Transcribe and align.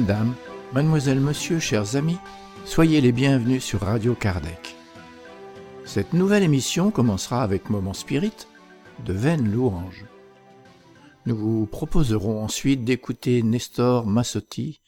Madame, 0.00 0.36
Mademoiselle, 0.74 1.18
Monsieur, 1.18 1.58
chers 1.58 1.96
amis, 1.96 2.18
soyez 2.64 3.00
les 3.00 3.10
bienvenus 3.10 3.64
sur 3.64 3.80
Radio 3.80 4.14
Kardec. 4.14 4.76
Cette 5.84 6.12
nouvelle 6.12 6.44
émission 6.44 6.92
commencera 6.92 7.42
avec 7.42 7.68
Moment 7.68 7.94
Spirit 7.94 8.46
de 9.04 9.12
Vaine 9.12 9.50
Louange. 9.50 10.04
Nous 11.26 11.36
vous 11.36 11.66
proposerons 11.66 12.44
ensuite 12.44 12.84
d'écouter 12.84 13.42
Nestor 13.42 14.06
Massotti 14.06 14.82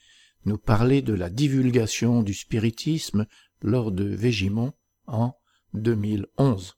nous 0.44 0.58
parler 0.58 1.02
de 1.02 1.12
la 1.12 1.28
divulgation 1.28 2.22
du 2.22 2.32
spiritisme 2.32 3.26
lors 3.62 3.90
de 3.90 4.04
Végimont 4.04 4.74
en 5.08 5.34
2011. 5.74 6.76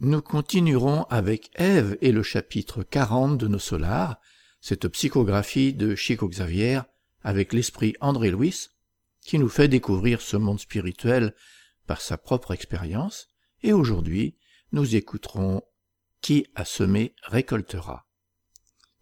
Nous 0.00 0.22
continuerons 0.22 1.04
avec 1.04 1.52
Ève 1.54 1.98
et 2.00 2.10
le 2.10 2.24
chapitre 2.24 2.82
40 2.82 3.38
de 3.38 3.46
nos 3.46 3.60
solars, 3.60 4.16
cette 4.60 4.88
psychographie 4.88 5.72
de 5.72 5.94
Chico 5.94 6.28
Xavier 6.28 6.80
avec 7.26 7.52
l'esprit 7.52 7.96
André 8.00 8.30
Louis, 8.30 8.68
qui 9.20 9.40
nous 9.40 9.48
fait 9.48 9.66
découvrir 9.66 10.20
ce 10.20 10.36
monde 10.36 10.60
spirituel 10.60 11.34
par 11.88 12.00
sa 12.00 12.16
propre 12.16 12.52
expérience, 12.52 13.26
et 13.64 13.72
aujourd'hui 13.72 14.36
nous 14.70 14.94
écouterons 14.94 15.62
Qui 16.20 16.46
a 16.54 16.64
semé 16.64 17.16
récoltera. 17.24 18.06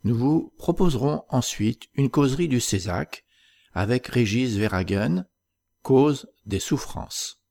Nous 0.05 0.15
vous 0.15 0.55
proposerons 0.57 1.25
ensuite 1.29 1.91
une 1.93 2.09
causerie 2.09 2.49
du 2.49 2.61
Césac 2.61 3.27
avec 3.75 4.07
Régis 4.07 4.57
Verhagen, 4.57 5.27
Cause 5.83 6.27
des 6.47 6.61
souffrances. 6.61 7.43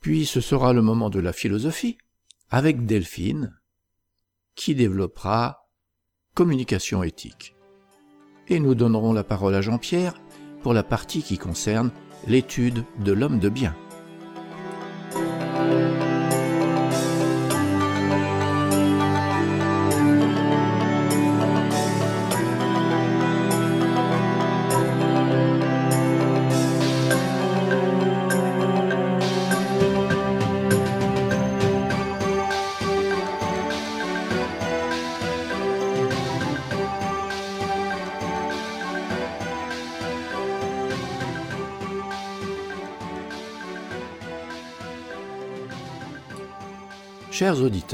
Puis 0.00 0.26
ce 0.26 0.40
sera 0.40 0.72
le 0.72 0.82
moment 0.82 1.08
de 1.08 1.20
la 1.20 1.32
philosophie 1.32 1.98
avec 2.50 2.84
Delphine, 2.84 3.56
qui 4.56 4.74
développera 4.74 5.68
communication 6.34 7.04
éthique. 7.04 7.54
Et 8.48 8.60
nous 8.60 8.74
donnerons 8.74 9.12
la 9.12 9.24
parole 9.24 9.54
à 9.54 9.60
Jean-Pierre 9.60 10.14
pour 10.62 10.74
la 10.74 10.82
partie 10.82 11.22
qui 11.22 11.38
concerne 11.38 11.90
l'étude 12.26 12.84
de 13.04 13.12
l'homme 13.12 13.38
de 13.38 13.48
bien. 13.48 13.74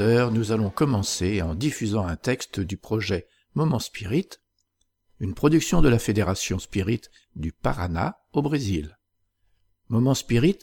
Nous 0.01 0.51
allons 0.53 0.69
commencer 0.69 1.41
en 1.41 1.55
diffusant 1.55 2.05
un 2.05 2.15
texte 2.15 2.61
du 2.61 2.77
projet 2.77 3.27
Moment 3.53 3.79
Spirit, 3.79 4.29
une 5.19 5.33
production 5.33 5.81
de 5.81 5.89
la 5.89 5.99
Fédération 5.99 6.57
Spirit 6.57 7.01
du 7.35 7.51
Paraná 7.51 8.17
au 8.31 8.41
Brésil. 8.41 8.97
Moment 9.89 10.13
Spirit, 10.13 10.59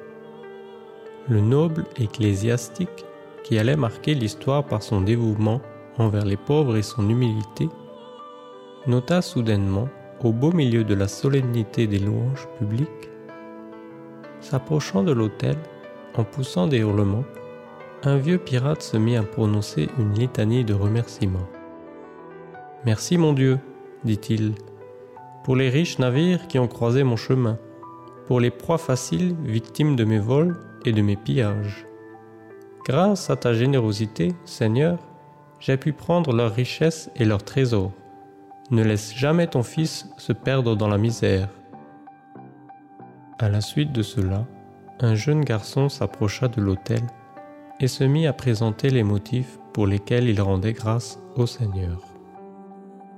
Le 1.30 1.40
noble 1.40 1.86
ecclésiastique, 1.98 3.06
qui 3.46 3.58
allait 3.58 3.78
marquer 3.78 4.14
l'histoire 4.14 4.66
par 4.66 4.84
son 4.84 5.00
dévouement 5.00 5.62
envers 5.98 6.26
les 6.26 6.38
pauvres 6.38 6.76
et 6.76 6.84
son 6.84 7.08
humilité, 7.08 7.70
nota 8.88 9.22
soudainement 9.22 9.88
au 10.24 10.32
beau 10.32 10.52
milieu 10.52 10.84
de 10.84 10.94
la 10.94 11.08
solennité 11.08 11.88
des 11.88 12.00
louanges 12.00 12.48
publiques, 12.58 13.10
s'approchant 14.40 15.04
de 15.04 15.12
l'autel, 15.12 15.56
en 16.16 16.24
poussant 16.24 16.68
des 16.68 16.80
hurlements, 16.80 17.26
un 18.04 18.18
vieux 18.18 18.38
pirate 18.38 18.82
se 18.82 18.98
mit 18.98 19.18
à 19.18 19.24
prononcer 19.24 19.90
une 19.98 20.14
litanie 20.14 20.64
de 20.64 20.74
remerciements. 20.74 21.48
Merci 22.86 23.18
mon 23.18 23.34
Dieu, 23.34 23.60
dit-il, 24.04 24.54
pour 25.44 25.56
les 25.56 25.70
riches 25.70 26.00
navires 26.00 26.48
qui 26.48 26.60
ont 26.60 26.68
croisé 26.68 27.04
mon 27.04 27.16
chemin, 27.16 27.58
pour 28.26 28.40
les 28.40 28.52
proies 28.52 28.78
faciles 28.78 29.36
victimes 29.44 29.96
de 29.96 30.04
mes 30.04 30.20
vols 30.20 30.58
et 30.86 30.92
de 30.92 31.02
mes 31.02 31.16
pillages. 31.16 31.86
Grâce 32.86 33.30
à 33.30 33.36
ta 33.36 33.54
générosité, 33.54 34.34
Seigneur, 34.46 34.98
j'ai 35.60 35.78
pu 35.78 35.92
prendre 35.92 36.34
leurs 36.34 36.54
richesses 36.54 37.10
et 37.16 37.26
leurs 37.26 37.44
trésors. 37.44 37.92
Ne 38.70 38.84
laisse 38.84 39.16
jamais 39.16 39.48
ton 39.48 39.64
fils 39.64 40.10
se 40.18 40.34
perdre 40.34 40.76
dans 40.76 40.90
la 40.90 40.98
misère. 40.98 41.48
À 43.40 43.48
la 43.48 43.62
suite 43.62 43.94
de 43.94 44.02
cela, 44.02 44.46
un 45.00 45.16
jeune 45.16 45.46
garçon 45.46 45.88
s'approcha 45.88 46.50
de 46.50 46.60
l'autel 46.60 47.02
et 47.80 47.88
se 47.88 48.04
mit 48.04 48.28
à 48.28 48.34
présenter 48.34 48.90
les 48.90 49.04
motifs 49.04 49.58
pour 49.72 49.88
lesquels 49.88 50.28
il 50.28 50.42
rendait 50.42 50.74
grâce 50.74 51.18
au 51.38 51.46
Seigneur. 51.46 52.02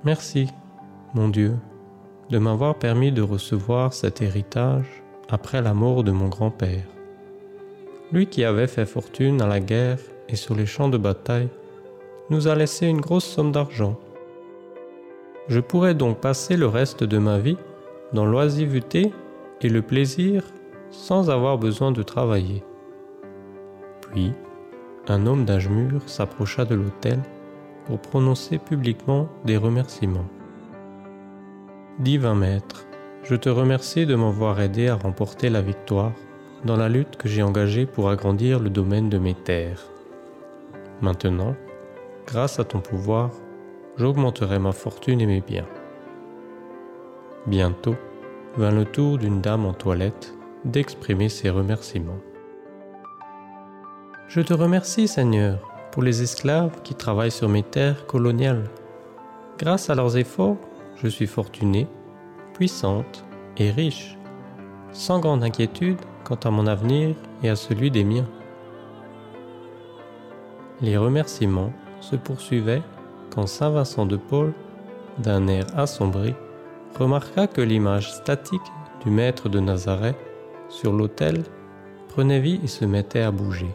Merci, 0.04 0.46
mon 1.14 1.28
Dieu, 1.28 1.56
de 2.28 2.38
m'avoir 2.38 2.76
permis 2.76 3.10
de 3.10 3.22
recevoir 3.22 3.92
cet 3.92 4.22
héritage 4.22 5.02
après 5.28 5.62
la 5.62 5.74
mort 5.74 6.04
de 6.04 6.12
mon 6.12 6.28
grand-père. 6.28 6.86
Lui 8.12 8.28
qui 8.28 8.44
avait 8.44 8.68
fait 8.68 8.86
fortune 8.86 9.42
à 9.42 9.48
la 9.48 9.58
guerre 9.58 9.98
et 10.28 10.36
sur 10.36 10.54
les 10.54 10.66
champs 10.66 10.88
de 10.88 10.98
bataille, 10.98 11.48
nous 12.28 12.46
a 12.46 12.54
laissé 12.54 12.86
une 12.86 13.00
grosse 13.00 13.24
somme 13.24 13.50
d'argent 13.50 13.98
je 15.50 15.58
pourrais 15.58 15.94
donc 15.94 16.20
passer 16.20 16.56
le 16.56 16.68
reste 16.68 17.02
de 17.02 17.18
ma 17.18 17.38
vie 17.38 17.58
dans 18.12 18.24
l'oisiveté 18.24 19.12
et 19.60 19.68
le 19.68 19.82
plaisir 19.82 20.44
sans 20.92 21.28
avoir 21.28 21.58
besoin 21.58 21.90
de 21.90 22.04
travailler. 22.04 22.62
Puis, 24.00 24.32
un 25.08 25.26
homme 25.26 25.44
d'âge 25.44 25.68
mûr 25.68 26.08
s'approcha 26.08 26.64
de 26.64 26.76
l'autel 26.76 27.18
pour 27.86 27.98
prononcer 27.98 28.58
publiquement 28.58 29.28
des 29.44 29.56
remerciements. 29.56 30.28
Divin 31.98 32.36
Maître, 32.36 32.86
je 33.24 33.34
te 33.34 33.48
remercie 33.48 34.06
de 34.06 34.14
m'avoir 34.14 34.60
aidé 34.60 34.86
à 34.86 34.94
remporter 34.94 35.50
la 35.50 35.62
victoire 35.62 36.12
dans 36.64 36.76
la 36.76 36.88
lutte 36.88 37.16
que 37.16 37.28
j'ai 37.28 37.42
engagée 37.42 37.86
pour 37.86 38.08
agrandir 38.08 38.60
le 38.60 38.70
domaine 38.70 39.08
de 39.08 39.18
mes 39.18 39.34
terres. 39.34 39.82
Maintenant, 41.00 41.56
grâce 42.26 42.60
à 42.60 42.64
ton 42.64 42.78
pouvoir, 42.78 43.30
j'augmenterai 44.00 44.58
ma 44.58 44.72
fortune 44.72 45.20
et 45.20 45.26
mes 45.26 45.42
biens. 45.42 45.66
Bientôt 47.46 47.96
vint 48.56 48.70
le 48.70 48.86
tour 48.86 49.18
d'une 49.18 49.42
dame 49.42 49.66
en 49.66 49.74
toilette 49.74 50.32
d'exprimer 50.64 51.28
ses 51.28 51.50
remerciements. 51.50 52.16
Je 54.26 54.40
te 54.40 54.54
remercie, 54.54 55.06
Seigneur, 55.06 55.58
pour 55.92 56.02
les 56.02 56.22
esclaves 56.22 56.80
qui 56.82 56.94
travaillent 56.94 57.30
sur 57.30 57.50
mes 57.50 57.62
terres 57.62 58.06
coloniales. 58.06 58.70
Grâce 59.58 59.90
à 59.90 59.94
leurs 59.94 60.16
efforts, 60.16 60.56
je 60.96 61.08
suis 61.08 61.26
fortunée, 61.26 61.86
puissante 62.54 63.26
et 63.58 63.70
riche, 63.70 64.16
sans 64.92 65.20
grande 65.20 65.44
inquiétude 65.44 66.00
quant 66.24 66.40
à 66.42 66.50
mon 66.50 66.66
avenir 66.66 67.16
et 67.42 67.50
à 67.50 67.56
celui 67.56 67.90
des 67.90 68.04
miens. 68.04 68.28
Les 70.80 70.96
remerciements 70.96 71.74
se 72.00 72.16
poursuivaient 72.16 72.82
quand 73.34 73.46
Saint 73.46 73.70
Vincent 73.70 74.06
de 74.06 74.16
Paul, 74.16 74.52
d'un 75.18 75.46
air 75.46 75.66
assombri, 75.76 76.34
remarqua 76.98 77.46
que 77.46 77.60
l'image 77.60 78.12
statique 78.12 78.60
du 79.04 79.10
maître 79.10 79.48
de 79.48 79.60
Nazareth 79.60 80.16
sur 80.68 80.92
l'autel 80.92 81.42
prenait 82.08 82.40
vie 82.40 82.60
et 82.62 82.66
se 82.66 82.84
mettait 82.84 83.22
à 83.22 83.30
bouger. 83.30 83.70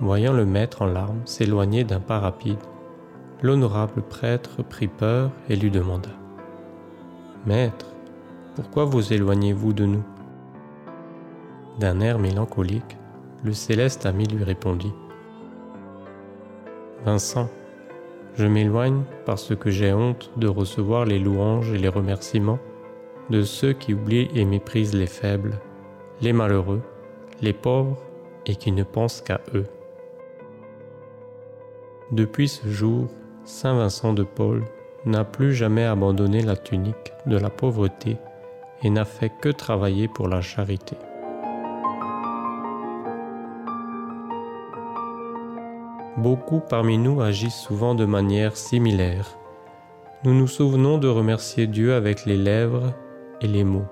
Voyant 0.00 0.32
le 0.32 0.44
maître 0.44 0.82
en 0.82 0.86
larmes 0.86 1.22
s'éloigner 1.24 1.84
d'un 1.84 2.00
pas 2.00 2.18
rapide, 2.18 2.58
l'honorable 3.42 4.02
prêtre 4.02 4.62
prit 4.62 4.88
peur 4.88 5.30
et 5.48 5.56
lui 5.56 5.70
demanda 5.70 6.10
Maître, 7.46 7.86
pourquoi 8.54 8.84
vous 8.84 9.12
éloignez-vous 9.12 9.72
de 9.72 9.86
nous? 9.86 10.04
D'un 11.78 12.00
air 12.00 12.18
mélancolique, 12.18 12.96
le 13.44 13.52
céleste 13.52 14.06
ami 14.06 14.26
lui 14.26 14.44
répondit 14.44 14.92
Vincent, 17.06 17.48
je 18.34 18.46
m'éloigne 18.46 19.04
parce 19.26 19.54
que 19.54 19.70
j'ai 19.70 19.92
honte 19.92 20.32
de 20.36 20.48
recevoir 20.48 21.04
les 21.04 21.20
louanges 21.20 21.72
et 21.72 21.78
les 21.78 21.86
remerciements 21.88 22.58
de 23.30 23.42
ceux 23.42 23.72
qui 23.74 23.94
oublient 23.94 24.28
et 24.34 24.44
méprisent 24.44 24.92
les 24.92 25.06
faibles, 25.06 25.60
les 26.20 26.32
malheureux, 26.32 26.82
les 27.40 27.52
pauvres 27.52 27.96
et 28.44 28.56
qui 28.56 28.72
ne 28.72 28.82
pensent 28.82 29.20
qu'à 29.20 29.40
eux. 29.54 29.66
Depuis 32.10 32.48
ce 32.48 32.66
jour, 32.66 33.06
Saint 33.44 33.76
Vincent 33.76 34.12
de 34.12 34.24
Paul 34.24 34.64
n'a 35.04 35.22
plus 35.22 35.54
jamais 35.54 35.84
abandonné 35.84 36.42
la 36.42 36.56
tunique 36.56 37.12
de 37.26 37.36
la 37.36 37.50
pauvreté 37.50 38.16
et 38.82 38.90
n'a 38.90 39.04
fait 39.04 39.30
que 39.40 39.50
travailler 39.50 40.08
pour 40.08 40.26
la 40.26 40.40
charité. 40.40 40.96
Beaucoup 46.16 46.60
parmi 46.60 46.96
nous 46.96 47.20
agissent 47.20 47.60
souvent 47.60 47.94
de 47.94 48.06
manière 48.06 48.56
similaire. 48.56 49.36
Nous 50.24 50.32
nous 50.32 50.46
souvenons 50.46 50.96
de 50.96 51.08
remercier 51.08 51.66
Dieu 51.66 51.92
avec 51.92 52.24
les 52.24 52.38
lèvres 52.38 52.94
et 53.42 53.46
les 53.46 53.64
mots. 53.64 53.84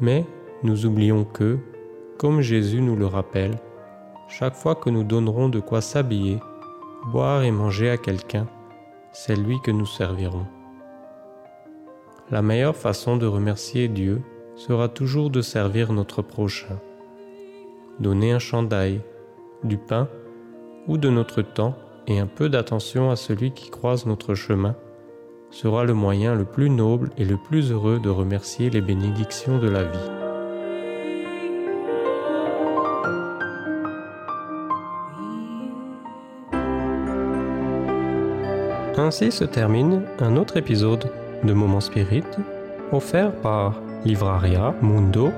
Mais 0.00 0.24
nous 0.62 0.86
oublions 0.86 1.24
que, 1.24 1.58
comme 2.16 2.40
Jésus 2.40 2.80
nous 2.80 2.96
le 2.96 3.04
rappelle, 3.04 3.58
chaque 4.28 4.54
fois 4.54 4.74
que 4.74 4.88
nous 4.88 5.04
donnerons 5.04 5.50
de 5.50 5.60
quoi 5.60 5.82
s'habiller, 5.82 6.38
boire 7.12 7.42
et 7.42 7.50
manger 7.50 7.90
à 7.90 7.98
quelqu'un, 7.98 8.46
c'est 9.12 9.36
lui 9.36 9.60
que 9.60 9.70
nous 9.70 9.84
servirons. 9.84 10.46
La 12.30 12.40
meilleure 12.40 12.76
façon 12.76 13.18
de 13.18 13.26
remercier 13.26 13.88
Dieu 13.88 14.22
sera 14.56 14.88
toujours 14.88 15.28
de 15.28 15.42
servir 15.42 15.92
notre 15.92 16.22
prochain. 16.22 16.78
Donner 17.98 18.32
un 18.32 18.38
chandail, 18.38 19.02
du 19.64 19.76
pain 19.76 20.08
de 20.98 21.10
notre 21.10 21.42
temps 21.42 21.76
et 22.06 22.18
un 22.18 22.26
peu 22.26 22.48
d'attention 22.48 23.10
à 23.10 23.16
celui 23.16 23.52
qui 23.52 23.70
croise 23.70 24.06
notre 24.06 24.34
chemin 24.34 24.74
sera 25.50 25.84
le 25.84 25.94
moyen 25.94 26.34
le 26.34 26.44
plus 26.44 26.70
noble 26.70 27.10
et 27.18 27.24
le 27.24 27.36
plus 27.36 27.72
heureux 27.72 27.98
de 27.98 28.08
remercier 28.08 28.70
les 28.70 28.80
bénédictions 28.80 29.58
de 29.58 29.68
la 29.68 29.84
vie. 29.84 29.98
Ainsi 38.96 39.32
se 39.32 39.44
termine 39.44 40.02
un 40.18 40.36
autre 40.36 40.56
épisode 40.56 41.10
de 41.42 41.52
Moment 41.52 41.80
Spirit 41.80 42.24
offert 42.92 43.32
par 43.32 43.80
livraria 44.04 44.74
mundo 44.82 45.32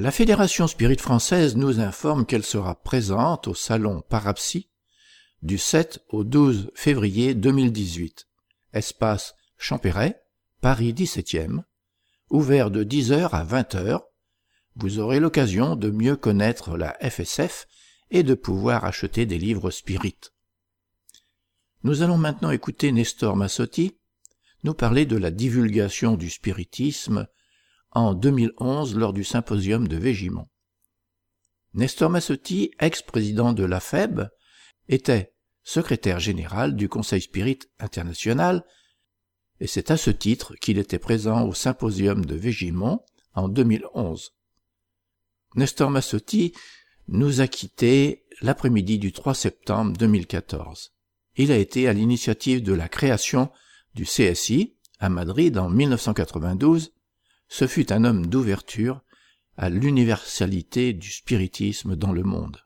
La 0.00 0.10
Fédération 0.10 0.66
Spirit 0.66 0.96
française 0.96 1.56
nous 1.56 1.78
informe 1.78 2.24
qu'elle 2.24 2.42
sera 2.42 2.74
présente 2.74 3.48
au 3.48 3.54
salon 3.54 4.02
Parapsy 4.08 4.70
du 5.42 5.58
7 5.58 6.02
au 6.08 6.24
12 6.24 6.70
février 6.74 7.34
2018. 7.34 8.26
Espace 8.72 9.34
Champéret, 9.58 10.22
Paris 10.62 10.94
17e, 10.94 11.64
ouvert 12.30 12.70
de 12.70 12.82
10h 12.82 13.28
à 13.28 13.44
20h. 13.44 14.00
Vous 14.76 15.00
aurez 15.00 15.20
l'occasion 15.20 15.76
de 15.76 15.90
mieux 15.90 16.16
connaître 16.16 16.78
la 16.78 16.96
FSF 17.06 17.66
et 18.10 18.22
de 18.22 18.32
pouvoir 18.32 18.86
acheter 18.86 19.26
des 19.26 19.36
livres 19.36 19.70
spirit. 19.70 20.16
Nous 21.82 22.00
allons 22.00 22.16
maintenant 22.16 22.52
écouter 22.52 22.90
Nestor 22.90 23.36
Massotti 23.36 23.98
nous 24.64 24.72
parler 24.72 25.04
de 25.04 25.18
la 25.18 25.30
divulgation 25.30 26.16
du 26.16 26.30
spiritisme 26.30 27.28
en 27.92 28.14
2011 28.14 28.96
lors 28.96 29.12
du 29.12 29.24
symposium 29.24 29.88
de 29.88 29.96
Végimont. 29.96 30.48
Nestor 31.74 32.10
Massotti, 32.10 32.72
ex-président 32.80 33.52
de 33.52 33.64
la 33.64 33.80
FEB, 33.80 34.28
était 34.88 35.32
secrétaire 35.62 36.18
général 36.18 36.74
du 36.74 36.88
Conseil 36.88 37.20
Spirit 37.20 37.60
International 37.78 38.64
et 39.60 39.66
c'est 39.66 39.90
à 39.90 39.96
ce 39.96 40.10
titre 40.10 40.54
qu'il 40.56 40.78
était 40.78 40.98
présent 40.98 41.46
au 41.46 41.52
symposium 41.52 42.24
de 42.24 42.34
Végimont 42.34 43.00
en 43.34 43.48
2011. 43.48 44.32
Nestor 45.54 45.90
Massotti 45.90 46.54
nous 47.08 47.40
a 47.40 47.48
quittés 47.48 48.24
l'après-midi 48.40 48.98
du 48.98 49.12
3 49.12 49.34
septembre 49.34 49.96
2014. 49.96 50.92
Il 51.36 51.52
a 51.52 51.56
été 51.56 51.88
à 51.88 51.92
l'initiative 51.92 52.62
de 52.62 52.72
la 52.72 52.88
création 52.88 53.50
du 53.94 54.04
CSI 54.04 54.76
à 54.98 55.08
Madrid 55.08 55.58
en 55.58 55.68
1992. 55.68 56.92
Ce 57.52 57.66
fut 57.66 57.92
un 57.92 58.04
homme 58.04 58.26
d'ouverture 58.26 59.00
à 59.56 59.68
l'universalité 59.68 60.92
du 60.92 61.10
spiritisme 61.10 61.96
dans 61.96 62.12
le 62.12 62.22
monde. 62.22 62.58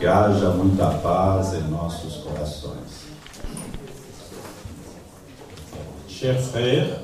que 0.00 0.06
haja 0.06 0.50
muita 0.54 0.88
paz 1.02 1.54
em 1.54 1.68
nossos 1.68 2.22
corações. 2.24 3.08
Chers 6.08 6.40
frères, 6.40 7.00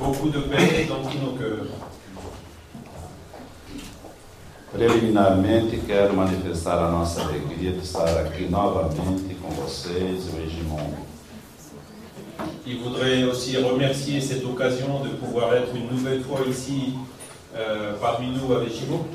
beaucoup 0.00 0.28
de 0.28 0.40
paix 0.40 0.86
dans 0.86 1.02
tous 1.08 1.18
nos 1.18 1.38
cœurs. 1.38 1.68
Preliminarmente, 4.72 5.78
quero 5.86 6.12
manifestar 6.14 6.78
a 6.78 6.90
nossa 6.90 7.22
alegria 7.22 7.72
de 7.72 7.78
estar 7.78 8.18
aqui 8.18 8.46
novamente 8.50 9.36
com 9.40 9.48
vocês, 9.50 10.26
o. 10.34 11.15
Il 12.66 12.78
voudrait 12.80 13.24
aussi 13.24 13.56
remercier 13.56 14.20
cette 14.20 14.44
occasion 14.44 15.00
de 15.04 15.10
pouvoir 15.10 15.54
être 15.54 15.74
une 15.74 15.88
nouvelle 15.88 16.22
fois 16.22 16.40
ici 16.48 16.94
euh, 17.54 17.94
parmi 18.00 18.28
nous 18.30 18.52
à 18.54 18.60
Végimont. 18.60 19.06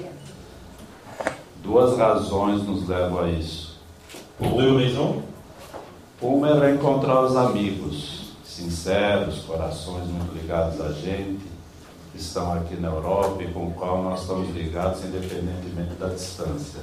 Duas 1.63 1.95
razões 1.95 2.63
nos 2.63 2.87
levam 2.87 3.19
a 3.23 3.29
isso. 3.29 3.77
Pour 4.37 4.57
deux 4.57 4.75
raisons. 4.75 5.21
Uma 6.21 6.49
é 6.49 6.59
reencontrar 6.59 7.23
os 7.23 7.35
amigos 7.35 8.21
sinceros, 8.43 9.39
corações 9.39 10.07
muito 10.07 10.33
ligados 10.35 10.79
a 10.81 10.91
gente, 10.91 11.41
que 12.11 12.19
estão 12.19 12.53
aqui 12.53 12.75
na 12.75 12.89
Europa 12.89 13.41
e 13.41 13.47
com 13.47 13.67
o 13.67 13.71
qual 13.71 14.03
nós 14.03 14.21
estamos 14.21 14.53
ligados 14.55 15.03
independentemente 15.03 15.95
da 15.99 16.07
distância. 16.07 16.81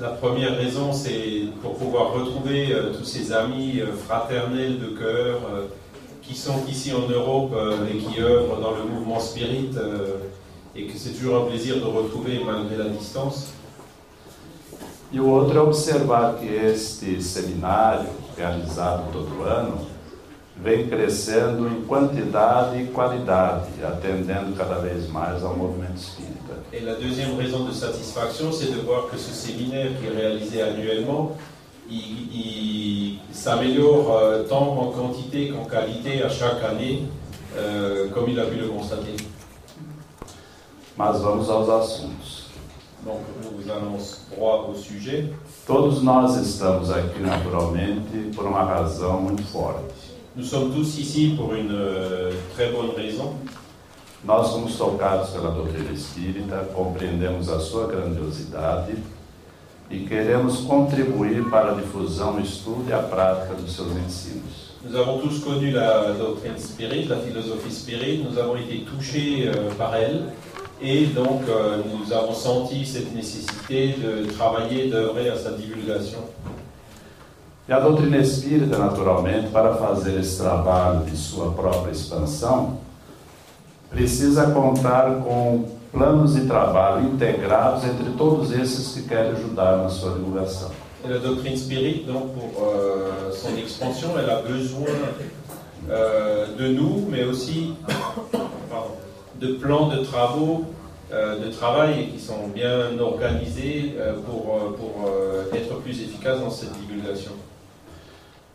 La 0.00 0.08
première 0.08 0.56
raison, 0.56 0.92
c'est 0.92 1.48
pour 1.60 1.74
pouvoir 1.74 2.12
retrouver 2.12 2.72
euh, 2.72 2.94
tous 2.96 3.04
ces 3.04 3.30
amis 3.30 3.78
euh, 3.80 3.92
fraternels 3.92 4.78
de 4.78 4.86
cœur 4.86 5.40
euh, 5.52 5.66
qui 6.22 6.34
sont 6.34 6.64
ici 6.66 6.92
en 6.94 7.06
Europe 7.08 7.52
euh, 7.54 7.86
et 7.86 7.98
qui 7.98 8.20
œuvrent 8.20 8.58
dans 8.58 8.70
le 8.70 8.84
mouvement 8.84 9.20
spirit 9.20 9.70
euh, 9.76 10.16
et 10.74 10.86
que 10.86 10.96
c'est 10.96 11.10
toujours 11.10 11.44
un 11.44 11.46
plaisir 11.46 11.76
de 11.76 11.84
retrouver 11.84 12.40
malgré 12.44 12.76
la 12.76 12.88
distance. 12.88 13.52
E 15.12 15.20
o 15.20 15.28
outro 15.28 15.58
é 15.58 15.60
observar 15.60 16.38
que 16.38 16.46
este 16.46 17.20
seminário, 17.22 18.08
realizado 18.34 19.12
todo 19.12 19.42
ano, 19.42 19.86
vem 20.56 20.88
crescendo 20.88 21.68
em 21.68 21.82
quantidade 21.82 22.80
e 22.82 22.86
qualidade, 22.86 23.68
atendendo 23.84 24.56
cada 24.56 24.76
vez 24.76 25.06
mais 25.10 25.44
ao 25.44 25.54
movimento 25.54 25.96
espírita. 25.98 26.31
Et 26.74 26.80
la 26.80 26.94
deuxième 26.94 27.36
raison 27.36 27.64
de 27.64 27.72
satisfaction, 27.72 28.50
c'est 28.50 28.74
de 28.74 28.80
voir 28.80 29.06
que 29.10 29.18
ce 29.18 29.30
séminaire 29.30 29.90
qui 30.00 30.06
est 30.06 30.18
réalisé 30.18 30.62
annuellement, 30.62 31.36
il, 31.90 32.28
il 32.34 33.18
s'améliore 33.30 34.16
euh, 34.16 34.44
tant 34.44 34.78
en 34.78 34.86
quantité 34.86 35.50
qu'en 35.50 35.66
qualité 35.66 36.22
à 36.22 36.30
chaque 36.30 36.64
année, 36.64 37.02
euh, 37.58 38.08
comme 38.08 38.30
il 38.30 38.40
a 38.40 38.46
pu 38.46 38.56
le 38.56 38.68
constater. 38.68 39.16
Mas 40.96 41.20
vamos 41.20 41.50
aos 41.50 41.70
assuntos. 41.70 42.50
Donc, 43.04 43.20
on 43.44 43.60
vous 43.60 43.70
annonce 43.70 44.26
droit 44.34 44.70
au 44.70 44.74
sujet. 44.74 45.26
Todos 45.66 46.02
nós 46.02 46.36
estamos 46.38 46.90
aqui 46.90 47.20
naturalmente 47.20 48.34
por 48.34 48.46
uma 48.46 48.64
razão 48.64 49.20
muito 49.20 49.42
forte. 49.42 49.92
Nous 50.34 50.46
sommes 50.46 50.72
tous 50.72 50.98
ici 50.98 51.34
pour 51.36 51.54
une 51.54 51.70
euh, 51.72 52.32
très 52.54 52.70
bonne 52.72 52.92
raison. 52.96 53.34
Nós 54.24 54.48
somos 54.48 54.76
tocados 54.76 55.30
pela 55.30 55.50
doutrina 55.50 55.90
espírita, 55.90 56.68
compreendemos 56.72 57.48
a 57.48 57.58
sua 57.58 57.88
grandiosidade 57.88 58.94
e 59.90 60.00
queremos 60.00 60.60
contribuir 60.60 61.50
para 61.50 61.72
a 61.72 61.74
difusão, 61.74 62.36
o 62.36 62.40
estudo 62.40 62.84
e 62.88 62.92
a 62.92 63.00
prática 63.02 63.54
dos 63.54 63.74
seus 63.74 63.90
ensinos. 63.96 64.72
Nous 64.84 64.96
avons 64.96 65.20
tous 65.20 65.40
connu 65.40 65.72
la 65.72 66.12
doctrine 66.12 66.58
spirit, 66.58 67.08
la 67.08 67.16
philosophie 67.16 67.72
spirit, 67.72 68.18
nous 68.18 68.38
avons 68.38 68.56
été 68.56 68.84
touchés 68.84 69.48
euh, 69.48 69.74
par 69.76 69.94
elle 69.96 70.32
et 70.80 71.06
donc 71.06 71.42
euh, 71.48 71.82
nous 71.84 72.12
avons 72.12 72.34
senti 72.34 72.86
cette 72.86 73.12
nécessité 73.12 73.94
de 73.94 74.32
travailler, 74.32 74.88
d'œuvrer 74.88 75.30
à 75.30 75.36
sa 75.36 75.50
divulgation. 75.50 76.20
E 77.68 77.72
a 77.72 77.78
doutrina 77.78 78.18
espírita, 78.18 78.76
naturalmente, 78.76 79.50
para 79.50 79.76
fazer 79.76 80.18
esse 80.18 80.38
trabalho 80.38 81.04
de 81.04 81.16
sua 81.16 81.52
própria 81.52 81.92
expansão, 81.92 82.78
precisa 83.92 84.50
contar 84.50 85.20
com 85.22 85.64
planos 85.92 86.34
de 86.34 86.46
trabalho 86.46 87.06
integrados 87.06 87.84
entre 87.84 88.10
todos 88.16 88.50
esses 88.52 88.94
que 88.94 89.08
querem 89.08 89.32
ajudar 89.32 89.76
na 89.76 89.88
sua 89.88 90.14
divulgação. 90.14 90.70
La 91.04 91.18
doctrine 91.18 91.56
spirit, 91.56 92.04
donc 92.06 92.32
pour 92.32 92.64
euh, 92.64 93.30
son 93.32 93.56
expansion, 93.58 94.10
elle 94.18 94.30
a 94.30 94.40
besoin 94.40 94.86
euh, 95.90 96.46
de 96.56 96.68
nous, 96.68 97.08
mais 97.10 97.24
aussi 97.24 97.74
pardon, 98.70 98.92
de 99.34 99.54
plans 99.54 99.88
de 99.88 100.04
travaux, 100.04 100.64
euh, 101.12 101.44
de 101.44 101.50
travail 101.50 102.08
qui 102.12 102.20
sont 102.20 102.48
bien 102.54 102.98
organisés 103.00 103.96
euh, 103.98 104.14
pour, 104.24 104.54
euh, 104.54 104.76
pour 104.76 105.08
euh, 105.08 105.44
être 105.52 105.74
plus 105.82 106.00
efficaces 106.00 106.40
dans 106.40 106.50
cette 106.50 106.72
divulgation. 106.80 107.32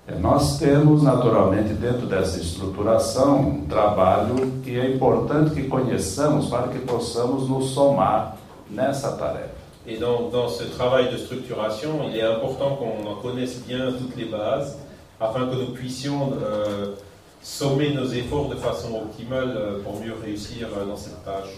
É, 0.08 0.16
Nós 0.16 0.58
temos, 0.58 1.04
naturalmente, 1.04 1.74
dentro 1.74 2.08
dessa 2.08 2.40
estruturação, 2.40 3.42
um 3.42 3.66
trabalho 3.68 4.62
que 4.64 4.80
é 4.80 4.90
importante 4.90 5.54
que 5.54 5.68
conheçamos 5.68 6.48
para 6.48 6.70
que 6.70 6.80
possamos 6.80 7.50
nos 7.50 7.72
somar 7.72 8.38
nessa 8.70 9.12
tarefa. 9.12 9.58
Et 9.86 9.98
dans, 9.98 10.30
dans 10.30 10.50
ce 10.50 10.66
travail 10.66 11.10
de 11.10 11.18
structuration, 11.18 12.04
il 12.10 12.18
est 12.18 12.22
important 12.22 12.76
qu'on 12.76 13.10
en 13.10 13.16
connaisse 13.16 13.62
bien 13.66 13.94
toutes 13.94 14.18
les 14.18 14.26
bases 14.26 14.78
afin 15.20 15.48
que 15.48 15.56
nous 15.56 15.72
puissions 15.72 16.34
euh, 16.42 16.96
sommer 17.42 17.94
nos 17.94 18.12
efforts 18.12 18.50
de 18.50 18.56
façon 18.56 18.96
optimale 18.96 19.54
euh, 19.56 19.84
pour 19.84 20.00
mieux 20.02 20.14
réussir 20.22 20.68
euh, 20.76 20.86
dans 20.86 20.98
cette 20.98 21.24
tâche. 21.24 21.54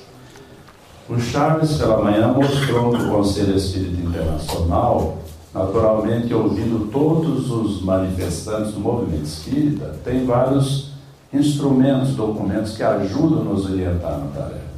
O 1.09 1.17
Charles, 1.17 1.67
pela 1.79 1.97
manhã, 1.97 2.27
mostrou 2.27 2.91
que 2.91 3.03
o 3.03 3.09
Conselho 3.09 3.55
Espírita 3.55 3.99
Internacional, 3.99 5.17
naturalmente 5.53 6.33
ouvindo 6.33 6.91
todos 6.91 7.49
os 7.49 7.81
manifestantes 7.81 8.73
do 8.73 8.79
movimento 8.79 9.25
espírita, 9.25 9.95
tem 10.03 10.25
vários 10.25 10.91
instrumentos, 11.33 12.15
documentos 12.15 12.75
que 12.75 12.83
ajudam 12.83 13.41
a 13.41 13.43
nos 13.43 13.65
orientar 13.69 14.19
na 14.19 14.27
tarefa. 14.27 14.69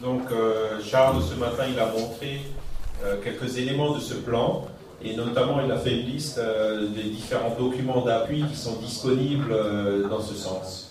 Donc 0.00 0.30
euh, 0.30 0.80
Charles, 0.82 1.24
ce 1.24 1.34
matin, 1.34 1.66
il 1.66 1.78
a 1.78 1.86
montré 1.86 2.40
euh, 3.04 3.16
quelques 3.22 3.58
éléments 3.58 3.92
de 3.92 4.00
ce 4.00 4.14
plan 4.14 4.64
et 5.02 5.14
notamment 5.14 5.60
il 5.60 5.70
a 5.70 5.76
fait 5.78 6.00
une 6.00 6.06
liste 6.06 6.38
euh, 6.38 6.88
des 6.88 7.04
différents 7.10 7.54
documents 7.58 8.02
d'appui 8.02 8.44
qui 8.44 8.56
sont 8.56 8.76
disponibles 8.80 9.52
euh, 9.52 10.08
dans 10.08 10.20
ce 10.20 10.34
sens. 10.34 10.86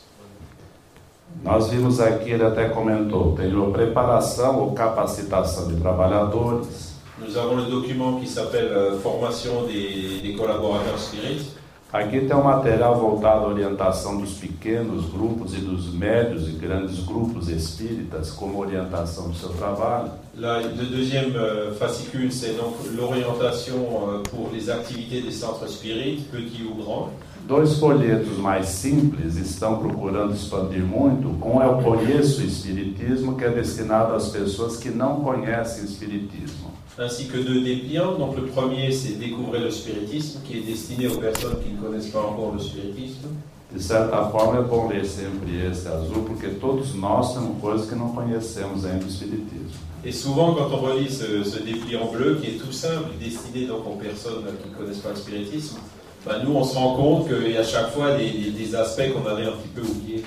Nós 1.43 1.69
vimos 1.69 2.01
aqui, 2.01 2.31
ele 2.31 2.43
até 2.43 2.69
comentou, 2.69 3.36
tem 3.36 3.51
a 3.51 3.72
preparação 3.72 4.62
ou 4.63 4.72
capacitação 4.72 5.67
de 5.67 5.75
trabalhadores, 5.79 6.88
Nous 7.29 7.38
avons 7.38 7.57
le 7.57 7.65
document 7.65 8.19
qui 8.19 8.25
s'appelle 8.25 8.69
euh, 8.71 9.00
Formation 9.00 9.67
des, 9.67 10.19
des 10.19 10.33
collaborateurs 10.33 10.98
spirites. 10.98 11.55
Aqui 11.93 12.21
tem 12.21 12.36
um 12.36 12.43
material 12.43 12.95
voltado 12.95 13.45
à 13.45 13.48
orientação 13.50 14.19
dos 14.19 14.33
pequenos 14.33 15.05
grupos 15.12 15.53
e 15.53 15.57
dos 15.57 15.93
médios 15.93 16.48
e 16.48 16.53
grandes 16.53 17.03
grupos 17.05 17.48
espíritas, 17.50 18.31
como 18.31 18.59
orientação 18.59 19.29
do 19.29 19.36
seu 19.36 19.50
trabalho. 19.50 20.09
Là, 20.36 20.59
le 20.59 20.86
deuxième 20.86 21.36
euh, 21.36 21.71
fascicule, 21.75 22.31
c'est 22.31 22.57
donc 22.57 22.74
l'orientation 22.95 23.75
euh, 23.75 24.24
pour 24.24 24.50
les 24.51 24.71
activités 24.71 25.21
des 25.21 25.31
centres 25.31 25.67
spirites, 25.69 26.31
petits 26.31 26.63
ou 26.63 26.83
grands. 26.83 27.09
Dois 27.48 27.77
folhetos 27.79 28.39
mais 28.39 28.67
simples 28.67 29.36
estão 29.38 29.77
procurando 29.77 30.33
expandir 30.33 30.83
muito 30.83 31.29
com 31.39 31.62
Eu 31.62 31.77
Conheço 31.83 32.41
o 32.41 32.45
Espiritismo, 32.45 33.38
que 33.38 33.45
é 33.45 33.50
destinado 33.50 34.15
às 34.15 34.29
pessoas 34.29 34.77
que 34.77 34.89
não 34.89 35.21
conhecem 35.21 35.83
o 35.83 35.86
Espiritismo. 35.86 36.78
Ainsi 37.00 37.27
que 37.27 37.38
deux 37.38 37.62
dépliants. 37.62 38.18
Donc 38.18 38.36
le 38.36 38.46
premier, 38.48 38.91
c'est 38.91 39.18
Découvrir 39.20 39.62
le 39.63 39.72
spiritisme, 39.72 40.41
qui 40.46 40.58
est 40.58 40.62
destiné 40.62 41.08
aux 41.08 41.18
personnes 41.18 41.58
qui 41.63 41.74
ne 41.74 41.82
connaissent 41.82 42.08
pas 42.12 42.22
encore 42.22 42.53
le 42.53 42.60
spiritisme. 42.60 43.27
De 43.72 43.79
certa 43.79 44.25
forma, 44.32 44.60
é 44.60 44.63
bom 44.63 44.89
ler 44.89 45.06
sempre 45.06 45.48
esse 45.70 45.86
azul, 45.88 46.24
porque 46.25 46.48
todos 46.60 46.96
nós 46.96 47.34
temos 47.36 47.62
coisas 47.62 47.88
que 47.88 47.94
não 47.96 48.10
conhecemos 48.15 48.84
ainda 48.84 49.03
do 49.06 49.08
Espiritismo. 49.12 49.77
Et 50.03 50.12
souvent, 50.12 50.56
quand 50.56 50.72
on 50.74 50.77
relit 50.82 51.12
ce, 51.12 51.44
ce 51.44 51.60
dépliant 51.62 52.08
bleu, 52.12 52.39
qui 52.41 52.48
est 52.48 52.58
tout 52.58 52.72
simple, 52.72 53.10
destiné 53.20 53.68
donc 53.68 53.86
aux 53.86 53.98
personnes 53.98 54.44
qui 54.63 54.70
ne 54.70 54.75
connaissent 54.75 55.03
pas 55.03 55.10
le 55.12 55.18
spiritisme, 55.18 55.77
ben, 56.25 56.41
nous, 56.44 56.56
on 56.56 56.63
se 56.63 56.74
rend 56.75 56.96
compte 56.96 57.27
qu'il 57.27 57.51
y 57.51 57.58
a 57.58 57.63
chaque 57.63 57.91
fois 57.91 58.15
des, 58.18 58.32
des- 58.32 58.50
des 58.51 58.75
aspects 58.75 59.13
qu'on 59.13 59.29
avait 59.29 59.46
un 59.46 59.51
petit 59.51 59.68
peu 59.75 59.82
oubliés. 59.82 60.24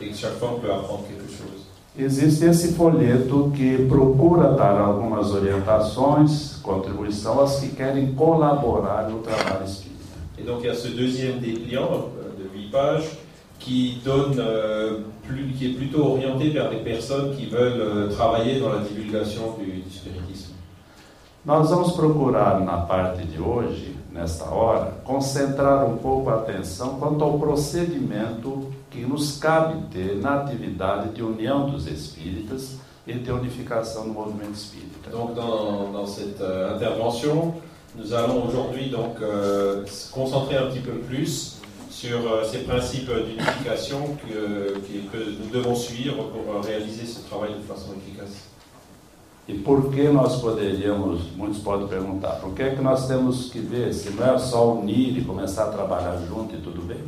Et 0.00 0.08
que 0.10 0.16
chaque 0.16 0.38
fois, 0.38 0.52
on 0.56 0.60
peut 0.60 0.70
apprendre 0.72 1.04
quelque 1.08 1.28
chose. 1.28 1.59
Existe 1.98 2.44
esse 2.44 2.74
folheto 2.74 3.50
que 3.54 3.86
procura 3.88 4.52
dar 4.52 4.80
algumas 4.80 5.32
orientações, 5.32 6.56
contribuição 6.62 7.40
às 7.42 7.58
que 7.58 7.70
querem 7.74 8.14
colaborar 8.14 9.08
no 9.10 9.18
trabalho 9.18 9.64
espírita. 9.64 9.90
Et 10.38 10.42
donc, 10.44 10.60
il 10.62 10.68
y 10.68 10.70
a 10.70 10.74
ce 10.74 10.88
deuxième 10.88 11.38
dépliant 11.40 12.08
euh, 12.16 12.30
de 12.38 12.48
8 12.56 12.70
pages 12.70 13.18
qui, 13.58 14.00
donne, 14.04 14.36
euh, 14.38 15.00
plus, 15.26 15.52
qui 15.52 15.66
est 15.66 15.74
plutôt 15.74 16.12
orienté 16.12 16.48
vers 16.48 16.70
des 16.70 16.78
personnes 16.78 17.36
qui 17.36 17.46
veulent 17.46 17.80
euh, 17.80 18.08
travailler 18.08 18.58
dans 18.60 18.72
la 18.72 18.78
divulgation 18.78 19.56
du, 19.58 19.82
du 19.82 19.90
spiritisme. 19.90 20.54
Nós 21.44 21.70
vamos 21.70 21.92
procurar 21.92 22.60
na 22.60 22.76
parte 22.76 23.24
de 23.24 23.40
hoje, 23.40 23.94
nesta 24.12 24.44
hora, 24.46 24.92
concentrar 25.04 25.86
um 25.86 25.96
pouco 25.98 26.30
a 26.30 26.34
atenção 26.36 26.98
quanto 26.98 27.22
ao 27.22 27.38
procedimento 27.38 28.68
que 28.90 29.00
nos 29.02 29.38
cabe 29.38 29.82
ter 29.92 30.16
na 30.16 30.40
atividade 30.42 31.10
de 31.10 31.22
união 31.22 31.70
dos 31.70 31.86
espíritas 31.86 32.76
e 33.06 33.14
de 33.14 33.30
unificação 33.30 34.04
do 34.04 34.12
movimento 34.12 34.54
espírita. 34.54 35.10
Donc, 35.10 35.34
dans, 35.34 36.06
cette 36.06 36.40
euh, 36.40 36.74
intervention, 36.76 37.54
nous 37.94 38.12
allons 38.12 38.46
aujourd'hui 38.46 38.90
donc 38.90 39.20
euh, 39.20 39.86
se 39.86 40.10
concentrer 40.12 40.56
un 40.56 40.66
petit 40.66 40.80
peu 40.80 40.92
plus 41.08 41.56
sur 41.88 42.18
euh, 42.18 42.44
ces 42.44 42.58
principes 42.58 43.10
d'unification 43.10 44.16
que, 44.26 44.74
que- 44.80 45.10
que 45.10 45.42
nous 45.42 45.50
devons 45.50 45.74
suivre 45.74 46.24
pour 46.30 46.54
euh, 46.54 46.60
réaliser 46.60 47.06
ce 47.06 47.20
travail 47.28 47.54
de 47.54 47.62
façon 47.62 47.92
efficace. 47.96 48.49
E 49.50 49.54
por 49.58 49.90
que 49.90 50.04
nós 50.08 50.36
poderíamos, 50.40 51.22
muitos 51.36 51.58
podem 51.58 51.88
perguntar, 51.88 52.34
por 52.40 52.54
que 52.54 52.62
é 52.62 52.70
que 52.70 52.80
nós 52.80 53.08
temos 53.08 53.50
que 53.50 53.58
ver 53.58 53.92
se 53.92 54.10
não 54.10 54.24
é 54.34 54.38
só 54.38 54.72
unir 54.74 55.18
e 55.18 55.24
começar 55.24 55.64
a 55.64 55.70
trabalhar 55.72 56.16
junto 56.28 56.54
e 56.54 56.58
tudo 56.58 56.82
bem? 56.82 57.02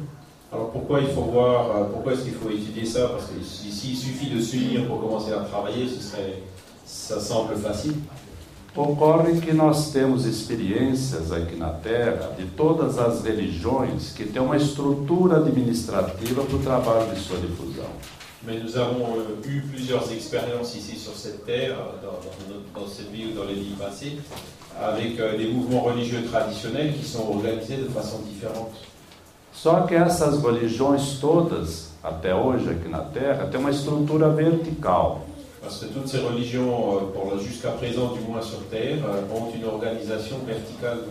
Alors 0.50 0.70
pourquoi 0.72 1.00
il 1.02 1.08
faut 1.14 1.30
voir, 1.30 1.70
euh, 1.70 1.84
pourquoi 1.92 2.12
est-ce 2.12 2.24
qu'il 2.24 2.34
faut 2.34 2.50
étudier 2.50 2.84
ça 2.84 3.08
Parce 3.08 3.26
que 3.26 3.42
si- 3.44 3.70
s'il 3.70 3.96
suffit 3.96 4.28
de 4.28 4.40
s'unir 4.42 4.86
pour 4.88 5.00
commencer 5.00 5.32
à 5.32 5.38
travailler, 5.44 5.86
ce 5.88 6.02
serait, 6.02 6.42
ça 6.84 7.20
semble 7.20 7.54
facile. 7.56 7.94
Ocorre 8.74 9.38
que 9.40 9.52
nós 9.54 9.92
temos 9.92 10.26
experiências 10.26 11.30
aqui 11.30 11.56
na 11.56 11.68
Terra 11.70 12.32
de 12.36 12.46
todas 12.56 12.98
as 12.98 13.22
religiões 13.22 14.12
que 14.16 14.24
têm 14.24 14.42
uma 14.42 14.56
estrutura 14.56 15.36
administrativa 15.36 16.42
para 16.42 16.56
o 16.56 16.58
trabalho 16.58 17.14
de 17.14 17.20
sua 17.20 17.36
difusão. 17.38 17.90
Mais 18.46 18.58
nous 18.58 18.76
avons 18.76 19.18
euh, 19.18 19.48
eu 19.48 19.60
plusieurs 19.62 20.10
expériences 20.12 20.74
ici 20.74 20.96
sur 20.96 21.14
cette 21.14 21.44
terre, 21.46 21.76
dans, 22.02 22.08
dans 22.10 22.54
notre- 22.54 22.72
dans 22.86 22.92
cette 22.92 23.10
vie 23.12 23.26
ou 23.26 23.36
dans 23.38 23.44
les 23.44 23.54
vies 23.54 23.76
passées, 23.78 24.16
avec 24.80 25.18
euh, 25.20 25.36
des 25.38 25.46
mouvements 25.48 25.82
religieux 25.82 26.24
traditionnels 26.24 26.92
qui 26.94 27.04
sont 27.06 27.28
organisés 27.30 27.76
de 27.76 27.88
façon 27.88 28.18
différente. 28.28 28.72
Só 29.52 29.82
que 29.82 29.94
essas 29.94 30.36
religiões 30.42 31.18
todas, 31.20 31.90
até 32.02 32.32
hoje 32.34 32.68
aqui 32.70 32.88
na 32.88 33.00
Terra, 33.00 33.46
têm 33.46 33.60
uma 33.60 33.70
estrutura 33.70 34.28
vertical. 34.30 35.18
Parce 35.60 35.78
que 35.78 35.86
toutes 35.92 36.08
ces 36.08 36.18
religions, 36.18 36.98
euh, 37.14 37.38
jusqu'à 37.38 37.70
présent 37.70 38.12
du 38.12 38.20
moins 38.28 38.42
sur 38.42 38.58
Terre, 38.70 38.98
euh, 39.04 39.22
ont 39.32 39.52
une 39.54 39.64
organisation 39.66 40.38
verticale. 40.44 41.04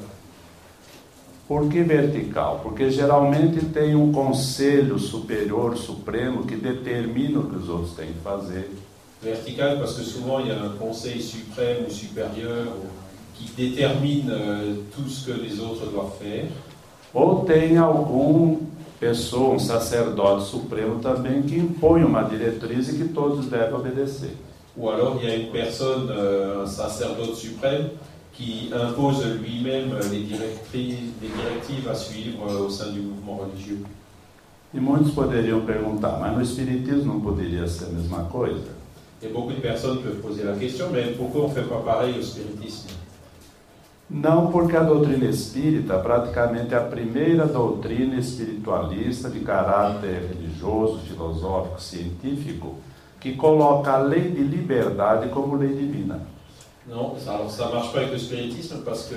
Por 1.51 1.67
que 1.67 1.83
vertical? 1.83 2.61
Porque 2.63 2.89
geralmente 2.89 3.65
tem 3.65 3.93
um 3.93 4.09
conselho 4.13 4.97
superior, 4.97 5.75
supremo, 5.75 6.43
que 6.45 6.55
determina 6.55 7.39
o 7.39 7.43
que 7.49 7.57
os 7.57 7.67
outros 7.67 7.91
têm 7.93 8.07
que 8.13 8.19
fazer. 8.23 8.71
Verticale 9.21 9.77
parce 9.77 9.95
que 9.97 10.03
souvent 10.05 10.39
il 10.39 10.47
y 10.47 10.51
a 10.51 10.63
un 10.63 10.77
conseil 10.77 11.21
suprême 11.21 11.83
ou 11.85 11.91
supérieur 11.91 12.67
ou- 12.69 12.87
qui 13.35 13.51
détermine 13.51 14.29
euh, 14.31 14.75
tout 14.95 15.09
ce 15.09 15.25
que 15.25 15.33
les 15.33 15.59
autres 15.59 15.87
doivent 15.91 16.17
faire. 16.21 16.45
Ou 17.13 17.43
tem 17.43 17.77
algum 17.77 18.59
pessoa, 18.97 19.53
um 19.55 19.59
sacerdote 19.59 20.45
supremo 20.45 20.99
também, 21.01 21.41
que 21.41 21.57
impõe 21.57 22.05
uma 22.05 22.23
diretriz 22.23 22.87
e 22.87 22.97
que 22.97 23.09
todos 23.09 23.47
devem 23.47 23.73
obedecer. 23.73 24.37
Ou 24.77 24.89
alors 24.89 25.17
il 25.21 25.27
y 25.27 25.31
a 25.33 25.35
une 25.35 25.51
personne, 25.51 26.07
euh, 26.11 26.63
un 26.63 26.65
sacerdote 26.67 27.35
suprême, 27.35 27.89
qui 28.41 28.71
impose 28.73 29.23
lui-même 29.39 29.91
euh, 29.93 30.01
les 30.09 30.21
directives, 30.23 31.87
à 31.87 31.93
suivre 31.93 32.43
au 32.59 32.69
sein 32.69 32.91
du 32.91 33.01
mouvement 33.01 33.37
religieux. 33.37 33.83
E 34.73 34.79
muitos 34.79 35.11
poderiam 35.11 35.61
perguntar, 35.65 36.17
mas 36.19 36.33
no 36.33 36.41
Espiritismo 36.41 37.13
não 37.13 37.19
poderia 37.19 37.67
ser 37.67 37.85
a 37.85 37.89
mesma 37.89 38.23
coisa? 38.23 38.71
Et 39.21 39.27
beaucoup 39.27 39.53
de 39.53 39.59
personnes 39.59 40.01
peuvent 40.01 40.21
poser 40.21 40.43
la 40.43 40.55
question, 40.55 40.89
mais 40.91 41.13
pourquoi 41.15 41.43
on 41.43 41.49
ne 41.49 41.53
fait 41.53 41.67
pas 41.67 41.81
pareil 41.85 42.17
au 42.17 42.23
spiritisme 42.23 42.89
Não, 44.09 44.51
porque 44.51 44.75
a 44.75 44.83
doutrina 44.83 45.25
espírita 45.25 45.97
praticamente 45.99 46.73
é 46.73 46.77
a 46.77 46.81
primeira 46.81 47.45
doutrina 47.45 48.15
espiritualista 48.15 49.29
de 49.29 49.39
caráter 49.39 50.29
religioso, 50.33 50.99
filosófico, 50.99 51.81
científico, 51.81 52.75
que 53.19 53.35
coloca 53.35 53.91
a 53.91 53.97
lei 53.99 54.31
de 54.31 54.41
liberdade 54.41 55.29
como 55.29 55.55
lei 55.55 55.73
divina. 55.75 56.30
Non, 56.89 57.13
alors 57.27 57.49
ça 57.51 57.67
ne 57.67 57.73
marche 57.73 57.93
pas 57.93 57.99
avec 57.99 58.11
le 58.11 58.17
spiritisme 58.17 58.77
parce 58.83 59.07
que 59.07 59.15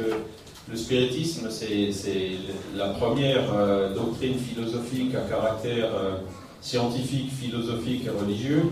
le 0.71 0.77
spiritisme, 0.77 1.49
c'est 1.51 1.91
la 2.77 2.89
première 2.91 3.53
euh, 3.55 3.95
doctrine 3.95 4.39
philosophique 4.39 5.15
à 5.15 5.21
caractère 5.29 5.87
euh, 5.95 6.17
scientifique, 6.61 7.33
philosophique 7.33 8.07
et 8.07 8.11
religieux 8.11 8.71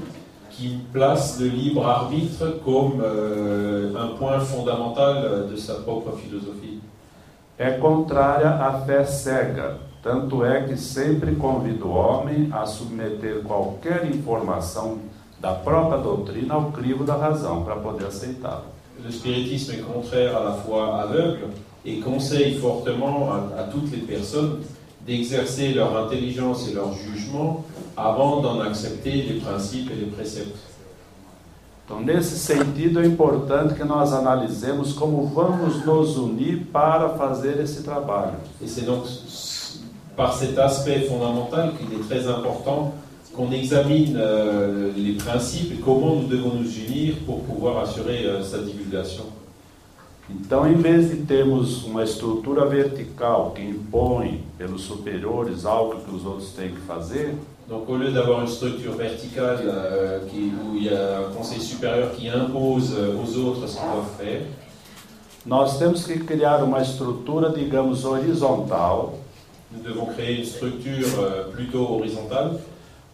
qui 0.51 0.79
place 0.93 1.41
le 1.41 1.49
libre 1.49 1.87
arbitre 1.87 2.61
comme 2.65 3.03
euh, 3.03 3.95
un 3.97 4.09
point 4.19 4.41
fondamental 4.41 5.49
de 5.51 5.57
sa 5.57 5.75
propre 5.77 6.13
philosophie. 6.17 6.81
É 7.59 7.73
contrária 7.73 8.51
à 8.51 8.81
fé 8.81 9.05
cega, 9.05 9.79
tanto 10.03 10.45
é 10.45 10.63
que 10.63 10.77
sempre 10.77 11.37
convida 11.37 11.85
o 11.85 11.93
homem 11.93 12.49
a 12.51 12.67
submeter 12.67 13.43
qualquer 13.43 14.07
informação 14.07 14.99
da 15.39 15.53
própria 15.53 15.99
doutrina 15.99 16.55
ao 16.55 16.73
crivo 16.73 17.05
da 17.05 17.15
razão 17.15 17.63
para 17.63 17.77
poder 17.77 18.07
aceitá-la. 18.07 18.82
Le 19.05 19.11
spiritisme 19.11 19.73
est 19.73 19.83
contraire 19.83 20.37
à 20.37 20.45
la 20.45 20.53
foi 20.53 21.01
aveugle 21.03 21.49
et 21.85 21.99
conseille 21.99 22.55
fortement 22.55 23.33
à, 23.33 23.61
à 23.61 23.65
toutes 23.65 23.91
les 23.91 23.99
personnes 23.99 24.61
d'exercer 25.07 25.75
leur 25.75 25.97
intelligence 26.07 26.69
et 26.69 26.75
leur 26.75 26.95
jugement 26.95 27.65
avant 27.97 28.41
d'en 28.41 28.61
accepter 28.61 29.23
les 29.23 29.41
principes 29.41 29.91
et 29.91 29.97
les 29.97 30.11
préceptes. 30.11 30.57
Então, 31.85 32.01
nesse 32.01 32.39
sentido, 32.39 33.01
é 33.01 33.07
importante 33.07 33.75
que 33.75 33.85
nós 33.85 34.13
analisemos 34.13 34.93
como 34.93 35.27
vamos 35.27 35.85
nos 35.85 36.17
unir 36.17 36.67
para 36.73 37.11
fazer 37.11 37.59
esse 37.61 37.83
trabalho. 37.83 38.37
Et 38.63 38.69
c'est 38.69 38.87
donc 38.87 39.05
par 40.17 40.33
cet 40.33 40.59
aspect 40.59 41.01
fondamental 41.09 41.73
qu'il 41.73 41.93
est 41.93 42.03
très 42.09 42.29
important 42.29 42.95
qu'on 43.35 43.51
examine 43.53 44.17
euh, 44.19 44.91
les 44.97 45.13
principes 45.13 45.73
et 45.73 45.81
comment 45.83 46.17
nous 46.17 46.27
devons 46.29 46.55
nous 46.55 46.71
unir 46.87 47.15
pour 47.27 47.41
pouvoir 47.43 47.79
assurer 47.83 48.27
euh, 48.27 48.43
sa 48.43 48.59
divulgation. 48.59 49.25
Então, 50.31 50.67
em 50.67 50.75
vez 50.75 51.09
de 51.11 51.17
termos 51.27 51.85
uma 51.85 52.05
estrutura 52.05 52.65
vertical 52.67 53.53
que 53.55 53.63
impõe 53.63 54.43
pelos 54.57 54.83
superiores 54.83 55.67
algo 55.67 55.97
que 55.97 56.15
os 56.15 56.25
outros 56.25 56.51
têm 56.53 56.71
que 56.71 56.81
fazer, 56.81 57.35
Donc 57.69 57.89
au 57.89 57.97
lieu 57.97 58.11
d'avoir 58.11 58.41
une 58.43 58.49
structure 58.49 58.93
verticale 58.93 59.61
euh, 59.65 60.19
qui- 60.29 60.53
où 60.65 60.77
il 60.77 60.85
y 60.85 60.89
a 60.91 61.21
un 61.21 61.33
conseil 61.35 61.61
supérieur 61.61 62.11
qui 62.13 62.29
impose 62.29 62.93
euh, 62.95 63.15
aux 63.17 63.39
autres 63.39 63.67
ce 63.69 63.77
qu'ils 63.79 63.87
doivent 63.87 64.17
faire, 64.19 64.43
nós 65.47 65.79
temos 65.79 66.05
que 66.05 66.19
criar 66.19 66.63
uma 66.65 66.81
estrutura, 66.83 67.51
digamos, 67.51 68.05
horizontal, 68.05 69.11
nous 69.73 69.81
devons 69.83 70.07
créer 70.07 70.39
une 70.39 70.45
structure 70.45 71.07
euh, 71.21 71.51
plutôt 71.53 71.89
horizontale 71.99 72.59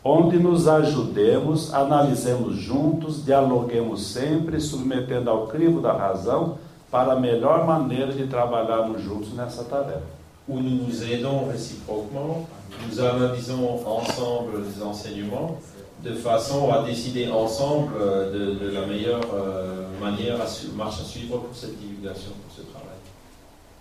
onde 0.08 0.38
nos 0.38 0.66
ajudemos, 0.66 1.74
analisemos 1.74 2.56
juntos, 2.56 3.22
dialoguemos 3.24 4.06
sempre, 4.06 4.58
submetendo 4.58 5.28
ao 5.28 5.46
crivo 5.48 5.82
da 5.82 5.92
razão 5.92 6.56
para 6.90 7.12
a 7.12 7.20
melhor 7.20 7.66
maneira 7.66 8.12
de 8.12 8.26
trabalharmos 8.26 9.02
juntos 9.02 9.34
nessa 9.34 9.64
tarefa. 9.64 10.18
où 10.48 10.58
nous 10.60 10.86
nous 10.86 11.02
aidons 11.04 11.46
réciproquement, 11.50 12.48
nous 12.88 12.98
analysons 12.98 13.86
ensemble 13.86 14.62
les 14.64 14.82
enseignements 14.82 15.58
de 16.02 16.14
façon 16.14 16.72
à 16.72 16.82
décider 16.84 17.28
ensemble 17.30 17.92
euh, 18.00 18.32
de, 18.32 18.58
de 18.64 18.70
la 18.70 18.86
meilleure 18.86 19.20
euh, 19.34 19.88
manière, 20.00 20.36
à 20.36 20.46
marche 20.74 21.00
à 21.00 21.04
suivre 21.04 21.38
pour 21.38 21.54
cette 21.54 21.78
divulgation, 21.78 22.30
pour 22.42 22.56
ce 22.56 22.62
travail. 22.62 22.96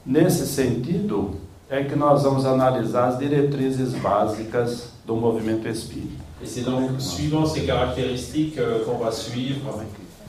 Nesse 0.05 0.45
sentido, 0.45 1.35
é 1.69 1.83
que 1.83 1.95
nós 1.95 2.23
vamos 2.23 2.45
analisar 2.45 3.09
as 3.09 3.17
diretrizes 3.17 3.93
básicas 3.93 4.96
do 5.07 5.15
movimento 5.15 5.67
espírita. 5.67 6.21
Et 6.41 6.45
c'est 6.45 6.63
donc 6.63 6.99
suivant 6.99 7.45
ces 7.45 7.65
caractéristiques 7.65 8.57
euh, 8.57 8.83
qu'on 8.83 8.97
va 8.97 9.11
suivre 9.11 9.81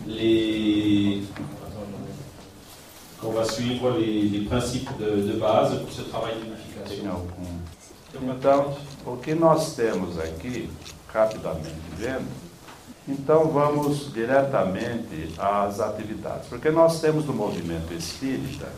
les 0.06 1.24
qu'on 3.20 3.32
va 3.32 3.44
suivre 3.44 3.98
les, 3.98 4.22
les 4.22 4.40
principes 4.46 4.96
de, 4.96 5.32
de 5.32 5.38
base 5.38 5.76
pour 5.80 5.92
ce 5.92 6.02
travail 6.02 6.36
d'unification. 6.36 7.26
Então, 8.14 8.74
o 9.04 9.16
que 9.16 9.34
nós 9.34 9.74
temos 9.74 10.18
aqui, 10.18 10.70
rapidamente 11.08 11.74
vendo, 11.96 12.28
então 13.06 13.48
vamos 13.48 14.12
diretamente 14.12 15.34
às 15.36 15.80
atividades, 15.80 16.48
porque 16.48 16.70
nós 16.70 17.00
temos 17.00 17.26
no 17.26 17.34
movimento 17.34 17.92
espírita 17.92 18.68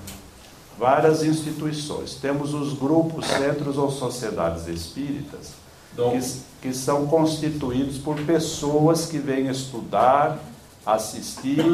várias 0.78 1.22
instituições. 1.22 2.14
Temos 2.14 2.54
os 2.54 2.72
grupos, 2.72 3.26
centros 3.26 3.76
ou 3.76 3.90
sociedades 3.90 4.66
espíritas, 4.66 5.52
que, 5.96 6.68
que 6.68 6.74
são 6.74 7.07
constituídos 7.07 7.98
por 7.98 8.16
pessoas 8.22 9.07
que 9.07 9.18
vêm 9.18 9.48
estudar, 9.48 10.38
assistir 10.85 11.64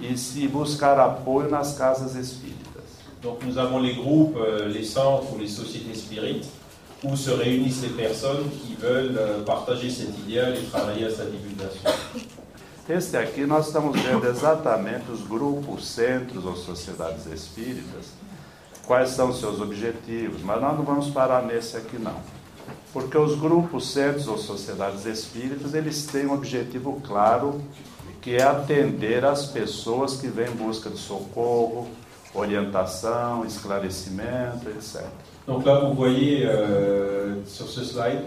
e 0.00 0.16
se 0.16 0.46
buscar 0.48 0.98
apoio 0.98 1.50
nas 1.50 1.76
casas 1.76 2.14
espíritas. 2.14 2.56
Donc 3.22 3.44
nous 3.44 3.58
avons 3.58 3.80
les 3.80 3.94
groupes, 3.96 4.36
euh, 4.36 4.68
les 4.68 4.84
centres 4.84 5.32
ou 5.32 5.38
les 5.38 5.48
sociétés 5.48 5.94
spirites 5.94 6.46
où 7.02 7.16
se 7.16 7.30
réunissent 7.30 7.82
les 7.82 7.90
personnes 7.90 8.48
qui 8.50 8.74
veulent 8.74 9.16
euh, 9.18 9.44
partager 9.44 9.90
cet 9.90 10.16
idéal 10.18 10.54
et 10.56 10.64
travailler 10.70 11.06
à 11.06 11.10
sa 11.10 11.24
divulgation. 11.24 11.90
Este 12.88 13.16
aqui 13.16 13.44
nós 13.46 13.66
estamos 13.66 14.00
vendo 14.00 14.24
exatamente 14.28 15.10
os 15.10 15.26
grupos, 15.26 15.84
centros 15.86 16.44
ou 16.44 16.54
sociedades 16.54 17.26
espíritas, 17.26 18.06
quais 18.86 19.10
são 19.10 19.32
seus 19.32 19.60
objetivos, 19.60 20.40
mas 20.42 20.60
nós 20.60 20.76
não 20.76 20.84
vamos 20.84 21.10
parar 21.10 21.42
nesse 21.42 21.76
aqui 21.76 21.98
não. 21.98 22.14
Porque 22.96 23.18
os 23.18 23.34
grupos, 23.38 23.88
centros 23.92 24.26
ou 24.26 24.38
sociedades 24.38 25.04
espíritas, 25.04 25.74
eles 25.74 26.06
têm 26.06 26.24
um 26.26 26.32
objetivo 26.32 26.98
claro, 27.06 27.60
que 28.22 28.36
é 28.36 28.42
atender 28.42 29.22
as 29.22 29.44
pessoas 29.44 30.16
que 30.16 30.28
vêm 30.28 30.46
em 30.48 30.56
busca 30.56 30.88
de 30.88 30.96
socorro, 30.96 31.88
orientação, 32.34 33.44
esclarecimento, 33.44 34.70
etc. 34.70 35.02
Donc 35.46 35.66
là, 35.66 35.80
vous 35.80 35.92
voyez 35.94 36.46
euh, 36.46 37.34
sur 37.46 37.68
ce 37.68 37.84
slide 37.84 38.22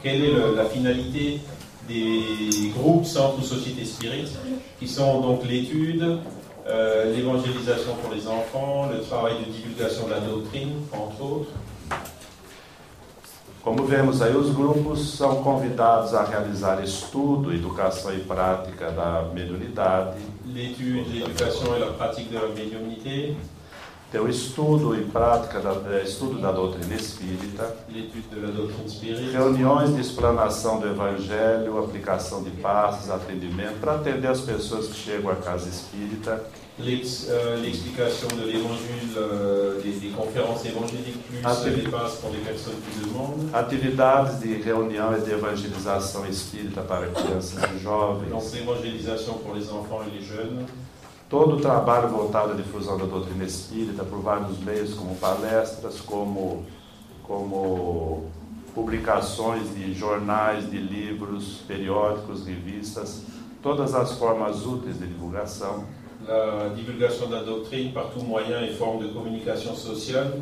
quelle 0.00 0.24
est 0.24 0.30
le- 0.32 0.54
la 0.54 0.66
finalité 0.66 1.40
des 1.88 2.70
groupes, 2.76 3.06
centres 3.06 3.40
ou 3.40 3.42
sociétés 3.42 3.84
spirites, 3.84 4.38
qui 4.78 4.86
sont 4.86 5.20
donc 5.20 5.44
l'étude, 5.44 6.20
euh, 6.68 7.12
l'évangélisation 7.12 7.96
pour 8.00 8.14
les 8.14 8.24
enfants, 8.28 8.88
le 8.88 9.00
travail 9.00 9.34
de 9.44 9.50
divulgation 9.52 10.06
de 10.06 10.12
la 10.12 10.20
doctrine, 10.20 10.74
entre 10.92 11.20
autres. 11.24 11.50
Como 13.66 13.84
vemos 13.84 14.22
aí, 14.22 14.32
os 14.36 14.54
grupos 14.54 15.16
são 15.16 15.42
convidados 15.42 16.14
a 16.14 16.22
realizar 16.22 16.80
estudo, 16.84 17.52
educação 17.52 18.14
e 18.14 18.20
prática 18.20 18.92
da 18.92 19.28
mediunidade, 19.34 20.20
L'étude, 20.46 21.02
l'éducation 21.10 21.74
et 21.74 21.80
la 21.80 21.92
pratique 21.94 22.28
de 22.28 22.36
la 22.36 22.46
médiumnité, 22.46 23.34
Tem 24.12 24.20
o 24.20 24.28
estudo 24.28 24.94
e 24.94 25.04
prática 25.06 25.58
da, 25.58 25.96
é, 25.96 26.04
estudo 26.04 26.40
da 26.40 26.52
doutrina 26.52 26.94
espírita, 26.94 27.74
l'étude 27.88 28.28
de 28.28 28.38
la 28.38 28.52
doctrine 28.52 28.88
spirite, 28.88 29.30
reuniões 29.32 29.96
de 29.96 30.00
explanação 30.00 30.78
do 30.78 30.86
evangelho, 30.86 31.76
aplicação 31.82 32.44
de 32.44 32.50
passos, 32.50 33.10
atendimento, 33.10 33.80
para 33.80 33.96
atender 33.96 34.28
as 34.28 34.42
pessoas 34.42 34.86
que 34.86 34.94
chegam 34.94 35.28
à 35.28 35.34
casa 35.34 35.68
espírita, 35.68 36.40
l'explication 36.78 38.28
de 38.36 38.44
l'évangile, 38.46 39.16
euh, 39.16 39.80
des, 39.82 39.92
des 39.92 40.08
conférences 40.08 40.64
évangéliques, 40.64 41.22
plus 41.26 41.38
Ah, 41.44 41.54
c'est- 41.54 41.70
les 41.70 41.88
passes 41.88 42.16
pour 42.16 42.30
les 42.30 42.38
personnes 42.40 42.74
qui 42.92 43.00
demandent. 43.08 43.48
atividades 43.54 44.40
de 44.40 44.54
reunião 44.62 45.14
e 45.16 45.20
de 45.20 45.32
evangelização 45.32 46.26
espírita 46.26 46.82
para 46.82 47.06
crianças 47.08 47.62
e 47.62 47.66
Donc 47.66 47.82
jovens, 47.82 48.52
l'évangélisation 48.54 49.34
pour 49.38 49.54
les 49.54 49.68
enfants 49.70 50.02
et 50.06 50.10
les 50.18 50.22
jeunes. 50.26 50.66
todo 51.28 51.56
o 51.56 51.60
trabalho 51.60 52.08
voltado 52.08 52.52
à 52.52 52.54
difusão 52.54 52.96
da 52.98 53.04
doutrina 53.06 53.44
espírita 53.44 54.04
por 54.04 54.20
vários 54.20 54.58
meios, 54.58 54.94
como 54.94 55.16
palestras, 55.16 56.00
como, 56.00 56.64
como 57.22 58.24
publicações 58.74 59.74
de 59.74 59.94
jornais, 59.94 60.70
de 60.70 60.76
livros, 60.78 61.62
periódicos, 61.66 62.44
revistas, 62.46 63.22
todas 63.62 63.94
as 63.94 64.12
formas 64.12 64.64
úteis 64.66 64.98
de 64.98 65.06
divulgação. 65.06 65.84
La 66.28 66.68
divulgation 66.74 67.28
de 67.28 67.34
la 67.34 67.42
doctrine 67.44 67.92
par 67.92 68.10
tout 68.10 68.20
moyen 68.24 68.62
et 68.62 68.72
forme 68.74 69.00
de 69.06 69.12
communication 69.12 69.74
sociale, 69.76 70.32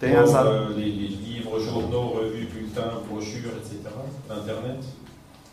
Tem 0.00 0.12
comme, 0.14 0.24
as, 0.24 0.34
a- 0.34 0.42
euh, 0.44 0.68
les, 0.76 0.84
les 0.90 1.08
livres, 1.08 1.58
journaux, 1.60 2.14
revues, 2.20 2.48
bulletins, 2.52 3.00
brochures, 3.08 3.52
etc. 3.58 3.88
Internet. 4.30 4.78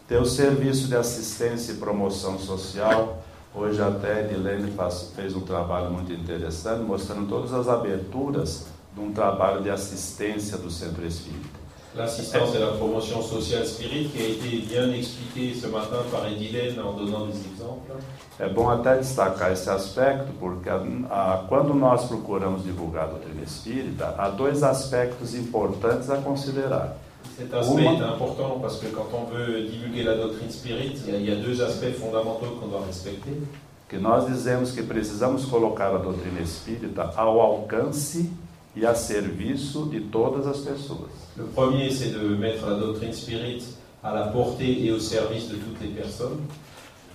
tem 0.08 0.18
o 0.20 0.26
serviço 0.26 0.88
de 0.88 0.96
assistência 0.96 1.74
e 1.74 1.78
promoção 1.78 2.38
social. 2.40 3.24
Hoje 3.56 3.82
até 3.82 4.14
a 4.14 4.22
Edilene 4.22 4.72
faz- 4.72 5.12
fez 5.16 5.36
um 5.36 5.42
trabalho 5.42 5.90
muito 5.92 6.12
interessante, 6.12 6.82
mostrando 6.84 7.28
todas 7.28 7.54
as 7.54 7.68
aberturas 7.68 8.68
de 8.94 9.02
um 9.02 9.12
trabalho 9.14 9.62
de 9.64 9.70
assistência 9.70 10.58
do 10.58 10.70
Centro 10.70 11.06
Espírita. 11.06 11.65
L'assistance 11.98 12.54
la 12.60 12.74
promotion 12.78 13.22
sociale 13.22 13.66
spirit 13.66 14.10
qui 14.10 14.22
a 14.22 14.28
été 14.28 14.66
bien 14.68 14.92
expliquée 14.92 15.54
ce 15.54 15.68
matin 15.68 16.04
par 16.12 16.28
Edilene 16.28 16.78
en 16.82 16.92
donnant 16.92 17.26
des 17.26 17.38
exemples. 17.38 17.94
É 18.38 18.50
bom 18.50 18.70
até 18.70 18.98
destacar 18.98 19.54
esse 19.54 19.70
aspecto, 19.70 20.34
porque 20.38 20.70
ah, 21.10 21.46
quando 21.48 21.74
nós 21.74 22.04
procuramos 22.06 22.64
divulgar 22.64 23.06
a 23.06 23.08
doutrina 23.08 23.44
espírita, 23.44 24.14
há 24.18 24.28
dois 24.28 24.62
aspectos 24.62 25.34
importantes 25.34 26.10
a 26.10 26.18
considerar. 26.18 26.98
Cet 27.38 27.54
aspect 27.54 27.86
est 27.86 28.02
important 28.02 28.60
parce 28.62 28.78
que 28.80 28.88
quand 28.88 29.08
on 29.14 29.26
veut 29.34 29.64
divulguer 29.64 30.04
la 30.04 30.16
doctrine 30.16 30.52
spirit, 30.52 31.02
il 31.08 31.14
y 31.14 31.16
a, 31.16 31.20
il 31.20 31.30
y 31.30 31.32
a 31.32 31.36
deux 31.36 31.62
aspects 31.62 31.98
fondamentaux 31.98 32.58
qu'on 32.60 32.68
doit 32.68 32.84
respecter. 32.86 33.42
Que 33.88 33.98
nós 33.98 34.26
dizemos 34.28 34.72
que 34.72 34.84
precisamos 34.84 35.46
colocar 35.46 35.96
a 35.96 35.98
doutrina 35.98 36.42
espírita 36.42 37.14
ao 37.16 37.40
alcance 37.40 38.30
e 38.76 38.86
a 38.86 38.94
serviço 38.94 39.86
de 39.86 40.00
todas 40.02 40.46
as 40.48 40.58
pessoas. 40.60 41.10
Le 41.38 41.46
premier, 41.46 41.90
c'est 41.92 42.10
de 42.12 42.36
mettre 42.36 42.66
la 42.68 42.76
doctrine 42.78 43.14
spirit 43.14 43.64
à 44.04 44.14
la 44.14 44.28
portée 44.28 44.86
et 44.86 44.92
au 44.92 45.00
service 45.00 45.48
de 45.50 45.56
toutes 45.56 45.82
les 45.82 45.90
personnes. 45.90 46.40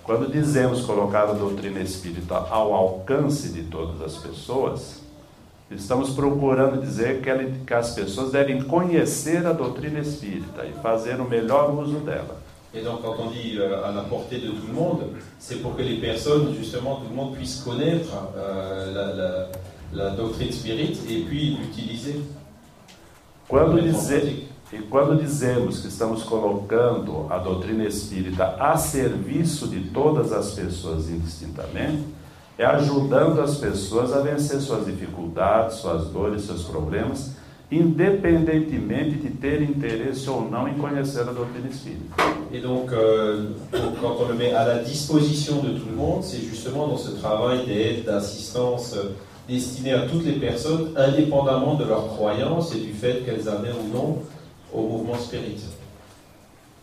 Quando 0.03 0.27
dizemos 0.31 0.81
colocar 0.81 1.29
a 1.29 1.33
doutrina 1.33 1.79
espírita 1.79 2.35
ao 2.49 2.73
alcance 2.73 3.49
de 3.53 3.61
todas 3.63 4.01
as 4.01 4.17
pessoas, 4.17 4.99
estamos 5.69 6.09
procurando 6.09 6.81
dizer 6.81 7.21
que, 7.21 7.73
as 7.73 7.91
pessoas 7.93 8.31
devem 8.31 8.63
conhecer 8.63 9.45
a 9.45 9.53
doutrina 9.53 9.99
espírita 9.99 10.65
e 10.65 10.73
fazer 10.81 11.21
o 11.21 11.29
melhor 11.29 11.71
uso 11.79 11.99
dela. 11.99 12.41
Et 12.73 12.81
donc, 12.81 13.01
quand 13.01 13.15
on 13.19 13.29
dit 13.31 13.57
euh, 13.59 13.83
à 13.85 13.91
la 13.91 14.01
portée 14.03 14.39
de 14.39 14.47
tout 14.49 14.65
le 14.67 14.73
monde, 14.73 15.01
c'est 15.39 15.61
pour 15.61 15.75
que 15.75 15.81
les 15.81 15.97
personnes, 15.99 16.55
justement, 16.57 16.95
tout 16.95 17.09
le 17.09 17.15
monde 17.15 17.35
puisse 17.35 17.57
connaître 17.63 18.11
euh, 18.37 18.93
la, 18.93 19.13
la- 19.13 19.47
la 19.93 20.11
doctrine 20.11 20.51
spirit 20.51 20.99
et 21.09 21.21
puis 21.21 21.57
l'utiliser. 21.57 22.21
Quando, 23.47 23.81
dizer, 23.81 24.47
e 24.71 24.77
quando 24.89 25.21
dizemos 25.21 25.81
que 25.81 25.87
estamos 25.89 26.23
colocando 26.23 27.27
a 27.29 27.37
doutrina 27.37 27.83
espírita 27.83 28.55
a 28.57 28.77
serviço 28.77 29.67
de 29.67 29.89
todas 29.89 30.31
as 30.31 30.51
pessoas 30.51 31.09
indistintamente, 31.09 32.03
é 32.57 32.65
ajudando 32.65 33.41
as 33.41 33.57
pessoas 33.57 34.13
a 34.13 34.21
vencer 34.21 34.61
suas 34.61 34.85
dificuldades, 34.85 35.77
suas 35.77 36.07
dores, 36.07 36.43
seus 36.43 36.63
problemas, 36.63 37.31
independentemente 37.69 39.15
de 39.15 39.29
ter 39.31 39.61
interesse 39.61 40.29
ou 40.29 40.49
não 40.49 40.67
em 40.67 40.75
conhecer 40.75 41.21
a 41.21 41.31
doutrina 41.31 41.67
espírita. 41.67 42.15
Et 42.53 42.59
donc, 42.59 42.91
euh, 42.91 43.51
donc, 43.71 43.99
quand 44.01 44.17
on 44.19 44.27
le 44.27 44.35
met 44.35 44.53
à 44.53 44.65
la 44.65 44.79
disposition 44.83 45.61
de 45.61 45.79
tout 45.79 45.85
le 45.89 45.95
monde, 45.95 46.23
c'est 46.23 46.41
justement 46.41 46.87
dans 46.87 46.97
ce 46.97 47.11
travail 47.11 47.65
d'aide, 47.65 48.05
d'assistance 48.05 48.93
euh, 48.95 49.15
destiné 49.47 49.93
à 49.93 50.07
toutes 50.07 50.25
les 50.25 50.39
personnes, 50.39 50.93
indépendamment 50.95 51.75
de 51.75 51.85
leurs 51.85 52.07
croyances 52.07 52.73
et 52.75 52.79
du 52.79 52.93
fait 52.93 53.25
qu'elles 53.25 53.47
adhèrent 53.47 53.79
ou 53.79 53.93
non 53.93 54.17
au 54.73 54.81
mouvement 54.83 55.17
spirit. 55.17 55.61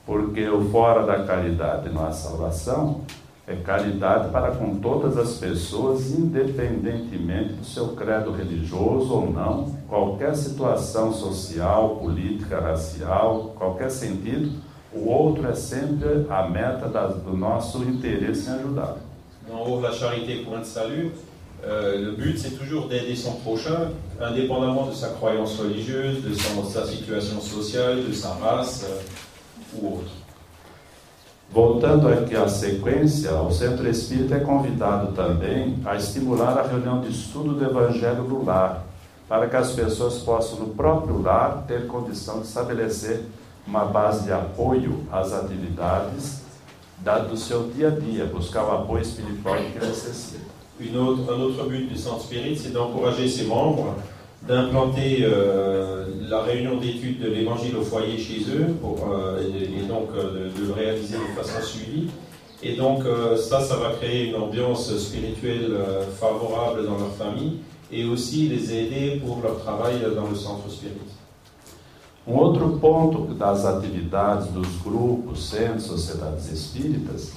Porque 0.07 0.49
o 0.49 0.62
fora 0.71 1.05
da 1.05 1.25
caridade 1.25 1.90
não 1.90 2.07
há 2.07 2.12
salvação 2.12 3.03
é 3.49 3.57
caridade 3.57 4.31
para 4.31 4.51
com 4.51 4.77
todas 4.77 5.16
as 5.16 5.38
pessoas, 5.38 6.11
independentemente 6.11 7.55
do 7.55 7.64
seu 7.64 7.88
credo 7.88 8.31
religioso 8.31 9.11
ou 9.14 9.31
não, 9.31 9.75
qualquer 9.88 10.37
situação 10.37 11.14
social, 11.14 11.97
política, 11.97 12.61
racial, 12.61 13.55
qualquer 13.57 13.90
sentido, 13.90 14.53
o 14.92 15.09
outro 15.09 15.49
é 15.49 15.55
sempre 15.55 16.27
a 16.29 16.47
meta 16.47 16.88
do 16.88 17.35
nosso 17.35 17.83
interesse 17.85 18.51
em 18.51 18.55
ajudar. 18.55 18.97
Dans 19.49 19.66
Haut 19.66 19.81
la 19.81 19.92
charité, 19.92 20.44
point 20.44 20.61
de 20.61 20.66
salut, 20.66 21.12
euh, 21.64 21.99
le 21.99 22.12
but 22.12 22.38
c'est 22.38 22.57
toujours 22.59 22.87
d'aider 22.88 23.16
son 23.16 23.33
prochain, 23.33 23.90
indépendamment 24.21 24.87
de 24.87 24.94
sa 24.94 25.09
croyance 25.11 25.59
religieuse, 25.59 26.23
de 26.23 26.35
son- 26.35 26.64
sa 26.64 26.87
situation 26.87 27.40
sociale, 27.40 28.05
de 28.09 28.12
sa 28.12 28.31
race 28.35 28.85
euh, 28.88 29.01
ou 29.83 29.99
autre. 29.99 30.11
Voltando 31.51 32.09
aqui 32.09 32.37
à 32.37 32.47
sequência, 32.47 33.33
o 33.40 33.51
Centro 33.51 33.88
Espírita 33.88 34.35
é 34.37 34.40
convidado 34.40 35.12
também 35.12 35.79
a 35.87 35.97
estimular 35.97 36.59
a 36.59 36.62
reunião 36.62 37.01
de 37.01 37.11
estudo 37.11 37.55
do 37.55 37.64
Evangelho 37.64 38.23
no 38.25 38.44
lar, 38.44 38.85
para 39.27 39.49
que 39.49 39.57
as 39.57 39.73
pessoas 39.73 40.18
possam, 40.18 40.59
no 40.59 40.68
próprio 40.75 41.21
lar, 41.23 41.64
ter 41.66 41.87
condição 41.87 42.40
de 42.40 42.47
estabelecer 42.47 43.23
uma 43.66 43.85
base 43.87 44.25
de 44.25 44.33
apoio 44.33 45.07
às 45.11 45.33
atividades 45.33 46.42
da- 46.99 47.18
do 47.18 47.37
seu 47.37 47.68
dia 47.71 47.88
a 47.88 47.90
dia, 47.92 48.27
buscar 48.27 48.64
o 48.64 48.73
apoio 48.73 49.03
espiritual 49.03 49.57
que 49.57 49.79
necessita. 49.87 50.47
Une 50.81 50.97
autre- 50.97 51.33
un 51.33 51.41
autre 51.41 51.64
but 51.67 51.88
du 51.88 51.97
Centre 51.97 52.23
Spirit, 52.23 52.57
c'est 52.57 52.73
d'encourager 52.73 53.29
ses 53.29 53.47
membres 53.47 53.97
d'implanter 54.47 55.19
euh, 55.25 56.07
la 56.29 56.43
réunion 56.43 56.77
d'études 56.77 57.21
de 57.21 57.29
l'Évangile 57.29 57.77
au 57.77 57.83
foyer 57.83 58.17
chez 58.17 58.41
eux, 58.55 58.67
pour, 58.81 58.99
euh, 59.12 59.41
et, 59.43 59.87
donc 59.87 60.09
euh, 60.17 60.49
de 60.57 60.67
le 60.67 60.73
réaliser 60.73 61.17
de 61.17 61.43
façon 61.43 61.61
suivie. 61.67 62.09
Et 62.62 62.75
donc 62.77 63.05
euh, 63.05 63.37
ça, 63.37 63.61
ça 63.61 63.77
va 63.77 63.91
créer 64.01 64.29
une 64.29 64.37
ambiance 64.37 64.97
spirituelle 64.97 65.71
euh, 65.73 66.03
favorable 66.21 66.87
dans 66.87 66.99
leur 66.99 67.12
famille 67.19 67.59
et 67.91 68.05
aussi 68.05 68.49
les 68.49 68.73
aider 68.73 69.21
pour 69.25 69.41
leur 69.43 69.59
travail 69.61 69.97
dans 70.14 70.29
le 70.29 70.35
Centre 70.37 70.69
Spirit. 70.71 70.95
Um 72.27 72.41
outro 72.41 72.69
ponto 72.79 73.27
das 73.38 73.64
atividades 73.64 74.53
dos 74.53 74.67
grupos, 74.85 75.38
centros, 75.38 75.83
sociedades 75.87 76.53
espíritas 76.53 77.33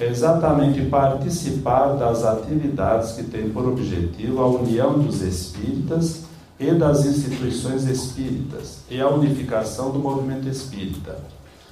é 0.00 0.08
exatamente 0.08 0.80
participar 0.86 1.96
das 1.96 2.24
atividades 2.24 3.12
que 3.12 3.24
têm 3.24 3.50
por 3.50 3.66
objetivo 3.68 4.40
a 4.40 4.46
união 4.48 4.98
dos 4.98 5.20
espíritas 5.22 6.22
e 6.58 6.72
das 6.72 7.04
instituições 7.04 7.86
espíritas 7.86 8.80
e 8.90 9.00
a 9.00 9.08
unificação 9.08 9.90
do 9.90 9.98
movimento 9.98 10.48
espírita. 10.48 11.18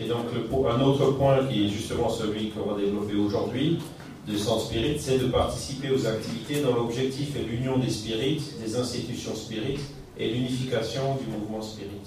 Et 0.01 0.07
donc 0.07 0.33
le 0.33 0.43
po- 0.49 0.69
un 0.69 0.81
autre 0.81 1.12
point 1.19 1.45
qui 1.49 1.67
est 1.67 1.69
justement 1.69 2.09
celui 2.09 2.51
qu'on 2.51 2.71
va 2.71 2.77
développer 2.79 3.17
aujourd'hui 3.17 3.81
de 4.27 4.37
Centre 4.38 4.67
Spirit, 4.67 4.99
c'est 5.01 5.19
de 5.19 5.27
participer 5.29 5.91
aux 5.91 6.07
activités 6.07 6.62
dont 6.62 6.75
l'objectif 6.75 7.35
est 7.35 7.43
l'union 7.43 7.79
des 7.79 7.91
spirites, 7.91 8.61
des 8.62 8.77
institutions 8.77 9.35
spirites 9.35 9.81
et 10.19 10.29
l'unification 10.33 11.17
du 11.17 11.27
mouvement 11.35 11.62
spirit. 11.62 12.03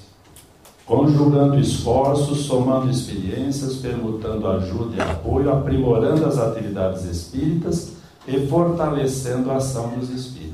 Conjugando 0.86 1.60
esforços, 1.60 2.46
somando 2.46 2.90
experiências, 2.90 3.76
permutando 3.76 4.48
ajuda 4.48 4.98
e 4.98 5.02
apoio, 5.02 5.52
aprimorando 5.52 6.26
as 6.26 6.38
atividades 6.38 7.06
espíritas 7.06 7.94
e 8.28 8.46
fortalecendo 8.48 9.52
a 9.52 9.58
ação 9.58 9.90
dos 9.90 10.10
espíritos. 10.10 10.52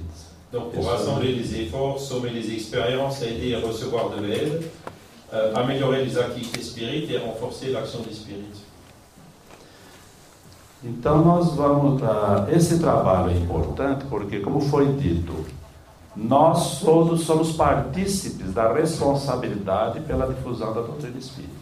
Donc 0.51 0.73
pour 0.73 0.85
rassembler 0.85 1.33
les 1.35 1.53
efforts, 1.53 2.03
sommer 2.03 2.31
les 2.31 2.49
expériences, 2.49 3.21
aider 3.21 3.51
et 3.51 3.65
recevoir 3.65 4.09
de 4.09 4.21
l'aide, 4.21 4.71
euh, 5.33 5.53
améliorer 5.55 6.05
les 6.05 6.17
activités 6.17 6.61
spirites 6.61 7.11
et 7.11 7.17
renforcer 7.17 7.71
l'action 7.71 8.01
des 8.01 8.15
spirites. 8.15 8.67
Então 10.83 11.25
nós 11.25 11.53
vamos. 11.55 12.01
ah, 12.03 12.47
esse 12.49 12.79
trabalho 12.79 13.31
é 13.31 13.37
importante 13.37 14.05
porque, 14.05 14.39
como 14.39 14.61
foi 14.61 14.85
dito, 14.93 15.33
nós 16.17 16.79
todos 16.79 17.21
somos 17.25 17.51
partícipes 17.51 18.51
da 18.53 18.73
responsabilidade 18.73 19.99
pela 20.01 20.25
difusão 20.27 20.73
da 20.73 20.81
doutrina 20.81 21.17
espírita. 21.19 21.53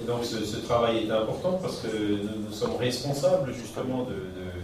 Et 0.00 0.04
donc 0.04 0.24
ce, 0.24 0.44
ce 0.44 0.56
travail 0.66 1.04
est 1.06 1.10
important 1.10 1.58
parce 1.62 1.76
que 1.80 1.86
nous, 1.88 2.44
nous 2.48 2.52
sommes 2.52 2.76
responsables 2.78 3.52
justement 3.54 4.04
de, 4.04 4.14
de- 4.14 4.62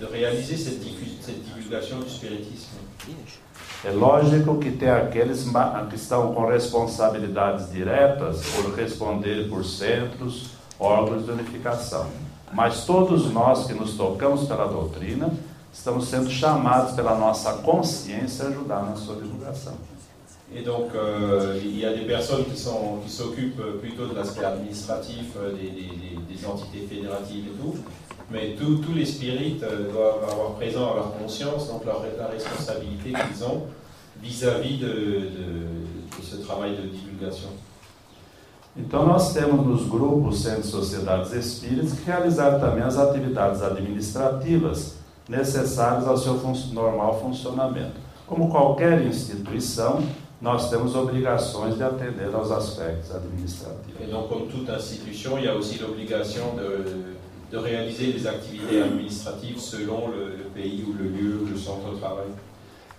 de 0.00 0.06
réaliser 0.06 0.56
cette, 0.56 0.80
diffu- 0.82 1.20
cette 1.20 1.42
divulgation 1.44 1.98
du 2.00 2.08
spiritisme. 2.08 2.78
É 3.84 3.90
lógico 3.90 4.58
que 4.58 4.70
tem 4.70 4.88
aqueles 4.88 5.44
que 5.90 5.96
estão 5.96 6.32
com 6.32 6.46
responsabilidades 6.46 7.70
diretas 7.72 8.40
por 8.54 8.72
responder 8.74 9.48
por 9.50 9.64
centros, 9.64 10.50
órgãos 10.80 11.24
de 11.26 11.30
unificação. 11.32 12.06
Mas 12.52 12.84
todos 12.84 13.30
nós 13.32 13.66
que 13.66 13.74
nos 13.74 13.94
tocamos 13.96 14.46
pela 14.46 14.66
doutrina, 14.66 15.30
estamos 15.72 16.06
sendo 16.08 16.30
chamados 16.30 16.92
pela 16.92 17.16
nossa 17.16 17.52
consciência 17.54 18.44
a 18.44 18.48
ajudar 18.48 18.82
na 18.84 18.96
sua 18.96 19.16
divulgação. 19.16 19.74
Et 20.54 20.62
donc, 20.62 20.94
euh, 20.94 21.58
il 21.64 21.78
y 21.78 21.86
a 21.86 21.94
des 21.94 22.04
personnes 22.04 22.44
qui 22.44 22.58
sont- 22.58 22.98
qui 23.02 23.10
s'occupent 23.10 23.80
plutôt 23.80 24.06
de 24.06 24.14
l'aspect 24.14 24.44
administratif 24.44 25.34
euh, 25.36 25.52
des, 25.54 25.70
des- 25.70 26.18
des- 26.28 26.46
entités 26.46 26.86
fédératives 26.86 27.46
et 27.46 27.56
tout, 27.62 27.74
mais 28.30 28.54
tous 28.56 28.92
les 28.92 29.06
spirites 29.06 29.62
euh, 29.62 29.90
doivent 29.90 30.24
avoir 30.30 30.50
présent 30.56 30.92
à 30.92 30.94
leur 30.96 31.12
conscience 31.16 31.68
donc 31.68 31.84
leur- 31.86 32.02
la 32.18 32.26
responsabilité 32.26 33.12
qu'ils 33.12 33.44
ont 33.44 33.62
vis-à-vis 34.22 34.76
de, 34.78 34.86
de- 34.88 36.18
de 36.18 36.22
ce 36.22 36.36
travail 36.36 36.76
de 36.76 36.82
divulgation. 36.88 37.48
Então, 38.76 39.06
nós 39.06 39.32
temos 39.32 39.66
nos 39.66 39.86
grupos, 39.88 40.42
centros, 40.42 40.70
sociedades 40.70 41.32
espíritas 41.32 41.92
que 41.92 42.04
realizar 42.10 42.58
também 42.58 42.82
as 42.82 42.96
atividades 42.98 43.62
administrativas 43.62 44.96
necessárias 45.28 46.06
ao 46.06 46.16
seu 46.16 46.38
fun 46.38 46.52
normal 46.72 47.20
funcionamento. 47.20 48.00
Como 48.26 48.48
qualquer 48.50 49.02
instituição, 49.02 50.02
nós 50.40 50.70
temos 50.70 50.94
obrigações 50.94 51.76
de 51.76 51.82
atender 51.82 52.34
aos 52.34 52.50
aspectos 52.50 53.14
administrativos. 53.14 54.00
Et 54.00 54.10
donc, 54.10 54.28
comme 54.28 54.46
toute 54.46 54.70
institution, 54.70 55.38
il 55.38 55.44
y 55.44 55.48
a 55.48 55.54
aussi 55.54 55.78
l'obligation 55.78 56.56
de, 56.56 57.14
de 57.50 57.56
réaliser 57.56 58.12
les 58.12 58.26
activités 58.26 58.82
administratives 58.82 59.60
selon 59.60 60.08
le, 60.08 60.36
le 60.36 60.44
pays 60.52 60.84
ou 60.86 60.92
le 60.94 61.08
lieu 61.08 61.40
ou 61.42 61.46
le 61.46 61.56
centre 61.56 61.90
de 61.92 61.98
travail. 61.98 62.30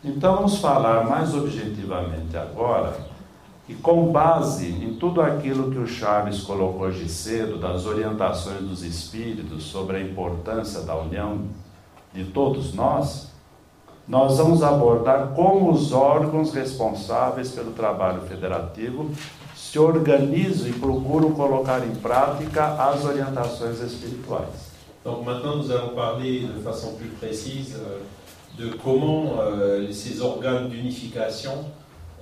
Então, 0.03 0.35
vamos 0.35 0.57
falar 0.59 1.05
mais 1.05 1.33
objetivamente 1.33 2.37
agora 2.37 2.93
E 3.67 3.73
com 3.73 4.11
base 4.11 4.67
em 4.67 4.95
tudo 4.95 5.21
aquilo 5.21 5.71
que 5.71 5.77
o 5.77 5.87
Charles 5.87 6.41
colocou 6.41 6.81
hoje 6.81 7.07
cedo, 7.07 7.57
das 7.57 7.85
orientações 7.85 8.59
dos 8.59 8.83
espíritos 8.83 9.63
sobre 9.63 9.97
a 9.97 10.01
importância 10.01 10.81
da 10.81 10.97
união 10.97 11.47
de 12.13 12.25
todos 12.25 12.73
nós, 12.73 13.31
nós 14.07 14.37
vamos 14.37 14.61
abordar 14.61 15.29
como 15.33 15.71
os 15.71 15.93
órgãos 15.93 16.53
responsáveis 16.53 17.51
pelo 17.51 17.71
trabalho 17.71 18.21
federativo 18.21 19.09
se 19.55 19.79
organizam 19.79 20.67
e 20.67 20.73
procuram 20.73 21.31
colocar 21.31 21.85
em 21.85 21.95
prática 21.95 22.65
as 22.75 23.03
orientações 23.05 23.79
espirituais. 23.79 24.71
Donc 25.03 25.25
maintenant, 25.25 25.57
nous 25.57 25.71
allons 25.71 25.95
parler 25.95 26.47
de 26.47 26.61
façon 26.61 26.93
plus 26.93 27.09
précise 27.09 27.75
euh, 27.75 27.99
de 28.57 28.75
comment 28.75 29.35
euh, 29.39 29.91
ces 29.91 30.21
organes 30.21 30.69
d'unification 30.69 31.65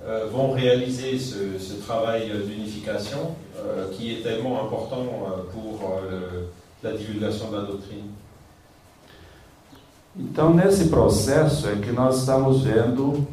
euh, 0.04 0.26
vont 0.32 0.52
réaliser 0.52 1.18
ce, 1.18 1.58
ce 1.58 1.74
travail 1.74 2.30
d'unification 2.46 3.34
euh, 3.56 3.90
qui 3.92 4.14
est 4.14 4.22
tellement 4.22 4.64
important 4.64 5.02
euh, 5.02 5.42
pour 5.52 5.90
euh, 5.90 6.48
la 6.82 6.92
divulgation 6.92 7.50
de 7.50 7.56
la 7.56 7.62
doctrine. 7.62 8.10
Então, 10.14 10.52
nesse 10.52 10.88
processo 10.88 11.66
é 11.68 11.76
que 11.76 11.90
nós 11.90 12.18
estamos 12.18 12.62
vendo 12.62 13.26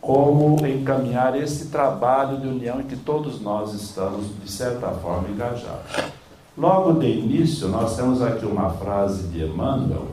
como 0.00 0.64
encaminhar 0.64 1.36
esse 1.36 1.66
trabalho 1.66 2.38
de 2.38 2.46
união 2.46 2.80
em 2.80 2.84
que 2.84 2.96
todos 2.96 3.40
nós 3.40 3.74
estamos, 3.74 4.26
de 4.42 4.50
certa 4.50 4.88
forma, 4.92 5.28
engajados. 5.28 6.04
Logo 6.56 7.00
de 7.00 7.06
início, 7.06 7.68
nós 7.68 7.96
temos 7.96 8.22
aqui 8.22 8.46
uma 8.46 8.70
frase 8.70 9.26
de 9.28 9.44
Emmanuel, 9.44 10.06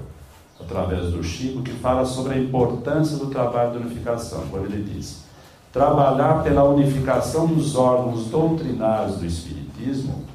através 0.60 1.12
do 1.12 1.24
Chico, 1.24 1.62
que 1.62 1.72
fala 1.72 2.04
sobre 2.04 2.34
a 2.34 2.40
importância 2.40 3.18
do 3.18 3.28
trabalho 3.28 3.74
de 3.74 3.78
unificação, 3.78 4.44
quando 4.50 4.66
ele 4.66 4.92
diz: 4.92 5.24
trabalhar 5.72 6.44
pela 6.44 6.64
unificação 6.64 7.46
dos 7.46 7.76
órgãos 7.76 8.26
doutrinários 8.26 9.18
do 9.18 9.26
Espiritismo 9.26 10.26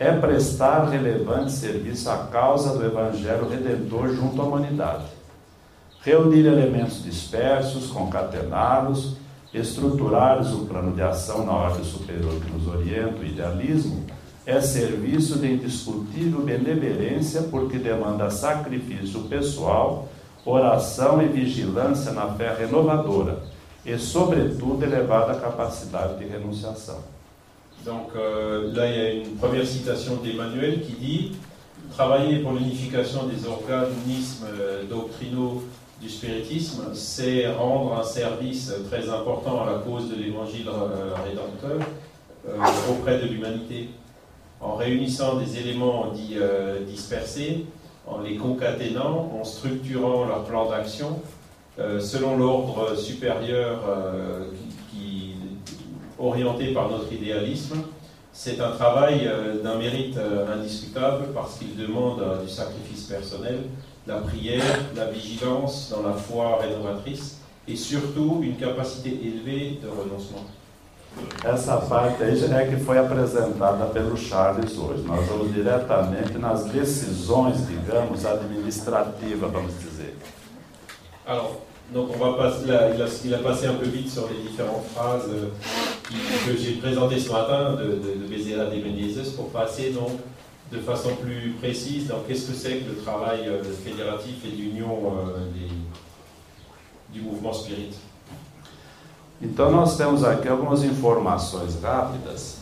é 0.00 0.10
prestar 0.12 0.88
relevante 0.88 1.52
serviço 1.52 2.08
à 2.08 2.16
causa 2.16 2.70
do 2.70 2.82
Evangelho 2.82 3.46
Redentor 3.46 4.08
junto 4.08 4.40
à 4.40 4.46
humanidade. 4.46 5.04
Reunir 6.00 6.46
elementos 6.46 7.04
dispersos, 7.04 7.88
concatená-los, 7.88 9.18
estruturar-lhes 9.52 10.48
plano 10.66 10.92
de 10.92 11.02
ação 11.02 11.44
na 11.44 11.52
ordem 11.52 11.84
superior 11.84 12.32
que 12.40 12.50
nos 12.50 12.66
orienta, 12.66 13.20
o 13.20 13.26
idealismo, 13.26 14.06
é 14.46 14.58
serviço 14.62 15.38
de 15.38 15.52
indiscutível 15.52 16.40
benevolência 16.40 17.42
porque 17.50 17.76
demanda 17.76 18.30
sacrifício 18.30 19.24
pessoal, 19.24 20.08
oração 20.46 21.20
e 21.20 21.28
vigilância 21.28 22.12
na 22.12 22.26
fé 22.28 22.56
renovadora 22.58 23.42
e, 23.84 23.98
sobretudo, 23.98 24.82
elevada 24.82 25.38
capacidade 25.38 26.16
de 26.16 26.24
renunciação. 26.24 27.19
Donc 27.84 28.08
euh, 28.16 28.72
là, 28.74 28.86
il 28.90 28.96
y 28.96 29.00
a 29.00 29.10
une 29.12 29.36
première 29.36 29.66
citation 29.66 30.16
d'Emmanuel 30.16 30.80
qui 30.82 30.92
dit 30.92 31.32
Travailler 31.92 32.38
pour 32.38 32.52
l'unification 32.52 33.24
des 33.26 33.48
organismes 33.48 34.46
euh, 34.46 34.84
doctrinaux 34.88 35.62
du 36.00 36.08
spiritisme, 36.08 36.84
c'est 36.94 37.48
rendre 37.48 37.94
un 37.98 38.04
service 38.04 38.72
très 38.90 39.08
important 39.10 39.62
à 39.62 39.66
la 39.72 39.78
cause 39.78 40.08
de 40.08 40.14
l'évangile 40.14 40.68
euh, 40.68 41.14
rédempteur 41.26 41.86
auprès 42.90 43.18
de 43.18 43.26
l'humanité, 43.26 43.90
en 44.62 44.74
réunissant 44.76 45.36
des 45.36 45.58
éléments 45.58 46.06
dits 46.14 46.38
dispersés, 46.86 47.66
en 48.06 48.22
les 48.22 48.36
concaténant, 48.36 49.30
en 49.38 49.44
structurant 49.44 50.24
leur 50.24 50.44
plan 50.44 50.70
d'action 50.70 51.20
selon 52.00 52.38
l'ordre 52.38 52.96
supérieur 52.96 53.80
qui- 54.54 54.69
orienté 56.20 56.72
par 56.72 56.88
notre 56.90 57.12
idéalisme. 57.12 57.82
C'est 58.32 58.60
un 58.60 58.70
travail 58.70 59.26
euh, 59.26 59.62
d'un 59.62 59.76
mérite 59.76 60.16
euh, 60.16 60.54
indiscutable 60.54 61.26
parce 61.34 61.58
qu'il 61.58 61.76
demande 61.76 62.20
euh, 62.20 62.42
du 62.42 62.48
sacrifice 62.48 63.04
personnel, 63.04 63.62
la 64.06 64.18
prière, 64.18 64.62
la 64.94 65.06
vigilance 65.06 65.90
dans 65.90 66.06
la 66.08 66.14
foi 66.14 66.58
rénovatrice 66.60 67.40
et 67.66 67.74
surtout 67.74 68.40
une 68.42 68.56
capacité 68.56 69.10
élevée 69.10 69.80
de 69.82 69.88
renoncement. 69.88 70.46
Essa 71.44 71.76
parte 71.78 72.22
aí 72.22 72.44
é 72.52 72.66
que 72.68 72.76
foi 72.76 72.96
apresentada 72.96 73.86
pelo 73.86 74.16
Charles 74.16 74.78
hoje. 74.78 75.02
Nós 75.02 75.26
vamos 75.26 75.52
diretamente 75.52 76.38
nas 76.38 76.66
decisões, 76.66 77.66
digamos, 77.66 78.24
administrativas, 78.24 79.50
vamos 79.50 79.72
dizer. 79.80 80.14
Alors, 81.26 81.56
donc 81.92 82.08
on 82.14 82.18
va 82.18 82.32
passer, 82.34 82.64
il, 82.66 82.72
a, 82.72 82.88
il 83.24 83.34
a 83.34 83.38
passé 83.38 83.66
un 83.66 83.74
peu 83.74 83.86
vite 83.86 84.10
sur 84.10 84.28
les 84.28 84.48
différentes 84.48 84.86
phrases 84.94 85.28
euh, 85.28 85.48
que 86.46 86.56
j'ai 86.56 86.74
présentées 86.74 87.18
ce 87.18 87.30
matin 87.30 87.72
de, 87.72 87.84
de, 87.84 88.22
de 88.22 88.26
Bezerra 88.28 88.66
de 88.66 88.76
Menezes 88.76 89.30
pour 89.34 89.48
passer 89.50 89.90
donc 89.90 90.12
de 90.70 90.78
façon 90.78 91.16
plus 91.16 91.50
précise 91.60 92.06
dans 92.06 92.20
qu'est-ce 92.26 92.48
que 92.48 92.54
c'est 92.54 92.76
que 92.78 92.90
le 92.90 92.96
travail 92.96 93.48
euh, 93.48 93.62
fédératif 93.84 94.44
et 94.46 94.54
d'union 94.56 94.98
euh, 95.18 95.46
du 97.12 97.20
mouvement 97.20 97.52
spirit? 97.52 97.94
Então 99.42 99.70
nós 99.70 99.96
temos 99.96 100.22
aqui 100.22 100.48
algumas 100.48 100.84
informações 100.84 101.80
rápidas 101.82 102.58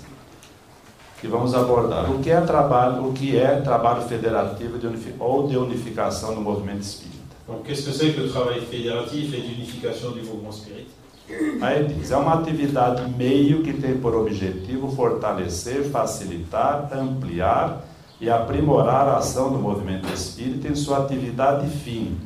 que 1.20 1.26
vamos 1.26 1.52
abordar. 1.52 2.08
O 2.10 2.20
que 2.20 2.30
é 2.30 2.40
trabalho, 2.40 3.08
o 3.08 3.12
que 3.12 3.36
é 3.36 3.60
trabalho 3.60 4.02
federativo 4.02 4.78
de 4.78 4.86
ou 5.18 5.48
de 5.48 5.56
unificação 5.56 6.34
no 6.36 6.40
movimento 6.40 6.82
espírita? 6.82 7.07
Donc 7.48 7.64
qu'est-ce 7.64 7.86
que 7.86 7.92
c'est 7.92 8.12
que 8.12 8.20
le 8.20 8.28
travail 8.28 8.60
fédératif 8.60 9.34
et 9.34 9.40
d'unification 9.40 10.10
du 10.10 10.20
mouvement 10.20 10.52
spirit? 10.52 10.86
Aí 11.60 11.86
diz, 11.86 12.10
é 12.10 12.16
uma 12.16 12.34
atividade 12.34 13.02
meio 13.16 13.62
que 13.62 13.74
tem 13.74 13.98
por 13.98 14.14
objetivo 14.14 14.90
fortalecer, 14.90 15.84
facilitar, 15.84 16.90
ampliar 16.92 17.84
e 18.20 18.30
aprimorar 18.30 19.08
a 19.08 19.16
ação 19.18 19.52
do 19.52 19.58
movimento 19.58 20.12
espírita 20.12 20.68
em 20.68 20.74
sua 20.74 20.98
atividade 21.04 21.68
fim, 21.68 22.16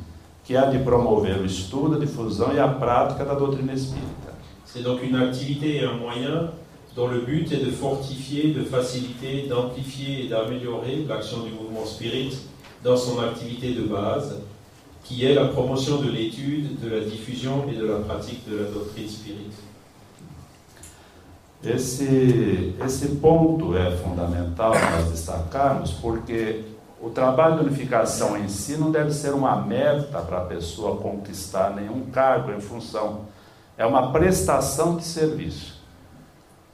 que 0.43 0.55
é 0.55 0.59
a 0.59 0.65
de 0.65 0.79
promover 0.79 1.37
o 1.39 1.45
estudo, 1.45 1.95
a 1.95 1.99
difusão 1.99 2.53
e 2.53 2.59
a 2.59 2.67
prática 2.67 3.25
da 3.25 3.33
doutrina 3.33 3.73
espírita. 3.73 4.33
C'est 4.65 4.83
donc 4.83 5.03
une 5.03 5.15
activité 5.15 5.77
et 5.77 5.85
un 5.85 5.97
moyen 5.97 6.49
dont 6.95 7.07
le 7.07 7.21
but 7.21 7.51
est 7.51 7.63
de 7.63 7.71
fortifier, 7.71 8.53
de 8.53 8.63
faciliter, 8.63 9.47
d'amplifier 9.47 10.25
et 10.25 10.27
d'améliorer 10.29 11.05
l'action 11.07 11.39
du 11.43 11.51
mouvement 11.51 11.85
spirit 11.85 12.37
dans 12.83 12.97
son 12.97 13.19
activité 13.19 13.73
de 13.73 13.83
base, 13.83 14.41
qui 15.03 15.25
est 15.25 15.33
la 15.33 15.45
promotion 15.45 16.01
de 16.01 16.09
l'étude, 16.09 16.79
de 16.79 16.89
la 16.89 17.01
diffusion 17.01 17.65
et 17.69 17.75
de 17.75 17.85
la 17.85 17.99
pratique 17.99 18.49
de 18.49 18.57
la 18.57 18.69
doctrine 18.71 19.09
spirit. 19.09 19.51
Esse, 21.63 22.73
esse 22.85 23.07
ponto 23.21 23.77
é 23.77 23.95
fundamental 23.97 24.73
nós 24.73 25.09
destacarmos, 25.11 25.91
porque 25.91 26.65
o 27.01 27.09
trabalho 27.09 27.55
de 27.55 27.67
unificação 27.67 28.37
em 28.37 28.49
si 28.49 28.75
não 28.75 28.91
deve 28.91 29.11
ser 29.11 29.33
uma 29.33 29.55
meta 29.61 30.19
para 30.19 30.39
a 30.39 30.45
pessoa 30.45 30.97
conquistar 30.97 31.73
nenhum 31.73 32.05
cargo 32.11 32.51
em 32.51 32.59
função. 32.59 33.25
É 33.77 33.85
uma 33.85 34.11
prestação 34.11 34.97
de 34.97 35.03
serviço. 35.03 35.72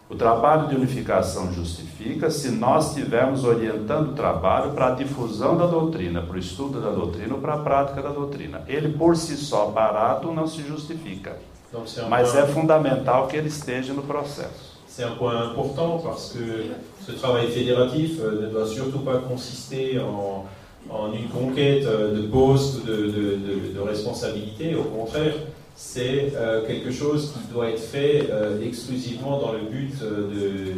O 0.10 0.16
trabalho 0.16 0.68
de 0.68 0.76
unificação 0.76 1.54
justifica 1.54 2.32
se 2.32 2.50
nós 2.50 2.90
estivermos 2.90 3.44
orientando 3.44 4.10
o 4.12 4.14
trabalho 4.16 4.72
para 4.72 4.88
a 4.88 4.92
difusão 4.92 5.56
da 5.56 5.68
doutrina, 5.68 6.22
para 6.24 6.36
o 6.36 6.40
estudo 6.40 6.82
da 6.82 6.90
doutrina 6.90 7.36
ou 7.36 7.40
para 7.40 7.54
a 7.54 7.58
prática 7.60 8.02
da 8.02 8.10
doutrina. 8.10 8.64
Ele 8.68 8.90
por 8.90 9.16
si 9.16 9.38
só 9.38 9.68
parado 9.68 10.32
não 10.34 10.48
se 10.48 10.64
justifica, 10.64 11.38
Donc 11.72 11.88
c'est 11.88 12.02
un, 12.04 12.10
mas 12.10 12.32
point- 12.32 12.44
é 12.44 12.48
fundamental 12.48 13.28
que 13.28 13.38
ele 13.38 13.50
esteja 13.50 13.94
no 13.94 14.02
processo. 14.02 14.80
c'est 14.88 15.04
un 15.04 15.16
point 15.16 15.38
important 15.52 16.00
parce 16.04 16.34
que 16.34 16.72
ce 17.06 17.12
travail 17.12 17.48
fédératif 17.52 18.20
euh, 18.20 18.42
ne 18.42 18.48
doit 18.50 18.66
surtout 18.66 19.00
pas 19.06 19.20
consister 19.20 20.00
en, 20.00 20.46
en 20.90 21.14
une 21.14 21.30
conquête 21.30 21.86
euh, 21.86 22.16
de 22.16 22.28
postes, 22.28 22.84
de, 22.84 22.96
de, 22.96 23.36
de, 23.36 23.74
de 23.76 23.80
responsabilités. 23.80 24.76
Au 24.76 24.86
contraire, 24.86 25.36
c'est 25.82 26.34
euh, 26.36 26.68
quelque 26.68 26.92
chose 26.92 27.32
qui 27.32 27.54
doit 27.54 27.70
être 27.70 27.80
fait 27.80 28.28
euh, 28.30 28.62
exclusivement 28.62 29.40
dans 29.40 29.54
le 29.54 29.60
but 29.60 29.94
euh, 30.02 30.76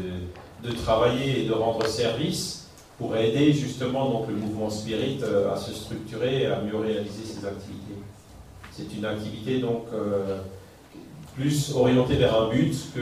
de, 0.63 0.69
de 0.69 0.75
travailler 0.75 1.41
et 1.41 1.47
de 1.47 1.53
rendre 1.53 1.83
service 1.87 2.67
pour 2.99 3.17
aider 3.17 3.51
justement 3.51 4.11
donc, 4.11 4.27
le 4.27 4.35
mouvement 4.35 4.69
spirit 4.69 5.19
à 5.51 5.57
se 5.57 5.73
structurer 5.73 6.43
et 6.43 6.45
à 6.45 6.61
mieux 6.61 6.77
réaliser 6.77 7.25
ses 7.25 7.43
activités. 7.47 7.95
C'est 8.71 8.93
une 8.95 9.05
activité 9.05 9.57
donc 9.59 9.85
plus 11.35 11.73
orientée 11.75 12.15
vers 12.17 12.39
un 12.39 12.49
but 12.49 12.75
que 12.95 13.01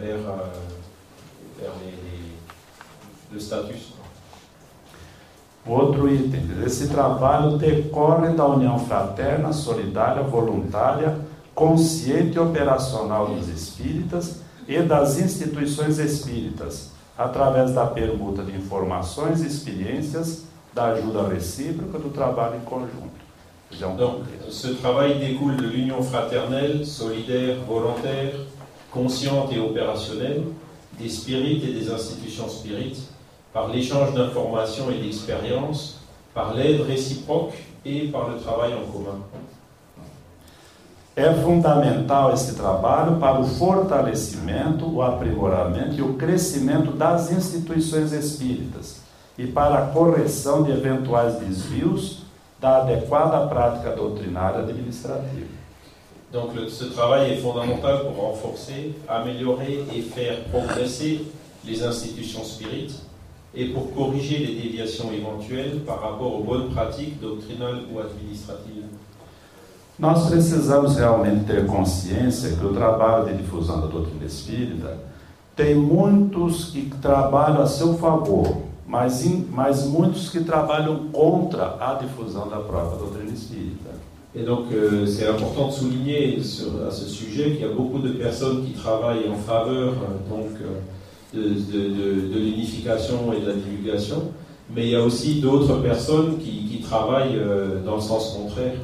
vers, 0.00 0.16
vers 1.60 1.72
les- 1.84 3.34
le 3.34 3.38
status. 3.38 3.92
Outro 5.68 6.08
item, 6.08 6.64
esse 6.64 6.88
trabalho 6.88 7.58
decorre 7.58 8.30
da 8.30 8.46
união 8.46 8.78
fraterna, 8.78 9.52
solidária, 9.52 10.22
voluntária, 10.22 11.18
consciente 11.54 12.36
e 12.36 12.40
operacional 12.40 13.26
dos 13.26 13.48
espíritas 13.48 14.40
e 14.66 14.80
das 14.80 15.18
instituições 15.18 15.98
espíritas, 15.98 16.92
através 17.18 17.72
da 17.72 17.84
permuta 17.84 18.42
de 18.42 18.56
informações 18.56 19.42
e 19.42 19.46
experiências, 19.46 20.44
da 20.72 20.86
ajuda 20.92 21.28
recíproca, 21.28 21.98
do 21.98 22.08
trabalho 22.08 22.56
em 22.56 22.60
conjunto. 22.60 23.28
Donc, 23.98 24.24
ce 24.50 24.74
travail 24.76 25.18
découle 25.18 25.56
de 25.56 25.66
l'union 25.66 26.02
fraternelle, 26.02 26.86
solidaire, 26.86 27.58
volontaire, 27.66 28.34
consciente 28.90 29.52
et 29.52 29.60
opérationnelle 29.60 30.46
des 30.98 31.10
spirites 31.10 31.64
et 31.64 31.74
des 31.74 31.90
institutions 31.90 32.48
spirites 32.48 33.17
par 33.58 33.66
l'échange 33.74 34.14
d'informations 34.14 34.88
et 34.88 34.98
d'expériences, 35.02 35.96
par 36.32 36.54
l'aide 36.54 36.82
réciproque 36.82 37.54
et 37.84 38.02
par 38.06 38.28
le 38.28 38.38
travail 38.38 38.72
en 38.74 38.86
commun. 38.92 39.18
É 41.16 41.34
fundamental 41.42 42.32
esse 42.32 42.54
trabalho 42.54 43.16
para 43.16 43.40
o 43.40 43.44
fortalecimento, 43.44 44.86
o 44.88 45.02
aprimoramento 45.02 45.96
e 45.96 46.02
o 46.02 46.14
crescimento 46.14 46.92
das 46.92 47.32
instituições 47.32 48.12
espíritas 48.12 49.00
e 49.36 49.44
para 49.48 49.78
a 49.80 49.86
correção 49.86 50.62
de 50.62 50.70
eventuais 50.70 51.34
desvios 51.40 52.22
da 52.60 52.82
adequada 52.82 53.44
prática 53.48 53.90
doutrinária 53.90 54.60
administrativa. 54.60 55.48
Donc 56.30 56.54
le- 56.54 56.70
ce 56.70 56.84
travail 56.94 57.32
est 57.32 57.40
fondamental 57.42 58.02
pour 58.04 58.14
renforcer, 58.22 58.94
améliorer 59.08 59.84
et 59.92 60.02
faire 60.02 60.44
progresser 60.52 61.26
les 61.64 61.82
institutions 61.82 62.44
spirites 62.44 62.94
et 63.54 63.66
pour 63.72 63.92
corriger 63.94 64.38
les 64.38 64.54
déviations 64.62 65.10
éventuelles 65.12 65.80
par 65.86 66.00
rapport 66.00 66.38
aux 66.38 66.42
bonnes 66.44 66.68
pratiques 66.70 67.20
doctrinales 67.20 67.80
ou 67.92 67.98
administratives. 68.00 68.84
Nós 69.98 70.28
precisamos 70.30 70.94
realmente 70.96 71.44
ter 71.46 71.66
consciência 71.66 72.52
que 72.56 72.64
o 72.64 72.72
trabalho 72.72 73.26
de 73.26 73.42
difusão 73.42 73.80
da 73.80 73.88
doutrina 73.88 74.24
espírita 74.26 74.96
tem 75.56 75.74
muitos 75.74 76.66
que 76.66 76.82
trabalham 77.02 77.62
a 77.62 77.66
seu 77.66 77.94
favor, 77.98 78.58
mas, 78.86 79.24
mas 79.50 79.84
muitos 79.86 80.28
que 80.30 80.44
trabalham 80.44 81.08
contra 81.12 81.76
a 81.80 81.94
difusão 81.94 82.48
da 82.48 82.58
própria 82.58 82.96
doutrina 82.98 83.32
espírita. 83.32 83.90
Et 84.36 84.44
donc 84.44 84.70
euh, 84.70 85.04
c'est 85.04 85.26
important 85.26 85.66
de 85.68 85.72
souligner 85.72 86.40
sur- 86.44 86.86
à 86.86 86.92
ce 86.92 87.06
sujet 87.06 87.52
qu'il 87.52 87.62
y 87.62 87.64
a 87.64 87.74
beaucoup 87.74 87.98
de 87.98 88.10
personnes 88.10 88.64
qui 88.64 88.74
travaillent 88.74 89.28
en 89.28 89.34
faveur 89.36 89.94
euh, 89.94 90.30
donc, 90.30 90.50
euh, 90.60 90.78
de, 91.32 91.42
de- 91.42 92.28
de- 92.32 92.38
l'unification 92.38 93.32
et 93.32 93.40
de 93.40 93.46
la 93.48 93.54
divulgation, 93.54 94.22
mais 94.74 94.84
il 94.86 94.90
y 94.90 94.96
a 94.96 95.02
aussi 95.02 95.40
d'autres 95.40 95.76
personnes 95.82 96.38
qui, 96.38 96.66
qui 96.68 96.80
travaillent 96.82 97.36
euh, 97.36 97.82
dans 97.84 97.96
le 97.96 98.00
sens 98.02 98.34
contraire. 98.36 98.76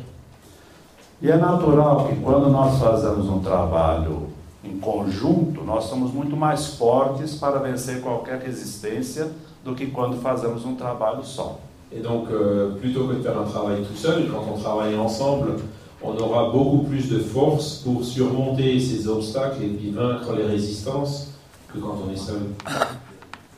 Natural 1.22 2.08
que 2.08 2.14
quando 2.22 2.50
nós 2.50 2.78
fazemos 2.78 3.28
um 3.30 3.38
trabalho 3.40 4.28
em 4.62 4.78
conjunto, 4.78 5.62
nós 5.64 5.84
somos 5.84 6.12
muito 6.12 6.36
mais 6.36 6.66
fortes 6.76 7.34
para 7.36 7.58
vencer 7.60 8.00
qualquer 8.02 8.40
resistência 8.42 9.30
do 9.64 9.74
que 9.74 9.86
quando 9.86 10.16
fazemos 10.20 10.64
um 10.66 10.74
trabalho 10.74 11.24
só. 11.24 11.58
Et 11.92 12.00
donc, 12.00 12.28
euh, 12.30 12.74
plutôt 12.80 13.06
que 13.06 13.14
de 13.14 13.22
faire 13.22 13.38
un 13.38 13.44
travail 13.44 13.82
tout 13.84 13.96
seul, 13.96 14.28
quand 14.30 14.44
on 14.52 14.58
travaille 14.58 14.96
ensemble, 14.96 15.56
on 16.02 16.14
aura 16.18 16.50
beaucoup 16.50 16.84
plus 16.84 17.08
de 17.08 17.20
force 17.20 17.76
pour 17.84 18.04
surmonter 18.04 18.78
ces 18.80 19.06
obstacles 19.08 19.62
et 19.62 19.68
puis 19.68 19.90
vaincre 19.90 20.32
les 20.36 20.44
résistances 20.44 21.28
que. 21.74 22.80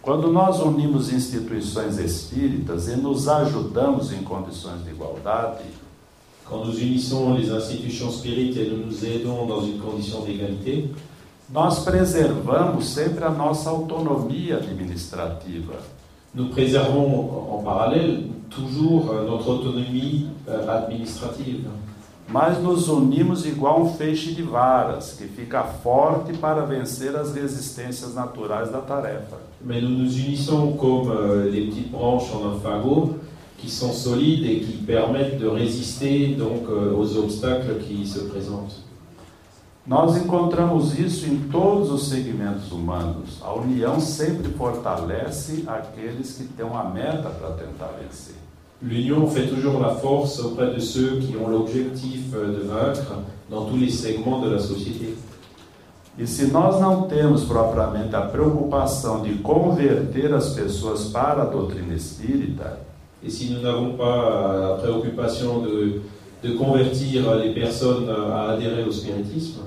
Quando 0.02 0.30
nós 0.30 0.60
unimos 0.60 1.12
instituições 1.12 1.98
espíritas 1.98 2.88
e 2.88 2.96
nos 2.96 3.28
ajudamos 3.28 4.12
em 4.12 4.22
condições 4.22 4.84
de 4.84 4.90
igualdade, 4.90 5.64
Quand 6.48 6.64
nous 6.64 6.78
unissons 6.78 7.34
les 7.34 7.50
institutions 7.50 8.12
spirites 8.12 8.56
et 8.56 8.70
nous 8.70 8.86
nous 8.86 9.04
aidons 9.04 9.46
dans 9.46 9.62
une 9.62 9.80
condition 9.80 10.22
d'égalité, 10.22 10.88
nós 11.52 11.80
preservamos 11.80 12.86
sempre 12.86 13.24
a 13.24 13.30
nossa 13.30 13.72
autonomia 13.72 14.56
administrativa. 14.58 15.74
nous 16.36 16.50
préservons 16.50 17.48
en 17.50 17.62
parallèle 17.64 18.24
toujours 18.50 19.10
euh, 19.10 19.26
notre 19.26 19.48
autonomie 19.48 20.28
euh, 20.48 20.68
administrative. 20.68 21.64
Mas 22.28 22.60
nos 22.60 22.88
unimos 22.88 23.46
igual 23.46 23.82
um 23.82 23.94
feixe 23.94 24.34
de 24.34 24.42
varas, 24.42 25.12
que 25.12 25.28
fica 25.28 25.62
forte 25.62 26.32
para 26.32 26.64
vencer 26.64 27.14
as 27.14 27.32
resistências 27.32 28.14
naturais 28.14 28.70
da 28.70 28.80
tarefa. 28.80 29.36
Mais 29.64 29.80
nous 29.80 29.90
nous 29.90 30.18
unissons 30.18 30.72
comme 30.72 31.10
euh, 31.10 31.48
les 31.48 31.66
petites 31.66 31.90
branches 31.90 32.32
en 32.34 32.48
un 32.48 32.58
fagot 32.60 33.16
qui 33.58 33.70
sont 33.70 33.92
solides 33.92 34.44
et 34.44 34.60
qui 34.60 34.72
permettent 34.78 35.38
de 35.38 35.46
résister 35.46 36.34
donc 36.34 36.68
euh, 36.68 36.94
aux 36.96 37.16
obstacles 37.16 37.78
qui 37.86 38.06
se 38.06 38.20
présentent. 38.20 38.84
Nós 39.86 40.16
encontramos 40.16 40.98
isso 40.98 41.26
em 41.26 41.38
todos 41.48 41.92
os 41.92 42.08
segmentos 42.08 42.72
humanos. 42.72 43.40
A 43.40 43.54
união 43.54 44.00
sempre 44.00 44.48
fortalece 44.52 45.62
aqueles 45.64 46.32
que 46.32 46.42
têm 46.42 46.66
uma 46.66 46.90
meta 46.90 47.30
para 47.30 47.50
tentar 47.52 47.92
vencer. 48.02 48.34
L'union 48.82 49.26
fait 49.26 49.46
toujours 49.46 49.80
la 49.80 49.94
force 49.94 50.38
auprès 50.40 50.74
de 50.74 50.78
ceux 50.78 51.18
qui 51.18 51.34
ont 51.36 51.48
l'objectif 51.48 52.32
euh, 52.34 52.58
de 52.58 52.64
vaincre 52.64 53.22
dans 53.50 53.64
tous 53.64 53.76
les 53.76 53.90
segments 53.90 54.40
de 54.40 54.50
la 54.50 54.58
société. 54.58 55.14
E 56.18 56.26
se 56.26 56.46
nós 56.46 56.80
não 56.80 57.02
temos 57.02 57.44
propriamente 57.44 58.16
a 58.16 58.22
preocupação 58.22 59.22
de 59.22 59.34
converter 59.34 60.32
as 60.32 60.54
pessoas 60.54 61.04
para 61.08 61.42
a 61.42 61.44
doutrina 61.44 61.94
espírita, 61.94 62.78
Et 63.26 63.30
si 63.30 63.50
nous 63.50 63.60
n'avons 63.60 63.94
pas 63.94 64.56
la 64.60 64.74
préoccupation 64.76 65.60
de, 65.60 66.00
de 66.44 66.52
convertir 66.52 67.34
les 67.36 67.52
personnes 67.52 68.08
à 68.08 68.50
adhérer 68.50 68.84
au 68.84 68.92
spiritisme, 68.92 69.62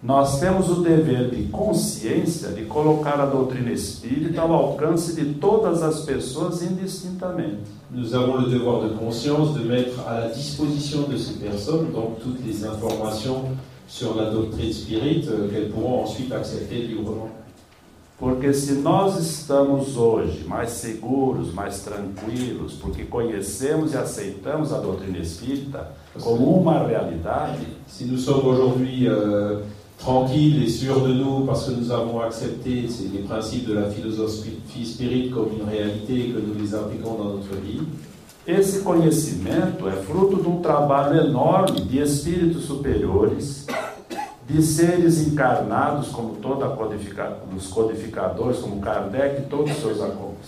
nós 0.00 0.38
temos 0.38 0.70
o 0.70 0.80
dever 0.80 1.28
de 1.28 1.48
consciência 1.48 2.50
de 2.50 2.64
colocar 2.66 3.20
a 3.20 3.26
doutrina 3.26 3.72
espírita 3.72 4.40
ao 4.40 4.52
alcance 4.52 5.12
de 5.14 5.34
todas 5.34 5.82
as 5.82 6.02
pessoas 6.02 6.62
indistintamente. 6.62 7.78
nous 7.90 8.14
avons 8.14 8.36
le 8.36 8.50
devoir 8.50 8.82
de 8.82 8.94
conscience 8.96 9.54
de 9.54 9.64
mettre 9.64 10.06
à 10.06 10.20
la 10.20 10.28
disposition 10.28 11.02
de 11.02 11.16
ces 11.16 11.34
personnes 11.40 11.90
donc 11.90 12.20
toutes 12.20 12.44
les 12.46 12.64
informations 12.64 13.46
sur 13.88 14.14
la 14.14 14.30
doctrine 14.30 14.72
spirit 14.72 15.26
euh, 15.28 15.48
qu'elles 15.48 15.70
pourront 15.70 16.04
ensuite 16.04 16.30
accepter 16.32 16.82
librement. 16.82 17.30
Porque 18.18 18.52
se 18.52 18.74
nós 18.74 19.16
estamos 19.16 19.96
hoje 19.96 20.44
mais 20.46 20.70
seguros, 20.70 21.54
mais 21.54 21.80
tranquilos, 21.84 22.74
porque 22.74 23.04
conhecemos 23.04 23.92
e 23.94 23.96
aceitamos 23.96 24.72
a 24.72 24.78
doutrina 24.78 25.18
espírita 25.18 25.92
como 26.20 26.60
uma 26.60 26.84
realidade, 26.84 27.66
Si 27.86 28.04
nous 28.04 28.18
sommes 28.18 28.44
aujourd'hui 28.44 29.08
tranquilles 29.98 30.62
et 30.62 30.68
sûrs 30.68 31.00
de 31.00 31.12
nous 31.12 31.44
parce 31.44 31.66
que 31.66 31.72
nous 31.72 31.90
avons 31.90 32.20
accepté 32.20 32.88
les 33.12 33.18
principes 33.20 33.66
de 33.66 33.74
la 33.74 33.90
philosophie 33.90 34.60
spirit 34.84 35.30
comme 35.30 35.48
une 35.58 35.68
réalité 35.68 36.28
et 36.28 36.32
que 36.32 36.38
nous 36.38 36.54
les 36.58 36.74
appliquons 36.74 37.14
dans 37.14 37.30
notre 37.34 37.54
vie, 37.56 37.80
esse 38.46 38.80
conhecimento 38.80 39.86
é 39.86 39.92
fruto 39.92 40.42
de 40.42 40.48
um 40.48 40.62
trabalho 40.62 41.20
enorme 41.20 41.82
de 41.82 41.98
espíritos 41.98 42.64
superiores, 42.64 43.66
de 44.48 44.62
seres 44.62 45.20
encarnados, 45.20 46.08
como 46.08 46.36
toda 46.36 46.66
codifica, 46.70 47.36
os 47.54 47.66
codificadores, 47.66 48.60
como 48.60 48.80
Kardec 48.80 49.42
e 49.42 49.44
todos 49.44 49.70
os 49.72 49.76
seus, 49.76 49.98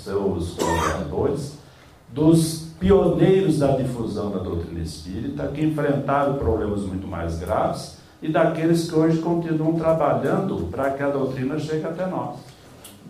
seus 0.03 0.55
colaboradores, 0.55 1.59
dos 2.09 2.71
pioneiros 2.81 3.59
da 3.59 3.77
difusão 3.77 4.31
da 4.31 4.39
doutrina 4.39 4.81
espírita, 4.81 5.49
que 5.49 5.63
enfrentaram 5.63 6.39
problemas 6.39 6.81
muito 6.81 7.07
mais 7.07 7.39
graves, 7.39 8.00
e 8.23 8.29
daqueles 8.29 8.89
que 8.89 8.95
hoje 8.95 9.19
continuam 9.19 9.75
trabalhando 9.75 10.69
para 10.71 10.91
que 10.91 11.03
a 11.03 11.09
doutrina 11.09 11.59
chegue 11.59 11.85
até 11.85 12.07
nós. 12.07 12.37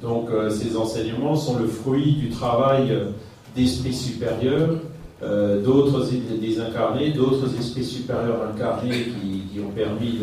Donc 0.00 0.30
euh, 0.30 0.48
ces 0.48 0.76
enseignements 0.76 1.36
sont 1.36 1.58
le 1.58 1.66
fruit 1.68 2.12
du 2.12 2.30
travail 2.30 3.08
d'esprits 3.54 3.92
supérieurs, 3.92 4.78
euh, 5.22 5.62
d'autres 5.62 6.08
é- 6.14 6.38
des 6.38 6.58
incarnés, 6.58 7.10
d'autres 7.10 7.54
esprits 7.58 7.84
supérieurs 7.84 8.48
incarnés 8.54 9.12
qui, 9.12 9.60
ont 9.60 9.72
permis 9.72 10.18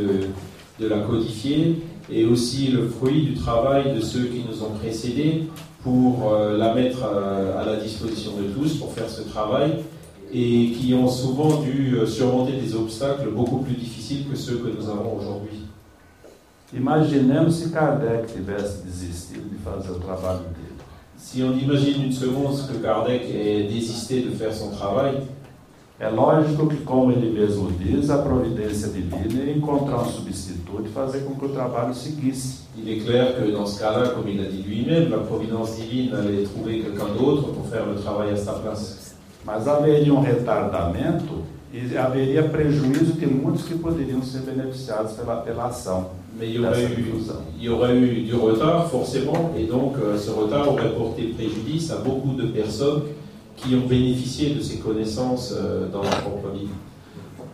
de, 0.80 0.88
la 0.88 1.02
codifier, 1.02 1.84
et 2.10 2.26
aussi 2.26 2.70
le 2.70 2.88
fruit 2.88 3.24
du 3.24 3.34
travail 3.36 3.94
de 3.94 4.02
ceux 4.02 4.26
qui 4.26 4.44
nous 4.50 4.64
ont 4.64 4.72
précédés 4.80 5.44
pour 5.84 6.34
euh, 6.34 6.58
la 6.58 6.74
mettre 6.74 7.04
à 7.04 7.64
la 7.64 7.76
disposition 7.76 8.32
de 8.38 8.48
tous 8.54 8.78
pour 8.78 8.92
faire 8.94 9.10
ce 9.10 9.22
travail, 9.22 9.74
et 10.34 10.72
qui 10.72 10.94
ont 10.94 11.08
souvent 11.08 11.62
dû 11.62 11.96
euh, 11.96 12.06
surmonter 12.06 12.54
des 12.54 12.76
obstacles 12.76 13.30
beaucoup 13.30 13.60
plus 13.60 13.76
difficiles 13.76 14.28
que 14.30 14.36
ceux 14.36 14.58
que 14.58 14.70
nous 14.70 14.90
avons 14.90 15.18
aujourd'hui. 15.18 15.62
Imaginemos 16.76 17.52
se 17.52 17.70
Kardec 17.70 18.28
tivesse 18.28 18.84
desistido 18.84 19.44
de 19.50 19.58
fazer 19.58 19.92
o 19.92 20.00
trabalho 20.00 20.40
dele. 20.40 20.76
Si 21.18 21.42
on 21.42 21.58
imagine 21.58 22.04
une 22.06 22.12
seconde 22.12 22.58
que 22.68 22.78
Kardec 22.82 23.24
ait 23.24 23.64
désisté 23.64 24.22
de 24.22 24.32
faire 24.32 24.54
son 24.54 24.72
travail, 24.72 25.22
É 26.00 26.10
lógico 26.10 26.68
que, 26.68 26.78
como 26.84 27.12
ele 27.12 27.32
mesmo 27.32 27.72
diz, 27.72 28.12
a 28.12 28.20
providência 28.20 28.90
divina 28.90 29.42
é 29.42 29.58
encontrar 29.58 30.02
um 30.02 30.06
substituto 30.06 30.84
e 30.86 30.90
fazer 30.90 31.22
com 31.22 31.34
que 31.34 31.46
o 31.46 31.50
trabalho 31.50 31.92
seguisse. 31.92 32.68
il 32.78 32.88
est 32.88 33.00
clair 33.04 33.36
que 33.36 33.52
dans 33.52 33.66
ce 33.66 33.80
cas-là, 33.80 34.10
comme 34.10 34.28
il 34.28 34.40
a 34.40 34.44
dit 34.44 34.62
lui-même, 34.62 35.10
la 35.10 35.18
providence 35.18 35.76
divine 35.76 36.14
allait 36.14 36.44
trouver 36.44 36.82
quelqu'un 36.82 37.08
d'autre 37.18 37.52
pour 37.52 37.66
faire 37.66 37.88
le 37.88 37.96
travail 37.96 38.30
à 38.30 38.38
sa 38.38 38.54
place. 38.54 39.07
Mas 39.48 39.66
haveria 39.66 40.14
um 40.14 40.20
retardamento 40.20 41.46
e 41.72 41.98
haveria 41.98 42.44
prejuízo 42.44 43.14
de 43.14 43.26
muitos 43.26 43.64
que 43.64 43.76
poderiam 43.76 44.22
ser 44.22 44.40
beneficiados 44.40 45.14
pela, 45.14 45.38
pela 45.38 45.68
ação. 45.68 46.10
Mais 46.38 46.50
il 46.50 46.56
y 46.56 46.60
aurait 46.60 46.84
eu, 46.84 47.16
il 47.58 47.64
y 47.64 47.70
aurait 47.70 47.96
eu 47.96 48.24
du 48.24 48.36
retard, 48.36 48.90
forcément, 48.90 49.54
et 49.58 49.64
donc 49.64 49.96
euh, 50.00 50.18
ce 50.18 50.32
retard 50.32 50.68
aurait 50.68 50.94
porté 50.94 51.28
préjudice 51.30 51.90
à 51.92 51.96
beaucoup 51.96 52.34
de 52.34 52.48
personnes 52.48 53.04
qui 53.56 53.74
ont 53.74 53.88
bénéficié 53.88 54.54
de 54.54 54.62
ces 54.62 54.80
connaissances 54.80 55.54
euh, 55.58 55.88
dans 55.94 56.04
leur 56.04 56.22
propre 56.24 56.50
vie. 56.54 56.68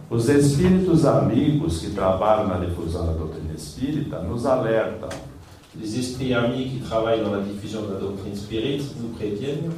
Os 0.09 0.27
espíritos 0.29 1.05
amigos 1.05 1.77
que 1.79 1.91
trabalham 1.91 2.47
na 2.47 2.57
difusão 2.57 3.05
da 3.05 3.13
doutrina 3.13 3.53
espírita 3.55 4.19
nos 4.19 4.47
alertam 4.47 5.09
Les 5.79 5.97
esprits 5.97 6.33
amis 6.33 6.69
qui 6.69 6.79
travaillent 6.79 7.23
dans 7.23 7.31
la 7.31 7.41
diffusion 7.41 7.81
de 7.83 7.93
la 7.93 7.99
doctrine 7.99 8.35
spirit 8.35 8.83
nous 8.99 9.09
préviennent 9.09 9.71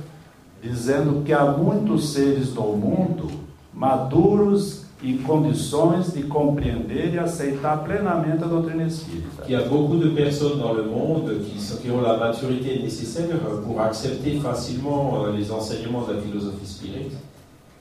dizendo 0.70 1.24
que 1.24 1.32
há 1.34 1.45
muitos 1.45 2.09
seres 2.13 2.53
no 2.53 2.74
mundo 2.78 3.30
maduros 3.74 4.84
em 5.03 5.18
condições 5.18 6.13
de 6.13 6.24
compreender 6.24 7.13
e 7.13 7.20
aceitar 7.20 7.84
plenamente 7.84 8.43
a 8.43 8.47
doutrina 8.47 8.84
espírita. 8.88 9.43
qu'il 9.43 9.51
y 9.51 9.55
a 9.55 9.61
beaucoup 9.68 9.97
de 9.97 10.09
personnes 10.16 10.57
dans 10.59 10.74
le 10.74 10.84
monde 10.84 11.32
qui, 11.45 11.59
sont- 11.61 11.78
qui 11.78 11.91
ont 11.91 12.01
la 12.01 12.18
maturité 12.18 12.80
nécessaire 12.82 13.38
pour 13.66 13.80
accepter 13.82 14.39
facilement 14.39 15.26
euh, 15.26 15.32
les 15.38 15.51
enseignements 15.51 16.03
de 16.07 16.13
la 16.13 16.22
philosophie 16.22 17.11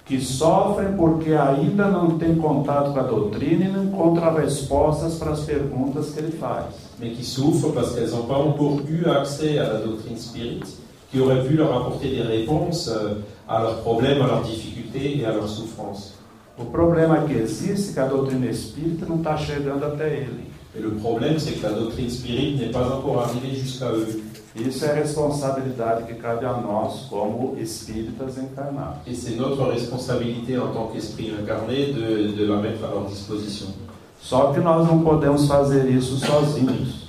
Que 0.06 0.20
sofrem 0.20 0.92
porque 0.98 1.32
ainda 1.32 1.88
não 1.88 2.18
têm 2.18 2.34
contato 2.36 2.92
com 2.92 3.00
a 3.00 3.04
doutrina 3.04 3.64
e 3.64 3.68
não 3.72 3.84
encontram 3.84 4.34
respostas 4.34 5.14
para 5.14 5.30
as 5.30 5.40
perguntas 5.40 6.10
que 6.10 6.18
ele 6.18 6.32
faz. 6.32 6.66
souffrent 7.22 7.72
parce 7.72 7.94
qu'elles 7.94 8.12
n'ont 8.12 8.26
pas 8.26 8.38
encore 8.38 8.80
eu 8.86 9.10
accès 9.10 9.58
à 9.58 9.72
la 9.72 9.78
doctrine 9.80 10.18
spirit, 10.18 10.62
qui 11.14 11.20
aurait 11.20 11.44
pu 11.44 11.54
leur 11.54 11.72
apporter 11.76 12.08
des 12.10 12.22
réponses 12.22 12.88
euh, 12.88 13.20
à 13.48 13.62
leurs 13.62 13.82
problèmes, 13.82 14.20
à 14.20 14.26
leurs 14.26 14.42
difficultés 14.42 15.18
et 15.18 15.24
à 15.24 15.32
leurs 15.32 15.48
souffrances. 15.48 16.18
O 16.58 16.64
problema 16.64 17.18
que 17.18 17.34
existe 17.34 17.90
é 17.90 17.94
que 17.94 18.00
a 18.00 18.06
doutrina 18.06 18.46
espírita 18.46 19.06
não 19.06 19.18
está 19.18 19.36
chegando 19.36 19.84
até 19.84 20.06
ele. 20.18 20.50
Et 20.76 20.80
le 20.80 20.90
problème, 20.90 21.38
c'est 21.38 21.52
que 21.52 21.62
la 21.62 21.72
doctrine 21.72 22.10
spirit 22.10 22.56
n'est 22.56 22.70
pas 22.72 22.96
encore 22.96 23.22
arrivée 23.22 23.54
jusqu'à 23.54 23.90
eux. 23.92 24.22
Isso 24.56 24.84
é 24.84 24.90
a 24.90 24.94
responsabilidade 24.94 26.04
que 26.04 26.14
cabe 26.14 26.44
a 26.46 26.52
nós 26.52 27.06
como 27.08 27.56
espíritas 27.60 28.38
encarnados. 28.38 28.98
Et 29.06 29.14
c'est 29.14 29.36
notre 29.36 29.64
responsabilité 29.68 30.58
en 30.58 30.72
tant 30.72 30.88
qu'esprit 30.88 31.32
incarné 31.40 31.92
de, 31.92 32.36
de 32.36 32.44
la 32.44 32.56
mettre 32.56 32.84
à 32.84 32.88
leur 32.88 33.04
disposition. 33.04 33.68
Só 34.20 34.52
que 34.52 34.60
nós 34.60 34.86
não 34.88 35.02
podemos 35.02 35.46
fazer 35.46 35.88
isso 35.90 36.16
sozinhos, 36.18 37.04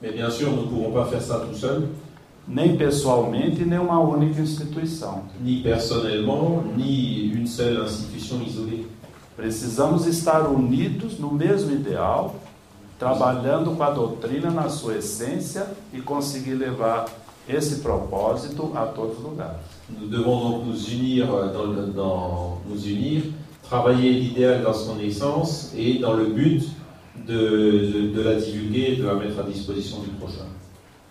Mais 0.00 0.12
bien 0.12 0.30
sûr, 0.30 0.50
nous 0.50 0.62
ne 0.62 0.66
pourrons 0.66 0.92
pas 0.92 1.06
faire 1.06 1.22
ça 1.22 1.40
tout 1.40 1.54
seuls, 1.54 1.88
nem 2.46 2.76
pessoalmente, 2.76 3.64
nem 3.64 3.78
uma 3.78 3.98
única 4.00 4.40
instituição. 4.40 5.22
ni 5.40 5.62
personnellement, 5.62 6.62
ni 6.76 7.32
une 7.34 7.46
seule 7.46 7.82
institution 7.84 8.42
isolée. 8.46 8.86
Precisamos 9.36 10.06
estar 10.06 10.48
unidos 10.48 11.18
no 11.18 11.32
mesmo 11.32 11.72
ideal, 11.72 12.36
trabalhando 12.98 13.72
com 13.76 13.82
a 13.82 13.90
doutrina 13.90 14.50
na 14.50 14.68
sua 14.68 14.96
essência 14.96 15.66
e 15.92 16.00
conseguir 16.00 16.54
levar 16.54 17.06
esse 17.48 17.80
propósito 17.80 18.70
a 18.74 18.86
todos 18.86 19.18
os 19.18 19.24
lugares. 19.24 19.56
Nous 19.90 20.08
devons 20.08 20.40
donc 20.40 20.66
nous 20.66 20.88
unir, 20.88 21.28
euh, 21.30 21.52
dans 21.52 21.64
le- 21.66 21.86
dans- 21.92 22.58
nous 22.68 22.86
unir, 22.86 23.22
travailler 23.62 24.12
l'idéal 24.12 24.62
dans 24.62 24.72
son 24.72 24.98
essence 25.00 25.72
et 25.76 25.98
dans 25.98 26.14
le 26.14 26.26
but 26.26 26.62
de, 27.26 27.32
de- 27.32 28.12
de 28.14 28.22
la 28.22 28.34
divulguer 28.36 28.92
et 28.92 28.96
de 28.96 29.04
la 29.06 29.14
mettre 29.14 29.40
à 29.40 29.42
disposition 29.42 29.98
du 30.00 30.10
prochain. 30.10 30.46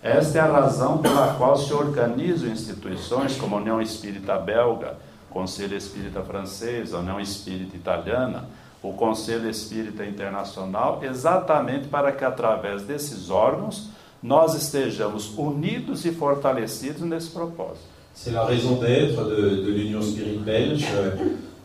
Esta 0.04 0.36
é 0.38 0.40
a 0.42 0.52
razão 0.52 0.98
pela 0.98 1.32
qual 1.38 1.56
se 1.56 1.72
organizam 1.72 2.50
instituições 2.50 3.36
como 3.36 3.56
a 3.56 3.58
União 3.58 3.80
Espírita 3.80 4.36
Belga, 4.36 4.98
Conselho 5.30 5.74
Espírita 5.76 6.20
Francês, 6.20 6.92
a 6.92 6.98
União 6.98 7.18
Espírita 7.18 7.74
Italiana, 7.74 8.44
o 8.82 8.92
Conselho 8.92 9.48
Espírita 9.48 10.04
Internacional, 10.04 11.00
exatamente 11.02 11.88
para 11.88 12.12
que 12.12 12.22
através 12.22 12.82
desses 12.82 13.30
órgãos 13.30 13.88
nós 14.22 14.54
estejamos 14.54 15.32
unidos 15.38 16.04
e 16.04 16.12
fortalecidos 16.12 17.00
nesse 17.00 17.30
propósito. 17.30 17.94
C'est 18.14 18.30
la 18.32 18.44
raison 18.44 18.76
d'être 18.78 19.24
de, 19.24 19.62
de 19.64 19.70
l'Union 19.72 20.02
Spirit 20.02 20.38
belge, 20.44 20.86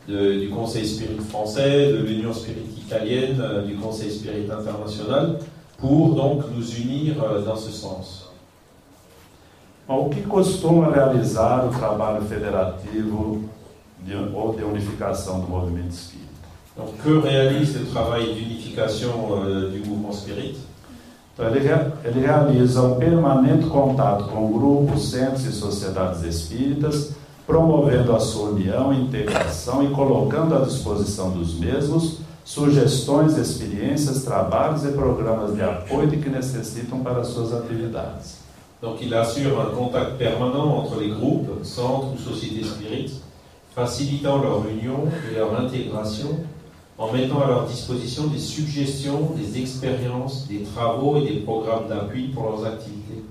de- 0.08 0.40
du 0.40 0.50
Conseil 0.50 0.88
Spirit 0.88 1.22
français, 1.30 1.92
Spirit 2.34 2.66
italienne, 2.80 3.38
euh, 3.42 3.66
du 3.68 3.76
Conseil 3.76 4.10
Spirit 4.10 4.50
international, 4.50 5.40
pour 5.78 6.16
donc 6.16 6.46
nous 6.56 6.68
unir 6.80 7.22
euh, 7.22 7.42
ce 7.58 7.70
sens. 7.72 8.29
O 9.90 10.08
que 10.08 10.22
costuma 10.22 10.92
realizar 10.92 11.66
o 11.66 11.70
trabalho 11.70 12.22
federativo 12.22 13.46
de, 14.06 14.14
ou 14.16 14.54
de 14.54 14.64
unificação 14.64 15.40
do 15.40 15.48
movimento 15.48 15.90
espírita? 15.90 16.30
Donc 16.78 16.94
que 17.02 17.28
réalise 17.28 17.80
le 17.80 17.86
travail 17.88 18.36
d'unification 18.36 19.44
euh, 19.44 19.72
du 19.72 19.90
mouvement 19.90 20.14
spirit 20.14 20.60
Então, 21.34 21.48
ele, 21.48 21.68
ele 22.04 22.20
realiza 22.20 22.84
um 22.84 23.00
permanente 23.00 23.66
contato 23.66 24.26
com 24.26 24.52
grupos, 24.52 25.10
centros 25.10 25.46
e 25.46 25.52
sociedades 25.52 26.22
espíritas, 26.22 27.14
promovendo 27.48 28.16
a 28.16 28.20
sua 28.20 28.50
união 28.50 28.94
integração 28.94 29.84
e 29.84 29.90
colocando 29.90 30.56
à 30.56 30.60
disposição 30.60 31.32
dos 31.32 31.58
mesmos 31.58 32.20
sugestões, 32.46 33.38
experiências, 33.38 34.24
trabalhos 34.24 34.84
e 34.86 34.90
programas 34.90 35.56
de 35.56 35.64
apoio 35.64 36.08
de 36.08 36.18
que 36.18 36.30
necessitam 36.30 37.00
para 37.00 37.24
suas 37.24 37.54
atividades. 37.54 38.49
Donc 38.82 38.98
il 39.02 39.14
assure 39.14 39.60
un 39.60 39.76
contact 39.76 40.18
permanent 40.18 40.78
entre 40.78 41.00
les 41.00 41.10
groupes, 41.10 41.50
centres 41.64 42.14
ou 42.14 42.18
sociétés 42.18 42.64
spirites, 42.64 43.22
facilitant 43.76 44.38
leur 44.42 44.66
union 44.68 45.04
et 45.30 45.36
leur 45.36 45.60
intégration 45.60 46.40
en 46.98 47.12
mettant 47.12 47.42
à 47.42 47.48
leur 47.48 47.66
disposition 47.66 48.28
des 48.28 48.40
suggestions, 48.40 49.32
des 49.36 49.62
expériences, 49.62 50.48
des 50.48 50.64
travaux 50.64 51.18
et 51.18 51.22
des 51.22 51.40
programmes 51.40 51.88
d'appui 51.88 52.28
pour 52.28 52.44
leurs 52.44 52.66
activités. 52.66 53.24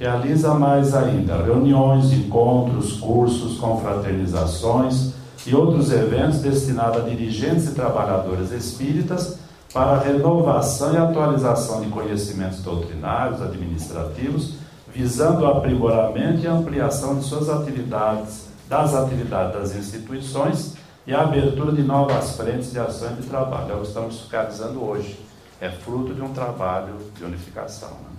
Realiza 0.00 0.54
mais 0.54 0.94
ainda 0.94 1.36
reuniões, 1.36 2.02
encontros, 2.12 2.98
cursos, 3.00 3.58
confraternizações 3.58 5.12
e 5.46 5.54
outros 5.54 5.92
eventos 5.92 6.40
destinados 6.40 7.02
a 7.02 7.08
dirigentes 7.08 7.68
e 7.68 7.74
trabalhadores 7.74 8.52
espíritas 8.52 9.38
para 9.72 9.92
a 9.92 9.98
renovação 9.98 10.92
e 10.92 10.98
atualização 10.98 11.80
de 11.80 11.88
conhecimentos 11.88 12.60
doutrinários, 12.60 13.40
administrativos, 13.40 14.54
visando 14.92 15.44
o 15.44 15.46
aprimoramento 15.46 16.44
e 16.44 16.46
ampliação 16.46 17.18
de 17.18 17.24
suas 17.24 17.48
atividades, 17.48 18.48
das 18.68 18.94
atividades 18.94 19.54
das 19.54 19.74
instituições 19.74 20.74
e 21.06 21.14
a 21.14 21.22
abertura 21.22 21.72
de 21.72 21.82
novas 21.82 22.36
frentes 22.36 22.70
de 22.70 22.78
ação 22.78 23.12
e 23.12 23.22
de 23.22 23.28
trabalho. 23.28 23.72
É 23.72 23.74
o 23.74 23.80
que 23.80 23.86
estamos 23.86 24.26
realizando 24.30 24.84
hoje. 24.84 25.18
É 25.60 25.70
fruto 25.70 26.12
de 26.12 26.20
um 26.20 26.32
trabalho 26.32 26.94
de 27.16 27.24
unificação. 27.24 27.88
né? 27.88 28.12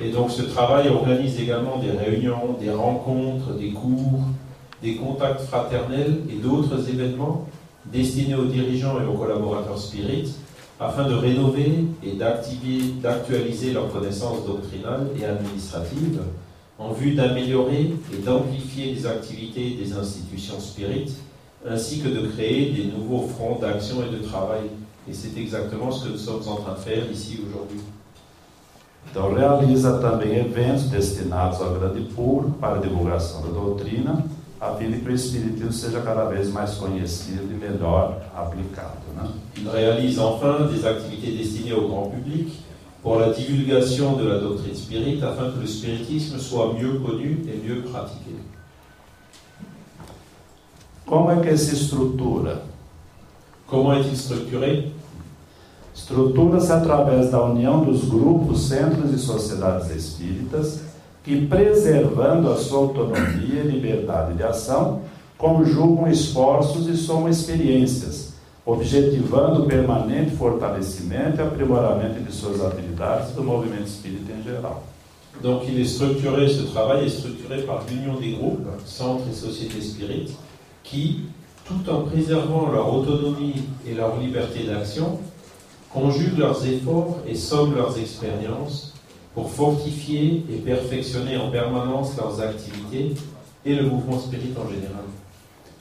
Et 0.00 0.12
donc 0.12 0.30
ce 0.30 0.42
travail 0.42 0.88
organise 0.88 1.40
également 1.40 1.78
des 1.78 1.90
réunions, 1.90 2.56
des 2.60 2.70
rencontres, 2.70 3.54
des 3.54 3.72
cours, 3.72 4.20
des 4.80 4.96
contacts 4.96 5.42
fraternels 5.42 6.24
et 6.28 6.36
d'autres 6.36 6.88
événements 6.88 7.46
destinés 7.84 8.36
aux 8.36 8.46
dirigeants 8.46 9.00
et 9.00 9.06
aux 9.06 9.14
collaborateurs 9.14 9.78
spirites 9.78 10.36
afin 10.80 11.08
de 11.08 11.14
rénover 11.14 11.86
et 12.04 12.12
d'actualiser 12.12 13.72
leurs 13.72 13.92
connaissances 13.92 14.46
doctrinales 14.46 15.08
et 15.20 15.24
administratives 15.24 16.20
en 16.78 16.92
vue 16.92 17.14
d'améliorer 17.14 17.92
et 18.12 18.22
d'amplifier 18.24 18.94
les 18.94 19.06
activités 19.06 19.70
des 19.70 19.92
institutions 19.92 20.60
spirites 20.60 21.16
ainsi 21.68 22.00
que 22.00 22.08
de 22.08 22.28
créer 22.28 22.70
des 22.72 22.84
nouveaux 22.84 23.26
fronts 23.26 23.58
d'action 23.60 23.96
et 24.02 24.16
de 24.16 24.22
travail. 24.22 24.62
Et 25.10 25.12
c'est 25.12 25.36
exactement 25.40 25.90
ce 25.90 26.04
que 26.04 26.12
nous 26.12 26.18
sommes 26.18 26.46
en 26.46 26.56
train 26.56 26.74
de 26.74 26.78
faire 26.78 27.10
ici 27.10 27.40
aujourd'hui. 27.44 27.80
Realiza 29.14 29.98
também 29.98 30.38
eventos 30.38 30.90
destinados 30.90 31.60
ao 31.60 31.74
grande 31.74 32.02
público 32.02 32.58
para 32.60 32.78
divulgação 32.78 33.40
da 33.42 33.48
doutrina, 33.48 34.22
a 34.60 34.74
fim 34.74 34.90
de 34.90 35.00
que 35.00 35.08
o 35.08 35.14
Espiritismo 35.14 35.72
seja 35.72 36.00
cada 36.00 36.24
vez 36.24 36.50
mais 36.50 36.74
conhecido 36.74 37.52
e 37.52 37.54
melhor 37.54 38.20
aplicado. 38.34 38.98
Né? 39.16 39.30
Il 39.56 39.68
réalise 39.68 40.18
enfin 40.18 40.66
des 40.66 40.84
activités 40.84 41.30
destinées 41.30 41.74
au 41.74 41.88
grand 41.88 42.10
public 42.10 42.52
pour 43.02 43.18
la 43.18 43.30
divulgation 43.30 44.16
de 44.16 44.24
la 44.24 44.38
doctrine 44.38 44.74
spirite 44.74 45.22
afin 45.22 45.52
que 45.52 45.60
le 45.60 45.66
spiritisme 45.66 46.38
soit 46.38 46.74
mieux 46.74 46.98
connu 46.98 47.44
et 47.46 47.56
mieux 47.64 47.82
pratiqué. 47.82 48.34
Como 51.06 51.30
é 51.30 51.40
que 51.40 51.56
se 51.56 51.74
estrutura? 51.74 52.60
Comment 53.66 53.94
est-il 53.94 54.16
structuré 54.16 54.92
Estrutura-se 55.94 56.70
através 56.70 57.30
da 57.30 57.42
união 57.42 57.84
dos 57.84 58.04
grupos, 58.04 58.68
centros 58.68 59.12
e 59.12 59.18
sociedades 59.18 59.90
espíritas, 59.90 60.80
que, 61.24 61.46
preservando 61.46 62.50
a 62.50 62.56
sua 62.56 62.78
autonomia 62.78 63.62
e 63.62 63.68
liberdade 63.68 64.34
de 64.34 64.42
ação, 64.42 65.02
conjugam 65.36 66.10
esforços 66.10 66.88
e 66.88 66.96
somam 66.96 67.28
experiências, 67.28 68.34
objetivando 68.66 69.62
o 69.62 69.66
permanente 69.66 70.34
fortalecimento 70.36 71.38
e 71.38 71.42
aprimoramento 71.42 72.20
de 72.20 72.32
suas 72.32 72.60
atividades 72.60 73.32
do 73.32 73.42
movimento 73.42 73.86
espírita 73.86 74.32
em 74.32 74.42
geral. 74.42 74.82
Donc 75.40 75.68
il 75.68 75.80
est 75.80 75.84
structuré, 75.84 76.48
ce 76.48 76.62
travail 76.62 77.06
est 77.06 77.10
structuré 77.10 77.62
par 77.62 77.84
l'union 77.88 78.18
des 78.18 78.32
groupes, 78.32 78.66
centres 78.84 79.24
et 79.30 79.34
sociétés 79.34 79.80
spirites, 79.80 80.34
qui, 80.82 81.26
tout 81.64 81.88
en 81.88 82.02
préservant 82.02 82.70
leur 82.72 82.92
autonomie 82.92 83.62
et 83.86 83.94
leur 83.94 84.18
liberté 84.18 84.64
d'action, 84.64 85.20
conjuguent 85.92 86.38
leurs 86.38 86.66
efforts 86.66 87.18
et 87.26 87.34
somment 87.34 87.76
leurs 87.76 87.96
expériences 87.98 88.94
pour 89.34 89.50
fortifier 89.50 90.44
et 90.50 90.56
perfectionner 90.58 91.36
en 91.36 91.50
permanence 91.50 92.16
leurs 92.16 92.40
activités 92.40 93.14
et 93.64 93.74
le 93.74 93.84
mouvement 93.84 94.18
spirit 94.18 94.54
en 94.56 94.68
général. 94.68 95.04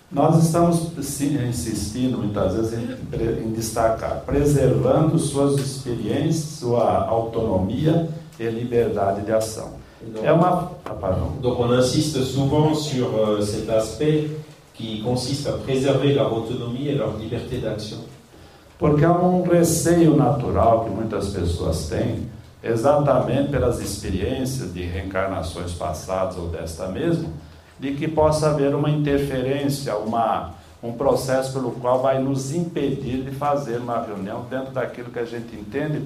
Nós 0.09 0.41
estamos 0.41 0.93
insistindo 1.19 2.17
muitas 2.17 2.53
vezes 2.53 2.79
em, 2.79 3.45
em, 3.45 3.51
destacar, 3.51 4.23
preservando 4.25 5.19
suas 5.19 5.59
experiências, 5.59 6.59
sua 6.59 7.05
autonomia 7.05 8.07
e 8.39 8.49
liberdade 8.49 9.25
de 9.25 9.33
ação. 9.33 9.73
Donc, 10.01 10.25
é 10.25 10.31
uma. 10.31 10.71
Ah, 10.85 10.93
pardon. 10.93 11.33
Donc 11.41 11.59
on 11.59 11.71
insiste 11.73 12.23
souvent 12.23 12.73
sur 12.73 13.07
euh, 13.17 13.41
cet 13.41 13.69
aspect 13.69 14.29
qui 14.73 15.01
consiste 15.01 15.47
à 15.47 15.53
préserver 15.53 16.13
leur 16.13 16.31
autonomie 16.31 16.87
et 16.87 16.95
leur 16.95 17.17
liberté 17.17 17.57
d'action. 17.57 17.97
Porque 18.79 19.03
há 19.03 19.11
um 19.11 19.41
receio 19.41 20.15
natural 20.15 20.85
que 20.85 20.91
muitas 20.91 21.29
pessoas 21.29 21.89
têm, 21.89 22.29
exatamente 22.63 23.49
pelas 23.49 23.79
experiências 23.79 24.73
de 24.73 24.81
reencarnações 24.81 25.73
passadas 25.73 26.37
ou 26.37 26.47
desta 26.47 26.87
mesma, 26.87 27.29
de 27.79 27.93
que 27.93 28.07
possa 28.07 28.49
haver 28.49 28.73
uma 28.73 28.89
interferência, 28.89 29.95
uma, 29.97 30.53
um 30.81 30.93
processo 30.93 31.53
pelo 31.53 31.71
qual 31.71 32.01
vai 32.01 32.21
nos 32.21 32.51
impedir 32.51 33.23
de 33.23 33.31
fazer 33.31 33.77
uma 33.77 34.01
reunião 34.01 34.45
dentro 34.49 34.71
daquilo 34.71 35.11
que 35.11 35.19
a 35.19 35.25
gente 35.25 35.55
entende 35.55 36.03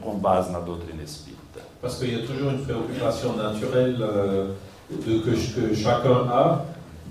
com 0.00 0.14
base 0.18 0.50
na 0.50 0.60
doutrina 0.60 1.02
espírita. 1.02 1.60
Parce 1.82 1.98
qu'il 1.98 2.14
y 2.14 2.22
a 2.22 2.26
toujours 2.26 2.50
une 2.50 2.64
préoccupation 2.64 3.36
naturelle 3.36 3.98
euh, 4.00 4.54
de, 4.90 5.18
que, 5.18 5.30
que, 5.30 5.74
chacun 5.74 6.26
a 6.30 6.64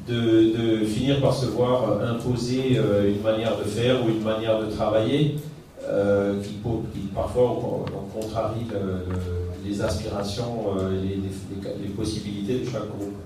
de, 0.07 0.79
de, 0.79 0.85
finir 0.85 1.21
par 1.21 1.33
se 1.33 1.45
voir 1.45 2.01
imposer 2.01 2.77
euh, 2.77 3.13
une 3.13 3.21
manière 3.21 3.55
de 3.55 3.63
faire 3.63 4.03
ou 4.03 4.09
une 4.09 4.23
manière 4.23 4.59
de 4.59 4.71
travailler 4.71 5.37
euh, 5.85 6.41
qui, 6.41 6.61
qui, 6.93 7.07
parfois 7.13 7.85
contrarie 8.13 8.65
le, 8.71 8.79
le, 8.79 9.69
les 9.69 9.81
aspirations 9.81 10.75
et 10.89 11.05
les, 11.05 11.15
les, 11.15 11.77
les 11.81 11.89
possibilités 11.89 12.59
de 12.59 12.65
chaque 12.69 12.87
groupe. 12.87 13.17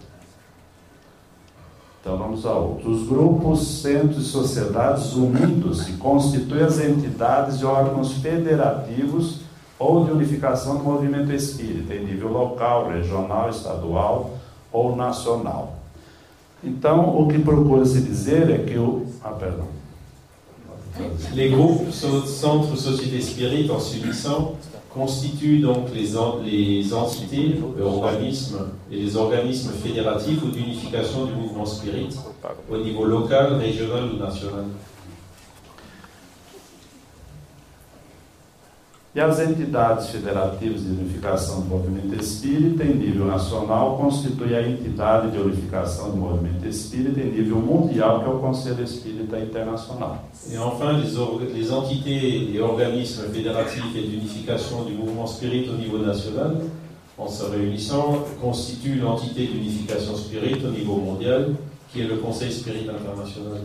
Então 2.08 2.18
vamos 2.18 2.46
a 2.46 2.54
outro. 2.54 2.90
Os 2.90 3.06
grupos, 3.06 3.82
centros 3.82 4.28
e 4.28 4.30
sociedades 4.30 5.14
unidos 5.14 5.86
constituem 6.00 6.64
as 6.64 6.80
entidades 6.80 7.60
de 7.60 7.66
órgãos 7.66 8.14
federativos 8.14 9.42
ou 9.78 10.06
de 10.06 10.12
unificação 10.12 10.78
do 10.78 10.84
movimento 10.86 11.34
espírita 11.34 11.94
em 11.94 12.06
nível 12.06 12.32
local, 12.32 12.90
regional, 12.90 13.50
estadual 13.50 14.38
ou 14.72 14.96
nacional. 14.96 15.76
Então, 16.64 17.22
o 17.22 17.28
que 17.28 17.40
procura 17.40 17.86
se 17.86 18.00
dizer 18.00 18.50
é 18.52 18.60
que 18.60 18.78
o. 18.78 19.06
Ah, 19.22 19.32
perdão. 19.32 19.77
Les 21.36 21.50
groupes, 21.50 21.92
centres, 21.92 22.78
sociétés 22.78 23.22
spirites 23.22 23.72
en 23.72 23.80
submission 23.80 24.54
constituent 24.94 25.60
donc 25.60 25.90
les, 25.94 26.14
les 26.46 26.94
entités, 26.94 27.56
organismes 27.84 28.60
et 28.92 28.96
les 28.96 29.16
organismes 29.16 29.72
fédératifs 29.84 30.42
ou 30.44 30.48
d'unification 30.48 31.26
du 31.26 31.34
mouvement 31.34 31.66
spirit 31.66 32.10
au 32.70 32.78
niveau 32.78 33.06
local, 33.06 33.56
régional 33.56 34.06
ou 34.14 34.18
national. 34.18 34.66
E 39.18 39.20
as 39.20 39.40
entidades 39.40 40.10
federativas 40.10 40.84
de 40.84 40.92
unificação 40.92 41.62
do 41.62 41.66
movimento 41.66 42.22
espírita 42.22 42.84
em 42.84 42.94
nível 42.94 43.26
nacional 43.26 43.98
constituem 43.98 44.56
a 44.56 44.62
entidade 44.62 45.32
de 45.32 45.40
unificação 45.40 46.12
do 46.12 46.18
movimento 46.18 46.68
espírita 46.68 47.20
em 47.20 47.32
nível 47.32 47.58
mundial, 47.58 48.20
que 48.20 48.30
é 48.30 48.32
o 48.32 48.38
Conselho 48.38 48.84
Espírita 48.84 49.40
Internacional. 49.40 50.24
E, 50.48 50.56
enfin, 50.60 50.92
les, 51.00 51.16
les 51.52 51.72
entités 51.72 52.54
et 52.54 52.62
organismes 52.62 53.34
fédératifs 53.34 53.96
et 53.96 54.04
d'unification 54.04 54.84
du 54.84 54.94
mouvement 54.94 55.26
spirit 55.26 55.68
au 55.68 55.78
niveau 55.78 55.98
national, 55.98 56.56
en 57.18 57.28
se 57.28 57.44
réunissant, 57.44 58.24
constituent 58.40 59.00
l'entité 59.02 59.48
d'unification 59.48 60.16
spirit 60.16 60.64
au 60.64 60.70
niveau 60.70 60.98
mondial, 60.98 61.56
qui 61.92 62.02
est 62.02 62.08
le 62.08 62.18
Conseil 62.18 62.52
Spirit 62.52 62.88
International. 62.88 63.62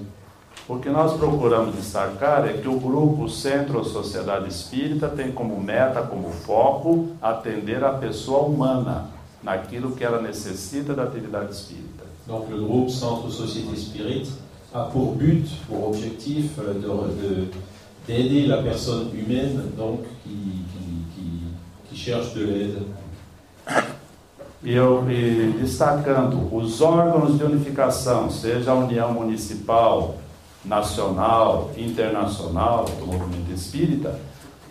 O 0.69 0.79
que 0.79 0.89
nós 0.89 1.15
procuramos 1.15 1.75
destacar 1.75 2.49
é 2.49 2.53
que 2.53 2.69
o 2.69 2.79
grupo 2.79 3.29
Centro 3.29 3.79
ou 3.79 3.85
Sociedade 3.85 4.49
Espírita 4.49 5.09
tem 5.09 5.33
como 5.33 5.61
meta, 5.61 6.03
como 6.03 6.31
foco, 6.31 7.09
atender 7.21 7.83
a 7.83 7.95
pessoa 7.95 8.45
humana 8.45 9.07
naquilo 9.43 9.93
que 9.93 10.05
ela 10.05 10.23
necessita 10.23 10.95
da 10.95 11.03
atividade 11.03 11.53
espírita. 11.53 12.05
Donc 12.27 12.49
le 12.49 12.59
groupe 12.59 12.91
Centre 12.93 13.31
Société 13.33 13.77
Spirit 13.77 14.31
a 14.73 14.85
pour 14.85 15.17
but, 15.17 15.49
pour 15.69 15.89
objectif 15.89 16.53
euh, 16.59 16.75
de, 16.75 17.49
d'aider 18.07 18.47
la 18.47 18.63
personne 18.63 19.11
humaine 19.13 19.61
donc 19.77 20.01
qui, 20.23 20.65
qui, 20.73 21.05
qui, 21.15 21.41
qui 21.89 21.97
cherche 21.97 22.33
de 22.35 22.45
l'aide. 22.45 22.79
E, 24.65 24.73
eu, 24.73 25.11
e 25.11 25.55
destacando 25.61 26.55
os 26.55 26.81
órgãos 26.81 27.37
de 27.37 27.43
unificação, 27.43 28.31
seja 28.31 28.71
a 28.71 28.75
União 28.75 29.13
Municipal, 29.13 30.15
nacional, 30.65 31.71
internacional 31.77 32.85
do 32.85 33.07
movimento 33.07 33.53
espírita, 33.53 34.19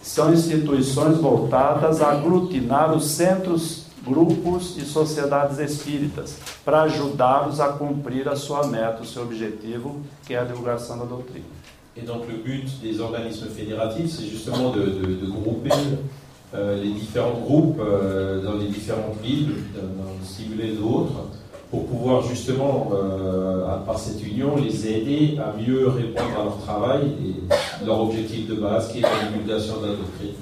são 0.02 0.34
instituições 0.34 1.18
voltadas 1.18 2.02
a 2.02 2.12
aglutinar 2.12 2.92
os 2.94 3.06
centros, 3.06 3.86
grupos 4.04 4.78
e 4.78 4.82
sociedades 4.82 5.60
espíritas, 5.60 6.38
para 6.66 6.84
ajudá-los 6.84 7.60
a 7.60 7.70
cumprir 7.70 8.28
a 8.28 8.36
sua 8.36 8.66
meta, 8.66 9.04
o 9.04 9.06
seu 9.06 9.22
objetivo, 9.22 10.02
que 10.26 10.34
é 10.34 10.40
a 10.40 10.44
divulgação 10.44 10.98
da 10.98 11.06
doutrina. 11.06 11.46
Et 11.96 12.06
donc 12.06 12.26
le 12.26 12.38
but 12.38 12.70
des 12.82 13.02
organismes 13.02 13.50
fédératifs, 13.50 14.12
c'est 14.12 14.26
justement 14.26 14.72
de, 14.72 14.80
de, 14.80 15.16
de 15.18 15.30
grouper 15.30 15.70
euh, 16.54 16.82
les 16.82 16.94
différents 16.94 17.40
groupes 17.42 17.80
euh, 17.80 18.42
dans 18.42 18.54
les 18.54 18.70
différentes 18.70 19.20
villes, 19.22 19.56
d'en 19.76 20.26
stimuler 20.26 20.74
d'autres, 20.74 21.28
pour 21.72 21.86
pouvoir 21.88 22.22
justement, 22.22 22.92
euh, 22.94 23.78
par 23.86 23.98
cette 23.98 24.22
union, 24.28 24.58
les 24.58 24.86
aider 24.88 25.40
à 25.40 25.56
mieux 25.58 25.88
répondre 25.88 26.40
à 26.40 26.44
leur 26.44 26.58
travail 26.58 27.04
et 27.26 27.86
leur 27.86 28.02
objectif 28.02 28.48
de 28.50 28.56
base, 28.56 28.92
qui 28.92 29.00
est 29.00 29.02
la 29.02 29.30
divulgation 29.30 29.76
da 29.82 29.88
doutrine. 29.88 30.36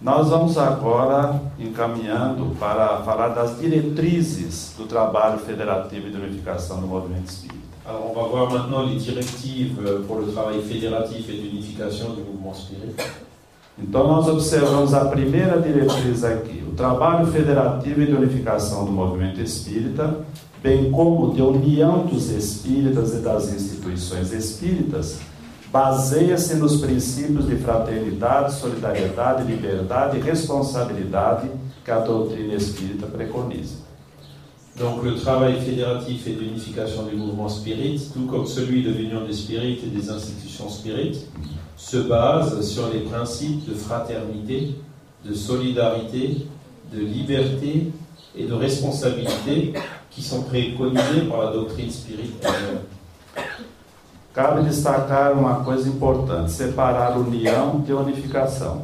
Nós 0.00 0.28
vamos 0.28 0.58
agora 0.58 1.40
encaminhando 1.58 2.54
para 2.60 3.00
falar 3.04 3.28
das 3.28 3.58
diretrizes 3.58 4.74
do 4.76 4.84
trabalho 4.84 5.38
federativo 5.38 6.08
e 6.08 6.10
de 6.10 6.16
unificação 6.18 6.78
do 6.80 6.86
movimento 6.86 7.30
espírita. 7.30 7.64
Alors 7.86 8.10
on 8.10 8.14
va 8.14 8.22
voir 8.24 8.50
maintenant 8.52 8.82
les 8.82 8.96
directives 8.96 9.78
pour 10.06 10.16
le 10.16 10.30
travail 10.32 10.60
fédératif 10.60 11.26
et 11.30 11.38
d'unification 11.38 12.10
du 12.10 12.22
mouvement 12.22 12.52
spirit. 12.52 12.94
Então, 13.78 14.06
nós 14.06 14.28
observamos 14.28 14.94
a 14.94 15.06
primeira 15.06 15.60
diretriz 15.60 16.22
aqui: 16.24 16.62
o 16.66 16.72
trabalho 16.72 17.26
federativo 17.26 18.02
e 18.02 18.06
de 18.06 18.12
unificação 18.12 18.84
do 18.84 18.92
movimento 18.92 19.40
espírita, 19.40 20.18
bem 20.62 20.90
como 20.90 21.34
de 21.34 21.42
união 21.42 22.06
dos 22.06 22.30
espíritas 22.30 23.14
e 23.14 23.18
das 23.18 23.52
instituições 23.52 24.32
espíritas, 24.32 25.18
baseia-se 25.72 26.54
nos 26.54 26.80
princípios 26.80 27.48
de 27.48 27.56
fraternidade, 27.56 28.54
solidariedade, 28.54 29.42
liberdade 29.42 30.18
e 30.18 30.20
responsabilidade 30.20 31.50
que 31.84 31.90
a 31.90 31.98
doutrina 31.98 32.54
espírita 32.54 33.06
preconiza. 33.06 33.82
Donc 34.76 35.04
le 35.04 35.14
travail 35.14 35.60
fédératif 35.60 36.26
et 36.26 36.32
d'unification 36.32 37.04
du 37.04 37.14
mouvement 37.14 37.48
spirit, 37.48 38.10
tout 38.12 38.26
comme 38.26 38.44
celui 38.44 38.82
de 38.82 38.90
l'union 38.90 39.24
des 39.24 39.32
spirites 39.32 39.84
et 39.84 39.86
des 39.86 40.10
institutions 40.10 40.68
spirites, 40.68 41.28
se 41.76 41.96
base 41.96 42.60
sur 42.62 42.88
les 42.92 43.00
principes 43.00 43.68
de 43.68 43.74
fraternité, 43.74 44.76
de 45.24 45.34
solidarité, 45.34 46.46
de 46.92 47.00
liberté 47.00 47.90
et 48.36 48.44
de 48.46 48.54
responsabilité 48.54 49.72
qui 50.10 50.22
sont 50.22 50.42
préconisés 50.42 51.22
par 51.28 51.44
la 51.44 51.52
doctrine 51.52 51.90
spirituelle. 51.90 52.82
Cabe 54.34 54.64
destacar 54.64 55.32
uma 55.38 55.64
coisa 55.64 55.88
importante: 55.88 56.50
separar 56.50 57.16
união 57.16 57.80
de 57.80 57.92
unificação. 57.92 58.82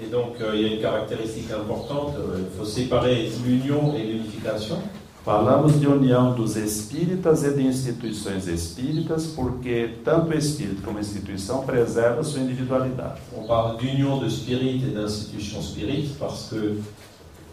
Et 0.00 0.06
donc, 0.06 0.40
euh, 0.40 0.52
il 0.54 0.62
y 0.62 0.64
a 0.66 0.74
une 0.74 0.80
caractéristique 0.80 1.50
importante 1.50 2.14
euh, 2.18 2.38
il 2.38 2.58
faut 2.58 2.64
séparer 2.64 3.28
l'union 3.44 3.94
et 3.96 4.02
l'unification. 4.02 4.78
Falamos 5.24 5.80
de 5.80 5.86
união 5.86 6.34
dos 6.34 6.54
espíritas 6.54 7.44
e 7.44 7.50
de 7.50 7.66
instituições 7.66 8.46
espíritas, 8.46 9.26
porque 9.26 9.94
tanto 10.04 10.28
o 10.28 10.34
espírito 10.34 10.82
como 10.82 10.98
a 10.98 11.00
instituição 11.00 11.64
preserva 11.64 12.22
sua 12.22 12.42
individualidade. 12.42 13.22
On 13.34 13.46
parle 13.46 13.78
d'union 13.78 14.18
de 14.18 14.30
spirit 14.30 14.84
et 14.84 14.90
d'institution 14.94 15.62
spirit 15.62 16.14
parce 16.18 16.50
que 16.50 16.78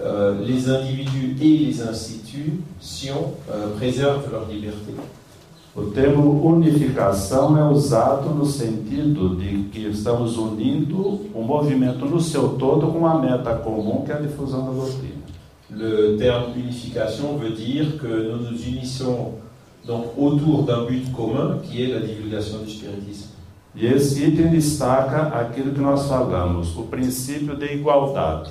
euh, 0.02 0.46
les 0.46 0.68
individus 0.68 1.38
et 1.40 1.58
les 1.60 1.82
institutions 1.82 3.36
euh, 3.50 3.74
préservent 3.78 4.30
leur 4.30 4.50
liberté. 4.50 4.94
O 5.74 5.84
termo 5.84 6.46
unificação 6.46 7.58
é 7.58 7.64
usado 7.72 8.32
no 8.32 8.46
sentido 8.46 9.38
de 9.38 9.70
que 9.72 9.88
estamos 9.88 10.38
unindo 10.38 11.22
o 11.34 11.42
movimento 11.42 12.06
no 12.06 12.20
seu 12.20 12.50
todo 12.50 12.88
com 12.88 12.98
uma 12.98 13.18
meta 13.22 13.56
comum 13.56 14.04
que 14.04 14.12
é 14.12 14.16
a 14.16 14.20
difusão 14.20 14.66
da 14.66 14.72
doutrina. 14.72 15.21
Le 15.74 16.18
terme 16.18 16.52
unification 16.58 17.38
veut 17.38 17.52
dire 17.52 17.98
que 17.98 18.08
nous 18.08 18.38
nous 18.52 18.62
unissons 18.68 19.36
donc 19.88 20.08
autour 20.18 20.64
d'un 20.64 20.84
but 20.86 21.12
commun 21.14 21.60
qui 21.64 21.84
est 21.84 21.88
la 21.88 22.00
divulgation 22.02 22.58
du 22.66 22.70
spiritisme. 22.70 23.30
E 23.76 23.86
esse 23.86 24.22
item 24.22 24.50
destaca 24.50 25.28
aquilo 25.34 25.72
que 25.72 25.80
nós 25.80 26.06
falamos, 26.08 26.76
o 26.78 26.84
princípio 26.84 27.56
de 27.56 27.74
igualdade. 27.74 28.50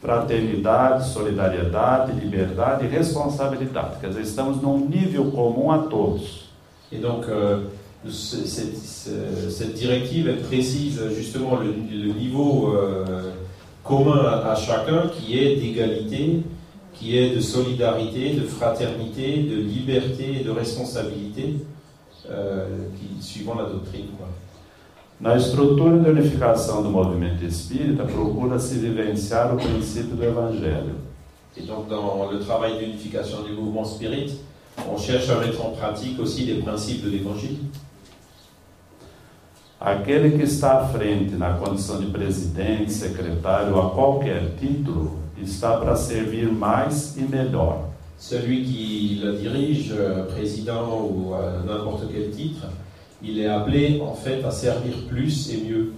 fraternidade, 0.00 1.08
solidariedade, 1.10 2.12
liberdade 2.18 2.84
e 2.86 2.88
responsabilidade. 2.88 4.00
Quer 4.00 4.08
dizer, 4.08 4.22
estamos 4.22 4.60
num 4.60 4.88
nível 4.88 5.30
comum 5.30 5.70
a 5.70 5.78
todos. 5.78 6.48
Et 6.90 6.98
donc, 6.98 7.28
euh, 7.28 7.66
ce- 8.08 8.44
cette, 8.48 8.76
ce- 8.76 9.48
cette 9.50 9.74
directive, 9.74 10.26
elle 10.28 10.40
précise 10.42 11.00
justement 11.14 11.56
le, 11.56 11.66
le 11.72 12.12
niveau 12.14 12.74
euh, 12.74 13.30
commun 13.84 14.24
à, 14.24 14.50
à 14.50 14.54
chacun 14.56 15.06
qui 15.08 15.38
est 15.38 15.54
d'égalité, 15.56 16.40
qui 17.02 17.18
est 17.18 17.34
de 17.34 17.40
solidarité, 17.40 18.34
de 18.34 18.46
fraternité, 18.46 19.42
de 19.42 19.56
liberté 19.56 20.36
et 20.40 20.44
de 20.44 20.50
responsabilité, 20.50 21.56
euh, 22.30 22.68
qui, 22.96 23.20
suivant 23.20 23.56
la 23.56 23.64
doctrine. 23.64 24.06
Quoi. 24.16 24.28
Na 25.20 25.36
estrutura 25.36 25.98
de 25.98 26.08
unificação 26.08 26.80
do 26.80 26.90
movimento 26.90 27.44
espírita, 27.44 28.04
procura-se 28.04 28.76
vivenciar 28.76 29.52
o 29.52 29.56
princípio 29.56 30.14
do 30.14 30.24
Evangelho. 30.24 30.94
Et 31.56 31.62
donc, 31.62 31.88
dans 31.88 32.30
le 32.30 32.38
travail 32.38 32.78
d'unification 32.78 33.42
du 33.42 33.52
mouvement 33.52 33.84
spirit, 33.84 34.38
on 34.88 34.96
cherche 34.96 35.28
à 35.28 35.40
mettre 35.40 35.64
en 35.64 35.70
pratique 35.70 36.18
aussi 36.20 36.44
les 36.44 36.62
principes 36.62 37.04
de 37.04 37.10
l'évangile. 37.10 37.58
Aquele 39.80 40.38
que 40.38 40.44
está 40.44 40.78
à 40.78 40.86
frente 40.86 41.32
na 41.36 41.54
condição 41.54 42.00
de 42.00 42.06
presidente, 42.06 42.92
secretário 42.92 43.74
ou 43.74 43.80
a 43.80 43.90
qualquer 43.90 44.54
título, 44.56 45.21
está 45.44 45.76
para 45.76 45.96
servir 45.96 46.50
mais 46.52 47.16
e 47.16 47.22
melhor. 47.22 47.88
Celui 48.18 48.62
qui 48.64 49.20
la 49.22 49.32
dirige, 49.32 49.92
euh, 49.92 50.26
président 50.32 50.88
ou 50.88 51.34
à 51.34 51.62
n'importe 51.66 52.04
quel 52.12 52.30
titre, 52.30 52.66
il 53.20 53.40
est 53.40 53.48
appelé 53.48 54.00
en 54.00 54.14
fait 54.14 54.44
à 54.44 54.50
servir 54.50 54.94
plus 55.08 55.50
et 55.52 55.58
mieux. 55.58 55.92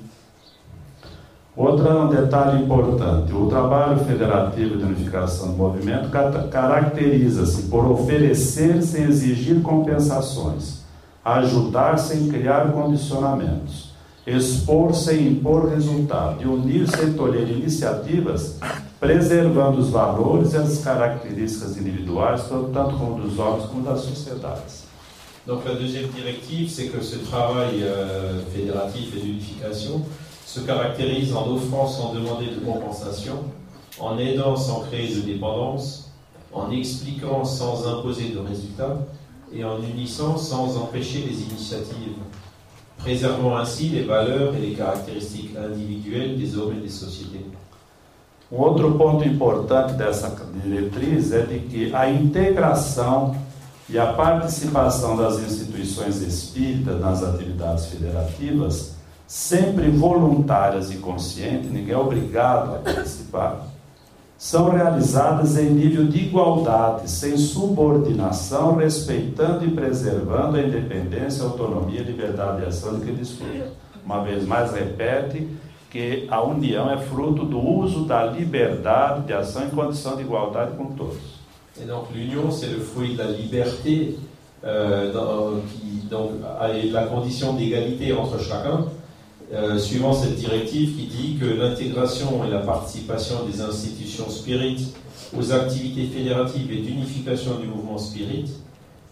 Outro 1.56 2.08
detalhe 2.08 2.62
importante: 2.64 3.32
o 3.32 3.46
trabalho 3.46 4.04
federativo 4.04 4.76
de 4.76 4.84
unificação 4.84 5.52
do 5.52 5.56
movimento 5.56 6.08
ca- 6.10 6.48
caracteriza-se 6.50 7.68
por 7.68 7.86
oferecer 7.86 8.82
sem 8.82 9.04
exigir 9.04 9.60
compensações, 9.62 10.82
ajudar 11.24 11.96
sem 11.98 12.26
criar 12.28 12.72
condicionamentos, 12.72 13.92
expor 14.26 14.94
sem 14.94 15.28
impor 15.28 15.68
resultado 15.68 16.42
e 16.42 16.46
unir 16.46 16.88
sem 16.88 17.12
tolher 17.12 17.48
iniciativas, 17.48 18.58
preservando 19.04 19.80
os 19.80 19.90
valores 19.90 20.54
e 20.54 20.56
as. 24.46 24.86
Donc 25.46 25.62
la 25.66 25.74
deuxième 25.74 26.08
directive, 26.08 26.70
c'est 26.70 26.86
que 26.86 27.02
ce 27.02 27.16
travail 27.16 27.82
euh, 27.82 28.40
fédératif 28.54 29.14
et 29.14 29.20
d'unification 29.20 30.00
se 30.46 30.60
caractérise 30.60 31.36
en 31.36 31.46
offrant 31.50 31.86
sans 31.86 32.14
demander 32.14 32.46
de 32.46 32.64
compensation, 32.64 33.44
en 34.00 34.16
aidant 34.16 34.56
sans 34.56 34.80
créer 34.80 35.14
de 35.14 35.20
dépendance, 35.20 36.10
en 36.54 36.70
expliquant 36.70 37.44
sans 37.44 37.86
imposer 37.86 38.30
de 38.30 38.38
résultats 38.38 38.96
et 39.52 39.64
en 39.64 39.82
unissant 39.82 40.38
sans 40.38 40.78
empêcher 40.78 41.26
les 41.28 41.42
initiatives, 41.42 42.16
préservant 42.96 43.58
ainsi 43.58 43.90
les 43.90 44.04
valeurs 44.04 44.54
et 44.54 44.60
les 44.60 44.72
caractéristiques 44.72 45.50
individuelles 45.62 46.38
des 46.38 46.56
hommes 46.56 46.72
et 46.78 46.80
des 46.80 46.88
sociétés. 46.88 47.44
Um 48.52 48.58
outro 48.60 48.92
ponto 48.92 49.26
importante 49.26 49.94
dessa 49.94 50.34
diretriz 50.62 51.32
é 51.32 51.42
de 51.42 51.58
que 51.60 51.94
a 51.94 52.10
integração 52.10 53.36
e 53.88 53.98
a 53.98 54.12
participação 54.12 55.16
das 55.16 55.38
instituições 55.40 56.20
espíritas 56.22 57.00
nas 57.00 57.22
atividades 57.22 57.86
federativas, 57.86 58.94
sempre 59.26 59.90
voluntárias 59.90 60.90
e 60.92 60.96
conscientes, 60.96 61.70
ninguém 61.70 61.94
é 61.94 61.98
obrigado 61.98 62.76
a 62.76 62.78
participar, 62.78 63.66
são 64.36 64.70
realizadas 64.70 65.56
em 65.56 65.70
nível 65.70 66.06
de 66.06 66.18
igualdade, 66.18 67.10
sem 67.10 67.36
subordinação, 67.36 68.76
respeitando 68.76 69.64
e 69.64 69.70
preservando 69.70 70.56
a 70.56 70.62
independência, 70.62 71.44
autonomia 71.44 72.02
liberdade 72.02 72.60
de 72.60 72.66
ação 72.66 72.98
de 72.98 73.06
que 73.06 73.12
dispõe. 73.12 73.62
Uma 74.04 74.22
vez 74.22 74.46
mais, 74.46 74.72
repete 74.72 75.48
que 75.94 76.26
uso 77.86 78.04
de. 78.04 78.14
Et 81.82 81.86
donc 81.86 82.04
l'union, 82.14 82.50
c'est 82.50 82.68
le 82.68 82.80
fruit 82.80 83.14
de 83.14 83.18
la 83.18 83.30
liberté, 83.30 84.16
euh, 84.64 85.12
donc, 85.12 86.32
et 86.74 86.88
de 86.88 86.92
la 86.92 87.04
condition 87.04 87.54
d'égalité 87.54 88.12
entre 88.12 88.40
chacun, 88.40 88.86
euh, 89.52 89.78
suivant 89.78 90.12
cette 90.12 90.36
directive 90.36 90.96
qui 90.96 91.06
dit 91.06 91.36
que 91.40 91.46
l'intégration 91.46 92.44
et 92.44 92.50
la 92.50 92.60
participation 92.60 93.44
des 93.44 93.60
institutions 93.60 94.28
spirites 94.28 94.94
aux 95.36 95.52
activités 95.52 96.06
fédératives 96.06 96.72
et 96.72 96.78
d'unification 96.78 97.58
du 97.58 97.66
mouvement 97.66 97.98
spirit, 97.98 98.50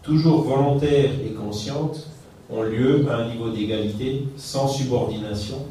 toujours 0.01 0.43
volontaires 0.43 1.11
et 1.25 1.31
conscientes, 1.33 2.07
ont 2.49 2.63
lieu 2.63 3.05
à 3.09 3.17
un 3.17 3.29
niveau 3.29 3.49
d'égalité, 3.49 4.25
sans 4.37 4.67
subordination, 4.67 5.65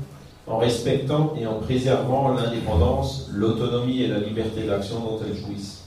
en 0.46 0.58
respectant 0.58 1.34
et 1.38 1.46
en 1.46 1.54
préservant 1.54 2.28
l'indépendance, 2.28 3.30
l'autonomie 3.32 4.02
et 4.02 4.08
la 4.08 4.18
liberté 4.18 4.62
d'action 4.62 5.00
dont 5.00 5.18
elles 5.24 5.36
jouissent. 5.36 5.82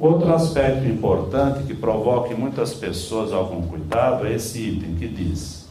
Outro 0.00 0.32
aspecto 0.34 0.84
importante 0.88 1.64
que 1.64 1.74
provoca 1.74 2.34
muitas 2.34 2.74
pessoas 2.74 3.32
algum 3.32 3.62
cuidado 3.62 4.26
é 4.26 4.32
esse 4.34 4.58
item 4.58 4.96
que 4.96 5.06
diz: 5.06 5.68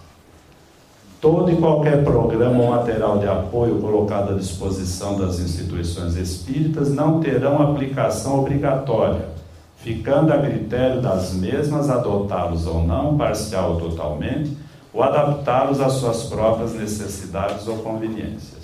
todo 1.20 1.52
e 1.52 1.58
qualquer 1.58 2.02
programa 2.04 2.64
ou 2.64 2.70
material 2.70 3.20
de 3.20 3.28
apoio 3.28 3.80
colocado 3.80 4.32
à 4.32 4.38
disposição 4.38 5.18
das 5.18 5.40
instituições 5.40 6.16
espíritas 6.16 6.94
não 6.94 7.20
terão 7.20 7.62
aplicação 7.62 8.40
obrigatória, 8.40 9.28
ficando 9.76 10.32
a 10.32 10.38
critério 10.38 11.02
das 11.02 11.34
mesmas 11.34 11.90
adotá-los 11.90 12.66
ou 12.66 12.84
não, 12.84 13.18
parcial 13.18 13.74
ou 13.74 13.82
totalmente, 13.82 14.56
ou 14.94 15.02
adaptá-los 15.02 15.82
às 15.82 15.94
suas 15.94 16.24
próprias 16.24 16.74
necessidades 16.74 17.68
ou 17.68 17.78
conveniências. 17.78 18.62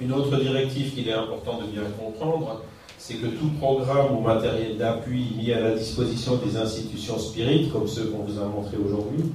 Une 0.00 0.12
autre 0.12 0.36
directive 0.36 0.94
qu'il 0.94 1.08
est 1.08 1.12
important 1.12 1.58
de 1.58 1.66
bien 1.66 1.84
comprendre, 1.98 2.62
c'est 2.98 3.14
que 3.14 3.26
tout 3.26 3.50
programme 3.60 4.16
ou 4.16 4.20
matériel 4.20 4.76
d'appui 4.76 5.34
mis 5.36 5.52
à 5.52 5.60
la 5.60 5.74
disposition 5.74 6.36
des 6.36 6.56
institutions 6.56 7.18
spirites, 7.18 7.72
comme 7.72 7.86
ceux 7.86 8.06
qu'on 8.06 8.24
vous 8.24 8.40
a 8.40 8.44
montrés 8.44 8.76
aujourd'hui, 8.76 9.32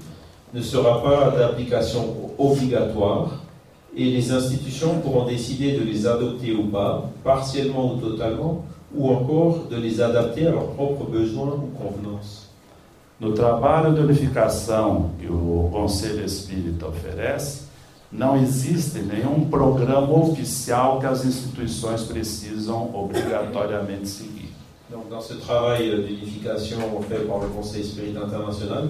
ne 0.54 0.62
sera 0.62 1.04
pas 1.04 1.32
d'application 1.38 2.16
obligatoire 2.38 3.42
et 3.96 4.06
les 4.06 4.32
institutions 4.32 5.00
pourront 5.00 5.26
décider 5.26 5.74
de 5.78 5.84
les 5.84 6.06
adopter 6.06 6.54
ou 6.54 6.66
pas, 6.66 7.10
partiellement 7.24 7.94
ou 7.94 7.98
totalement, 7.98 8.64
ou 8.96 9.10
encore 9.10 9.68
de 9.70 9.76
les 9.78 10.00
adapter 10.00 10.48
à 10.48 10.52
leurs 10.52 10.72
propres 10.72 11.06
besoins 11.06 11.56
ou 11.56 11.70
convenances. 11.78 12.47
No 13.20 13.34
trabalho 13.34 13.96
de 13.96 14.02
unificação 14.02 15.12
que 15.20 15.26
o 15.26 15.70
Conselho 15.72 16.24
Espírita 16.24 16.86
oferece, 16.88 17.64
não 18.12 18.38
existe 18.38 19.00
nenhum 19.00 19.50
programa 19.50 20.14
oficial 20.14 21.00
que 21.00 21.08
as 21.08 21.26
instituições 21.26 22.04
precisam 22.04 22.92
obrigatoriamente 22.94 24.08
seguir. 24.08 24.50
Donc, 24.92 25.10
dans 25.10 25.20
ce 25.20 25.34
travail 25.34 25.90
d'unification 25.90 26.78
fait 27.10 27.28
par 27.28 27.40
le 27.40 27.48
Conseil 27.48 27.84
Spirit 27.84 28.16
International, 28.16 28.90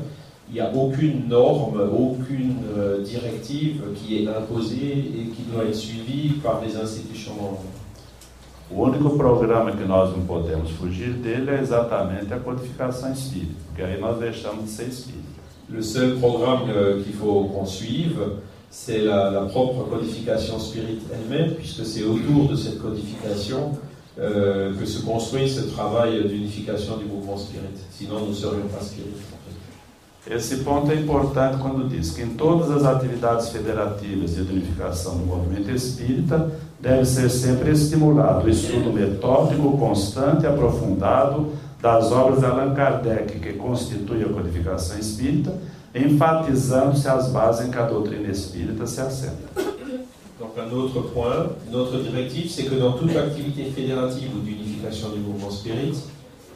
il 0.50 0.54
n'y 0.56 0.60
a 0.60 0.72
aucune 0.74 1.28
norme, 1.28 1.80
aucune 1.92 2.58
euh, 2.78 3.02
directive 3.04 3.82
qui 3.96 4.24
est 4.24 4.28
imposée 4.28 4.92
et 4.92 5.32
qui 5.36 5.44
doit 5.44 5.64
être 5.64 5.76
suivie 5.76 6.34
par 6.44 6.62
les 6.62 6.76
institutions. 6.76 7.58
O 8.70 8.84
único 8.84 9.18
programa 9.18 9.72
que 9.72 9.86
nós 9.86 10.12
não 10.12 10.26
podemos 10.26 10.72
fugir 10.72 11.14
dele 11.14 11.52
é 11.52 11.62
exatamente 11.62 12.34
a 12.34 12.40
codificação 12.40 13.14
espírita, 13.14 13.54
porque 13.68 13.82
aí 13.82 14.00
nós 14.00 14.20
deixamos 14.20 14.66
de 14.66 14.72
ser 14.72 14.88
espírita. 14.88 15.38
Le 15.70 15.84
seul 15.84 16.18
programme 16.20 16.70
euh, 16.70 17.04
qu'il 17.04 17.14
faut 17.14 17.50
qu'on 17.50 17.66
suive, 17.66 18.20
c'est 18.70 19.00
la, 19.00 19.32
la 19.32 19.46
propre 19.48 19.84
codification 19.90 20.60
spirit 20.60 21.02
elle-même, 21.12 21.56
puisque 21.56 21.86
c'est 21.86 22.04
autour 22.04 22.48
de 22.48 22.56
cette 22.56 22.80
codification 22.80 23.78
euh, 24.18 24.74
que 24.78 24.86
se 24.86 25.02
construit 25.02 25.50
ce 25.50 25.62
travail 25.62 26.28
d'unification 26.28 26.98
du 26.98 27.06
mouvement 27.06 27.38
spirit. 27.38 27.78
Sinon, 27.92 28.20
nous 28.22 28.30
ne 28.30 28.34
serions 28.34 28.68
pas. 28.70 28.86
Esse 30.30 30.58
ponto 30.58 30.92
é 30.92 30.96
importante 30.96 31.58
quando 31.62 31.88
diz 31.88 32.12
que 32.12 32.22
em 32.22 32.32
todas 32.32 32.70
as 32.70 32.84
atividades 32.84 33.48
federativas 33.48 34.36
de 34.36 34.42
unificação 34.42 35.18
do 35.18 35.26
movimento 35.26 35.72
espírita 35.72 36.52
deve 36.80 37.06
ser 37.06 37.30
sempre 37.30 37.72
estimulado 37.72 38.46
o 38.46 38.50
estudo 38.50 38.92
metódico, 38.92 39.78
constante 39.78 40.44
e 40.44 40.48
aprofundado 40.48 41.54
das 41.82 42.12
obras 42.12 42.40
de 42.40 42.46
Allan 42.46 42.74
Kardec, 42.74 43.40
que 43.40 43.54
constituem 43.54 44.24
a 44.24 44.30
codificação 44.30 44.98
espírita, 44.98 45.54
enfatizando-se 45.94 47.08
as 47.08 47.30
bases 47.30 47.68
em 47.68 47.72
que 47.72 47.78
a 47.78 47.86
doutrina 47.86 48.30
espírita 48.30 48.86
se 48.86 49.02
assenta. 49.02 49.68
Donc 50.40 50.56
un 50.56 50.72
autre 50.72 51.02
point, 51.14 51.50
une 51.68 51.76
autre 51.76 51.98
directive, 51.98 52.50
c'est 52.50 52.66
que 52.66 52.76
dans 52.76 52.94
toute 52.94 53.16
activité 53.16 53.72
fédérative 53.72 54.30
ou 54.36 54.40
d'unification 54.42 55.10
du 55.10 55.20
mouvement 55.20 55.50
spirit, 55.50 55.98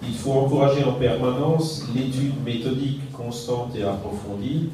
il 0.03 0.13
faut 0.13 0.33
encourager 0.33 0.83
en 0.83 0.93
permanence 0.93 1.83
l'étude 1.93 2.43
méthodique 2.43 3.11
constante 3.11 3.75
et 3.75 3.83
approfondie 3.83 4.69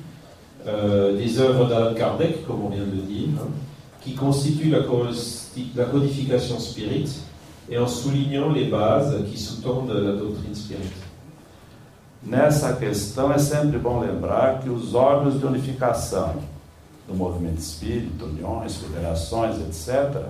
euh, 0.66 1.18
des 1.18 1.40
œuvres 1.40 1.68
d'Alan 1.68 1.94
Kardec, 1.94 2.46
comme 2.46 2.66
on 2.66 2.70
vient 2.70 2.84
de 2.84 2.92
le 2.92 3.02
dire, 3.04 3.30
hein, 3.40 3.48
qui 4.04 4.14
constitue 4.14 4.70
la, 4.70 4.80
la 4.80 5.86
codification 5.86 6.60
spirit 6.60 7.10
et 7.70 7.78
en 7.78 7.88
soulignant 7.88 8.50
les 8.50 8.66
bases 8.66 9.26
qui 9.30 9.38
sous-tendent 9.38 9.92
la 9.92 10.14
doctrine 10.14 10.56
spirit. 10.56 10.94
Nessa 12.24 12.74
questão 12.74 13.32
é 13.32 13.38
sempre 13.38 13.78
bom 13.78 14.00
lembrar 14.00 14.60
que 14.60 14.70
os 14.70 14.96
órgãos 14.96 15.40
de 15.40 15.46
unificação 15.46 16.36
do 17.08 17.14
movimento 17.14 17.60
espírita, 17.60 18.26
uniões, 18.26 18.78
federações, 18.78 19.56
etc., 19.60 20.24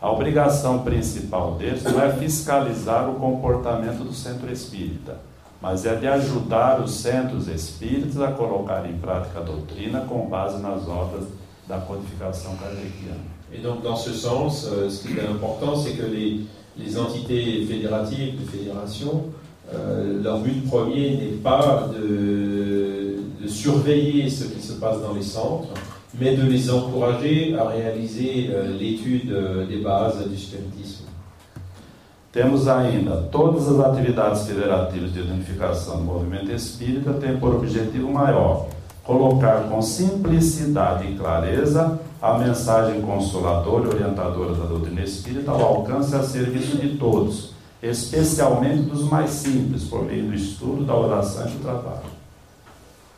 a 0.00 0.10
obrigação 0.10 0.84
principal 0.84 1.54
deles 1.54 1.82
não 1.82 2.00
é 2.00 2.12
fiscalizar 2.12 3.08
o 3.08 3.14
comportamento 3.14 4.04
do 4.04 4.12
centro 4.12 4.52
espírita, 4.52 5.18
mas 5.60 5.86
é 5.86 5.96
de 5.96 6.06
ajudar 6.06 6.80
os 6.80 6.92
centros 6.92 7.48
espíritas 7.48 8.20
a 8.20 8.30
colocar 8.30 8.88
em 8.88 8.98
prática 8.98 9.40
a 9.40 9.42
doutrina 9.42 10.02
com 10.02 10.28
base 10.28 10.60
nas 10.60 10.86
obras 10.86 11.24
da 11.68 11.78
codificação 11.78 12.56
kardeciana. 12.56 13.36
Et 13.52 13.58
donc, 13.58 13.82
dans 13.82 13.96
ce 13.96 14.12
sens, 14.12 14.66
euh, 14.66 14.88
ce 14.90 15.06
qui 15.06 15.16
est 15.16 15.26
important, 15.26 15.76
c'est 15.76 15.92
que 15.92 16.06
les, 16.06 16.40
les, 16.76 16.98
entités 16.98 17.64
fédératives, 17.64 18.40
de 18.40 18.44
fédération, 18.50 19.24
euh, 19.72 20.22
leur 20.22 20.40
but 20.40 20.64
premier 20.68 21.16
n'est 21.16 21.40
pas 21.42 21.88
de, 21.92 23.16
de, 23.40 23.48
surveiller 23.48 24.28
ce 24.28 24.44
qui 24.44 24.60
se 24.60 24.74
passe 24.74 25.00
dans 25.00 25.14
les 25.14 25.22
centres, 25.22 25.68
mais 26.18 26.36
de 26.36 26.42
les 26.42 26.70
encourager 26.70 27.54
à 27.56 27.68
réaliser 27.68 28.50
euh, 28.50 28.76
l'étude 28.78 29.30
euh, 29.30 29.66
des 29.66 29.78
bases 29.78 30.28
du 30.28 30.36
spiritisme. 30.36 31.04
Temos 32.32 32.68
ainda 32.68 33.28
todas 33.32 33.66
as 33.66 33.80
atividades 33.80 34.46
federativas 34.46 35.10
de 35.10 35.20
unificação 35.20 35.96
do 35.96 36.04
movimento 36.04 36.52
espírita 36.52 37.14
têm 37.14 37.38
por 37.38 37.54
objetivo 37.54 38.12
maior 38.12 38.66
colocar 39.06 39.68
com 39.68 39.80
simplicidade 39.80 41.06
e 41.06 41.14
clareza 41.14 42.00
a 42.20 42.36
mensagem 42.38 43.00
consoladora 43.00 43.84
e 43.84 43.94
orientadora 43.94 44.54
da 44.54 44.64
doutrina 44.64 45.02
espírita 45.02 45.52
ao 45.52 45.62
alcance 45.62 46.12
e 46.12 46.18
a 46.18 46.22
serviço 46.22 46.76
de 46.76 46.96
todos, 46.96 47.52
especialmente 47.80 48.82
dos 48.82 49.04
mais 49.04 49.30
simples, 49.30 49.84
por 49.84 50.04
meio 50.04 50.26
do 50.26 50.34
estudo, 50.34 50.84
da 50.84 50.96
oração 50.96 51.46
e 51.46 51.50
do 51.52 51.62
trabalho. 51.62 52.16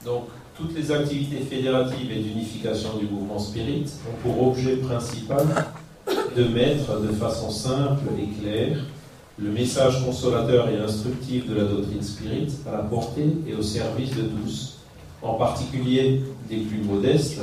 Donc, 0.04 0.26
toutes 0.54 0.74
les 0.74 0.90
activités 0.90 1.40
fédératives 1.44 2.10
et 2.10 2.22
d'unification 2.22 2.98
du 2.98 3.06
mouvement 3.06 3.38
spirit 3.38 3.86
ont 4.08 4.22
pour 4.22 4.48
objet 4.48 4.76
principal 4.76 5.46
de 6.36 6.44
mettre 6.44 7.00
de 7.00 7.12
façon 7.14 7.50
simple 7.50 8.08
et 8.18 8.26
claire 8.40 8.84
le 9.38 9.50
message 9.50 10.04
consolateur 10.04 10.68
et 10.68 10.78
instructif 10.78 11.48
de 11.48 11.54
la 11.54 11.64
doctrine 11.64 12.02
spirit 12.02 12.52
à 12.66 12.72
la 12.72 12.82
portée 12.82 13.36
et 13.46 13.54
au 13.54 13.62
service 13.62 14.10
de 14.10 14.22
tous, 14.22 14.77
en 15.22 15.34
particulier 15.34 16.22
des 16.48 16.58
plus 16.58 16.82
modestes, 16.82 17.40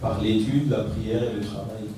par 0.00 0.20
l'étude, 0.20 0.70
la 0.70 0.84
prière 0.84 1.22
et 1.24 1.34
le 1.34 1.40
travail. 1.40 1.88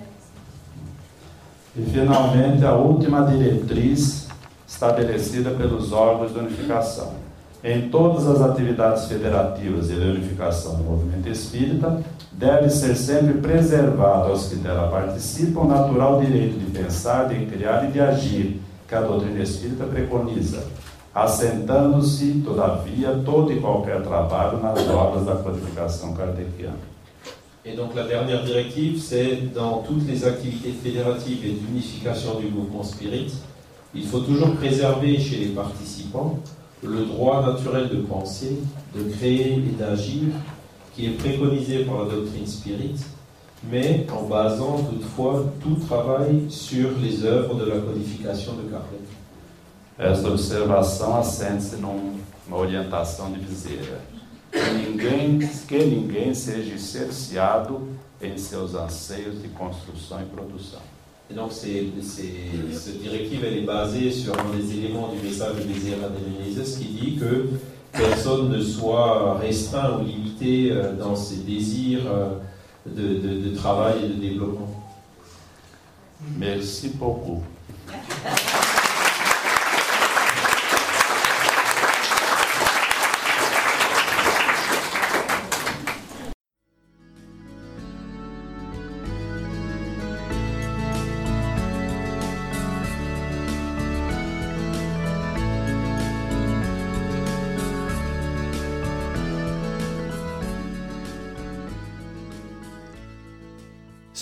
E 1.77 1.83
finalmente, 1.83 2.65
a 2.65 2.75
última 2.75 3.23
diretriz 3.23 4.27
estabelecida 4.67 5.51
pelos 5.51 5.93
órgãos 5.93 6.33
de 6.33 6.39
unificação. 6.39 7.13
Em 7.63 7.91
todas 7.91 8.27
as 8.27 8.41
atividades 8.41 9.07
federativas 9.07 9.91
e 9.91 9.95
de 9.95 10.01
unificação 10.01 10.77
do 10.77 10.83
movimento 10.83 11.29
espírita, 11.29 12.01
deve 12.33 12.71
ser 12.71 12.97
sempre 12.97 13.35
preservado 13.35 14.31
aos 14.31 14.49
que 14.49 14.57
dela 14.57 14.89
participam 14.89 15.61
o 15.61 15.69
natural 15.69 16.21
direito 16.21 16.59
de 16.59 16.71
pensar, 16.71 17.29
de 17.29 17.45
criar 17.47 17.85
e 17.85 17.93
de 17.93 18.01
agir, 18.01 18.61
que 18.89 18.95
a 18.95 19.03
doutrina 19.03 19.43
espírita 19.43 19.85
preconiza, 19.85 20.65
assentando-se, 21.15 22.43
todavia, 22.45 23.21
todo 23.25 23.53
e 23.53 23.61
qualquer 23.61 24.03
trabalho 24.03 24.61
nas 24.63 24.89
obras 24.89 25.25
da 25.25 25.37
codificação. 25.37 26.15
Et 27.65 27.75
donc 27.75 27.95
la 27.95 28.05
dernière 28.05 28.43
directive, 28.45 28.99
c'est 29.01 29.53
dans 29.53 29.79
toutes 29.79 30.07
les 30.07 30.25
activités 30.25 30.73
fédératives 30.73 31.45
et 31.45 31.51
d'unification 31.51 32.39
du 32.41 32.47
mouvement 32.47 32.83
spirit, 32.83 33.33
il 33.95 34.07
faut 34.07 34.21
toujours 34.21 34.55
préserver 34.55 35.19
chez 35.19 35.37
les 35.37 35.49
participants 35.49 36.39
le 36.83 37.05
droit 37.05 37.45
naturel 37.45 37.89
de 37.91 37.97
penser, 37.97 38.57
de 38.97 39.03
créer 39.13 39.55
et 39.55 39.77
d'agir 39.79 40.29
qui 40.95 41.07
est 41.07 41.11
préconisé 41.11 41.85
par 41.85 42.05
la 42.05 42.15
doctrine 42.15 42.47
spirit, 42.47 42.97
mais 43.71 44.07
en 44.11 44.23
basant 44.27 44.79
toutefois 44.79 45.45
tout 45.61 45.75
travail 45.87 46.47
sur 46.49 46.89
les 47.03 47.25
œuvres 47.25 47.57
de 47.57 47.67
la 47.67 47.79
codification 47.79 48.53
de 48.55 48.71
Kardec. 48.71 49.20
Esta 50.01 50.29
observação 50.29 51.19
assente-se 51.19 51.77
numa 51.77 52.57
orientação 52.57 53.31
de 53.31 53.39
Viseira. 53.39 54.01
Que 54.51 54.71
ninguém, 54.71 55.39
que 55.69 55.85
ninguém 55.85 56.33
seja 56.33 56.79
cerceado 56.79 57.87
em 58.23 58.39
seus 58.39 58.75
anseios 58.75 59.43
de 59.43 59.49
construção 59.49 60.23
e 60.23 60.25
produção. 60.25 60.81
Et 61.29 61.35
donc, 61.35 61.53
c'est, 61.53 61.93
c'est, 62.03 62.33
cette 62.73 63.03
directive, 63.03 63.45
elle 63.45 63.59
est 63.59 63.67
basée 63.67 64.11
sur 64.11 64.33
un 64.41 64.57
des 64.57 64.73
éléments 64.73 65.09
du 65.09 65.19
message 65.19 65.57
de 65.57 65.63
Bézéra 65.65 66.09
de 66.09 66.79
qui 66.79 66.85
dit 66.85 67.17
que 67.17 67.51
personne 67.93 68.49
ne 68.49 68.61
soit 68.61 69.39
restreint 69.39 69.99
ou 69.99 70.05
limité 70.05 70.73
euh, 70.73 70.95
dans 70.95 71.15
ses 71.15 71.37
désirs 71.37 72.07
euh, 72.07 72.31
de, 72.87 73.19
de, 73.21 73.49
de 73.51 73.55
travail 73.55 74.07
et 74.07 74.09
de 74.09 74.15
développement. 74.15 74.83
Merci 76.39 76.89
beaucoup. 76.89 77.43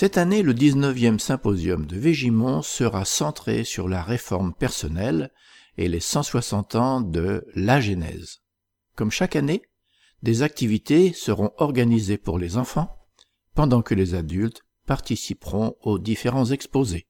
Cette 0.01 0.17
année, 0.17 0.45
le 0.45 0.55
19e 0.55 1.19
symposium 1.19 1.85
de 1.85 1.99
Végimont 1.99 2.63
sera 2.63 3.05
centré 3.05 3.65
sur 3.65 3.89
la 3.89 4.01
réforme 4.01 4.55
personnelle 4.55 5.33
et 5.77 5.89
les 5.89 5.99
160 5.99 6.77
ans 6.77 7.01
de 7.01 7.45
la 7.57 7.81
Genèse. 7.81 8.39
Comme 8.95 9.11
chaque 9.11 9.35
année, 9.35 9.61
des 10.23 10.43
activités 10.43 11.13
seront 11.13 11.51
organisées 11.57 12.17
pour 12.17 12.39
les 12.39 12.57
enfants, 12.57 12.97
pendant 13.57 13.83
que 13.83 13.97
les 13.97 14.15
adultes 14.15 14.63
participeront 14.87 15.75
aux 15.83 15.99
différents 15.99 16.47
exposés. 16.47 17.09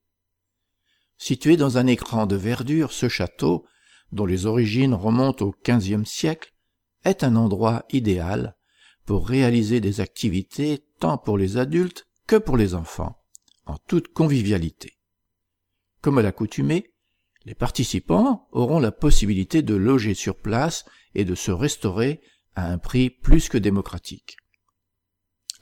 Situé 1.18 1.59
dans 1.59 1.76
un 1.76 1.86
écran 1.86 2.24
de 2.24 2.36
verdure, 2.36 2.93
ce 2.93 3.11
château, 3.11 3.66
dont 4.12 4.24
les 4.24 4.47
origines 4.47 4.95
remontent 4.95 5.45
au 5.45 5.55
XVe 5.62 6.07
siècle, 6.07 6.55
est 7.05 7.22
un 7.22 7.36
endroit 7.36 7.84
idéal 7.91 8.57
pour 9.05 9.28
réaliser 9.28 9.82
des 9.82 10.01
activités 10.01 10.86
tant 11.01 11.18
pour 11.18 11.36
les 11.36 11.59
adultes 11.59 12.07
que 12.29 12.37
pour 12.37 12.57
les 12.57 12.74
enfants, 12.74 13.18
en 13.66 13.76
toute 13.89 14.12
convivialité. 14.12 14.99
Comme 16.03 16.18
à 16.18 16.22
l'accoutumée, 16.22 16.93
les 17.47 17.55
participants 17.55 18.47
auront 18.53 18.79
la 18.79 18.93
possibilité 18.93 19.62
de 19.62 19.74
loger 19.74 20.12
sur 20.14 20.37
place 20.37 20.85
et 21.14 21.24
de 21.24 21.35
se 21.35 21.51
restaurer 21.51 22.20
à 22.55 22.70
un 22.70 22.79
prix 22.79 23.09
plus 23.09 23.49
que 23.49 23.59
démocratique. 23.59 24.37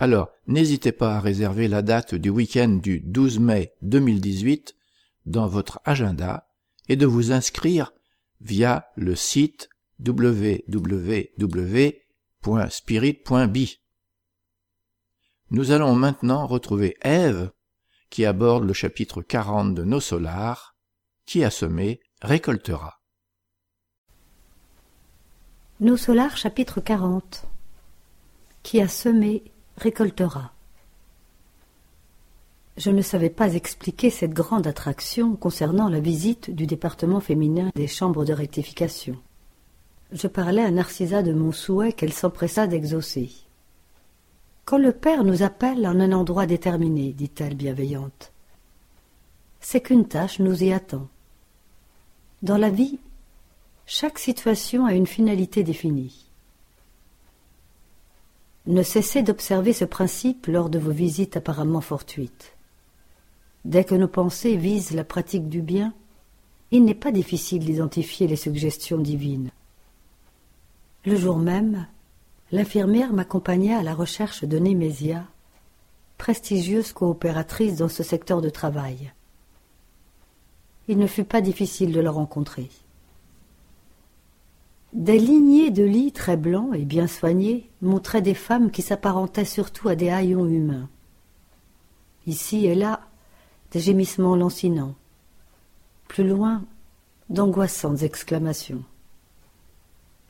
Alors, 0.01 0.29
n'hésitez 0.47 0.93
pas 0.93 1.17
à 1.17 1.21
réserver 1.21 1.69
la 1.69 1.81
date 1.83 2.15
du 2.17 2.29
week-end 2.31 2.69
du 2.69 3.01
12 3.01 3.39
mai 3.39 3.73
2018 3.83 4.75
dans 5.25 5.47
votre 5.47 5.81
agenda 5.85 6.49
et 6.89 6.97
de 6.97 7.07
vous 7.07 7.31
inscrire 7.33 7.93
via 8.41 8.89
le 8.97 9.15
site 9.15 9.71
www.spirit.bi. 10.05 11.37
Nous 15.51 15.71
allons 15.71 15.95
maintenant 15.95 16.45
retrouver 16.45 16.97
Ève, 17.03 17.53
qui 18.11 18.25
aborde 18.25 18.65
le 18.65 18.73
chapitre 18.73 19.23
40 19.23 19.75
de 19.75 19.85
Nos 19.85 20.01
Solars, 20.01 20.75
qui 21.25 21.45
a 21.45 21.51
semé 21.51 22.01
récoltera. 22.21 22.99
Nos 25.79 25.97
Solars 25.97 26.37
chapitre 26.37 26.81
40 26.81 27.47
Qui 28.65 28.81
a 28.81 28.89
semé 28.89 29.45
récoltera. 29.77 30.53
Je 32.77 32.91
ne 32.91 33.03
savais 33.03 33.31
pas 33.31 33.55
expliquer 33.55 34.11
cette 34.11 34.35
grande 34.35 34.67
attraction 34.67 35.37
concernant 35.37 35.89
la 35.89 36.01
visite 36.01 36.51
du 36.51 36.67
département 36.67 37.21
féminin 37.21 37.71
des 37.77 37.87
chambres 37.87 38.25
de 38.25 38.33
rectification. 38.33 39.17
Je 40.11 40.27
parlais 40.27 40.65
à 40.65 40.73
Narcissa 40.73 41.23
de 41.23 41.33
mon 41.33 41.53
souhait 41.53 41.93
qu'elle 41.93 42.13
s'empressa 42.13 42.67
d'exaucer. 42.67 43.46
Quand 44.67 44.79
le 44.79 44.91
Père 44.91 45.23
nous 45.23 45.45
appelle 45.45 45.87
en 45.87 46.01
un 46.01 46.11
endroit 46.11 46.45
déterminé, 46.45 47.13
dit-elle 47.13 47.55
bienveillante, 47.55 48.33
c'est 49.61 49.81
qu'une 49.81 50.09
tâche 50.09 50.41
nous 50.41 50.65
y 50.65 50.73
attend. 50.73 51.07
Dans 52.43 52.57
la 52.57 52.69
vie, 52.69 52.99
chaque 53.87 54.19
situation 54.19 54.85
a 54.85 54.93
une 54.93 55.07
finalité 55.07 55.63
définie. 55.63 56.29
Ne 58.67 58.83
cessez 58.83 59.23
d'observer 59.23 59.73
ce 59.73 59.85
principe 59.85 60.49
lors 60.49 60.69
de 60.69 60.81
vos 60.81 60.91
visites 60.91 61.37
apparemment 61.37 61.81
fortuites. 61.81 62.57
dès 63.65 63.85
que 63.85 63.95
nos 63.95 64.09
pensées 64.09 64.57
visent 64.57 64.95
la 64.95 65.05
pratique 65.05 65.49
du 65.49 65.63
bien, 65.63 65.95
il 66.73 66.85
n'est 66.85 66.95
pas 66.97 67.13
difficile 67.13 67.65
d'identifier 67.65 68.27
les 68.27 68.35
suggestions 68.35 68.99
divines. 68.99 69.53
Le 71.05 71.15
jour 71.15 71.39
même, 71.39 71.87
l'infirmière 72.53 73.13
m'accompagna 73.13 73.79
à 73.79 73.83
la 73.83 73.95
recherche 73.95 74.45
de 74.45 74.59
Némésia, 74.59 75.25
prestigieuse 76.19 76.93
coopératrice 76.93 77.77
dans 77.77 77.89
ce 77.89 78.03
secteur 78.03 78.41
de 78.41 78.51
travail. 78.51 79.13
Il 80.89 80.99
ne 80.99 81.07
fut 81.07 81.25
pas 81.25 81.41
difficile 81.41 81.93
de 81.93 82.01
la 82.01 82.11
rencontrer. 82.11 82.71
Des 84.93 85.19
lignées 85.19 85.71
de 85.71 85.83
lits 85.83 86.13
très 86.13 86.37
blancs 86.37 86.75
et 86.75 86.85
bien 86.85 87.07
soignés 87.07 87.69
montraient 87.83 88.23
des 88.23 88.35
femmes 88.35 88.71
qui 88.71 88.83
s'apparentaient 88.83 89.45
surtout 89.45 89.89
à 89.89 89.97
des 89.97 90.09
haillons 90.09 90.47
humains. 90.47 90.89
Ici 92.27 92.67
et 92.67 92.75
là, 92.75 93.01
des 93.73 93.81
gémissements 93.81 94.37
lancinants. 94.37 94.95
Plus 96.09 96.27
loin, 96.27 96.65
d'angoissantes 97.29 98.03
exclamations. 98.03 98.85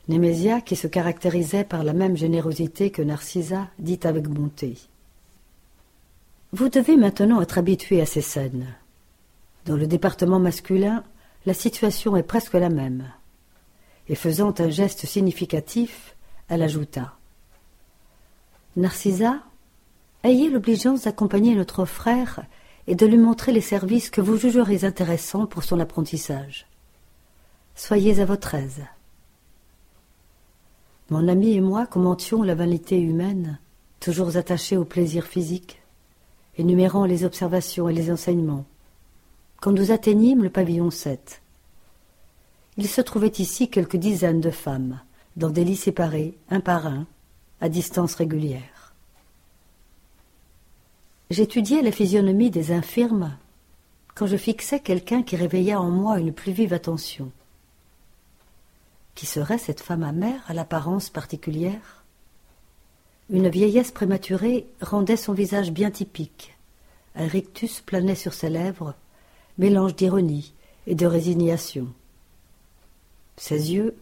Némésia, 0.07 0.61
qui 0.61 0.75
se 0.75 0.87
caractérisait 0.87 1.65
par 1.65 1.83
la 1.83 1.93
même 1.93 2.15
générosité 2.15 2.91
que 2.91 3.01
Narcissa, 3.01 3.67
dit 3.77 3.99
avec 4.03 4.27
bonté. 4.27 4.77
Vous 6.53 6.69
devez 6.69 6.95
maintenant 6.95 7.41
être 7.41 7.57
habitué 7.57 8.01
à 8.01 8.05
ces 8.05 8.21
scènes. 8.21 8.67
Dans 9.65 9.75
le 9.75 9.85
département 9.85 10.39
masculin, 10.39 11.03
la 11.45 11.53
situation 11.53 12.15
est 12.15 12.23
presque 12.23 12.53
la 12.53 12.69
même. 12.69 13.11
Et 14.07 14.15
faisant 14.15 14.53
un 14.59 14.69
geste 14.69 15.05
significatif, 15.05 16.15
elle 16.47 16.63
ajouta. 16.63 17.15
Narcissa, 18.77 19.41
ayez 20.23 20.49
l'obligeance 20.49 21.03
d'accompagner 21.03 21.53
notre 21.53 21.83
frère 21.83 22.45
et 22.87 22.95
de 22.95 23.05
lui 23.05 23.17
montrer 23.17 23.51
les 23.51 23.61
services 23.61 24.09
que 24.09 24.21
vous 24.21 24.37
jugerez 24.37 24.85
intéressants 24.85 25.47
pour 25.47 25.65
son 25.65 25.81
apprentissage. 25.81 26.65
Soyez 27.75 28.21
à 28.21 28.25
votre 28.25 28.55
aise. 28.55 28.83
Mon 31.09 31.29
ami 31.29 31.53
et 31.53 31.61
moi 31.61 31.85
commentions 31.85 32.43
la 32.43 32.53
vanité 32.53 32.99
humaine, 32.99 33.59
toujours 34.01 34.35
attachés 34.35 34.75
au 34.75 34.83
plaisir 34.83 35.25
physique, 35.25 35.81
énumérant 36.57 37.05
les 37.05 37.23
observations 37.23 37.87
et 37.87 37.93
les 37.93 38.11
enseignements. 38.11 38.65
Quand 39.61 39.71
nous 39.71 39.91
atteignîmes 39.91 40.43
le 40.43 40.49
pavillon 40.49 40.91
7, 40.91 41.41
il 42.77 42.87
se 42.87 42.99
trouvait 42.99 43.33
ici 43.39 43.69
quelques 43.69 43.95
dizaines 43.95 44.41
de 44.41 44.51
femmes, 44.51 44.99
dans 45.37 45.49
des 45.49 45.63
lits 45.63 45.77
séparés, 45.77 46.37
un 46.49 46.59
par 46.59 46.85
un, 46.87 47.07
à 47.61 47.69
distance 47.69 48.15
régulière. 48.15 48.93
J'étudiais 51.29 51.81
la 51.81 51.91
physionomie 51.91 52.51
des 52.51 52.71
infirmes 52.71 53.37
quand 54.13 54.27
je 54.27 54.37
fixais 54.37 54.79
quelqu'un 54.79 55.23
qui 55.23 55.35
réveilla 55.35 55.79
en 55.79 55.89
moi 55.89 56.19
une 56.19 56.33
plus 56.33 56.51
vive 56.51 56.73
attention. 56.73 57.31
Qui 59.17 59.25
serait 59.25 59.57
cette 59.57 59.81
femme 59.81 60.03
amère 60.03 60.43
à 60.47 60.53
l'apparence 60.53 61.09
particulière? 61.09 62.03
Une 63.31 63.49
vieillesse 63.49 63.89
prématurée 63.89 64.67
rendait 64.79 65.17
son 65.17 65.33
visage 65.33 65.71
bien 65.71 65.89
typique. 65.89 66.55
Un 67.15 67.25
rictus 67.25 67.81
planait 67.81 68.13
sur 68.13 68.35
ses 68.35 68.51
lèvres, 68.51 68.93
mélange 69.57 69.95
d'ironie 69.95 70.53
et 70.85 70.93
de 70.93 71.07
résignation. 71.07 71.87
Ses 73.37 73.73
yeux, 73.73 73.97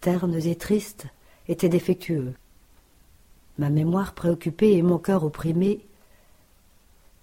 ternes 0.00 0.36
et 0.36 0.54
tristes, 0.54 1.06
étaient 1.48 1.68
défectueux. 1.68 2.32
Ma 3.58 3.70
mémoire 3.70 4.14
préoccupée 4.14 4.74
et 4.74 4.82
mon 4.82 4.98
cœur 4.98 5.24
opprimé 5.24 5.84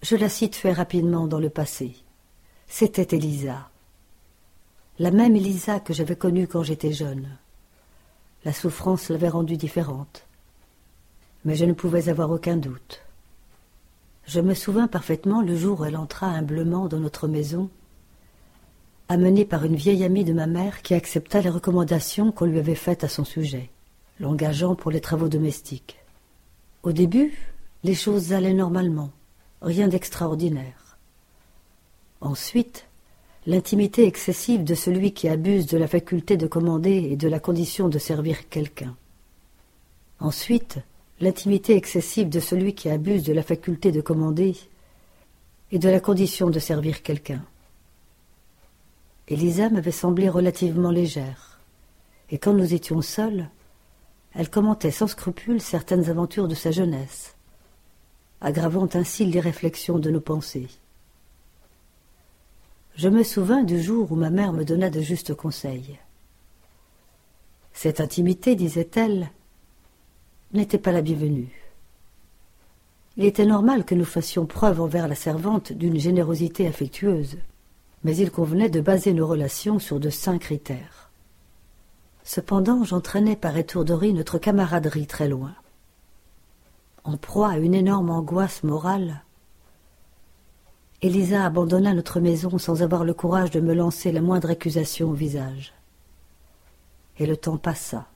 je 0.01 0.17
la 0.17 0.27
situai 0.27 0.73
rapidement 0.73 1.27
dans 1.27 1.39
le 1.39 1.49
passé. 1.49 1.95
C'était 2.67 3.15
Elisa. 3.15 3.70
La 5.01 5.09
même 5.09 5.35
Elisa 5.35 5.79
que 5.79 5.93
j'avais 5.93 6.15
connue 6.15 6.45
quand 6.45 6.61
j'étais 6.61 6.93
jeune. 6.93 7.27
La 8.45 8.53
souffrance 8.53 9.09
l'avait 9.09 9.29
rendue 9.29 9.57
différente. 9.57 10.27
Mais 11.43 11.55
je 11.55 11.65
ne 11.65 11.73
pouvais 11.73 12.07
avoir 12.07 12.29
aucun 12.29 12.55
doute. 12.55 13.01
Je 14.27 14.41
me 14.41 14.53
souvins 14.53 14.87
parfaitement 14.87 15.41
le 15.41 15.55
jour 15.55 15.79
où 15.79 15.85
elle 15.85 15.97
entra 15.97 16.27
humblement 16.27 16.87
dans 16.87 16.99
notre 16.99 17.27
maison, 17.27 17.71
amenée 19.09 19.43
par 19.43 19.65
une 19.65 19.75
vieille 19.75 20.03
amie 20.03 20.23
de 20.23 20.33
ma 20.33 20.45
mère 20.45 20.83
qui 20.83 20.93
accepta 20.93 21.41
les 21.41 21.49
recommandations 21.49 22.31
qu'on 22.31 22.45
lui 22.45 22.59
avait 22.59 22.75
faites 22.75 23.03
à 23.03 23.09
son 23.09 23.25
sujet, 23.25 23.71
l'engageant 24.19 24.75
pour 24.75 24.91
les 24.91 25.01
travaux 25.01 25.29
domestiques. 25.29 25.97
Au 26.83 26.91
début, 26.91 27.33
les 27.83 27.95
choses 27.95 28.33
allaient 28.33 28.53
normalement 28.53 29.09
rien 29.63 29.87
d'extraordinaire. 29.87 30.99
Ensuite, 32.21 32.85
l'intimité 33.47 34.05
excessive 34.05 34.63
de 34.63 34.75
celui 34.75 35.13
qui 35.13 35.27
abuse 35.27 35.65
de 35.65 35.77
la 35.77 35.87
faculté 35.87 36.37
de 36.37 36.45
commander 36.45 37.09
et 37.11 37.15
de 37.15 37.27
la 37.27 37.39
condition 37.39 37.89
de 37.89 37.97
servir 37.97 38.49
quelqu'un. 38.49 38.95
Ensuite, 40.19 40.77
l'intimité 41.19 41.75
excessive 41.75 42.29
de 42.29 42.39
celui 42.39 42.75
qui 42.75 42.89
abuse 42.89 43.23
de 43.23 43.33
la 43.33 43.41
faculté 43.41 43.91
de 43.91 44.01
commander 44.01 44.55
et 45.71 45.79
de 45.79 45.89
la 45.89 45.99
condition 45.99 46.49
de 46.49 46.59
servir 46.59 47.01
quelqu'un. 47.01 47.43
Elisa 49.27 49.69
m'avait 49.69 49.91
semblé 49.91 50.29
relativement 50.29 50.91
légère, 50.91 51.59
et 52.29 52.37
quand 52.37 52.53
nous 52.53 52.73
étions 52.73 53.01
seuls, 53.01 53.49
elle 54.33 54.49
commentait 54.49 54.91
sans 54.91 55.07
scrupule 55.07 55.61
certaines 55.61 56.09
aventures 56.09 56.47
de 56.47 56.55
sa 56.55 56.71
jeunesse, 56.71 57.35
aggravant 58.39 58.89
ainsi 58.93 59.25
les 59.25 59.39
réflexions 59.39 59.99
de 59.99 60.11
nos 60.11 60.21
pensées. 60.21 60.69
Je 63.01 63.09
me 63.09 63.23
souvins 63.23 63.63
du 63.63 63.81
jour 63.81 64.11
où 64.11 64.15
ma 64.15 64.29
mère 64.29 64.53
me 64.53 64.63
donna 64.63 64.91
de 64.91 65.01
justes 65.01 65.33
conseils. 65.33 65.97
Cette 67.73 67.99
intimité, 67.99 68.55
disait-elle, 68.55 69.31
n'était 70.53 70.77
pas 70.77 70.91
la 70.91 71.01
bienvenue. 71.01 71.49
Il 73.17 73.25
était 73.25 73.47
normal 73.47 73.85
que 73.85 73.95
nous 73.95 74.05
fassions 74.05 74.45
preuve 74.45 74.79
envers 74.79 75.07
la 75.07 75.15
servante 75.15 75.73
d'une 75.73 75.99
générosité 75.99 76.67
affectueuse, 76.67 77.39
mais 78.03 78.15
il 78.15 78.29
convenait 78.29 78.69
de 78.69 78.81
baser 78.81 79.13
nos 79.13 79.25
relations 79.25 79.79
sur 79.79 79.99
de 79.99 80.11
sains 80.11 80.37
critères. 80.37 81.09
Cependant, 82.23 82.83
j'entraînais 82.83 83.35
par 83.35 83.57
étourderie 83.57 84.13
notre 84.13 84.37
camaraderie 84.37 85.07
très 85.07 85.27
loin 85.27 85.55
en 87.03 87.17
proie 87.17 87.49
à 87.49 87.57
une 87.57 87.73
énorme 87.73 88.11
angoisse 88.11 88.61
morale. 88.61 89.23
Elisa 91.03 91.45
abandonna 91.45 91.95
notre 91.95 92.19
maison 92.19 92.59
sans 92.59 92.83
avoir 92.83 93.03
le 93.03 93.15
courage 93.15 93.49
de 93.49 93.59
me 93.59 93.73
lancer 93.73 94.11
la 94.11 94.21
moindre 94.21 94.51
accusation 94.51 95.09
au 95.09 95.13
visage. 95.13 95.73
Et 97.17 97.25
le 97.25 97.35
temps 97.35 97.57
passa, 97.57 98.07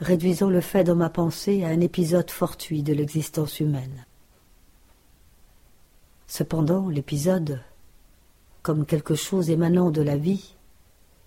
réduisant 0.00 0.50
le 0.50 0.60
fait 0.60 0.84
dans 0.84 0.96
ma 0.96 1.08
pensée 1.08 1.64
à 1.64 1.68
un 1.68 1.80
épisode 1.80 2.30
fortuit 2.30 2.82
de 2.82 2.92
l'existence 2.92 3.58
humaine. 3.58 4.04
Cependant, 6.26 6.90
l'épisode, 6.90 7.62
comme 8.62 8.84
quelque 8.84 9.14
chose 9.14 9.48
émanant 9.48 9.90
de 9.90 10.02
la 10.02 10.18
vie, 10.18 10.56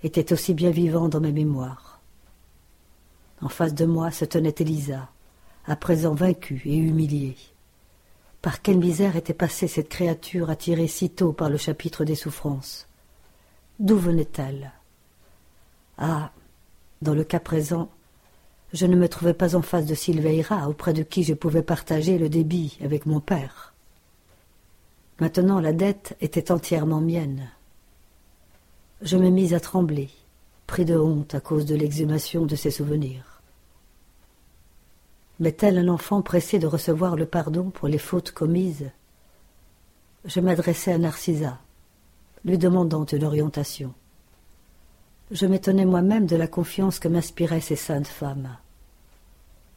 était 0.04 0.32
aussi 0.32 0.54
bien 0.54 0.70
vivant 0.70 1.10
dans 1.10 1.22
ma 1.22 1.32
mémoire. 1.32 2.02
En 3.42 3.50
face 3.50 3.74
de 3.74 3.86
moi 3.86 4.12
se 4.12 4.26
tenait 4.26 4.54
Elisa, 4.60 5.10
à 5.66 5.76
présent 5.76 6.14
vaincue 6.14 6.62
et 6.66 6.78
humiliée. 6.78 7.38
Par 8.42 8.62
quelle 8.62 8.78
misère 8.78 9.18
était 9.18 9.34
passée 9.34 9.68
cette 9.68 9.90
créature 9.90 10.50
attirée 10.50 10.88
si 10.88 11.10
tôt 11.10 11.34
par 11.34 11.50
le 11.50 11.58
chapitre 11.58 12.06
des 12.06 12.16
souffrances? 12.16 12.88
D'où 13.80 13.98
venait-elle? 13.98 14.72
Ah, 15.98 16.32
dans 17.02 17.14
le 17.14 17.26
cas 17.26 17.42
présent, 17.42 17.90
je 18.72 18.86
ne 18.86 18.96
me 18.96 19.10
trouvais 19.10 19.34
pas 19.34 19.56
en 19.56 19.62
face 19.62 19.86
de 19.86 19.96
Silveira, 19.96 20.70
auprès 20.70 20.94
de 20.94 21.04
qui 21.04 21.24
je 21.24 21.34
pouvais 21.34 21.64
partager 21.64 22.18
le 22.18 22.30
débit 22.30 22.78
avec 22.82 23.06
mon 23.06 23.20
père. 23.20 23.74
Maintenant 25.20 25.60
la 25.60 25.74
dette 25.74 26.16
était 26.22 26.52
entièrement 26.52 27.02
mienne. 27.02 27.50
Je 29.02 29.18
me 29.18 29.30
mis 29.30 29.54
à 29.54 29.60
trembler, 29.60 30.10
pris 30.66 30.86
de 30.86 30.98
honte 30.98 31.36
à 31.36 31.42
cause 31.42 31.66
de 31.66 31.76
l'exhumation 31.76 32.46
de 32.46 32.56
ses 32.56 32.72
souvenirs 32.72 33.29
mais 35.40 35.54
tel 35.54 35.78
un 35.78 35.88
enfant 35.88 36.22
pressé 36.22 36.60
de 36.60 36.68
recevoir 36.68 37.16
le 37.16 37.26
pardon 37.26 37.70
pour 37.70 37.88
les 37.88 37.98
fautes 37.98 38.32
commises, 38.32 38.92
je 40.26 40.40
m'adressai 40.40 40.92
à 40.92 40.98
Narcissa, 40.98 41.60
lui 42.44 42.58
demandant 42.58 43.06
une 43.06 43.24
orientation. 43.24 43.94
Je 45.32 45.46
m'étonnais 45.46 45.86
moi-même 45.86 46.26
de 46.26 46.36
la 46.36 46.48
confiance 46.48 47.00
que 47.00 47.08
m'inspiraient 47.08 47.62
ces 47.62 47.76
saintes 47.76 48.08
femmes. 48.08 48.58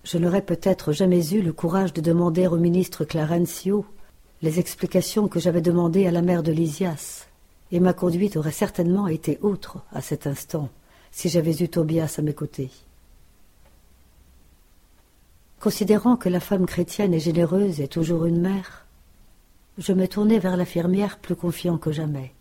Je 0.02 0.18
n'aurais 0.18 0.42
peut-être 0.42 0.92
jamais 0.92 1.32
eu 1.32 1.42
le 1.42 1.52
courage 1.52 1.92
de 1.92 2.00
demander 2.00 2.48
au 2.48 2.56
ministre 2.56 3.04
Clarencio 3.04 3.86
les 4.40 4.58
explications 4.58 5.28
que 5.28 5.38
j'avais 5.38 5.60
demandées 5.60 6.06
à 6.06 6.10
la 6.10 6.22
mère 6.22 6.42
de 6.42 6.50
Lysias, 6.50 7.26
et 7.70 7.78
ma 7.78 7.92
conduite 7.92 8.36
aurait 8.36 8.50
certainement 8.50 9.06
été 9.06 9.38
autre 9.42 9.78
à 9.92 10.00
cet 10.00 10.26
instant 10.26 10.68
si 11.12 11.28
j'avais 11.28 11.56
eu 11.62 11.68
Tobias 11.68 12.16
à 12.18 12.22
mes 12.22 12.34
côtés. 12.34 12.70
Considérant 15.62 16.16
que 16.16 16.28
la 16.28 16.40
femme 16.40 16.66
chrétienne 16.66 17.14
et 17.14 17.20
généreuse 17.20 17.80
est 17.80 17.92
toujours 17.92 18.24
une 18.24 18.40
mère, 18.40 18.84
Je 19.78 19.92
me 19.92 20.08
tournai 20.08 20.40
vers 20.40 20.56
l'infirmière 20.56 21.20
plus 21.20 21.36
confiant 21.36 21.78
que 21.78 21.92
jamais. 21.92 22.34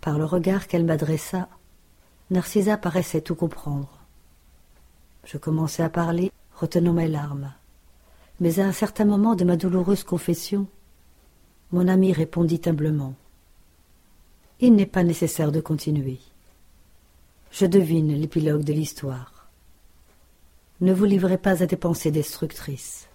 Par 0.00 0.18
le 0.18 0.24
regard 0.24 0.66
qu'elle 0.66 0.86
m'adressa, 0.86 1.48
Narcisa 2.30 2.78
paraissait 2.78 3.20
tout 3.20 3.34
comprendre. 3.34 3.90
Je 5.24 5.36
commençai 5.36 5.82
à 5.82 5.90
parler, 5.90 6.32
retenant 6.56 6.94
mes 6.94 7.08
larmes. 7.08 7.52
Mais 8.40 8.58
à 8.58 8.66
un 8.66 8.72
certain 8.72 9.04
moment 9.04 9.34
de 9.34 9.44
ma 9.44 9.56
douloureuse 9.56 10.02
confession, 10.02 10.66
mon 11.72 11.88
ami 11.88 12.14
répondit 12.14 12.62
humblement. 12.64 13.14
Il 14.60 14.74
n'est 14.74 14.86
pas 14.86 15.04
nécessaire 15.04 15.52
de 15.52 15.60
continuer. 15.60 16.18
Je 17.52 17.66
devine 17.66 18.14
l'épilogue 18.14 18.64
de 18.64 18.72
l'histoire. 18.72 19.39
Ne 20.80 20.94
vous 20.94 21.04
livrez 21.04 21.36
pas 21.36 21.62
à 21.62 21.66
des 21.66 21.76
pensées 21.76 22.10
destructrices. 22.10 23.08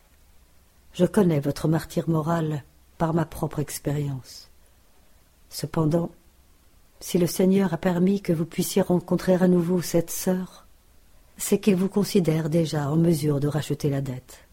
Je 0.94 1.06
connais 1.06 1.40
votre 1.40 1.68
martyr 1.68 2.08
moral 2.08 2.64
par 2.98 3.14
ma 3.14 3.26
propre 3.26 3.60
expérience. 3.60 4.50
Cependant, 5.50 6.12
si 7.00 7.18
le 7.18 7.28
Seigneur 7.28 7.74
a 7.74 7.78
permis 7.78 8.22
que 8.22 8.34
vous 8.34 8.46
puissiez 8.46 8.82
rencontrer 8.82 9.34
à 9.36 9.48
nouveau 9.48 9.82
cette 9.82 10.12
sœur, 10.12 10.66
c'est 11.38 11.60
qu'il 11.60 11.76
vous 11.76 11.90
considère 11.90 12.50
déjà 12.50 12.90
en 12.90 12.98
mesure 12.98 13.40
de 13.40 13.48
racheter 13.48 13.90
la 13.90 14.02
dette. 14.02 14.46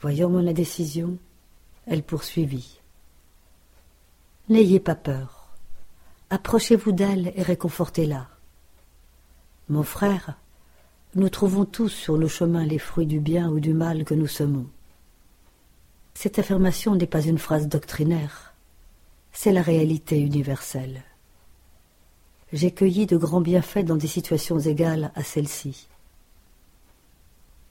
Voyant 0.00 0.28
mon 0.28 0.46
indécision, 0.46 1.18
elle 1.86 2.02
poursuivit. 2.02 2.80
N'ayez 4.48 4.80
pas 4.80 4.94
peur. 4.94 5.48
Approchez-vous 6.30 6.92
d'elle 6.92 7.32
et 7.36 7.42
réconfortez-la. 7.42 8.28
Mon 9.68 9.82
frère, 9.82 10.38
nous 11.18 11.28
trouvons 11.28 11.64
tous 11.64 11.88
sur 11.88 12.16
nos 12.16 12.28
chemins 12.28 12.64
les 12.64 12.78
fruits 12.78 13.06
du 13.06 13.18
bien 13.18 13.50
ou 13.50 13.58
du 13.58 13.74
mal 13.74 14.04
que 14.04 14.14
nous 14.14 14.28
semons. 14.28 14.66
Cette 16.14 16.38
affirmation 16.38 16.94
n'est 16.94 17.08
pas 17.08 17.22
une 17.22 17.38
phrase 17.38 17.66
doctrinaire, 17.66 18.54
c'est 19.32 19.50
la 19.50 19.62
réalité 19.62 20.20
universelle. 20.20 21.02
J'ai 22.52 22.70
cueilli 22.70 23.06
de 23.06 23.16
grands 23.16 23.40
bienfaits 23.40 23.84
dans 23.84 23.96
des 23.96 24.06
situations 24.06 24.60
égales 24.60 25.10
à 25.16 25.24
celle-ci. 25.24 25.88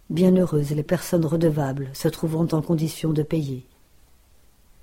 Bienheureuses 0.09 0.71
les 0.71 0.83
personnes 0.83 1.25
redevables 1.25 1.89
se 1.93 2.09
trouvant 2.09 2.47
en 2.51 2.61
condition 2.61 3.13
de 3.13 3.23
payer 3.23 3.65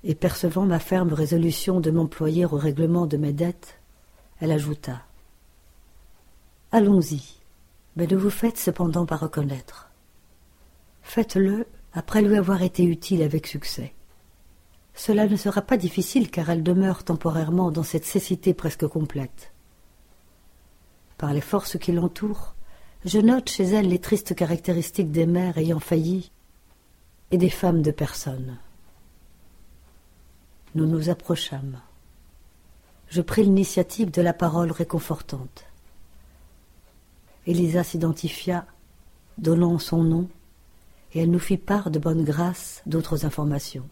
et 0.03 0.15
percevant 0.15 0.65
ma 0.65 0.79
ferme 0.79 1.13
résolution 1.13 1.81
de 1.81 1.91
m'employer 1.91 2.45
au 2.45 2.57
règlement 2.57 3.05
de 3.05 3.17
mes 3.17 3.33
dettes, 3.33 3.79
elle 4.39 4.51
ajouta 4.51 5.03
Allons-y, 6.71 7.44
mais 7.95 8.07
ne 8.07 8.15
vous 8.15 8.29
faites 8.29 8.57
cependant 8.57 9.05
pas 9.05 9.15
reconnaître. 9.15 9.89
Faites-le 11.01 11.67
après 11.93 12.21
lui 12.21 12.35
avoir 12.35 12.61
été 12.61 12.83
utile 12.83 13.21
avec 13.21 13.47
succès. 13.47 13.93
Cela 14.93 15.27
ne 15.27 15.35
sera 15.35 15.61
pas 15.61 15.77
difficile 15.77 16.29
car 16.29 16.49
elle 16.49 16.63
demeure 16.63 17.03
temporairement 17.03 17.71
dans 17.71 17.83
cette 17.83 18.05
cécité 18.05 18.53
presque 18.53 18.87
complète. 18.87 19.51
Par 21.17 21.33
les 21.33 21.41
forces 21.41 21.77
qui 21.77 21.91
l'entourent, 21.91 22.55
je 23.05 23.19
note 23.19 23.49
chez 23.49 23.63
elle 23.63 23.87
les 23.87 23.99
tristes 23.99 24.35
caractéristiques 24.35 25.11
des 25.11 25.25
mères 25.25 25.57
ayant 25.57 25.79
failli 25.79 26.31
et 27.31 27.37
des 27.37 27.49
femmes 27.49 27.81
de 27.81 27.91
personne 27.91 28.57
nous 30.75 30.85
nous 30.85 31.09
approchâmes. 31.09 31.79
Je 33.07 33.21
pris 33.21 33.43
l'initiative 33.43 34.11
de 34.11 34.21
la 34.21 34.33
parole 34.33 34.71
réconfortante. 34.71 35.64
Elisa 37.47 37.83
s'identifia, 37.83 38.65
donnant 39.37 39.77
son 39.77 40.03
nom, 40.03 40.27
et 41.13 41.21
elle 41.21 41.31
nous 41.31 41.39
fit 41.39 41.57
part 41.57 41.91
de 41.91 41.99
bonne 41.99 42.23
grâce 42.23 42.81
d'autres 42.85 43.25
informations. 43.25 43.87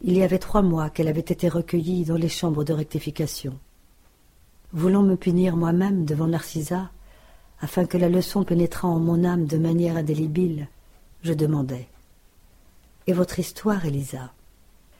Il 0.00 0.16
y 0.16 0.22
avait 0.22 0.38
trois 0.38 0.62
mois 0.62 0.90
qu'elle 0.90 1.08
avait 1.08 1.20
été 1.20 1.48
recueillie 1.48 2.04
dans 2.04 2.16
les 2.16 2.28
chambres 2.28 2.64
de 2.64 2.72
rectification. 2.72 3.58
Voulant 4.72 5.02
me 5.02 5.16
punir 5.16 5.56
moi-même 5.56 6.04
devant 6.04 6.26
Narcisa, 6.26 6.90
afin 7.60 7.86
que 7.86 7.98
la 7.98 8.08
leçon 8.08 8.44
pénétrât 8.44 8.88
en 8.88 9.00
mon 9.00 9.24
âme 9.24 9.46
de 9.46 9.58
manière 9.58 9.96
indélébile, 9.96 10.68
je 11.22 11.32
demandai 11.32 11.88
Et 13.06 13.12
votre 13.12 13.38
histoire, 13.38 13.84
Elisa? 13.84 14.32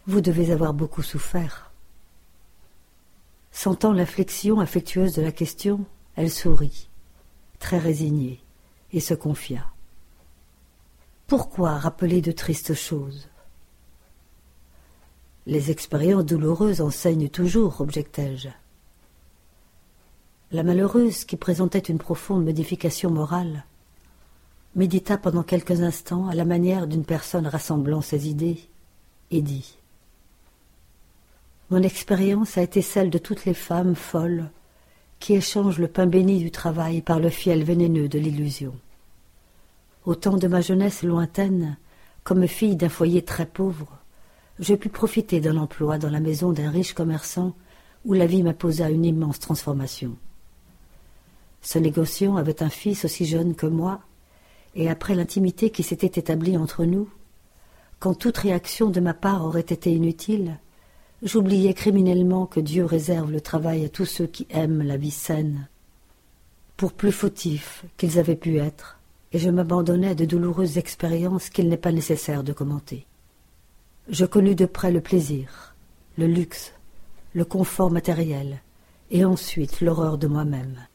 Vous 0.06 0.20
devez 0.20 0.50
avoir 0.50 0.72
beaucoup 0.72 1.02
souffert. 1.02 1.70
Sentant 3.52 3.92
l'inflexion 3.92 4.58
affectueuse 4.60 5.14
de 5.14 5.22
la 5.22 5.32
question, 5.32 5.84
elle 6.16 6.30
sourit, 6.30 6.88
très 7.58 7.78
résignée, 7.78 8.40
et 8.92 9.00
se 9.00 9.14
confia. 9.14 9.66
Pourquoi 11.26 11.76
rappeler 11.76 12.22
de 12.22 12.32
tristes 12.32 12.74
choses? 12.74 13.28
Les 15.46 15.70
expériences 15.70 16.24
douloureuses 16.24 16.80
enseignent 16.80 17.28
toujours, 17.28 17.80
objectai-je. 17.80 18.48
La 20.52 20.62
malheureuse, 20.62 21.24
qui 21.24 21.36
présentait 21.36 21.78
une 21.78 21.98
profonde 21.98 22.44
modification 22.44 23.10
morale, 23.10 23.64
médita 24.74 25.18
pendant 25.18 25.42
quelques 25.42 25.82
instants 25.82 26.28
à 26.28 26.34
la 26.34 26.44
manière 26.44 26.86
d'une 26.86 27.04
personne 27.04 27.46
rassemblant 27.46 28.00
ses 28.00 28.28
idées, 28.28 28.60
et 29.30 29.42
dit 29.42 29.78
mon 31.70 31.82
expérience 31.82 32.56
a 32.56 32.62
été 32.62 32.80
celle 32.80 33.10
de 33.10 33.18
toutes 33.18 33.44
les 33.44 33.52
femmes 33.52 33.94
folles 33.94 34.50
qui 35.18 35.34
échangent 35.34 35.78
le 35.78 35.88
pain 35.88 36.06
béni 36.06 36.38
du 36.38 36.50
travail 36.50 37.02
par 37.02 37.18
le 37.18 37.30
fiel 37.30 37.64
vénéneux 37.64 38.08
de 38.08 38.18
l'illusion. 38.18 38.74
Au 40.04 40.14
temps 40.14 40.36
de 40.36 40.48
ma 40.48 40.60
jeunesse 40.60 41.02
lointaine, 41.02 41.76
comme 42.24 42.46
fille 42.46 42.76
d'un 42.76 42.88
foyer 42.88 43.22
très 43.22 43.46
pauvre, 43.46 43.98
je 44.58 44.74
pus 44.74 44.88
profiter 44.88 45.40
d'un 45.40 45.56
emploi 45.56 45.98
dans 45.98 46.10
la 46.10 46.20
maison 46.20 46.52
d'un 46.52 46.70
riche 46.70 46.92
commerçant 46.92 47.54
où 48.04 48.12
la 48.12 48.26
vie 48.26 48.42
m'imposa 48.42 48.90
une 48.90 49.04
immense 49.04 49.38
transformation. 49.38 50.16
Ce 51.62 51.78
négociant 51.78 52.36
avait 52.36 52.62
un 52.62 52.68
fils 52.68 53.04
aussi 53.04 53.26
jeune 53.26 53.54
que 53.54 53.66
moi, 53.66 54.00
et 54.74 54.88
après 54.88 55.14
l'intimité 55.14 55.70
qui 55.70 55.82
s'était 55.82 56.20
établie 56.20 56.56
entre 56.56 56.84
nous, 56.84 57.08
quand 57.98 58.14
toute 58.14 58.38
réaction 58.38 58.90
de 58.90 59.00
ma 59.00 59.14
part 59.14 59.44
aurait 59.44 59.60
été 59.60 59.92
inutile, 59.92 60.58
J'oubliais 61.24 61.74
criminellement 61.74 62.46
que 62.46 62.60
Dieu 62.60 62.84
réserve 62.84 63.32
le 63.32 63.40
travail 63.40 63.84
à 63.84 63.88
tous 63.88 64.04
ceux 64.04 64.28
qui 64.28 64.46
aiment 64.50 64.82
la 64.82 64.96
vie 64.96 65.10
saine, 65.10 65.66
pour 66.76 66.92
plus 66.92 67.10
fautifs 67.10 67.84
qu'ils 67.96 68.20
avaient 68.20 68.36
pu 68.36 68.58
être, 68.58 69.00
et 69.32 69.40
je 69.40 69.50
m'abandonnais 69.50 70.10
à 70.10 70.14
de 70.14 70.24
douloureuses 70.24 70.78
expériences 70.78 71.50
qu'il 71.50 71.68
n'est 71.68 71.76
pas 71.76 71.90
nécessaire 71.90 72.44
de 72.44 72.52
commenter. 72.52 73.04
Je 74.08 74.26
connus 74.26 74.54
de 74.54 74.64
près 74.64 74.92
le 74.92 75.00
plaisir, 75.00 75.74
le 76.18 76.28
luxe, 76.28 76.72
le 77.34 77.44
confort 77.44 77.90
matériel, 77.90 78.62
et 79.10 79.24
ensuite 79.24 79.80
l'horreur 79.80 80.18
de 80.18 80.28
moi-même. 80.28 80.86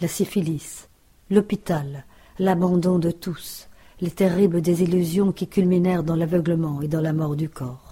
La 0.00 0.08
syphilis, 0.08 0.88
l'hôpital, 1.28 2.06
l'abandon 2.38 2.98
de 2.98 3.10
tous, 3.10 3.68
les 4.00 4.10
terribles 4.10 4.62
désillusions 4.62 5.30
qui 5.30 5.46
culminèrent 5.46 6.04
dans 6.04 6.16
l'aveuglement 6.16 6.80
et 6.80 6.88
dans 6.88 7.02
la 7.02 7.12
mort 7.12 7.36
du 7.36 7.50
corps. 7.50 7.89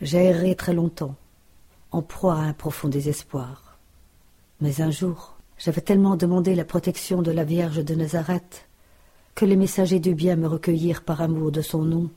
J'ai 0.00 0.24
erré 0.24 0.54
très 0.54 0.72
longtemps, 0.72 1.14
en 1.90 2.00
proie 2.00 2.36
à 2.36 2.42
un 2.42 2.54
profond 2.54 2.88
désespoir. 2.88 3.76
Mais 4.62 4.80
un 4.80 4.90
jour, 4.90 5.36
j'avais 5.58 5.82
tellement 5.82 6.16
demandé 6.16 6.54
la 6.54 6.64
protection 6.64 7.20
de 7.20 7.30
la 7.30 7.44
Vierge 7.44 7.84
de 7.84 7.94
Nazareth 7.94 8.66
que 9.34 9.44
les 9.44 9.56
messagers 9.56 10.00
du 10.00 10.14
bien 10.14 10.36
me 10.36 10.48
recueillirent 10.48 11.02
par 11.02 11.20
amour 11.20 11.52
de 11.52 11.60
son 11.60 11.82
nom, 11.82 12.10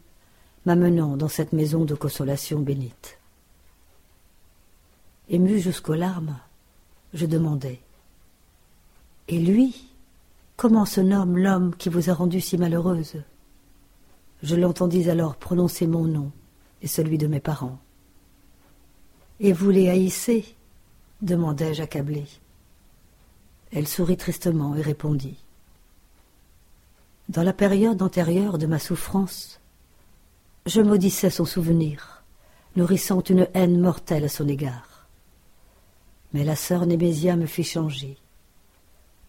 m'amenant 0.66 1.18
dans 1.18 1.28
cette 1.28 1.52
maison 1.52 1.84
de 1.84 1.94
consolation 1.94 2.60
bénite. 2.60 3.18
Ému 5.30 5.60
jusqu'aux 5.60 5.94
larmes, 5.94 6.38
je 7.14 7.26
demandai 7.26 7.82
Et 9.28 9.40
lui 9.40 9.90
Comment 10.56 10.86
se 10.86 11.02
nomme 11.02 11.38
l'homme 11.38 11.76
qui 11.76 11.90
vous 11.90 12.10
a 12.10 12.14
rendue 12.14 12.40
si 12.40 12.58
malheureuse? 12.58 13.16
Je 14.42 14.56
l'entendis 14.56 15.10
alors 15.10 15.36
prononcer 15.36 15.88
mon 15.88 16.06
nom 16.06 16.32
et 16.84 16.88
celui 16.88 17.18
de 17.18 17.28
mes 17.28 17.40
parents. 17.40 17.80
Et 19.40 19.54
vous 19.54 19.72
les 19.72 19.90
haïssez 19.90 20.56
demandai-je 21.22 21.82
accablé. 21.82 22.26
Elle 23.72 23.88
sourit 23.88 24.18
tristement 24.18 24.76
et 24.76 24.82
répondit. 24.82 25.38
Dans 27.30 27.42
la 27.44 27.54
période 27.54 28.02
antérieure 28.02 28.58
de 28.58 28.68
ma 28.68 28.78
souffrance, 28.78 29.60
je 30.66 30.82
maudissais 30.82 31.30
son 31.30 31.46
souvenir, 31.46 32.24
nourrissant 32.76 33.22
une 33.22 33.48
haine 33.54 33.80
mortelle 33.80 34.26
à 34.26 34.30
son 34.30 34.48
égard. 34.48 35.08
Mais 36.34 36.44
la 36.44 36.56
sœur 36.56 36.86
Némésia 36.86 37.36
me 37.36 37.46
fit 37.46 37.64
changer. 37.64 38.18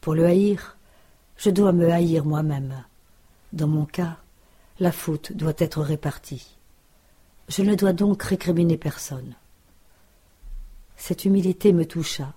Pour 0.01 0.15
le 0.15 0.27
haïr, 0.27 0.77
je 1.37 1.51
dois 1.51 1.73
me 1.73 1.91
haïr 1.91 2.25
moi-même. 2.25 2.85
Dans 3.53 3.69
mon 3.69 3.85
cas, 3.85 4.19
la 4.81 4.91
faute 4.91 5.33
doit 5.33 5.55
être 5.59 5.81
répartie. 5.81 6.57
Je 7.49 7.63
ne 7.63 7.75
dois 7.75 7.93
donc 7.93 8.23
récriminer 8.23 8.77
personne. 8.77 9.35
Cette 10.97 11.25
humilité 11.25 11.73
me 11.73 11.85
toucha. 11.85 12.33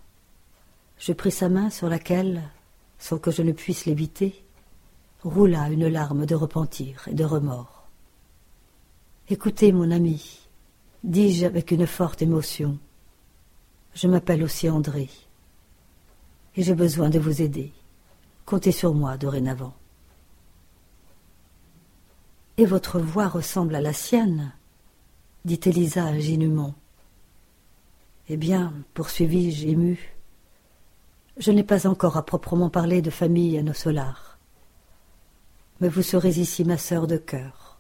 Je 0.98 1.14
pris 1.14 1.32
sa 1.32 1.48
main 1.48 1.70
sur 1.70 1.90
laquelle, 1.90 2.44
sans 2.98 3.18
que 3.18 3.32
je 3.32 3.42
ne 3.42 3.52
puisse 3.52 3.86
l'éviter, 3.86 4.44
roula 5.24 5.70
une 5.70 5.88
larme 5.88 6.26
de 6.26 6.36
repentir 6.36 7.08
et 7.08 7.14
de 7.14 7.24
remords. 7.24 7.88
Écoutez, 9.30 9.72
mon 9.72 9.92
ami, 9.92 10.40
dis-je 11.04 11.46
avec 11.46 11.72
une 11.72 11.88
forte 11.88 12.22
émotion. 12.22 12.78
Je 13.94 14.08
m'appelle 14.08 14.44
aussi 14.44 14.70
André. 14.70 15.10
Et 16.56 16.64
j'ai 16.64 16.76
besoin 16.76 17.10
de 17.10 17.20
vous 17.20 17.42
aider. 17.42 17.72
Comptez 18.46 18.72
sur 18.72 18.94
moi 18.94 19.18
dorénavant. 19.18 19.74
Et 22.58 22.66
votre 22.66 23.00
voix 23.00 23.28
ressemble 23.28 23.76
à 23.76 23.82
la 23.82 23.94
sienne, 23.94 24.54
dit 25.48 25.62
Élisa 25.66 26.04
ingénument. 26.04 26.76
Eh 28.28 28.36
bien, 28.36 28.74
poursuivis-je 28.94 29.68
ému, 29.68 29.98
je 31.38 31.52
n'ai 31.52 31.64
pas 31.64 31.88
encore 31.88 32.18
à 32.18 32.26
proprement 32.26 32.70
parler 32.70 33.02
de 33.02 33.10
famille 33.10 33.58
à 33.58 33.64
nos 33.64 33.74
solars. 33.74 34.38
Mais 35.80 35.88
vous 35.88 36.02
serez 36.02 36.38
ici 36.38 36.66
ma 36.66 36.78
sœur 36.78 37.08
de 37.08 37.16
cœur. 37.16 37.80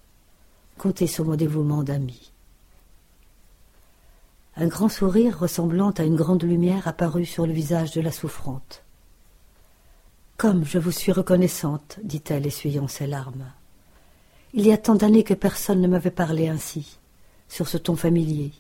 Comptez 0.78 1.07
sur 1.07 1.26
mon 1.26 1.36
dévouement 1.36 1.84
d'ami. 1.84 2.32
Un 4.55 4.68
grand 4.68 4.88
sourire 4.89 5.38
ressemblant 5.38 5.91
à 5.91 6.03
une 6.03 6.15
grande 6.15 6.43
lumière 6.43 6.88
apparut 6.88 7.26
sur 7.26 7.45
le 7.45 7.53
visage 7.53 7.91
de 7.91 7.99
la 7.99 8.13
souffrante. 8.13 8.84
Comme 10.38 10.63
je 10.63 10.80
vous 10.80 10.91
suis 10.91 11.11
reconnaissante, 11.11 11.99
dit-elle, 12.01 12.47
essuyant 12.47 12.88
ses 12.88 13.07
larmes. 13.07 13.51
Il 14.53 14.65
y 14.65 14.72
a 14.72 14.78
tant 14.78 14.95
d'années 14.95 15.26
que 15.26 15.34
personne 15.34 15.82
ne 15.82 15.88
m'avait 15.88 16.11
parlé 16.11 16.47
ainsi, 16.47 16.99
sur 17.48 17.68
ce 17.68 17.78
ton 17.78 17.95
familier, 17.95 18.52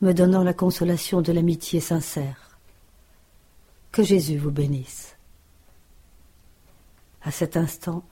me 0.00 0.12
donnant 0.12 0.42
la 0.42 0.54
consolation 0.54 1.22
de 1.22 1.32
l'amitié 1.32 1.80
sincère. 1.80 2.58
Que 3.92 4.02
Jésus 4.02 4.38
vous 4.38 4.50
bénisse. 4.50 5.16
À 7.22 7.30
cet 7.30 7.56
instant, 7.56 8.04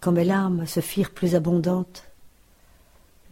quand 0.00 0.12
mes 0.12 0.24
larmes 0.24 0.66
se 0.66 0.80
firent 0.80 1.12
plus 1.12 1.34
abondantes, 1.34 2.04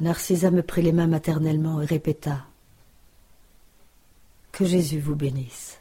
Narcissa 0.01 0.51
me 0.51 0.63
prit 0.63 0.83
les 0.83 0.93
mains 0.93 1.07
maternellement 1.07 1.81
et 1.81 1.87
répéta 1.87 2.47
Que 4.53 4.65
Jésus 4.65 5.01
vous 5.01 5.15
bénisse. 5.15 5.79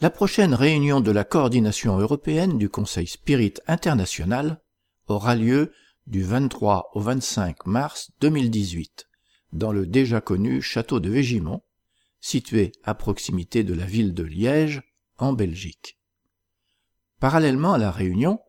La 0.00 0.10
prochaine 0.10 0.54
réunion 0.54 1.00
de 1.00 1.10
la 1.10 1.24
coordination 1.24 1.98
européenne 1.98 2.58
du 2.58 2.68
Conseil 2.70 3.06
Spirit 3.06 3.54
International 3.66 4.60
aura 5.08 5.34
lieu 5.34 5.72
du 6.10 6.24
23 6.24 6.90
au 6.94 7.00
25 7.00 7.66
mars 7.66 8.10
2018 8.20 9.06
dans 9.52 9.70
le 9.70 9.86
déjà 9.86 10.20
connu 10.20 10.60
château 10.60 10.98
de 10.98 11.08
Végimont, 11.08 11.62
situé 12.20 12.72
à 12.82 12.94
proximité 12.94 13.62
de 13.62 13.74
la 13.74 13.86
ville 13.86 14.12
de 14.12 14.24
Liège, 14.24 14.82
en 15.18 15.32
Belgique. 15.32 16.00
Parallèlement 17.20 17.74
à 17.74 17.78
la 17.78 17.92
réunion, 17.92 18.40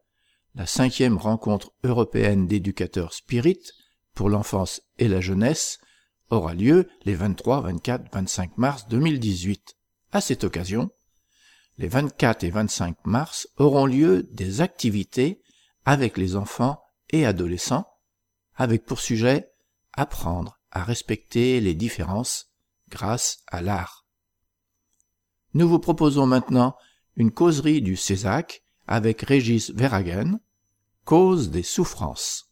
la 0.55 0.65
cinquième 0.65 1.17
rencontre 1.17 1.71
européenne 1.83 2.47
d'éducateurs 2.47 3.13
spirit 3.13 3.61
pour 4.15 4.29
l'enfance 4.29 4.81
et 4.97 5.07
la 5.07 5.21
jeunesse 5.21 5.77
aura 6.31 6.55
lieu 6.55 6.89
les 7.05 7.13
23, 7.13 7.61
24, 7.61 8.11
25 8.11 8.57
mars 8.57 8.87
2018. 8.87 9.75
À 10.11 10.19
cette 10.19 10.43
occasion, 10.43 10.89
les 11.77 11.87
24 11.87 12.43
et 12.43 12.49
25 12.49 13.05
mars 13.05 13.47
auront 13.57 13.85
lieu 13.85 14.27
des 14.31 14.61
activités 14.61 15.43
avec 15.85 16.17
les 16.17 16.35
enfants 16.35 16.80
et 17.11 17.25
adolescents, 17.25 17.87
avec 18.55 18.85
pour 18.85 18.99
sujet 18.99 19.51
apprendre 19.93 20.59
à 20.71 20.83
respecter 20.83 21.59
les 21.59 21.73
différences 21.73 22.51
grâce 22.89 23.43
à 23.47 23.61
l'art. 23.61 24.05
Nous 25.53 25.67
vous 25.67 25.79
proposons 25.79 26.25
maintenant 26.25 26.75
une 27.15 27.31
causerie 27.31 27.81
du 27.81 27.95
Césac 27.95 28.63
avec 28.87 29.21
Régis 29.21 29.71
Verhagen, 29.71 30.39
Cause 31.03 31.49
des 31.49 31.63
souffrances. 31.63 32.50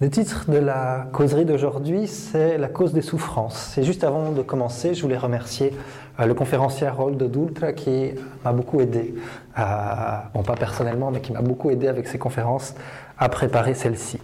Le 0.00 0.08
titre 0.10 0.48
de 0.48 0.58
la 0.58 1.08
causerie 1.12 1.44
d'aujourd'hui, 1.44 2.06
c'est 2.06 2.56
La 2.56 2.68
cause 2.68 2.92
des 2.92 3.02
souffrances. 3.02 3.76
Et 3.78 3.82
juste 3.82 4.04
avant 4.04 4.30
de 4.30 4.42
commencer, 4.42 4.94
je 4.94 5.02
voulais 5.02 5.18
remercier 5.18 5.74
euh, 6.20 6.26
le 6.26 6.34
conférencier 6.34 6.86
Harold 6.86 7.20
Dultra 7.20 7.72
qui 7.72 8.12
m'a 8.44 8.52
beaucoup 8.52 8.80
aidé, 8.80 9.16
bon 9.56 10.42
pas 10.44 10.54
personnellement, 10.56 11.10
mais 11.10 11.20
qui 11.20 11.32
m'a 11.32 11.42
beaucoup 11.42 11.70
aidé 11.70 11.88
avec 11.88 12.06
ses 12.06 12.16
conférences 12.16 12.76
à 13.18 13.28
préparer 13.28 13.74
celle-ci. 13.74 14.20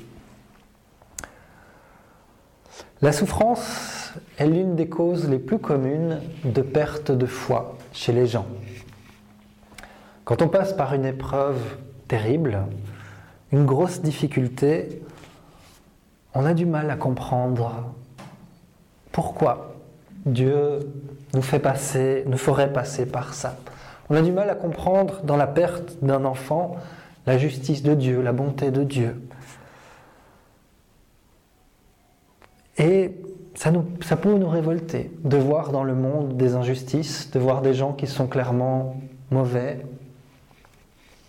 La 3.02 3.10
souffrance 3.10 4.12
est 4.38 4.46
l'une 4.46 4.76
des 4.76 4.88
causes 4.88 5.28
les 5.28 5.40
plus 5.40 5.58
communes 5.58 6.20
de 6.44 6.62
perte 6.62 7.10
de 7.10 7.26
foi 7.26 7.76
chez 7.92 8.12
les 8.12 8.28
gens. 8.28 8.46
Quand 10.24 10.40
on 10.40 10.46
passe 10.46 10.72
par 10.72 10.94
une 10.94 11.04
épreuve 11.04 11.58
terrible, 12.06 12.60
une 13.50 13.66
grosse 13.66 14.02
difficulté, 14.02 15.02
on 16.34 16.44
a 16.44 16.54
du 16.54 16.66
mal 16.66 16.90
à 16.90 16.96
comprendre 16.96 17.94
pourquoi 19.12 19.76
Dieu 20.26 20.80
nous 21.34 21.42
fait 21.42 21.58
passer, 21.58 22.24
nous 22.26 22.38
ferait 22.38 22.72
passer 22.72 23.06
par 23.06 23.34
ça. 23.34 23.56
On 24.10 24.16
a 24.16 24.22
du 24.22 24.32
mal 24.32 24.50
à 24.50 24.54
comprendre 24.54 25.22
dans 25.22 25.36
la 25.36 25.46
perte 25.46 26.02
d'un 26.02 26.24
enfant 26.24 26.76
la 27.26 27.38
justice 27.38 27.82
de 27.82 27.94
Dieu, 27.94 28.20
la 28.20 28.32
bonté 28.32 28.70
de 28.70 28.82
Dieu. 28.82 29.20
Et 32.76 33.12
ça, 33.54 33.70
peut 34.16 34.34
nous 34.34 34.48
révolter 34.48 35.12
de 35.22 35.36
voir 35.36 35.70
dans 35.70 35.84
le 35.84 35.94
monde 35.94 36.36
des 36.36 36.54
injustices, 36.54 37.30
de 37.30 37.38
voir 37.38 37.62
des 37.62 37.72
gens 37.72 37.92
qui 37.92 38.06
sont 38.06 38.26
clairement 38.26 38.96
mauvais, 39.30 39.86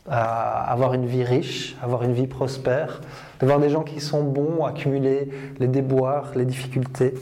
avoir 0.08 0.94
une 0.94 1.06
vie 1.06 1.24
riche, 1.24 1.76
avoir 1.82 2.04
une 2.04 2.14
vie 2.14 2.28
prospère, 2.28 3.02
de 3.40 3.46
voir 3.46 3.60
des 3.60 3.70
gens 3.70 3.84
qui 3.84 4.00
sont 4.00 4.24
bons 4.24 4.64
accumuler 4.66 5.30
les 5.60 5.68
déboires, 5.68 6.32
les 6.36 6.46
difficultés. 6.46 7.14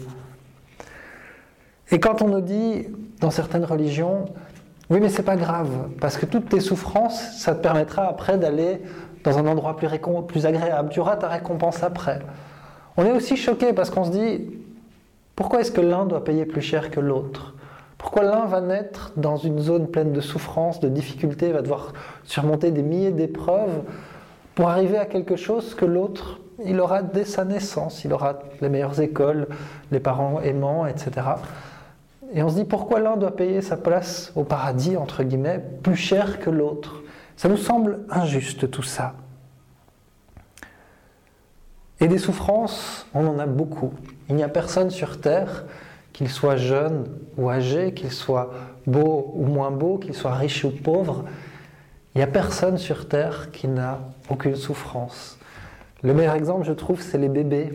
Et 1.91 1.99
quand 1.99 2.22
on 2.22 2.27
nous 2.27 2.41
dit 2.41 2.88
dans 3.19 3.31
certaines 3.31 3.65
religions, 3.65 4.26
oui 4.90 4.99
mais 4.99 5.10
c'est 5.10 5.23
pas 5.23 5.35
grave, 5.35 5.69
parce 5.99 6.18
que 6.18 6.26
toutes 6.26 6.49
tes 6.49 6.60
souffrances, 6.60 7.19
ça 7.38 7.56
te 7.56 7.61
permettra 7.61 8.07
après 8.07 8.38
d'aller 8.38 8.81
dans 9.23 9.38
un 9.38 9.48
endroit 9.48 9.77
plus, 9.77 10.45
agréable, 10.45 10.90
tu 10.90 10.99
auras 10.99 11.15
ta 11.15 11.30
récompense 11.30 11.81
après. 11.84 12.19
On 12.98 13.06
est 13.06 13.11
aussi 13.11 13.38
choqué 13.38 13.73
parce 13.73 13.90
qu'on 13.90 14.03
se 14.03 14.11
dit, 14.11 14.52
pourquoi 15.35 15.61
est-ce 15.61 15.72
que 15.72 15.81
l'un 15.81 16.06
doit 16.06 16.23
payer 16.23 16.45
plus 16.45 16.61
cher 16.61 16.91
que 16.91 16.99
l'autre? 16.99 17.56
Pourquoi 17.98 18.23
l'un 18.23 18.45
va 18.45 18.60
naître 18.60 19.14
dans 19.15 19.38
une 19.38 19.60
zone 19.60 19.88
pleine 19.88 20.11
de 20.11 20.19
souffrance, 20.19 20.81
de 20.81 20.90
difficultés, 20.90 21.53
va 21.53 21.61
devoir 21.61 21.94
surmonter 22.26 22.72
des 22.72 22.84
milliers 22.84 23.11
d'épreuves 23.11 23.81
pour 24.56 24.70
arriver 24.70 24.98
à 24.98 25.06
quelque 25.06 25.36
chose 25.36 25.76
que 25.76 25.86
l'autre, 25.86 26.40
il 26.64 26.80
aura 26.80 27.02
dès 27.02 27.26
sa 27.26 27.46
naissance, 27.46 28.06
il 28.06 28.14
aura 28.14 28.40
les 28.62 28.70
meilleures 28.70 29.02
écoles, 29.02 29.48
les 29.92 30.00
parents 30.00 30.40
aimants, 30.42 30.86
etc. 30.86 31.12
Et 32.34 32.44
on 32.44 32.50
se 32.50 32.56
dit 32.56 32.66
pourquoi 32.66 33.00
l'un 33.00 33.18
doit 33.18 33.36
payer 33.36 33.62
sa 33.62 33.78
place 33.78 34.32
au 34.36 34.44
paradis, 34.44 34.98
entre 34.98 35.24
guillemets, 35.24 35.64
plus 35.82 35.96
cher 35.96 36.40
que 36.40 36.50
l'autre? 36.50 37.02
Ça 37.36 37.50
nous 37.50 37.58
semble 37.58 38.02
injuste 38.10 38.70
tout 38.70 38.84
ça. 38.84 39.16
Et 42.00 42.08
des 42.08 42.18
souffrances, 42.18 43.08
on 43.14 43.26
en 43.28 43.40
a 43.40 43.46
beaucoup. 43.46 43.94
Il 44.30 44.36
n'y 44.36 44.44
a 44.44 44.50
personne 44.50 44.90
sur 44.90 45.20
Terre 45.20 45.66
qu'il 46.12 46.30
soit 46.30 46.58
jeune 46.58 47.06
ou 47.38 47.50
âgé, 47.50 47.94
qu'il 47.94 48.12
soit 48.12 48.52
beau 48.86 49.32
ou 49.36 49.46
moins 49.46 49.72
beau, 49.72 49.98
qu'il 49.98 50.14
soit 50.14 50.34
riche 50.34 50.64
ou 50.64 50.72
pauvre, 50.72 51.26
il 52.14 52.20
n'y 52.20 52.24
a 52.24 52.28
personne 52.28 52.78
sur 52.78 53.08
Terre 53.08 53.50
qui 53.52 53.68
n'a 53.68 54.00
aucune 54.30 54.56
souffrance. 54.56 55.38
Le 56.02 56.14
meilleur 56.14 56.36
exemple, 56.36 56.66
je 56.66 56.74
trouve, 56.74 57.02
c'est 57.02 57.18
les 57.18 57.30
bébés 57.30 57.74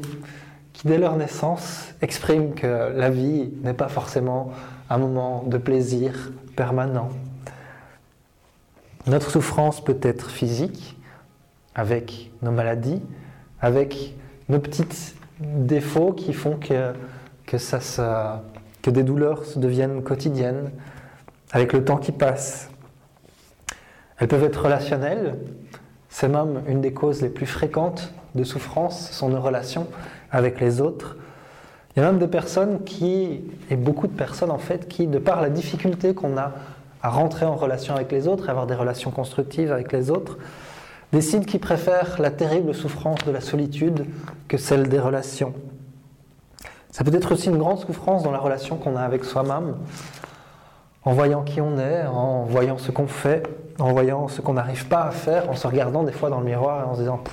qui, 0.73 0.87
dès 0.87 0.99
leur 0.99 1.16
naissance, 1.16 1.95
expriment 2.03 2.55
que 2.55 2.93
la 2.95 3.11
vie 3.11 3.51
n'est 3.62 3.75
pas 3.75 3.89
forcément 3.89 4.53
un 4.91 4.99
moment 4.99 5.43
de 5.45 5.59
plaisir 5.59 6.33
permanent. 6.57 7.09
Notre 9.07 9.31
souffrance 9.31 9.83
peut 9.83 9.99
être 10.03 10.31
physique, 10.31 10.97
avec 11.75 12.31
nos 12.43 12.51
maladies, 12.51 13.03
avec 13.61 14.15
nos 14.49 14.59
petits 14.59 14.87
défauts 15.41 16.12
qui 16.12 16.33
font 16.33 16.59
que 16.59 16.95
des 18.91 19.03
douleurs 19.03 19.45
se 19.45 19.59
deviennent 19.59 20.03
quotidiennes 20.03 20.70
avec 21.53 21.73
le 21.73 21.85
temps 21.85 21.97
qui 21.97 22.12
passe. 22.12 22.69
Elles 24.19 24.29
peuvent 24.29 24.45
être 24.45 24.65
relationnelles, 24.65 25.39
c'est 26.09 26.28
même 26.28 26.62
une 26.68 26.80
des 26.80 26.93
causes 26.93 27.22
les 27.22 27.28
plus 27.28 27.47
fréquentes 27.47 28.12
de 28.35 28.44
souffrance, 28.44 29.10
sont 29.10 29.28
nos 29.28 29.40
relations 29.40 29.86
avec 30.30 30.60
les 30.60 30.80
autres. 30.80 31.16
Il 31.97 32.01
y 32.01 32.02
a 32.02 32.06
même 32.10 32.20
des 32.20 32.28
personnes 32.28 32.85
qui, 32.85 33.40
et 33.70 33.76
beaucoup 33.76 34.06
de 34.06 34.12
personnes 34.12 34.51
en 34.51 34.59
fait, 34.59 34.89
qui, 34.89 35.06
de 35.06 35.18
par 35.18 35.40
la 35.40 35.51
difficulté 35.51 36.14
qu'on 36.14 36.36
a 36.36 36.52
à 37.02 37.10
rentrer 37.10 37.47
en 37.47 37.55
relation 37.55 37.94
avec 37.94 38.10
les 38.12 38.28
autres, 38.28 38.48
à 38.48 38.51
avoir 38.51 38.66
des 38.66 38.74
relations 38.74 39.10
constructives 39.10 39.72
avec 39.72 39.93
les 39.93 40.10
autres, 40.10 40.39
décident 41.12 41.44
qu'ils 41.44 41.60
préfèrent 41.60 42.20
la 42.20 42.30
terrible 42.30 42.74
souffrance 42.74 43.24
de 43.24 43.30
la 43.30 43.40
solitude 43.40 44.05
que 44.47 44.59
celle 44.59 44.89
des 44.89 44.98
relations. 44.98 45.55
Ça 46.90 47.05
peut 47.05 47.14
être 47.14 47.32
aussi 47.32 47.48
une 47.48 47.59
grande 47.59 47.78
souffrance 47.78 48.22
dans 48.22 48.32
la 48.32 48.39
relation 48.39 48.76
qu'on 48.76 48.97
a 48.97 49.02
avec 49.02 49.24
soi-même. 49.24 49.76
En 51.09 51.12
voyant 51.12 51.43
qui 51.43 51.62
on 51.62 51.78
est, 51.78 52.05
en 52.05 52.44
voyant 52.44 52.76
ce 52.76 52.90
qu'on 52.90 53.06
fait, 53.06 53.43
en 53.78 53.93
voyant 53.93 54.28
ce 54.28 54.43
qu'on 54.43 54.52
n'arrive 54.52 54.89
pas 54.89 55.05
à 55.05 55.10
faire, 55.10 55.48
en 55.48 55.55
se 55.55 55.66
regardant 55.66 56.02
des 56.02 56.12
fois 56.12 56.28
dans 56.28 56.39
le 56.39 56.44
miroir 56.44 56.82
et 56.82 56.85
en 56.85 56.93
se 56.93 57.01
disant 57.01 57.24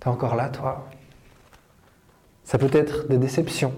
T'es 0.00 0.08
encore 0.08 0.36
là, 0.36 0.50
toi 0.50 0.84
Ça 2.44 2.58
peut 2.58 2.68
être 2.74 3.08
des 3.08 3.16
déceptions. 3.16 3.72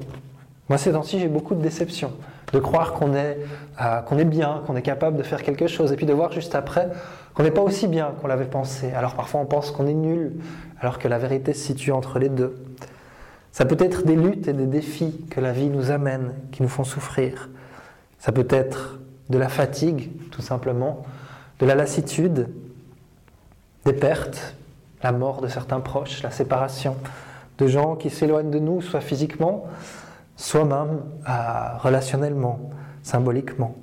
Moi, 0.68 0.76
ces 0.76 0.90
temps-ci, 0.90 1.20
j'ai 1.20 1.28
beaucoup 1.28 1.54
de 1.54 1.62
déceptions. 1.62 2.10
De 2.52 2.58
croire 2.58 2.94
qu'on 2.94 3.14
est, 3.14 3.38
euh, 3.80 4.00
qu'on 4.00 4.18
est 4.18 4.24
bien, 4.24 4.64
qu'on 4.66 4.74
est 4.74 4.82
capable 4.82 5.16
de 5.16 5.22
faire 5.22 5.44
quelque 5.44 5.68
chose, 5.68 5.92
et 5.92 5.96
puis 5.96 6.06
de 6.06 6.12
voir 6.12 6.32
juste 6.32 6.56
après 6.56 6.88
qu'on 7.34 7.44
n'est 7.44 7.52
pas 7.52 7.62
aussi 7.62 7.86
bien 7.86 8.12
qu'on 8.20 8.26
l'avait 8.26 8.46
pensé. 8.46 8.90
Alors 8.92 9.14
parfois, 9.14 9.40
on 9.40 9.46
pense 9.46 9.70
qu'on 9.70 9.86
est 9.86 9.94
nul, 9.94 10.32
alors 10.80 10.98
que 10.98 11.06
la 11.06 11.18
vérité 11.18 11.52
se 11.52 11.64
situe 11.64 11.92
entre 11.92 12.18
les 12.18 12.28
deux. 12.28 12.56
Ça 13.52 13.66
peut 13.66 13.76
être 13.78 14.04
des 14.04 14.16
luttes 14.16 14.48
et 14.48 14.52
des 14.52 14.66
défis 14.66 15.26
que 15.30 15.38
la 15.38 15.52
vie 15.52 15.68
nous 15.68 15.92
amène, 15.92 16.32
qui 16.50 16.64
nous 16.64 16.68
font 16.68 16.82
souffrir. 16.82 17.48
Ça 18.22 18.30
peut 18.30 18.46
être 18.50 19.00
de 19.30 19.38
la 19.38 19.48
fatigue, 19.48 20.12
tout 20.30 20.42
simplement, 20.42 21.02
de 21.58 21.66
la 21.66 21.74
lassitude, 21.74 22.50
des 23.84 23.92
pertes, 23.92 24.54
la 25.02 25.10
mort 25.10 25.40
de 25.40 25.48
certains 25.48 25.80
proches, 25.80 26.22
la 26.22 26.30
séparation, 26.30 26.94
de 27.58 27.66
gens 27.66 27.96
qui 27.96 28.10
s'éloignent 28.10 28.52
de 28.52 28.60
nous, 28.60 28.80
soit 28.80 29.00
physiquement, 29.00 29.66
soit 30.36 30.64
même 30.64 31.00
euh, 31.28 31.76
relationnellement, 31.78 32.70
symboliquement. 33.02 33.74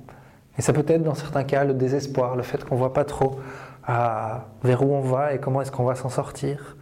Et 0.58 0.62
ça 0.62 0.72
peut 0.72 0.86
être 0.88 1.04
dans 1.04 1.16
certains 1.16 1.44
cas 1.44 1.66
le 1.66 1.74
désespoir, 1.74 2.38
le 2.38 2.44
fait 2.44 2.64
qu'on 2.64 2.76
ne 2.76 2.80
voit 2.80 2.94
pas 2.94 3.04
trop 3.04 3.42
euh, 3.90 4.36
vers 4.64 4.84
où 4.84 4.94
on 4.94 5.02
va 5.02 5.34
et 5.34 5.40
comment 5.40 5.62
est-ce 5.62 5.72
qu'on 5.74 5.84
va 5.84 5.96
s'en 5.96 6.10
sortir. 6.10 6.78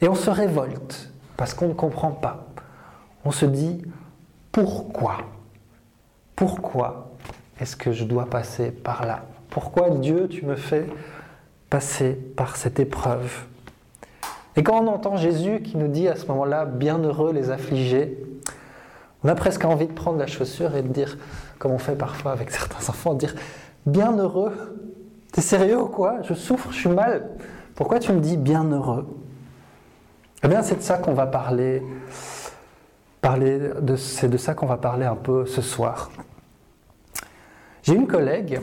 Et 0.00 0.06
on 0.06 0.14
se 0.14 0.30
révolte 0.30 1.12
parce 1.36 1.54
qu'on 1.54 1.66
ne 1.66 1.74
comprend 1.74 2.12
pas. 2.12 2.46
On 3.24 3.32
se 3.32 3.46
dit 3.46 3.82
pourquoi? 4.52 5.16
Pourquoi 6.36 7.12
est-ce 7.60 7.76
que 7.76 7.92
je 7.92 8.04
dois 8.04 8.26
passer 8.26 8.70
par 8.70 9.06
là? 9.06 9.24
Pourquoi 9.50 9.90
Dieu, 9.90 10.28
tu 10.28 10.44
me 10.44 10.56
fais 10.56 10.86
passer 11.70 12.12
par 12.36 12.56
cette 12.56 12.80
épreuve? 12.80 13.46
Et 14.56 14.62
quand 14.62 14.82
on 14.82 14.86
entend 14.88 15.16
Jésus 15.16 15.60
qui 15.62 15.76
nous 15.76 15.88
dit 15.88 16.08
à 16.08 16.16
ce 16.16 16.26
moment-là, 16.26 16.64
bienheureux 16.64 17.32
les 17.32 17.50
affligés, 17.50 18.18
on 19.22 19.28
a 19.28 19.34
presque 19.34 19.64
envie 19.64 19.86
de 19.86 19.92
prendre 19.92 20.18
la 20.18 20.26
chaussure 20.26 20.76
et 20.76 20.82
de 20.82 20.88
dire, 20.88 21.16
comme 21.58 21.72
on 21.72 21.78
fait 21.78 21.96
parfois 21.96 22.32
avec 22.32 22.50
certains 22.52 22.88
enfants, 22.88 23.14
dire, 23.14 23.34
bienheureux, 23.86 24.76
t'es 25.32 25.40
sérieux 25.40 25.80
ou 25.80 25.86
quoi? 25.86 26.22
Je 26.22 26.34
souffre, 26.34 26.70
je 26.72 26.78
suis 26.78 26.88
mal. 26.88 27.28
Pourquoi 27.74 27.98
tu 27.98 28.12
me 28.12 28.20
dis 28.20 28.36
bienheureux 28.36 29.06
Eh 30.42 30.48
bien, 30.48 30.62
c'est 30.62 30.76
de 30.76 30.82
ça 30.82 30.98
qu'on 30.98 31.14
va 31.14 31.26
parler. 31.26 31.82
C'est 33.96 34.28
de 34.28 34.36
ça 34.36 34.54
qu'on 34.54 34.66
va 34.66 34.76
parler 34.76 35.06
un 35.06 35.16
peu 35.16 35.46
ce 35.46 35.62
soir. 35.62 36.10
J'ai 37.82 37.94
une 37.94 38.06
collègue 38.06 38.60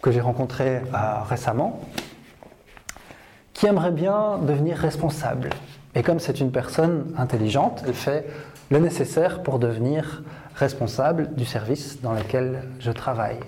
que 0.00 0.12
j'ai 0.12 0.20
rencontrée 0.20 0.76
euh, 0.76 1.22
récemment 1.28 1.80
qui 3.52 3.66
aimerait 3.66 3.90
bien 3.90 4.38
devenir 4.38 4.76
responsable. 4.76 5.50
Et 5.96 6.02
comme 6.04 6.20
c'est 6.20 6.38
une 6.38 6.52
personne 6.52 7.12
intelligente, 7.18 7.82
elle 7.86 7.94
fait 7.94 8.24
le 8.70 8.78
nécessaire 8.78 9.42
pour 9.42 9.58
devenir 9.58 10.22
responsable 10.54 11.34
du 11.34 11.44
service 11.44 12.00
dans 12.00 12.12
lequel 12.12 12.62
je 12.78 12.92
travaille. 12.92 13.40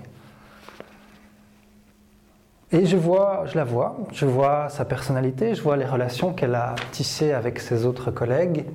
Et 2.73 2.85
je 2.85 2.97
vois, 2.97 3.43
je 3.45 3.55
la 3.55 3.63
vois, 3.63 3.97
je 4.11 4.25
vois 4.25 4.67
sa 4.69 4.83
personnalité, 4.83 5.55
je 5.55 5.61
vois 5.61 5.77
les 5.77 5.85
relations 5.85 6.33
qu'elle 6.33 6.55
a 6.55 6.75
tissées 6.91 7.31
avec 7.31 7.59
ses 7.59 7.85
autres 7.85 8.11
collègues, 8.11 8.65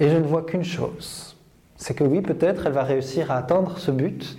et 0.00 0.08
je 0.08 0.16
ne 0.16 0.24
vois 0.24 0.42
qu'une 0.42 0.64
chose. 0.64 1.36
C'est 1.76 1.94
que 1.94 2.04
oui, 2.04 2.20
peut-être 2.20 2.66
elle 2.66 2.72
va 2.72 2.84
réussir 2.84 3.30
à 3.30 3.38
atteindre 3.38 3.78
ce 3.78 3.90
but, 3.90 4.38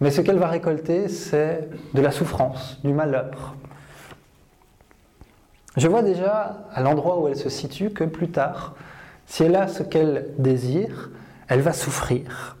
mais 0.00 0.10
ce 0.10 0.20
qu'elle 0.20 0.38
va 0.38 0.48
récolter, 0.48 1.08
c'est 1.08 1.68
de 1.94 2.00
la 2.00 2.10
souffrance, 2.10 2.78
du 2.84 2.92
malheur. 2.92 3.54
Je 5.76 5.88
vois 5.88 6.02
déjà 6.02 6.66
à 6.72 6.82
l'endroit 6.82 7.20
où 7.20 7.28
elle 7.28 7.36
se 7.36 7.48
situe 7.48 7.90
que 7.90 8.04
plus 8.04 8.30
tard, 8.30 8.74
si 9.26 9.42
elle 9.42 9.56
a 9.56 9.68
ce 9.68 9.82
qu'elle 9.82 10.28
désire, 10.38 11.10
elle 11.48 11.60
va 11.60 11.72
souffrir. 11.72 12.56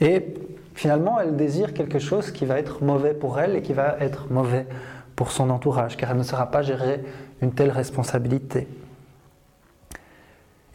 Et 0.00 0.34
finalement, 0.74 1.20
elle 1.20 1.36
désire 1.36 1.74
quelque 1.74 1.98
chose 1.98 2.30
qui 2.30 2.44
va 2.44 2.58
être 2.58 2.82
mauvais 2.82 3.14
pour 3.14 3.40
elle 3.40 3.56
et 3.56 3.62
qui 3.62 3.72
va 3.72 3.96
être 4.00 4.30
mauvais 4.30 4.66
pour 5.14 5.30
son 5.30 5.48
entourage, 5.50 5.96
car 5.96 6.10
elle 6.10 6.18
ne 6.18 6.22
sera 6.22 6.50
pas 6.50 6.62
gérer 6.62 7.02
une 7.40 7.52
telle 7.52 7.70
responsabilité. 7.70 8.68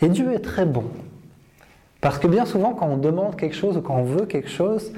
Et 0.01 0.09
Dieu 0.09 0.33
est 0.33 0.39
très 0.39 0.65
bon. 0.65 0.85
Parce 2.01 2.17
que 2.17 2.27
bien 2.27 2.45
souvent, 2.45 2.73
quand 2.73 2.87
on 2.87 2.97
demande 2.97 3.35
quelque 3.35 3.55
chose 3.55 3.77
ou 3.77 3.81
quand 3.81 3.95
on 3.95 4.03
veut 4.03 4.25
quelque 4.25 4.49
chose, 4.49 4.91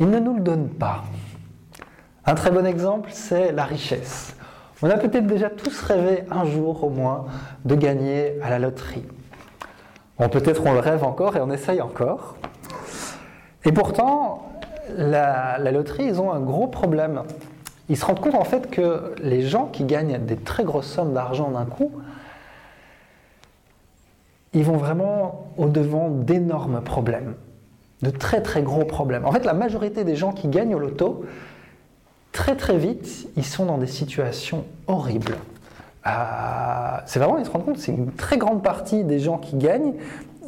il 0.00 0.08
ne 0.08 0.18
nous 0.18 0.34
le 0.34 0.40
donne 0.40 0.68
pas. 0.68 1.04
Un 2.24 2.34
très 2.34 2.50
bon 2.50 2.66
exemple, 2.66 3.10
c'est 3.12 3.52
la 3.52 3.64
richesse. 3.64 4.34
On 4.82 4.90
a 4.90 4.96
peut-être 4.96 5.26
déjà 5.26 5.48
tous 5.48 5.80
rêvé 5.82 6.24
un 6.30 6.44
jour 6.44 6.82
au 6.84 6.90
moins 6.90 7.26
de 7.64 7.74
gagner 7.74 8.34
à 8.42 8.50
la 8.50 8.58
loterie. 8.58 9.04
Bon, 10.18 10.28
peut-être 10.28 10.64
on 10.64 10.72
le 10.72 10.80
rêve 10.80 11.04
encore 11.04 11.36
et 11.36 11.40
on 11.40 11.50
essaye 11.50 11.80
encore. 11.80 12.36
Et 13.64 13.72
pourtant, 13.72 14.50
la, 14.96 15.58
la, 15.58 15.72
loterie, 15.72 16.04
ils 16.04 16.20
ont 16.20 16.32
un 16.32 16.40
gros 16.40 16.66
problème. 16.66 17.22
Ils 17.88 17.96
se 17.96 18.04
rendent 18.04 18.20
compte 18.20 18.34
en 18.34 18.44
fait 18.44 18.70
que 18.70 19.14
les 19.22 19.42
gens 19.42 19.66
qui 19.66 19.84
gagnent 19.84 20.18
des 20.18 20.36
très 20.36 20.64
grosses 20.64 20.88
sommes 20.88 21.12
d'argent 21.12 21.50
d'un 21.50 21.64
coup, 21.66 21.92
ils 24.56 24.64
vont 24.64 24.78
vraiment 24.78 25.50
au-devant 25.58 26.08
d'énormes 26.08 26.80
problèmes, 26.80 27.34
de 28.00 28.08
très 28.08 28.40
très 28.40 28.62
gros 28.62 28.86
problèmes. 28.86 29.26
En 29.26 29.32
fait, 29.32 29.44
la 29.44 29.52
majorité 29.52 30.02
des 30.02 30.16
gens 30.16 30.32
qui 30.32 30.48
gagnent 30.48 30.74
au 30.74 30.78
loto, 30.78 31.26
très 32.32 32.56
très 32.56 32.78
vite, 32.78 33.28
ils 33.36 33.44
sont 33.44 33.66
dans 33.66 33.76
des 33.76 33.86
situations 33.86 34.64
horribles. 34.86 35.36
Euh, 36.06 36.10
c'est 37.04 37.18
vraiment, 37.18 37.36
ils 37.36 37.44
se 37.44 37.50
rendent 37.50 37.66
compte, 37.66 37.76
c'est 37.76 37.92
une 37.92 38.12
très 38.12 38.38
grande 38.38 38.62
partie 38.62 39.04
des 39.04 39.18
gens 39.18 39.36
qui 39.36 39.56
gagnent, 39.56 39.92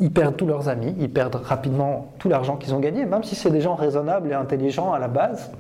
ils 0.01 0.11
perdent 0.11 0.39
tous 0.39 0.47
leurs 0.47 0.71
amis, 0.71 0.95
ils 0.99 1.13
perdent 1.13 1.35
rapidement 1.35 2.13
tout 2.19 2.31
l'argent 2.31 2.57
qu'ils 2.57 2.75
ont 2.75 2.81
gagné, 2.81 3.05
même 3.05 3.25
si 3.25 3.35
c'est 3.35 3.51
des 3.51 3.61
gens 3.61 3.75
raisonnables 3.75 4.31
et 4.31 4.35
intelligents 4.35 4.95
à 4.95 4.99
la 4.99 5.09
base. 5.09 5.51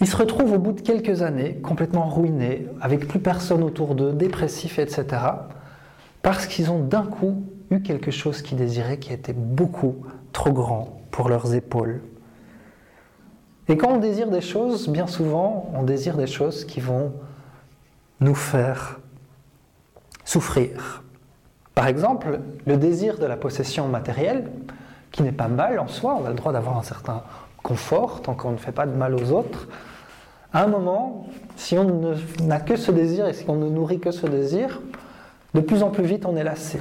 Ils 0.00 0.06
se 0.06 0.16
retrouvent 0.16 0.52
au 0.52 0.58
bout 0.58 0.74
de 0.74 0.80
quelques 0.80 1.22
années 1.22 1.56
complètement 1.56 2.08
ruinés, 2.08 2.68
avec 2.80 3.08
plus 3.08 3.18
personne 3.18 3.64
autour 3.64 3.96
d'eux, 3.96 4.12
dépressifs, 4.12 4.78
etc 4.78 5.22
parce 6.24 6.46
qu'ils 6.46 6.70
ont 6.70 6.80
d'un 6.80 7.04
coup 7.04 7.44
eu 7.70 7.82
quelque 7.82 8.10
chose 8.10 8.40
qu'ils 8.40 8.56
désiraient 8.56 8.96
qui 8.96 9.12
était 9.12 9.34
beaucoup 9.34 10.06
trop 10.32 10.52
grand 10.52 11.00
pour 11.10 11.28
leurs 11.28 11.54
épaules. 11.54 12.00
Et 13.68 13.76
quand 13.76 13.88
on 13.90 13.98
désire 13.98 14.30
des 14.30 14.40
choses, 14.40 14.88
bien 14.88 15.06
souvent, 15.06 15.70
on 15.74 15.82
désire 15.82 16.16
des 16.16 16.26
choses 16.26 16.64
qui 16.64 16.80
vont 16.80 17.12
nous 18.20 18.34
faire 18.34 19.00
souffrir. 20.24 21.02
Par 21.74 21.88
exemple, 21.88 22.40
le 22.66 22.78
désir 22.78 23.18
de 23.18 23.26
la 23.26 23.36
possession 23.36 23.86
matérielle, 23.88 24.50
qui 25.12 25.22
n'est 25.22 25.30
pas 25.30 25.48
mal 25.48 25.78
en 25.78 25.88
soi, 25.88 26.18
on 26.18 26.24
a 26.24 26.30
le 26.30 26.36
droit 26.36 26.52
d'avoir 26.52 26.78
un 26.78 26.82
certain 26.82 27.22
confort 27.62 28.22
tant 28.22 28.34
qu'on 28.34 28.52
ne 28.52 28.56
fait 28.56 28.72
pas 28.72 28.86
de 28.86 28.96
mal 28.96 29.14
aux 29.14 29.30
autres. 29.30 29.68
À 30.54 30.64
un 30.64 30.68
moment, 30.68 31.26
si 31.56 31.76
on 31.76 32.14
n'a 32.42 32.60
que 32.60 32.76
ce 32.76 32.90
désir 32.90 33.26
et 33.26 33.34
si 33.34 33.44
on 33.46 33.56
ne 33.56 33.68
nourrit 33.68 34.00
que 34.00 34.10
ce 34.10 34.26
désir, 34.26 34.80
de 35.54 35.60
plus 35.60 35.82
en 35.82 35.90
plus 35.90 36.04
vite, 36.04 36.26
on 36.26 36.36
est 36.36 36.44
lassé. 36.44 36.80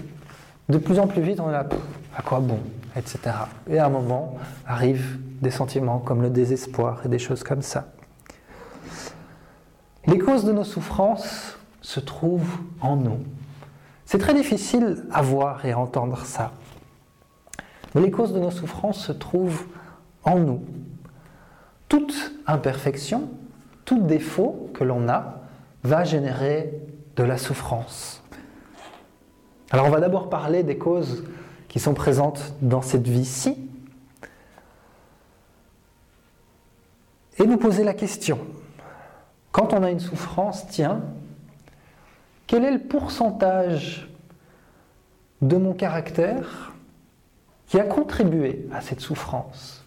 De 0.70 0.78
plus 0.78 1.00
en 1.00 1.08
plus 1.08 1.22
vite, 1.22 1.40
on 1.40 1.50
est 1.50 1.54
là, 1.54 1.68
à 2.16 2.22
quoi 2.22 2.40
bon 2.40 2.60
Etc. 2.96 3.20
Et 3.70 3.80
à 3.80 3.86
un 3.86 3.90
moment, 3.90 4.36
arrivent 4.66 5.20
des 5.42 5.52
sentiments 5.52 6.00
comme 6.00 6.22
le 6.22 6.30
désespoir 6.30 7.02
et 7.06 7.10
des 7.10 7.20
choses 7.20 7.44
comme 7.44 7.62
ça. 7.62 7.88
Les 10.06 10.18
causes 10.18 10.46
de 10.46 10.52
nos 10.52 10.64
souffrances 10.64 11.58
se 11.82 12.00
trouvent 12.00 12.60
en 12.82 12.96
nous. 12.96 13.20
C'est 14.06 14.18
très 14.18 14.34
difficile 14.34 15.04
à 15.12 15.22
voir 15.22 15.66
et 15.66 15.72
à 15.72 15.80
entendre 15.80 16.26
ça. 16.26 16.52
Mais 17.96 18.02
les 18.02 18.12
causes 18.12 18.34
de 18.34 18.40
nos 18.40 18.52
souffrances 18.52 19.00
se 19.00 19.12
trouvent 19.12 19.66
en 20.24 20.40
nous. 20.40 20.64
Toute 21.90 22.34
imperfection, 22.48 23.30
tout 23.86 24.02
défaut 24.02 24.70
que 24.74 24.84
l'on 24.84 25.08
a 25.10 25.42
va 25.84 26.04
générer 26.04 26.74
de 27.16 27.24
la 27.24 27.38
souffrance. 27.38 28.23
Alors 29.74 29.88
on 29.88 29.90
va 29.90 30.00
d'abord 30.00 30.30
parler 30.30 30.62
des 30.62 30.78
causes 30.78 31.24
qui 31.68 31.80
sont 31.80 31.96
présentes 31.96 32.54
dans 32.62 32.84
cette 32.84 33.08
vie-ci 33.08 33.58
et 37.40 37.48
nous 37.48 37.58
poser 37.58 37.84
la 37.84 37.96
question. 37.96 38.38
Quand 39.52 39.74
on 39.74 39.82
a 39.82 39.90
une 39.90 40.00
souffrance, 40.00 40.68
tiens, 40.68 41.02
quel 42.46 42.66
est 42.66 42.72
le 42.72 42.82
pourcentage 42.82 44.08
de 45.42 45.58
mon 45.58 45.74
caractère 45.74 46.74
qui 47.66 47.80
a 47.80 47.84
contribué 47.84 48.68
à 48.72 48.82
cette 48.82 49.00
souffrance? 49.00 49.84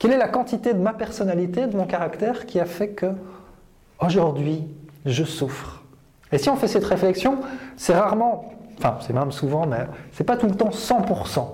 Quelle 0.00 0.10
est 0.10 0.18
la 0.18 0.28
quantité 0.28 0.74
de 0.74 0.80
ma 0.80 0.92
personnalité, 0.92 1.68
de 1.68 1.76
mon 1.76 1.86
caractère 1.86 2.46
qui 2.46 2.58
a 2.58 2.64
fait 2.66 2.88
que 2.88 3.12
aujourd'hui 4.00 4.66
je 5.06 5.22
souffre? 5.22 5.84
Et 6.32 6.38
si 6.38 6.50
on 6.50 6.56
fait 6.56 6.66
cette 6.66 6.84
réflexion, 6.84 7.38
c'est 7.76 7.94
rarement 7.94 8.57
enfin 8.78 8.98
c'est 9.00 9.12
même 9.12 9.32
souvent, 9.32 9.66
mais 9.66 9.86
c'est 10.12 10.24
pas 10.24 10.36
tout 10.36 10.46
le 10.46 10.54
temps 10.54 10.70
100%. 10.70 11.46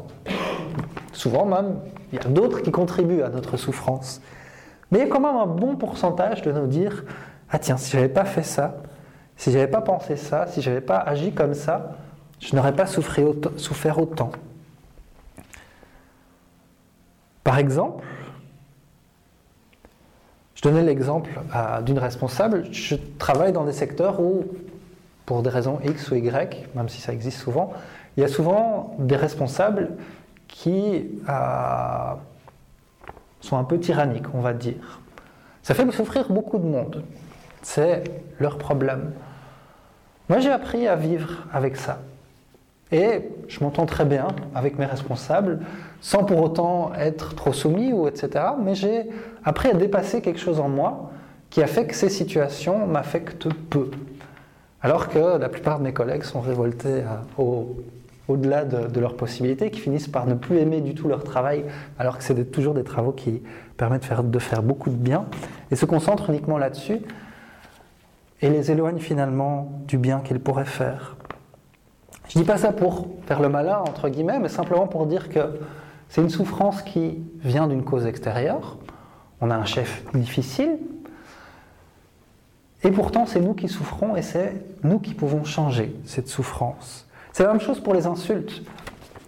Souvent 1.13 1.47
même, 1.47 1.77
il 2.13 2.19
y 2.19 2.21
a 2.21 2.29
d'autres 2.29 2.61
qui 2.61 2.71
contribuent 2.71 3.23
à 3.23 3.29
notre 3.29 3.57
souffrance. 3.57 4.21
Mais 4.91 4.99
il 4.99 5.03
y 5.03 5.05
a 5.05 5.11
quand 5.11 5.21
même 5.21 5.37
un 5.37 5.47
bon 5.47 5.77
pourcentage 5.77 6.43
de 6.43 6.53
nous 6.53 6.67
dire 6.67 7.05
Ah 7.51 7.59
tiens, 7.59 7.77
si 7.77 7.91
je 7.91 7.97
n'avais 7.97 8.09
pas 8.09 8.25
fait 8.25 8.43
ça, 8.43 8.77
si 9.37 9.51
je 9.51 9.59
n'avais 9.59 9.71
pas 9.71 9.81
pensé 9.81 10.17
ça, 10.17 10.47
si 10.47 10.63
je 10.63 10.71
n'avais 10.71 10.81
pas 10.81 10.99
agi 10.99 11.33
comme 11.33 11.55
ça, 11.55 11.97
je 12.41 12.55
n'aurais 12.55 12.75
pas 12.75 12.87
souffert 12.87 13.99
autant. 13.99 14.31
Par 17.43 17.59
exemple, 17.59 18.05
je 20.55 20.63
donnais 20.63 20.83
l'exemple 20.83 21.31
d'une 21.85 21.99
responsable, 21.99 22.67
je 22.73 22.97
travaille 23.19 23.53
dans 23.53 23.65
des 23.65 23.73
secteurs 23.73 24.21
où, 24.21 24.45
pour 25.27 25.43
des 25.43 25.51
raisons 25.51 25.79
X 25.85 26.11
ou 26.11 26.17
Y, 26.17 26.69
même 26.75 26.89
si 26.89 27.01
ça 27.01 27.13
existe 27.13 27.39
souvent, 27.39 27.73
il 28.17 28.21
y 28.21 28.25
a 28.25 28.29
souvent 28.29 28.95
des 28.99 29.17
responsables 29.17 29.93
qui 30.47 31.07
euh, 31.29 32.15
sont 33.41 33.57
un 33.57 33.65
peu 33.65 33.79
tyranniques, 33.79 34.33
on 34.35 34.41
va 34.41 34.53
dire. 34.53 35.01
Ça 35.63 35.75
fait 35.75 35.91
souffrir 35.91 36.31
beaucoup 36.31 36.59
de 36.59 36.67
monde. 36.67 37.05
C'est 37.63 38.05
leur 38.39 38.59
problème. 38.59 39.13
Moi, 40.29 40.39
j'ai 40.39 40.51
appris 40.51 40.87
à 40.87 40.97
vivre 40.97 41.47
avec 41.53 41.77
ça. 41.77 41.99
Et 42.93 43.23
je 43.49 43.61
m'entends 43.61 43.87
très 43.87 44.05
bien 44.05 44.29
avec 44.55 44.79
mes 44.79 44.85
responsables, 44.85 45.61
sans 46.01 46.25
pour 46.25 46.43
autant 46.43 46.93
être 46.95 47.35
trop 47.35 47.53
soumis 47.53 47.93
ou 47.93 48.07
etc. 48.07 48.45
Mais 48.63 48.75
j'ai 48.75 49.09
appris 49.43 49.71
à 49.71 49.75
dépasser 49.75 50.21
quelque 50.21 50.39
chose 50.39 50.61
en 50.61 50.69
moi 50.69 51.11
qui 51.51 51.63
a 51.63 51.67
fait 51.67 51.87
que 51.87 51.95
ces 51.95 52.11
situations 52.11 52.87
m'affectent 52.87 53.49
peu. 53.71 53.91
Alors 54.85 55.09
que 55.09 55.39
la 55.39 55.49
plupart 55.49 55.79
de 55.79 55.85
mes 55.85 55.95
collègues 55.95 56.25
sont 56.25 56.43
révoltés 56.43 57.03
au, 57.39 57.75
au-delà 58.29 58.67
de, 58.67 59.01
leurs 59.01 59.17
possibilités, 59.17 59.71
qui 59.71 59.81
finissent 59.81 60.09
par 60.09 60.27
ne 60.27 60.35
plus 60.35 60.59
aimer 60.59 60.83
du 60.83 60.95
tout 60.95 61.09
leur 61.09 61.25
travail, 61.25 61.65
alors 61.99 62.19
que 62.19 62.23
c'est 62.23 62.53
toujours 62.53 62.75
des 62.75 62.85
travaux 62.85 63.13
qui 63.13 63.43
permettent 63.79 64.03
de 64.03 64.07
faire, 64.07 64.23
de 64.23 64.39
faire 64.39 64.63
beaucoup 64.63 64.91
de 64.91 64.97
bien, 64.97 65.25
et 65.71 65.77
se 65.77 65.87
concentrent 65.87 66.29
uniquement 66.29 66.59
là-dessus, 66.59 67.01
et 68.43 68.51
les 68.51 68.71
éloignent 68.71 68.99
finalement 68.99 69.73
du 69.89 69.97
bien 69.97 70.21
qu'ils 70.21 70.39
pourraient 70.39 70.67
faire. 70.67 71.17
Je 72.29 72.39
ne 72.39 72.45
dis 72.45 72.47
pas 72.47 72.59
ça 72.59 72.71
pour 72.71 73.09
faire 73.27 73.41
le 73.41 73.49
malin, 73.49 73.79
entre 73.79 74.11
guillemets, 74.11 74.39
mais 74.39 74.51
simplement 74.51 74.87
pour 74.87 75.07
dire 75.07 75.31
que 75.31 75.61
c'est 76.11 76.21
une 76.21 76.29
souffrance 76.29 76.83
qui 76.83 77.23
vient 77.43 77.69
d'une 77.69 77.85
cause 77.85 78.05
extérieure. 78.05 78.77
On 79.41 79.51
a 79.51 79.57
un 79.57 79.65
chef 79.65 80.05
difficile, 80.13 80.77
et 82.85 82.91
pourtant 82.91 83.25
c'est 83.27 83.41
nous 83.41 83.55
qui 83.55 83.69
souffrons, 83.69 84.15
et 84.15 84.23
c'est 84.23 84.53
nous 84.83 84.99
qui 84.99 85.15
pouvons 85.15 85.45
changer 85.45 85.97
cette 86.05 86.29
souffrance. 86.29 87.07
C'est 87.33 87.43
la 87.43 87.51
même 87.51 87.61
chose 87.61 87.81
pour 87.81 87.95
les 87.95 88.07
insultes. 88.07 88.63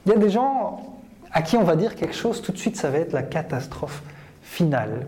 Il 0.04 0.12
y 0.12 0.14
a 0.14 0.18
des 0.18 0.30
gens 0.30 0.94
à 1.32 1.42
qui 1.42 1.56
on 1.56 1.64
va 1.64 1.74
dire 1.74 1.96
quelque 1.96 2.14
chose, 2.14 2.42
tout 2.42 2.52
de 2.52 2.58
suite 2.58 2.76
ça 2.76 2.90
va 2.90 2.98
être 2.98 3.12
la 3.12 3.22
catastrophe 3.22 4.02
finale. 4.42 5.06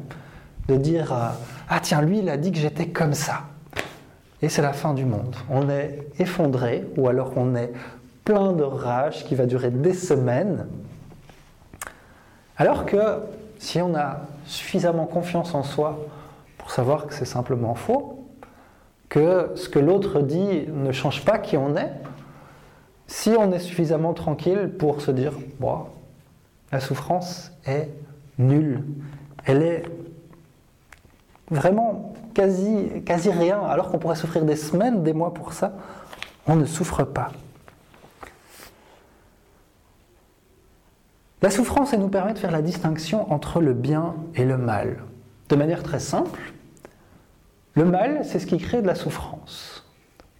De 0.66 0.76
dire 0.76 1.12
euh, 1.12 1.28
Ah 1.68 1.80
tiens, 1.80 2.02
lui 2.02 2.18
il 2.18 2.28
a 2.28 2.36
dit 2.36 2.50
que 2.50 2.58
j'étais 2.58 2.88
comme 2.88 3.14
ça. 3.14 3.44
Et 4.40 4.48
c'est 4.48 4.62
la 4.62 4.72
fin 4.72 4.94
du 4.94 5.04
monde. 5.04 5.34
On 5.50 5.68
est 5.68 6.06
effondré 6.18 6.86
ou 6.96 7.08
alors 7.08 7.32
on 7.36 7.54
est 7.54 7.72
plein 8.24 8.52
de 8.52 8.62
rage 8.62 9.24
qui 9.24 9.34
va 9.34 9.46
durer 9.46 9.70
des 9.70 9.94
semaines. 9.94 10.66
Alors 12.56 12.86
que 12.86 13.20
si 13.58 13.80
on 13.80 13.94
a 13.94 14.20
suffisamment 14.44 15.06
confiance 15.06 15.54
en 15.54 15.62
soi 15.62 15.98
pour 16.58 16.70
savoir 16.70 17.06
que 17.06 17.14
c'est 17.14 17.24
simplement 17.24 17.74
faux, 17.74 18.17
que 19.08 19.52
ce 19.54 19.68
que 19.68 19.78
l'autre 19.78 20.20
dit 20.20 20.66
ne 20.68 20.92
change 20.92 21.24
pas 21.24 21.38
qui 21.38 21.56
on 21.56 21.76
est, 21.76 21.92
si 23.06 23.30
on 23.30 23.52
est 23.52 23.58
suffisamment 23.58 24.12
tranquille 24.12 24.70
pour 24.78 25.00
se 25.00 25.10
dire, 25.10 25.32
bon, 25.60 25.86
la 26.70 26.80
souffrance 26.80 27.52
est 27.66 27.88
nulle, 28.38 28.84
elle 29.46 29.62
est 29.62 29.82
vraiment 31.50 32.12
quasi, 32.34 33.30
rien, 33.30 33.60
alors 33.62 33.90
qu'on 33.90 33.98
pourrait 33.98 34.16
souffrir 34.16 34.44
des 34.44 34.56
semaines, 34.56 35.02
des 35.02 35.14
mois 35.14 35.32
pour 35.32 35.54
ça, 35.54 35.72
on 36.46 36.56
ne 36.56 36.66
souffre 36.66 37.04
pas. 37.04 37.32
La 41.40 41.50
souffrance, 41.50 41.92
elle 41.92 42.00
nous 42.00 42.08
permet 42.08 42.34
de 42.34 42.38
faire 42.38 42.50
la 42.50 42.62
distinction 42.62 43.32
entre 43.32 43.60
le 43.60 43.72
bien 43.72 44.14
et 44.34 44.44
le 44.44 44.58
mal. 44.58 44.98
De 45.48 45.56
manière 45.56 45.82
très 45.82 46.00
simple, 46.00 46.52
le 47.78 47.84
mal, 47.84 48.20
c'est 48.24 48.40
ce 48.40 48.46
qui 48.46 48.58
crée 48.58 48.82
de 48.82 48.86
la 48.86 48.96
souffrance, 48.96 49.84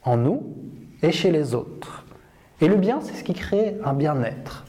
en 0.03 0.17
nous 0.17 0.43
et 1.03 1.13
chez 1.13 1.31
les 1.31 1.55
autres. 1.55 2.05
Et 2.61 2.67
le 2.67 2.75
bien, 2.75 3.01
c'est 3.01 3.15
ce 3.15 3.23
qui 3.23 3.33
crée 3.33 3.77
un 3.85 3.93
bien-être. 3.93 4.65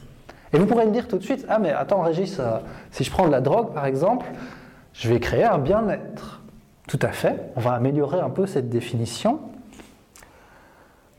Et 0.52 0.58
vous 0.58 0.66
pourrez 0.66 0.86
me 0.86 0.92
dire 0.92 1.08
tout 1.08 1.18
de 1.18 1.22
suite, 1.24 1.44
ah 1.48 1.58
mais 1.58 1.70
attends 1.70 2.02
Régis, 2.02 2.38
euh, 2.38 2.58
si 2.92 3.02
je 3.02 3.10
prends 3.10 3.26
de 3.26 3.32
la 3.32 3.40
drogue 3.40 3.74
par 3.74 3.86
exemple, 3.86 4.26
je 4.92 5.08
vais 5.08 5.18
créer 5.18 5.44
un 5.44 5.58
bien-être. 5.58 6.42
Tout 6.86 6.98
à 7.02 7.08
fait, 7.08 7.50
on 7.56 7.60
va 7.60 7.72
améliorer 7.72 8.20
un 8.20 8.30
peu 8.30 8.46
cette 8.46 8.68
définition. 8.68 9.40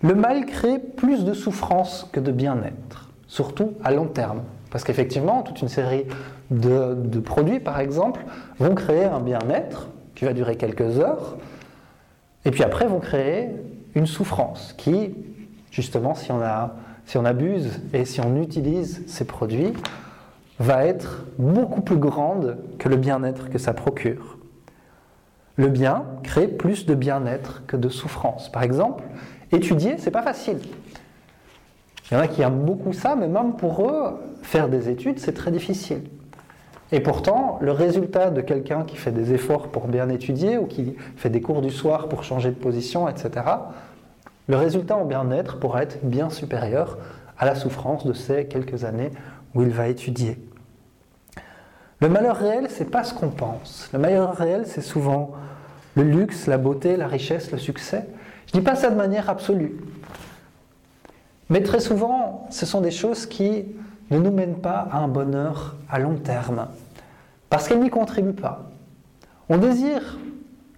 Le 0.01 0.15
mal 0.15 0.45
crée 0.45 0.79
plus 0.79 1.25
de 1.25 1.33
souffrance 1.33 2.09
que 2.13 2.21
de 2.21 2.31
bien-être, 2.31 3.09
surtout 3.27 3.73
à 3.83 3.91
long 3.91 4.07
terme. 4.07 4.43
Parce 4.69 4.85
qu'effectivement, 4.85 5.43
toute 5.43 5.61
une 5.61 5.67
série 5.67 6.05
de, 6.49 6.95
de, 6.95 7.19
produits, 7.19 7.59
par 7.59 7.79
exemple, 7.81 8.21
vont 8.59 8.73
créer 8.73 9.03
un 9.03 9.19
bien-être 9.19 9.89
va 10.25 10.33
durer 10.33 10.55
quelques 10.55 10.99
heures, 10.99 11.37
et 12.45 12.51
puis 12.51 12.63
après 12.63 12.87
vont 12.87 12.99
créer 12.99 13.49
une 13.95 14.05
souffrance 14.05 14.73
qui 14.77 15.13
justement, 15.71 16.13
si 16.13 16.31
on, 16.31 16.41
a, 16.41 16.75
si 17.05 17.17
on 17.17 17.25
abuse 17.25 17.79
et 17.93 18.05
si 18.05 18.21
on 18.21 18.39
utilise 18.41 19.03
ces 19.07 19.25
produits, 19.25 19.73
va 20.59 20.85
être 20.85 21.25
beaucoup 21.39 21.81
plus 21.81 21.97
grande 21.97 22.57
que 22.77 22.87
le 22.87 22.97
bien-être 22.97 23.49
que 23.49 23.57
ça 23.57 23.73
procure. 23.73 24.37
Le 25.55 25.69
bien 25.69 26.05
crée 26.23 26.47
plus 26.47 26.85
de 26.85 26.93
bien-être 26.93 27.65
que 27.65 27.77
de 27.77 27.89
souffrance. 27.89 28.51
Par 28.51 28.61
exemple, 28.61 29.03
étudier, 29.51 29.95
c'est 29.97 30.11
pas 30.11 30.21
facile. 30.21 30.59
Il 32.09 32.15
y 32.15 32.17
en 32.17 32.19
a 32.19 32.27
qui 32.27 32.41
aiment 32.41 32.63
beaucoup 32.63 32.93
ça, 32.93 33.15
mais 33.15 33.27
même 33.27 33.53
pour 33.53 33.89
eux, 33.89 34.19
faire 34.43 34.69
des 34.69 34.89
études, 34.89 35.19
c'est 35.19 35.33
très 35.33 35.51
difficile. 35.51 36.03
Et 36.91 36.99
pourtant, 36.99 37.57
le 37.61 37.71
résultat 37.71 38.31
de 38.31 38.41
quelqu'un 38.41 38.83
qui 38.83 38.97
fait 38.97 39.11
des 39.11 39.33
efforts 39.33 39.69
pour 39.69 39.87
bien 39.87 40.09
étudier 40.09 40.57
ou 40.57 40.65
qui 40.65 40.95
fait 41.15 41.29
des 41.29 41.41
cours 41.41 41.61
du 41.61 41.71
soir 41.71 42.09
pour 42.09 42.23
changer 42.23 42.49
de 42.49 42.55
position, 42.55 43.07
etc., 43.07 43.45
le 44.47 44.57
résultat 44.57 44.97
en 44.97 45.05
bien-être 45.05 45.59
pourra 45.59 45.83
être 45.83 45.99
bien 46.03 46.29
supérieur 46.29 46.97
à 47.37 47.45
la 47.45 47.55
souffrance 47.55 48.05
de 48.05 48.11
ces 48.11 48.45
quelques 48.45 48.83
années 48.83 49.11
où 49.55 49.61
il 49.61 49.69
va 49.69 49.87
étudier. 49.87 50.37
Le 52.01 52.09
malheur 52.09 52.35
réel, 52.35 52.67
c'est 52.69 52.89
pas 52.89 53.03
ce 53.03 53.13
qu'on 53.13 53.29
pense. 53.29 53.89
Le 53.93 53.99
malheur 53.99 54.35
réel, 54.35 54.63
c'est 54.65 54.81
souvent 54.81 55.31
le 55.95 56.03
luxe, 56.03 56.47
la 56.47 56.57
beauté, 56.57 56.97
la 56.97 57.07
richesse, 57.07 57.51
le 57.51 57.57
succès. 57.57 58.05
Je 58.47 58.53
dis 58.53 58.61
pas 58.61 58.75
ça 58.75 58.89
de 58.89 58.95
manière 58.95 59.29
absolue. 59.29 59.77
Mais 61.49 61.61
très 61.61 61.79
souvent, 61.79 62.47
ce 62.49 62.65
sont 62.65 62.81
des 62.81 62.91
choses 62.91 63.25
qui 63.25 63.65
ne 64.09 64.17
nous 64.17 64.31
mènent 64.31 64.59
pas 64.59 64.87
à 64.91 64.97
un 64.97 65.07
bonheur 65.07 65.75
à 65.89 65.99
long 65.99 66.15
terme, 66.15 66.67
parce 67.51 67.67
qu'elles 67.67 67.81
n'y 67.81 67.91
contribuent 67.91 68.33
pas. 68.33 68.71
On 69.49 69.57
désire 69.57 70.17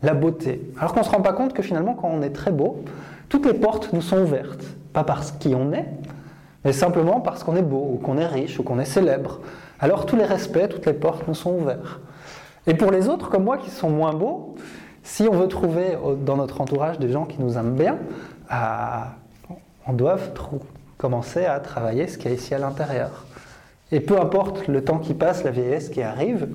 la 0.02 0.14
beauté, 0.14 0.70
alors 0.78 0.94
qu'on 0.94 1.00
ne 1.00 1.06
se 1.06 1.12
rend 1.12 1.22
pas 1.22 1.32
compte 1.32 1.54
que 1.54 1.62
finalement, 1.62 1.94
quand 1.94 2.10
on 2.10 2.22
est 2.22 2.32
très 2.32 2.52
beau, 2.52 2.84
toutes 3.30 3.45
les 3.45 3.54
portes 3.54 3.94
nous 3.94 4.02
sont 4.02 4.22
ouvertes, 4.22 4.66
pas 4.91 5.06
parce 5.06 5.32
qui 5.32 5.56
on 5.56 5.72
est, 5.72 5.86
mais 6.66 6.74
simplement 6.74 7.22
parce 7.22 7.44
qu'on 7.44 7.56
est 7.56 7.62
beau, 7.62 7.91
ou 7.94 7.98
qu'on 7.98 8.18
est 8.18 8.26
riche, 8.26 8.60
ou 8.60 8.64
qu'on 8.64 8.80
est 8.80 8.86
célèbre. 8.86 9.40
Alors 9.80 10.06
tous 10.06 10.18
les 10.18 10.26
respects, 10.26 10.68
toutes 10.68 10.86
les 10.86 10.94
portes 10.94 11.28
nous 11.28 11.36
sont 11.36 11.54
ouvertes. 11.54 12.02
Et 12.68 12.74
pour 12.74 12.91
les 12.91 13.08
autres, 13.08 13.30
comme 13.30 13.44
moi, 13.44 13.58
qui 13.58 13.70
sont 13.70 13.90
moins 13.90 14.14
beaux, 14.14 14.56
si 15.04 15.28
on 15.30 15.34
veut 15.34 15.48
trouver 15.48 15.98
dans 16.26 16.38
notre 16.38 16.60
entourage 16.60 16.98
des 16.98 17.10
gens 17.10 17.26
qui 17.26 17.40
nous 17.40 17.58
aiment 17.58 17.76
bien, 17.76 17.98
on 19.86 19.94
doit 19.94 20.18
commencer 20.98 21.45
à 21.45 21.60
travailler 21.60 22.08
ce 22.08 22.18
qu'il 22.18 22.32
y 22.32 22.34
a 22.34 22.36
ici 22.36 22.56
à 22.56 22.60
l'intérieur. 22.60 23.26
Et 23.94 23.99
peu 23.99 24.20
importe 24.20 24.68
le 24.68 24.84
temps 24.84 24.98
qui 24.98 25.14
passe, 25.14 25.44
la 25.44 25.52
vieillesse 25.52 25.90
qui 25.90 26.02
arrive, 26.02 26.48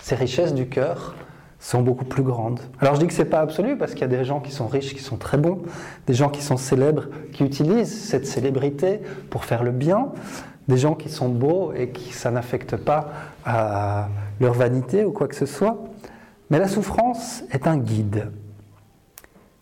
ces 0.00 0.16
richesses 0.16 0.52
du 0.52 0.66
cœur 0.66 1.14
sont 1.60 1.80
beaucoup 1.80 2.04
plus 2.04 2.24
grandes. 2.24 2.58
Alors 2.80 2.96
je 2.96 3.00
dis 3.00 3.06
que 3.06 3.12
c'est 3.12 3.24
pas 3.24 3.38
absolu 3.38 3.78
parce 3.78 3.92
qu'il 3.92 4.00
y 4.00 4.04
a 4.04 4.08
des 4.08 4.24
gens 4.24 4.40
qui 4.40 4.50
sont 4.50 4.66
riches, 4.66 4.92
qui 4.92 5.00
sont 5.00 5.16
très 5.16 5.38
bons, 5.38 5.62
des 6.08 6.12
gens 6.14 6.28
qui 6.28 6.42
sont 6.42 6.56
célèbres, 6.56 7.04
qui 7.32 7.44
utilisent 7.44 8.02
cette 8.02 8.26
célébrité 8.26 9.00
pour 9.30 9.44
faire 9.44 9.62
le 9.62 9.70
bien, 9.70 10.08
des 10.66 10.76
gens 10.76 10.96
qui 10.96 11.08
sont 11.08 11.28
beaux 11.28 11.72
et 11.72 11.90
qui 11.90 12.12
ça 12.12 12.32
n'affecte 12.32 12.74
pas 12.74 13.12
à 13.44 14.08
leur 14.40 14.54
vanité 14.54 15.04
ou 15.04 15.12
quoi 15.12 15.28
que 15.28 15.36
ce 15.36 15.46
soit. 15.46 15.84
Mais 16.50 16.58
la 16.58 16.66
souffrance 16.66 17.44
est 17.52 17.68
un 17.68 17.78
guide. 17.78 18.32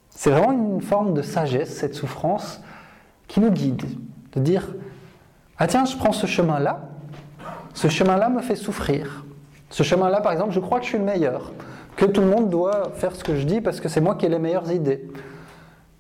C'est 0.09 0.31
vraiment 0.31 0.53
une 0.53 0.81
forme 0.81 1.13
de 1.13 1.21
sagesse, 1.21 1.77
cette 1.77 1.95
souffrance, 1.95 2.63
qui 3.29 3.41
nous 3.41 3.51
guide. 3.51 3.85
De 4.33 4.41
dire, 4.41 4.75
ah 5.59 5.67
tiens, 5.67 5.85
je 5.85 5.97
prends 5.97 6.13
ce 6.13 6.27
chemin-là, 6.27 6.89
ce 7.75 7.89
chemin-là 7.89 8.29
me 8.29 8.43
fait 8.43 8.57
souffrir. 8.57 9.25
Ce 9.71 9.83
chemin-là, 9.83 10.21
par 10.21 10.33
exemple, 10.33 10.53
je 10.53 10.61
crois 10.61 10.79
que 10.79 10.85
je 10.85 10.91
suis 10.91 10.99
le 10.99 11.05
meilleur 11.05 11.53
que 11.97 12.05
tout 12.05 12.21
le 12.21 12.27
monde 12.27 12.51
doit 12.51 12.91
faire 12.95 13.15
ce 13.15 13.23
que 13.23 13.37
je 13.37 13.45
dis 13.45 13.61
parce 13.61 13.81
que 13.81 13.89
c'est 13.89 14.01
moi 14.01 14.17
qui 14.17 14.27
ai 14.27 14.29
les 14.29 14.39
meilleures 14.39 14.71
idées. 14.71 15.09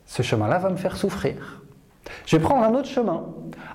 Ce 0.07 0.23
chemin-là 0.23 0.59
va 0.59 0.71
me 0.71 0.77
faire 0.77 0.97
souffrir. 0.97 1.63
Je 2.27 2.37
vais 2.37 2.43
prendre 2.43 2.65
un 2.65 2.75
autre 2.75 2.89
chemin. 2.89 3.25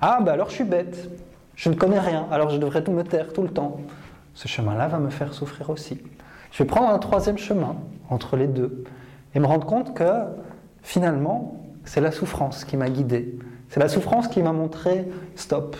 Ah, 0.00 0.18
ben 0.22 0.32
alors 0.32 0.50
je 0.50 0.56
suis 0.56 0.64
bête. 0.64 1.10
Je 1.56 1.68
ne 1.68 1.74
connais 1.74 1.98
rien, 1.98 2.26
alors 2.30 2.50
je 2.50 2.58
devrais 2.58 2.82
tout 2.82 2.92
me 2.92 3.04
taire 3.04 3.32
tout 3.32 3.42
le 3.42 3.48
temps. 3.48 3.80
Ce 4.34 4.48
chemin-là 4.48 4.88
va 4.88 4.98
me 4.98 5.10
faire 5.10 5.34
souffrir 5.34 5.70
aussi. 5.70 6.00
Je 6.52 6.62
vais 6.62 6.66
prendre 6.66 6.90
un 6.90 6.98
troisième 6.98 7.38
chemin 7.38 7.76
entre 8.08 8.36
les 8.36 8.46
deux 8.46 8.84
et 9.34 9.40
me 9.40 9.46
rendre 9.46 9.66
compte 9.66 9.94
que 9.94 10.10
finalement, 10.82 11.60
c'est 11.84 12.00
la 12.00 12.12
souffrance 12.12 12.64
qui 12.64 12.76
m'a 12.76 12.88
guidé. 12.88 13.38
C'est 13.70 13.80
la 13.80 13.88
souffrance 13.88 14.26
qui 14.26 14.42
m'a 14.42 14.52
montré 14.52 15.06
stop. 15.36 15.76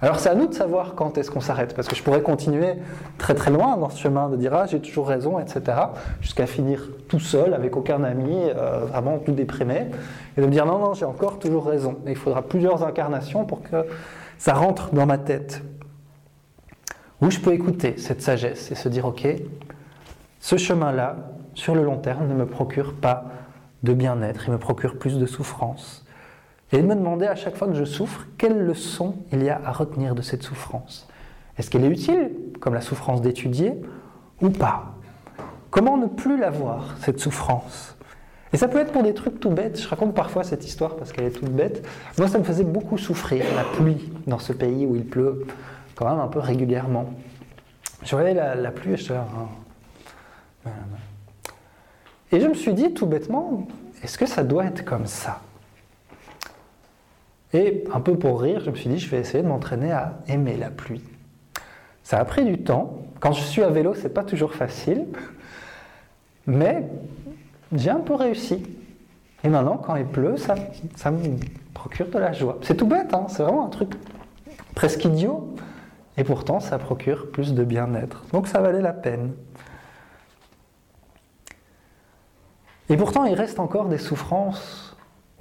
Alors 0.00 0.18
c'est 0.18 0.28
à 0.28 0.34
nous 0.34 0.48
de 0.48 0.54
savoir 0.54 0.94
quand 0.94 1.18
est-ce 1.18 1.30
qu'on 1.30 1.40
s'arrête, 1.40 1.74
parce 1.74 1.86
que 1.86 1.94
je 1.94 2.02
pourrais 2.02 2.22
continuer 2.22 2.74
très 3.18 3.34
très 3.34 3.50
loin 3.50 3.76
dans 3.76 3.88
ce 3.88 4.00
chemin 4.00 4.28
de 4.28 4.36
dire 4.36 4.54
ah 4.54 4.66
j'ai 4.66 4.80
toujours 4.80 5.08
raison, 5.08 5.38
etc., 5.38 5.62
jusqu'à 6.20 6.46
finir 6.46 6.88
tout 7.08 7.20
seul 7.20 7.54
avec 7.54 7.76
aucun 7.76 8.02
ami, 8.02 8.34
euh, 8.34 8.84
vraiment 8.86 9.18
tout 9.18 9.32
déprimé, 9.32 9.86
et 10.36 10.40
de 10.40 10.46
me 10.46 10.50
dire 10.50 10.66
non 10.66 10.78
non 10.78 10.94
j'ai 10.94 11.04
encore 11.04 11.38
toujours 11.38 11.66
raison. 11.66 11.98
Il 12.06 12.16
faudra 12.16 12.42
plusieurs 12.42 12.84
incarnations 12.84 13.44
pour 13.44 13.62
que 13.62 13.86
ça 14.38 14.54
rentre 14.54 14.90
dans 14.92 15.06
ma 15.06 15.18
tête. 15.18 15.62
Où 17.20 17.30
je 17.30 17.38
peux 17.38 17.52
écouter 17.52 17.94
cette 17.98 18.22
sagesse 18.22 18.72
et 18.72 18.74
se 18.74 18.88
dire 18.88 19.06
ok, 19.06 19.26
ce 20.40 20.56
chemin-là, 20.56 21.16
sur 21.54 21.76
le 21.76 21.84
long 21.84 21.98
terme, 21.98 22.26
ne 22.26 22.34
me 22.34 22.46
procure 22.46 22.94
pas 22.94 23.26
de 23.84 23.92
bien-être, 23.92 24.44
il 24.48 24.52
me 24.52 24.58
procure 24.58 24.98
plus 24.98 25.18
de 25.18 25.26
souffrance. 25.26 26.01
Et 26.72 26.80
me 26.80 26.94
demander 26.94 27.26
à 27.26 27.34
chaque 27.34 27.56
fois 27.56 27.68
que 27.68 27.74
je 27.74 27.84
souffre, 27.84 28.26
quelle 28.38 28.58
leçon 28.58 29.16
il 29.30 29.42
y 29.42 29.50
a 29.50 29.60
à 29.64 29.72
retenir 29.72 30.14
de 30.14 30.22
cette 30.22 30.42
souffrance. 30.42 31.06
Est-ce 31.58 31.70
qu'elle 31.70 31.84
est 31.84 31.90
utile, 31.90 32.30
comme 32.60 32.72
la 32.72 32.80
souffrance 32.80 33.20
d'étudier, 33.20 33.74
ou 34.40 34.48
pas? 34.48 34.94
Comment 35.70 35.98
ne 35.98 36.06
plus 36.06 36.38
la 36.38 36.50
voir, 36.50 36.96
cette 37.00 37.20
souffrance? 37.20 37.96
Et 38.54 38.56
ça 38.56 38.68
peut 38.68 38.78
être 38.78 38.92
pour 38.92 39.02
des 39.02 39.14
trucs 39.14 39.38
tout 39.38 39.50
bêtes. 39.50 39.80
Je 39.80 39.88
raconte 39.88 40.14
parfois 40.14 40.44
cette 40.44 40.64
histoire 40.64 40.96
parce 40.96 41.12
qu'elle 41.12 41.24
est 41.24 41.30
toute 41.30 41.50
bête. 41.50 41.86
Moi, 42.18 42.28
ça 42.28 42.38
me 42.38 42.44
faisait 42.44 42.64
beaucoup 42.64 42.98
souffrir, 42.98 43.44
la 43.54 43.64
pluie, 43.64 44.12
dans 44.26 44.38
ce 44.38 44.52
pays 44.52 44.86
où 44.86 44.96
il 44.96 45.06
pleut 45.06 45.46
quand 45.94 46.08
même 46.08 46.20
un 46.20 46.28
peu 46.28 46.38
régulièrement. 46.38 47.10
Je 48.02 48.16
voyais 48.16 48.34
la, 48.34 48.70
pluie 48.70 48.94
et 48.94 48.96
je 48.96 49.12
hein. 49.12 49.26
Et 52.30 52.40
je 52.40 52.46
me 52.46 52.54
suis 52.54 52.72
dit 52.72 52.94
tout 52.94 53.06
bêtement, 53.06 53.66
est-ce 54.02 54.16
que 54.16 54.26
ça 54.26 54.42
doit 54.42 54.64
être 54.64 54.84
comme 54.84 55.06
ça? 55.06 55.40
Et 57.52 57.84
un 57.92 58.00
peu 58.00 58.16
pour 58.16 58.40
rire, 58.40 58.60
je 58.60 58.70
me 58.70 58.76
suis 58.76 58.88
dit, 58.88 58.98
je 58.98 59.10
vais 59.10 59.18
essayer 59.18 59.42
de 59.42 59.48
m'entraîner 59.48 59.92
à 59.92 60.18
aimer 60.26 60.56
la 60.56 60.70
pluie. 60.70 61.02
Ça 62.02 62.18
a 62.18 62.24
pris 62.24 62.44
du 62.44 62.58
temps. 62.58 62.98
Quand 63.20 63.32
je 63.32 63.42
suis 63.42 63.62
à 63.62 63.68
vélo, 63.68 63.94
c'est 63.94 64.12
pas 64.12 64.24
toujours 64.24 64.54
facile, 64.54 65.06
mais 66.46 66.88
j'ai 67.72 67.90
un 67.90 68.00
peu 68.00 68.14
réussi. 68.14 68.62
Et 69.44 69.48
maintenant, 69.48 69.76
quand 69.76 69.96
il 69.96 70.06
pleut, 70.06 70.36
ça, 70.36 70.54
ça 70.96 71.10
me 71.10 71.36
procure 71.74 72.08
de 72.08 72.18
la 72.18 72.32
joie. 72.32 72.58
C'est 72.62 72.76
tout 72.76 72.86
bête, 72.86 73.12
hein 73.14 73.26
c'est 73.28 73.42
vraiment 73.42 73.66
un 73.66 73.70
truc 73.70 73.90
presque 74.74 75.04
idiot, 75.04 75.54
et 76.16 76.24
pourtant 76.24 76.60
ça 76.60 76.78
procure 76.78 77.30
plus 77.30 77.54
de 77.54 77.64
bien-être. 77.64 78.24
Donc 78.32 78.48
ça 78.48 78.60
valait 78.60 78.80
la 78.80 78.92
peine. 78.92 79.32
Et 82.88 82.96
pourtant, 82.96 83.24
il 83.24 83.34
reste 83.34 83.58
encore 83.58 83.86
des 83.86 83.98
souffrances. 83.98 84.91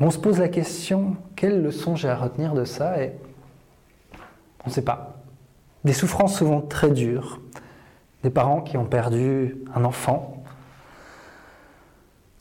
On 0.03 0.09
se 0.09 0.17
pose 0.17 0.39
la 0.39 0.49
question, 0.49 1.15
quelle 1.35 1.61
leçon 1.61 1.95
j'ai 1.95 2.09
à 2.09 2.15
retenir 2.15 2.55
de 2.55 2.65
ça 2.65 3.03
Et 3.03 3.13
on 4.65 4.69
ne 4.69 4.73
sait 4.73 4.81
pas. 4.81 5.17
Des 5.83 5.93
souffrances 5.93 6.35
souvent 6.35 6.59
très 6.59 6.89
dures. 6.89 7.39
Des 8.23 8.31
parents 8.31 8.61
qui 8.61 8.77
ont 8.77 8.85
perdu 8.85 9.57
un 9.75 9.85
enfant. 9.85 10.43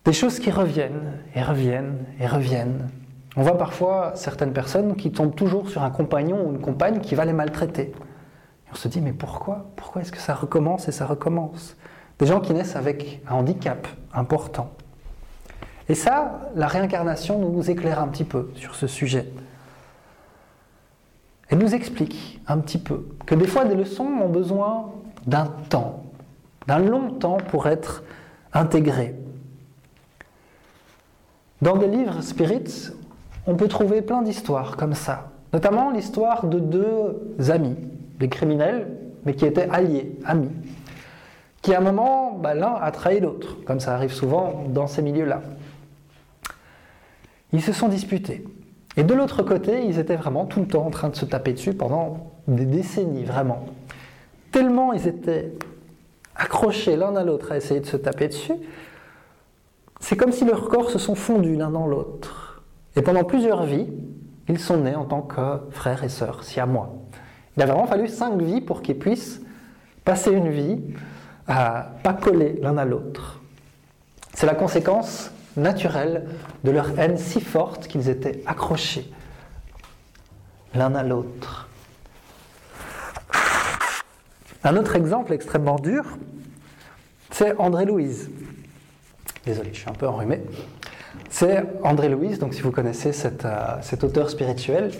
Des 0.06 0.14
choses 0.14 0.38
qui 0.38 0.50
reviennent 0.50 1.18
et 1.34 1.42
reviennent 1.42 1.98
et 2.18 2.26
reviennent. 2.26 2.88
On 3.36 3.42
voit 3.42 3.58
parfois 3.58 4.12
certaines 4.14 4.54
personnes 4.54 4.96
qui 4.96 5.12
tombent 5.12 5.36
toujours 5.36 5.68
sur 5.68 5.82
un 5.82 5.90
compagnon 5.90 6.46
ou 6.46 6.52
une 6.52 6.62
compagne 6.62 7.00
qui 7.00 7.14
va 7.14 7.26
les 7.26 7.34
maltraiter. 7.34 7.92
On 8.72 8.74
se 8.74 8.88
dit, 8.88 9.02
mais 9.02 9.12
pourquoi? 9.12 9.66
Pourquoi 9.76 10.00
est-ce 10.00 10.12
que 10.12 10.18
ça 10.18 10.34
recommence 10.34 10.88
et 10.88 10.92
ça 10.92 11.04
recommence? 11.04 11.76
Des 12.20 12.26
gens 12.26 12.40
qui 12.40 12.54
naissent 12.54 12.76
avec 12.76 13.20
un 13.28 13.34
handicap 13.34 13.86
important. 14.14 14.72
Et 15.90 15.96
ça, 15.96 16.42
la 16.54 16.68
réincarnation 16.68 17.40
nous 17.40 17.68
éclaire 17.68 18.00
un 18.00 18.06
petit 18.06 18.22
peu 18.22 18.52
sur 18.54 18.76
ce 18.76 18.86
sujet. 18.86 19.26
Elle 21.48 21.58
nous 21.58 21.74
explique 21.74 22.40
un 22.46 22.58
petit 22.58 22.78
peu 22.78 23.08
que 23.26 23.34
des 23.34 23.48
fois 23.48 23.64
des 23.64 23.74
leçons 23.74 24.04
ont 24.04 24.28
besoin 24.28 24.92
d'un 25.26 25.46
temps, 25.68 26.04
d'un 26.68 26.78
long 26.78 27.10
temps 27.10 27.38
pour 27.38 27.66
être 27.66 28.04
intégrées. 28.52 29.16
Dans 31.60 31.76
des 31.76 31.88
livres 31.88 32.20
spirites, 32.20 32.94
on 33.48 33.56
peut 33.56 33.66
trouver 33.66 34.00
plein 34.00 34.22
d'histoires 34.22 34.76
comme 34.76 34.94
ça, 34.94 35.32
notamment 35.52 35.90
l'histoire 35.90 36.46
de 36.46 36.60
deux 36.60 37.50
amis, 37.50 37.74
des 38.20 38.28
criminels, 38.28 38.96
mais 39.26 39.34
qui 39.34 39.44
étaient 39.44 39.68
alliés, 39.68 40.16
amis, 40.24 40.52
qui 41.62 41.74
à 41.74 41.78
un 41.78 41.82
moment, 41.82 42.38
bah, 42.40 42.54
l'un 42.54 42.76
a 42.76 42.92
trahi 42.92 43.18
l'autre, 43.18 43.56
comme 43.64 43.80
ça 43.80 43.96
arrive 43.96 44.12
souvent 44.12 44.66
dans 44.68 44.86
ces 44.86 45.02
milieux-là. 45.02 45.42
Ils 47.52 47.62
se 47.62 47.72
sont 47.72 47.88
disputés. 47.88 48.44
Et 48.96 49.02
de 49.02 49.14
l'autre 49.14 49.42
côté, 49.42 49.84
ils 49.84 49.98
étaient 49.98 50.16
vraiment 50.16 50.46
tout 50.46 50.60
le 50.60 50.66
temps 50.66 50.84
en 50.84 50.90
train 50.90 51.08
de 51.08 51.16
se 51.16 51.24
taper 51.24 51.52
dessus 51.52 51.74
pendant 51.74 52.32
des 52.48 52.64
décennies, 52.64 53.24
vraiment. 53.24 53.66
Tellement 54.52 54.92
ils 54.92 55.06
étaient 55.06 55.52
accrochés 56.34 56.96
l'un 56.96 57.14
à 57.16 57.24
l'autre 57.24 57.52
à 57.52 57.56
essayer 57.56 57.80
de 57.80 57.86
se 57.86 57.96
taper 57.96 58.28
dessus, 58.28 58.54
c'est 60.00 60.16
comme 60.16 60.32
si 60.32 60.44
leurs 60.44 60.68
corps 60.68 60.90
se 60.90 60.98
sont 60.98 61.14
fondus 61.14 61.56
l'un 61.56 61.70
dans 61.70 61.86
l'autre. 61.86 62.62
Et 62.96 63.02
pendant 63.02 63.24
plusieurs 63.24 63.64
vies, 63.64 63.86
ils 64.48 64.58
sont 64.58 64.78
nés 64.78 64.96
en 64.96 65.04
tant 65.04 65.22
que 65.22 65.60
frères 65.70 66.02
et 66.02 66.08
sœurs, 66.08 66.42
si 66.42 66.58
à 66.58 66.66
moi. 66.66 66.94
Il 67.56 67.62
a 67.62 67.66
vraiment 67.66 67.86
fallu 67.86 68.08
cinq 68.08 68.40
vies 68.40 68.60
pour 68.60 68.82
qu'ils 68.82 68.98
puissent 68.98 69.40
passer 70.04 70.32
une 70.32 70.48
vie 70.48 70.80
à 71.46 71.92
pas 72.02 72.14
coller 72.14 72.58
l'un 72.62 72.78
à 72.78 72.84
l'autre. 72.84 73.40
C'est 74.34 74.46
la 74.46 74.54
conséquence 74.54 75.30
naturelle 75.60 76.26
de 76.64 76.70
leur 76.70 76.98
haine 76.98 77.16
si 77.16 77.40
forte 77.40 77.86
qu'ils 77.86 78.08
étaient 78.08 78.42
accrochés 78.46 79.10
l'un 80.74 80.94
à 80.94 81.02
l'autre. 81.02 81.68
Un 84.62 84.76
autre 84.76 84.94
exemple 84.94 85.32
extrêmement 85.32 85.76
dur, 85.76 86.04
c'est 87.30 87.56
André-Louise. 87.58 88.30
Désolé, 89.46 89.70
je 89.72 89.80
suis 89.80 89.88
un 89.88 89.94
peu 89.94 90.06
enrhumé. 90.06 90.42
C'est 91.30 91.64
André-Louise, 91.82 92.38
donc 92.38 92.54
si 92.54 92.60
vous 92.60 92.70
connaissez 92.70 93.12
cet, 93.12 93.44
euh, 93.44 93.76
cet 93.80 94.04
auteur 94.04 94.28
spirituel, 94.28 94.90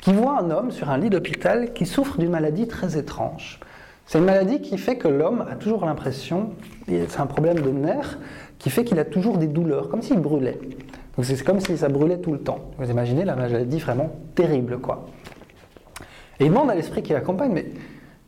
qui 0.00 0.12
voit 0.12 0.38
un 0.38 0.50
homme 0.50 0.70
sur 0.70 0.90
un 0.90 0.98
lit 0.98 1.10
d'hôpital 1.10 1.72
qui 1.72 1.86
souffre 1.86 2.18
d'une 2.18 2.30
maladie 2.30 2.68
très 2.68 2.98
étrange. 2.98 3.58
C'est 4.06 4.18
une 4.18 4.24
maladie 4.24 4.60
qui 4.60 4.78
fait 4.78 4.98
que 4.98 5.08
l'homme 5.08 5.44
a 5.50 5.56
toujours 5.56 5.84
l'impression, 5.84 6.50
c'est 6.86 7.18
un 7.18 7.26
problème 7.26 7.60
de 7.60 7.70
nerfs, 7.70 8.18
qui 8.58 8.70
fait 8.70 8.84
qu'il 8.84 8.98
a 8.98 9.04
toujours 9.04 9.38
des 9.38 9.48
douleurs, 9.48 9.88
comme 9.88 10.02
s'il 10.02 10.20
brûlait. 10.20 10.58
Donc 11.16 11.24
c'est 11.24 11.42
comme 11.42 11.60
si 11.60 11.76
ça 11.76 11.88
brûlait 11.88 12.18
tout 12.18 12.32
le 12.32 12.40
temps. 12.40 12.58
Vous 12.78 12.90
imaginez 12.90 13.24
la 13.24 13.36
maladie 13.36 13.78
vraiment 13.78 14.10
terrible, 14.34 14.78
quoi. 14.78 15.06
Et 16.38 16.44
il 16.44 16.48
demande 16.48 16.70
à 16.70 16.74
l'esprit 16.74 17.02
qui 17.02 17.12
l'accompagne, 17.12 17.52
mais 17.52 17.66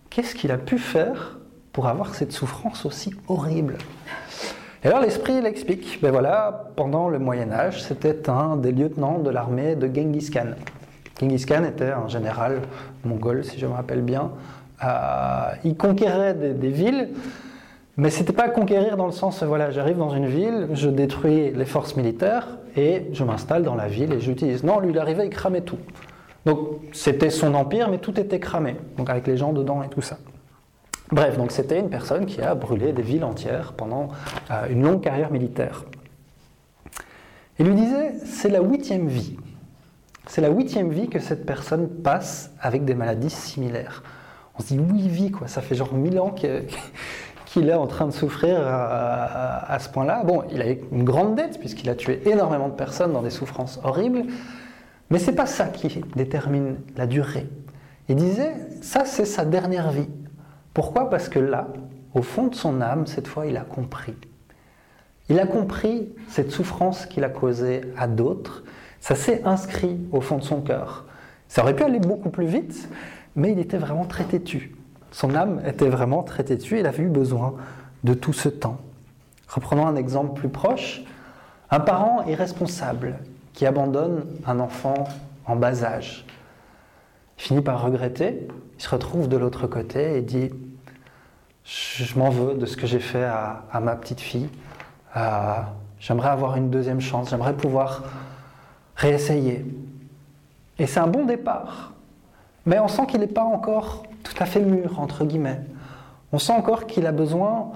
qu'est-ce 0.09 0.35
qu'il 0.35 0.51
a 0.51 0.59
pu 0.59 0.79
faire 0.79 1.39
pour 1.73 1.87
avoir 1.87 2.15
cette 2.15 2.33
souffrance 2.33 2.87
aussi 2.87 3.15
horrible? 3.29 3.77
Et 4.83 4.87
alors 4.87 5.01
l'esprit 5.01 5.41
l'explique. 5.41 5.99
Ben 6.01 6.11
voilà, 6.11 6.71
pendant 6.77 7.09
le 7.09 7.19
Moyen 7.19 7.53
Âge, 7.53 7.83
c'était 7.83 8.31
un 8.31 8.57
des 8.57 8.73
lieutenants 8.73 9.19
de 9.19 9.29
l'armée 9.29 9.75
de 9.77 9.87
Genghis 9.87 10.31
Khan. 10.31 10.53
Genghis 11.21 11.45
Khan 11.45 11.65
était 11.65 11.91
un 11.91 12.09
général 12.09 12.63
mongol, 13.05 13.45
si 13.45 13.59
je 13.59 13.67
me 13.67 13.73
rappelle 13.73 14.03
bien. 14.03 14.31
Euh, 14.85 15.51
il 15.65 15.77
conquérait 15.77 16.35
des 16.35 16.69
villes 16.69 17.09
mais 17.99 18.11
c'était 18.11 18.33
pas 18.33 18.49
conquérir 18.49 18.97
dans 18.97 19.07
le 19.07 19.13
sens, 19.13 19.43
voilà, 19.43 19.73
j'arrive 19.73 19.99
dans 19.99 20.11
une 20.11 20.27
ville, 20.27 20.69
je 20.73 20.89
détruis 20.89 21.51
les 21.51 21.65
forces 21.65 21.97
militaires 21.97 22.47
et 22.77 23.09
je 23.13 23.25
m'installe 23.25 23.65
dans 23.65 23.75
la 23.75 23.89
ville 23.89 24.13
et 24.13 24.21
j'utilise. 24.21 24.63
Non, 24.63 24.79
lui, 24.79 24.91
il 24.91 24.99
arrivait, 24.99 25.27
il 25.27 25.31
cramait 25.31 25.63
tout. 25.63 25.79
Donc 26.47 26.59
c'était 26.93 27.31
son 27.31 27.55
empire, 27.55 27.91
mais 27.91 27.99
tout 27.99 28.19
était 28.21 28.39
cramé, 28.39 28.77
donc 28.97 29.11
avec 29.11 29.27
les 29.27 29.37
gens 29.37 29.53
dedans 29.53 29.83
et 29.83 29.89
tout 29.89 30.01
ça. 30.01 30.19
Bref, 31.11 31.37
donc 31.37 31.51
c'était 31.51 31.81
une 31.81 31.91
personne 31.91 32.25
qui 32.25 32.41
a 32.41 32.55
brûlé 32.55 32.93
des 32.93 33.03
villes 33.03 33.25
entières 33.25 33.73
pendant 33.73 34.11
euh, 34.53 34.69
une 34.71 34.83
longue 34.83 35.01
carrière 35.01 35.33
militaire. 35.33 35.85
Il 37.59 37.67
lui 37.67 37.75
disait, 37.75 38.13
c'est 38.25 38.49
la 38.49 38.61
huitième 38.61 39.09
vie. 39.09 39.37
C'est 40.27 40.41
la 40.41 40.51
huitième 40.51 40.91
vie 40.91 41.09
que 41.09 41.19
cette 41.19 41.45
personne 41.45 41.89
passe 41.89 42.53
avec 42.61 42.85
des 42.85 42.95
maladies 42.95 43.31
similaires. 43.31 44.05
On 44.57 44.63
se 44.63 44.69
dit, 44.69 44.79
oui, 44.79 45.09
vie, 45.09 45.31
quoi, 45.31 45.49
ça 45.49 45.63
fait 45.63 45.75
genre 45.75 45.95
mille 45.95 46.21
ans 46.21 46.31
que 46.31 46.63
qu'il 47.49 47.71
est 47.71 47.75
en 47.75 47.87
train 47.87 48.07
de 48.07 48.13
souffrir 48.13 48.61
à, 48.61 49.79
ce 49.81 49.89
point-là. 49.89 50.23
Bon, 50.23 50.45
il 50.53 50.61
a 50.61 50.67
une 50.93 51.05
grande 51.05 51.35
dette 51.35 51.59
puisqu'il 51.59 51.89
a 51.89 51.95
tué 51.95 52.21
énormément 52.27 52.69
de 52.69 52.75
personnes 52.75 53.13
dans 53.13 53.23
des 53.23 53.31
souffrances 53.31 53.81
horribles, 53.85 54.25
mais 55.11 55.19
c'est 55.19 55.33
pas 55.33 55.47
ça 55.47 55.67
qui 55.67 56.03
détermine 56.15 56.77
la 56.97 57.07
durée. 57.07 57.49
Il 58.09 58.17
disait, 58.17 58.53
ça 58.83 59.07
c'est 59.07 59.25
sa 59.25 59.47
dernière 59.47 59.91
vie. 59.91 60.09
Pourquoi? 60.75 61.09
Parce 61.09 61.31
que 61.31 61.39
là, 61.39 61.69
au 62.15 62.21
fond 62.21 62.49
de 62.49 62.55
son 62.55 62.83
âme, 62.83 63.07
cette 63.07 63.27
fois, 63.27 63.47
il 63.47 63.57
a 63.57 63.63
compris. 63.63 64.15
Il 65.31 65.41
a 65.41 65.47
compris 65.47 66.11
cette 66.29 66.51
souffrance 66.51 67.07
qu'il 67.07 67.25
a 67.25 67.31
causée 67.31 67.81
à 67.97 68.07
d'autres. 68.09 68.63
Ça 69.01 69.15
s'est 69.15 69.43
inscrit 69.45 69.99
au 70.13 70.21
fond 70.21 70.37
de 70.37 70.43
son 70.43 70.61
cœur. 70.61 71.07
Ça 71.49 71.63
aurait 71.63 71.75
pu 71.75 71.83
aller 71.83 71.99
beaucoup 71.99 72.29
plus 72.29 72.47
vite, 72.47 72.91
mais 73.37 73.53
il 73.53 73.59
était 73.59 73.79
vraiment 73.79 74.05
très 74.05 74.25
têtu. 74.25 74.75
Son 75.11 75.35
âme 75.35 75.61
était 75.67 75.89
vraiment 75.89 76.23
très 76.23 76.45
têtue, 76.45 76.81
il 76.81 76.87
avait 76.87 77.03
eu 77.03 77.09
besoin 77.09 77.55
de 78.05 78.15
tout 78.15 78.33
ce 78.33 78.49
temps. 78.49 78.79
Reprenons 79.49 79.87
un 79.87 79.97
exemple 79.97 80.39
plus 80.39 80.49
proche. 80.49 81.03
Un 81.71 81.81
parent 81.81 82.25
irresponsable 82.27 83.19
qui 83.53 83.67
abandonne 83.67 84.25
un 84.47 84.61
enfant 84.61 85.05
en 85.47 85.57
bas 85.57 85.85
âge. 85.85 86.25
Il 87.39 87.43
finit 87.43 87.61
par 87.61 87.83
regretter, 87.83 88.49
il 88.79 88.83
se 88.83 88.89
retrouve 88.89 89.29
de 89.29 89.37
l'autre 89.37 89.67
côté 89.67 90.17
et 90.17 90.23
dit 90.23 90.51
Je 91.65 92.19
m'en 92.19 92.31
veux 92.31 92.55
de 92.55 92.67
ce 92.67 92.77
que 92.77 92.87
j'ai 92.87 93.01
fait 93.01 93.25
à, 93.25 93.81
ma 93.83 93.97
petite 93.97 94.21
fille. 94.21 94.49
Euh, 95.17 95.55
j'aimerais 95.99 96.31
avoir 96.31 96.57
une 96.57 96.71
deuxième 96.71 97.01
chance, 97.01 97.31
j'aimerais 97.31 97.55
pouvoir 97.55 98.05
réessayer. 98.97 99.65
Et 100.79 100.87
c'est 100.87 101.01
un 101.01 101.07
bon 101.07 101.25
départ. 101.25 101.93
Mais 102.67 102.79
on 102.79 102.89
sent 102.89 103.07
qu'il 103.07 103.21
n'est 103.21 103.27
pas 103.27 103.45
encore 103.45 104.05
tout 104.29 104.43
à 104.43 104.47
fait 104.47 104.61
mûr, 104.61 105.01
entre 105.01 105.25
guillemets. 105.25 105.61
On 106.33 106.39
sent 106.39 106.53
encore 106.53 106.87
qu'il 106.87 107.07
a 107.07 107.13
besoin 107.13 107.73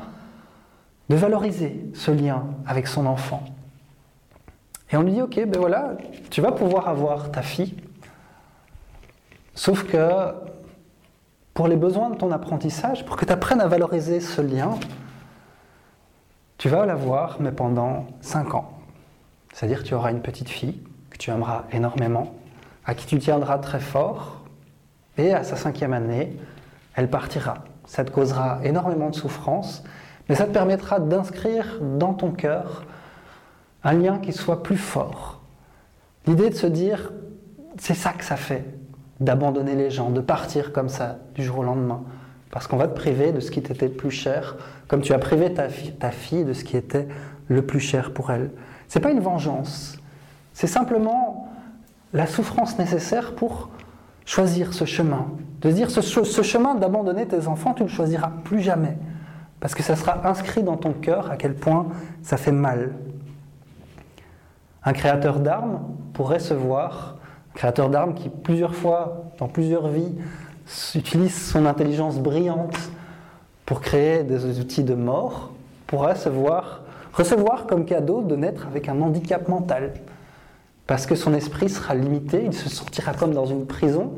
de 1.08 1.16
valoriser 1.16 1.90
ce 1.94 2.10
lien 2.10 2.44
avec 2.66 2.86
son 2.86 3.06
enfant. 3.06 3.42
Et 4.90 4.96
on 4.96 5.02
lui 5.02 5.12
dit, 5.12 5.22
ok, 5.22 5.40
ben 5.46 5.58
voilà, 5.58 5.96
tu 6.30 6.40
vas 6.40 6.52
pouvoir 6.52 6.88
avoir 6.88 7.30
ta 7.30 7.42
fille, 7.42 7.74
sauf 9.54 9.84
que 9.84 10.34
pour 11.54 11.68
les 11.68 11.76
besoins 11.76 12.10
de 12.10 12.16
ton 12.16 12.30
apprentissage, 12.30 13.04
pour 13.04 13.16
que 13.16 13.24
tu 13.24 13.32
apprennes 13.32 13.60
à 13.60 13.66
valoriser 13.68 14.20
ce 14.20 14.40
lien, 14.40 14.78
tu 16.58 16.68
vas 16.68 16.86
l'avoir, 16.86 17.38
mais 17.40 17.52
pendant 17.52 18.06
5 18.20 18.54
ans. 18.54 18.72
C'est-à-dire 19.52 19.82
tu 19.82 19.94
auras 19.94 20.10
une 20.10 20.22
petite 20.22 20.48
fille 20.48 20.82
que 21.10 21.16
tu 21.16 21.30
aimeras 21.30 21.64
énormément, 21.72 22.34
à 22.84 22.94
qui 22.94 23.06
tu 23.06 23.18
tiendras 23.18 23.58
très 23.58 23.80
fort, 23.80 24.41
et 25.18 25.32
à 25.32 25.44
sa 25.44 25.56
cinquième 25.56 25.92
année, 25.92 26.36
elle 26.94 27.08
partira. 27.08 27.64
Ça 27.84 28.04
te 28.04 28.10
causera 28.10 28.60
énormément 28.64 29.10
de 29.10 29.14
souffrance, 29.14 29.82
mais 30.28 30.34
ça 30.34 30.46
te 30.46 30.52
permettra 30.52 31.00
d'inscrire 31.00 31.78
dans 31.80 32.14
ton 32.14 32.30
cœur 32.30 32.84
un 33.84 33.94
lien 33.94 34.18
qui 34.18 34.32
soit 34.32 34.62
plus 34.62 34.76
fort. 34.76 35.40
L'idée 36.26 36.50
de 36.50 36.54
se 36.54 36.66
dire, 36.66 37.12
c'est 37.78 37.94
ça 37.94 38.12
que 38.12 38.24
ça 38.24 38.36
fait, 38.36 38.64
d'abandonner 39.20 39.74
les 39.74 39.90
gens, 39.90 40.10
de 40.10 40.20
partir 40.20 40.72
comme 40.72 40.88
ça 40.88 41.18
du 41.34 41.42
jour 41.42 41.58
au 41.58 41.62
lendemain, 41.64 42.02
parce 42.50 42.66
qu'on 42.66 42.76
va 42.76 42.86
te 42.86 42.94
priver 42.94 43.32
de 43.32 43.40
ce 43.40 43.50
qui 43.50 43.62
t'était 43.62 43.88
le 43.88 43.94
plus 43.94 44.10
cher, 44.10 44.56
comme 44.86 45.02
tu 45.02 45.12
as 45.12 45.18
privé 45.18 45.52
ta, 45.52 45.68
ta 45.98 46.10
fille 46.10 46.44
de 46.44 46.52
ce 46.52 46.64
qui 46.64 46.76
était 46.76 47.08
le 47.48 47.62
plus 47.62 47.80
cher 47.80 48.12
pour 48.12 48.30
elle. 48.30 48.50
C'est 48.88 49.00
pas 49.00 49.10
une 49.10 49.20
vengeance, 49.20 49.98
c'est 50.52 50.66
simplement 50.66 51.48
la 52.12 52.26
souffrance 52.26 52.78
nécessaire 52.78 53.34
pour 53.34 53.70
choisir 54.24 54.72
ce 54.72 54.84
chemin, 54.84 55.26
de 55.60 55.70
dire 55.70 55.90
ce, 55.90 56.42
chemin 56.42 56.74
d'abandonner 56.74 57.26
tes 57.26 57.46
enfants, 57.46 57.74
tu 57.74 57.82
ne 57.82 57.88
le 57.88 57.94
choisiras 57.94 58.30
plus 58.44 58.60
jamais, 58.60 58.96
parce 59.60 59.74
que 59.74 59.82
ça 59.82 59.96
sera 59.96 60.26
inscrit 60.28 60.62
dans 60.62 60.76
ton 60.76 60.92
cœur 60.92 61.30
à 61.30 61.36
quel 61.36 61.54
point 61.54 61.86
ça 62.22 62.36
fait 62.36 62.52
mal. 62.52 62.92
Un 64.84 64.92
créateur 64.92 65.38
d'armes 65.38 65.80
pourrait 66.12 66.40
se 66.40 66.54
voir, 66.54 67.16
un 67.54 67.58
créateur 67.58 67.88
d'armes 67.88 68.14
qui 68.14 68.28
plusieurs 68.28 68.74
fois, 68.74 69.24
dans 69.38 69.48
plusieurs 69.48 69.88
vies, 69.88 70.14
utilise 70.94 71.50
son 71.50 71.66
intelligence 71.66 72.18
brillante 72.18 72.78
pour 73.66 73.80
créer 73.80 74.24
des 74.24 74.58
outils 74.60 74.84
de 74.84 74.94
mort, 74.94 75.50
pourrait 75.86 76.16
se 76.16 76.28
voir, 76.28 76.82
recevoir 77.12 77.66
comme 77.66 77.84
cadeau 77.84 78.22
de 78.22 78.34
naître 78.34 78.66
avec 78.66 78.88
un 78.88 79.00
handicap 79.00 79.48
mental 79.48 79.92
parce 80.86 81.06
que 81.06 81.14
son 81.14 81.34
esprit 81.34 81.68
sera 81.68 81.94
limité, 81.94 82.42
il 82.44 82.52
se 82.52 82.68
sentira 82.68 83.14
comme 83.14 83.32
dans 83.32 83.46
une 83.46 83.66
prison, 83.66 84.12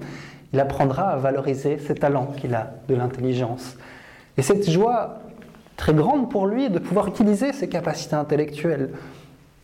il 0.53 0.61
apprendra 0.61 1.11
à 1.11 1.17
valoriser 1.17 1.79
ses 1.79 1.95
talents 1.95 2.33
qu'il 2.37 2.55
a, 2.55 2.75
de 2.89 2.95
l'intelligence. 2.95 3.77
Et 4.37 4.43
cette 4.43 4.69
joie 4.69 5.21
très 5.77 5.95
grande 5.95 6.31
pour 6.31 6.47
lui 6.47 6.71
de 6.71 6.79
pouvoir 6.79 7.09
utiliser 7.09 7.53
ses 7.53 7.69
capacités 7.69 8.15
intellectuelles. 8.15 8.91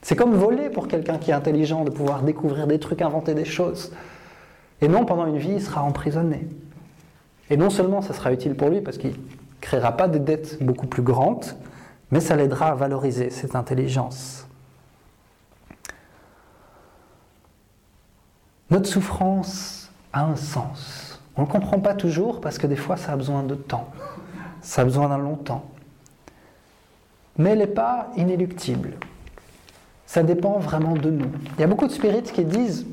C'est 0.03 0.17
comme 0.17 0.35
voler 0.35 0.71
pour 0.71 0.89
quelqu'un 0.89 1.19
qui 1.19 1.31
est 1.31 1.35
intelligent, 1.35 1.85
de 1.85 1.91
pouvoir 1.91 2.23
découvrir 2.23 2.67
des 2.67 2.79
trucs, 2.79 3.03
inventer 3.03 3.35
des 3.35 3.45
choses. 3.45 3.93
Et 4.81 4.89
non, 4.89 5.05
pendant 5.05 5.27
une 5.27 5.39
vie, 5.39 5.53
il 5.53 5.63
sera 5.63 5.83
emprisonné. 5.83 6.49
Et 7.51 7.57
non 7.57 7.71
seulement 7.71 8.01
ça 8.01 8.15
sera 8.15 8.33
utile 8.33 8.55
pour 8.55 8.71
lui 8.71 8.81
parce 8.81 8.97
qu'il 8.97 9.11
ne 9.11 9.17
créera 9.61 9.93
pas 9.97 10.09
des 10.09 10.21
dettes 10.21 10.63
beaucoup 10.63 10.87
plus 10.87 11.03
grandes, 11.03 11.45
mais 12.11 12.21
ça 12.21 12.37
l'aidera 12.37 12.69
à 12.69 12.75
valoriser 12.75 13.31
cette 13.31 13.55
intelligence. 13.55 14.47
Notre 18.71 18.89
souffrance 18.89 19.91
a 20.13 20.25
un 20.25 20.37
sens. 20.37 21.21
On 21.37 21.43
ne 21.43 21.47
le 21.47 21.53
comprend 21.53 21.81
pas 21.81 21.95
toujours 21.95 22.41
parce 22.41 22.59
que 22.59 22.67
des 22.67 22.77
fois 22.77 22.97
ça 22.97 23.13
a 23.13 23.17
besoin 23.17 23.43
de 23.43 23.55
temps, 23.55 23.89
ça 24.61 24.83
a 24.83 24.85
besoin 24.85 25.09
d'un 25.09 25.19
long 25.19 25.37
temps. 25.37 25.65
Mais 27.39 27.51
elle 27.51 27.59
n'est 27.59 27.67
pas 27.67 28.11
inéluctible. 28.17 28.95
Ça 30.07 30.23
dépend 30.23 30.59
vraiment 30.59 30.95
de 30.95 31.11
nous. 31.11 31.31
Il 31.57 31.61
y 31.61 31.65
a 31.65 31.67
beaucoup 31.67 31.87
de 31.87 31.93
spirites 31.93 32.33
qui 32.33 32.45
disent 32.45 32.87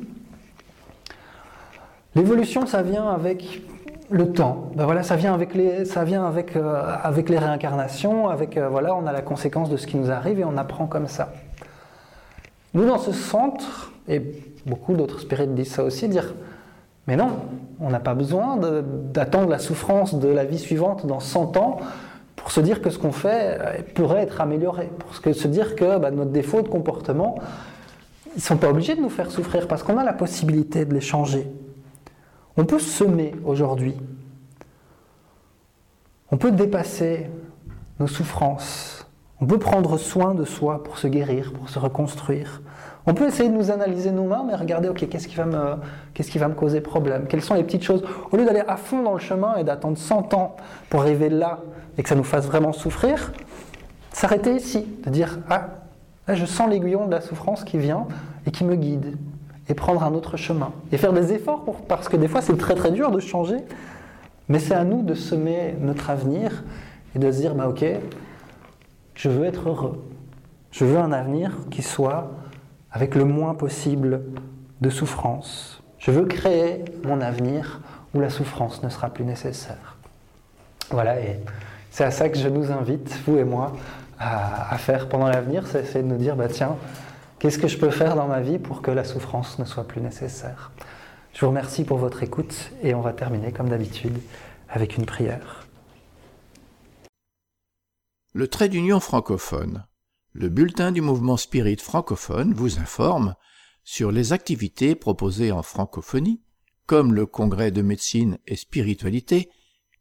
l'évolution 2.15 2.65
ça 2.65 2.81
vient 2.81 3.09
avec 3.09 3.61
le 4.09 4.31
temps. 4.31 4.71
Ben 4.75 4.85
voilà, 4.85 5.03
ça 5.03 5.15
vient 5.15 5.33
avec 5.33 5.53
les, 5.53 5.83
euh, 6.55 7.39
réincarnations, 7.39 8.29
avec 8.29 8.57
euh, 8.57 8.69
voilà, 8.69 8.95
on 8.95 9.05
a 9.05 9.11
la 9.11 9.21
conséquence 9.21 9.69
de 9.69 9.77
ce 9.77 9.85
qui 9.85 9.97
nous 9.97 10.11
arrive 10.11 10.39
et 10.39 10.45
on 10.45 10.57
apprend 10.57 10.87
comme 10.87 11.07
ça. 11.07 11.33
Nous 12.73 12.85
dans 12.85 12.99
ce 12.99 13.11
centre, 13.11 13.91
et 14.07 14.21
beaucoup 14.65 14.95
d'autres 14.95 15.19
spirites 15.19 15.53
disent 15.53 15.71
ça 15.71 15.84
aussi, 15.84 16.07
dire 16.07 16.34
mais 17.07 17.15
non, 17.15 17.29
on 17.79 17.89
n'a 17.89 18.01
pas 18.01 18.13
besoin 18.13 18.57
d'attendre 18.57 19.49
la 19.49 19.59
souffrance 19.59 20.15
de 20.15 20.27
la 20.27 20.43
vie 20.43 20.59
suivante 20.59 21.05
dans 21.05 21.21
100 21.21 21.55
ans 21.55 21.79
pour 22.35 22.51
se 22.51 22.59
dire 22.59 22.81
que 22.81 22.89
ce 22.89 22.99
qu'on 22.99 23.13
fait 23.13 23.57
euh, 23.59 23.81
pourrait 23.95 24.21
être 24.21 24.41
amélioré, 24.41 24.89
pour 24.99 25.15
se 25.15 25.47
dire 25.47 25.75
que 25.75 25.97
bah, 25.97 26.11
notre 26.11 26.31
défaut 26.31 26.61
de 26.61 26.67
comportement, 26.67 27.39
ils 28.35 28.38
ne 28.38 28.41
sont 28.41 28.57
pas 28.57 28.69
obligés 28.69 28.95
de 28.95 29.01
nous 29.01 29.09
faire 29.09 29.31
souffrir 29.31 29.67
parce 29.67 29.84
qu'on 29.84 29.97
a 29.97 30.03
la 30.03 30.13
possibilité 30.13 30.85
de 30.85 30.93
les 30.93 31.01
changer. 31.01 31.47
On 32.57 32.65
peut 32.65 32.79
semer 32.79 33.34
aujourd'hui. 33.45 33.95
On 36.31 36.38
peut 36.38 36.51
dépasser 36.51 37.29
nos 37.99 38.07
souffrances. 38.07 39.07
On 39.39 39.45
peut 39.45 39.59
prendre 39.59 39.97
soin 39.97 40.34
de 40.34 40.43
soi 40.43 40.84
pour 40.84 40.97
se 40.97 41.07
guérir, 41.07 41.53
pour 41.53 41.69
se 41.69 41.79
reconstruire. 41.79 42.61
On 43.09 43.13
peut 43.13 43.27
essayer 43.27 43.47
de 43.47 43.55
nous 43.55 43.71
analyser 43.71 44.11
nous-mêmes 44.11 44.49
et 44.51 44.55
regarder, 44.55 44.89
ok, 44.89 45.07
qu'est-ce 45.07 45.29
qui, 45.29 45.35
va 45.35 45.45
me, 45.45 45.75
qu'est-ce 46.13 46.29
qui 46.29 46.38
va 46.38 46.49
me 46.49 46.53
causer 46.53 46.81
problème? 46.81 47.25
Quelles 47.29 47.41
sont 47.41 47.53
les 47.53 47.63
petites 47.63 47.84
choses? 47.84 48.03
Au 48.31 48.35
lieu 48.35 48.45
d'aller 48.45 48.63
à 48.67 48.75
fond 48.75 49.01
dans 49.01 49.13
le 49.13 49.19
chemin 49.19 49.55
et 49.55 49.63
d'attendre 49.63 49.97
100 49.97 50.34
ans 50.34 50.57
pour 50.89 50.99
arriver 51.01 51.29
là 51.29 51.59
et 51.97 52.03
que 52.03 52.09
ça 52.09 52.15
nous 52.15 52.25
fasse 52.25 52.45
vraiment 52.45 52.73
souffrir, 52.73 53.31
s'arrêter 54.11 54.53
ici, 54.53 54.85
de 55.05 55.09
dire, 55.09 55.39
ah, 55.49 55.69
là 56.27 56.35
je 56.35 56.45
sens 56.45 56.69
l'aiguillon 56.69 57.05
de 57.05 57.11
la 57.11 57.21
souffrance 57.21 57.63
qui 57.63 57.77
vient 57.77 58.07
et 58.45 58.51
qui 58.51 58.65
me 58.65 58.75
guide, 58.75 59.15
et 59.69 59.73
prendre 59.73 60.03
un 60.03 60.13
autre 60.13 60.35
chemin. 60.35 60.73
Et 60.91 60.97
faire 60.97 61.13
des 61.13 61.31
efforts 61.31 61.63
pour, 61.63 61.77
parce 61.84 62.09
que 62.09 62.17
des 62.17 62.27
fois 62.27 62.41
c'est 62.41 62.57
très 62.57 62.75
très 62.75 62.91
dur 62.91 63.11
de 63.11 63.21
changer, 63.21 63.57
mais 64.49 64.59
c'est 64.59 64.75
à 64.75 64.84
nous 64.84 65.01
de 65.01 65.13
semer 65.13 65.75
notre 65.79 66.09
avenir 66.09 66.65
et 67.15 67.19
de 67.19 67.31
se 67.31 67.38
dire, 67.38 67.55
bah 67.55 67.69
ok, 67.69 67.85
je 69.15 69.29
veux 69.29 69.45
être 69.45 69.69
heureux. 69.69 70.03
Je 70.71 70.84
veux 70.84 70.97
un 70.97 71.13
avenir 71.13 71.53
qui 71.71 71.81
soit 71.81 72.31
avec 72.98 73.14
le 73.14 73.26
moins 73.26 73.53
possible 73.53 74.24
de 74.82 74.90
souffrance. 74.90 75.84
Je 75.99 76.10
veux 76.10 76.26
créer 76.26 76.84
mon 77.03 77.22
avenir 77.22 77.80
où 78.15 78.19
la 78.19 78.32
souffrance 78.32 78.82
ne 78.82 78.90
sera 78.90 79.11
plus 79.11 79.24
nécessaire. 79.24 79.98
Voilà, 80.90 81.19
et 81.19 81.40
c'est 81.91 82.06
à 82.06 82.10
ça 82.10 82.28
que 82.28 82.40
je 82.40 82.48
nous 82.48 82.72
invite, 82.72 83.15
vous 83.28 83.38
et 83.38 83.44
moi, 83.44 83.74
à, 84.18 84.76
faire 84.80 85.10
pendant 85.10 85.28
l'avenir, 85.28 85.68
c'est 85.68 86.02
de 86.02 86.07
nous 86.07 86.18
dire, 86.18 86.36
bah 86.36 86.48
tiens, 86.48 86.76
qu'est-ce 87.38 87.60
que 87.60 87.68
je 87.68 87.78
peux 87.78 87.91
faire 87.91 88.15
dans 88.15 88.26
ma 88.26 88.41
vie 88.41 88.57
pour 88.57 88.82
que 88.82 88.90
la 88.90 89.03
souffrance 89.03 89.60
ne 89.60 89.65
soit 89.65 89.84
plus 89.84 90.02
nécessaire? 90.02 90.72
Je 91.34 91.41
vous 91.41 91.49
remercie 91.49 91.84
pour 91.84 91.99
votre 91.99 92.24
écoute 92.24 92.72
et 92.82 92.95
on 92.95 93.02
va 93.02 93.14
terminer 93.14 93.52
comme 93.52 93.69
d'habitude 93.69 94.18
avec 94.69 94.98
une 94.98 95.06
prière. 95.06 95.68
Le 98.34 98.48
trait 98.48 98.69
d'union 98.69 98.99
francophone 98.99 99.86
le 100.38 100.49
bulletin 100.49 100.91
du 100.91 101.01
mouvement 101.01 101.35
spirit 101.35 101.77
francophone 101.77 102.53
vous 102.53 102.77
informe 102.77 103.34
sur 103.84 104.11
les 104.11 104.34
activités 104.34 104.93
proposées 104.93 105.51
en 105.51 105.64
francophonie, 105.64 106.43
comme 106.85 107.15
le 107.15 107.26
congrès 107.26 107.72
de 107.72 107.81
médecine 107.81 108.38
et 108.45 108.55
spiritualité 108.55 109.49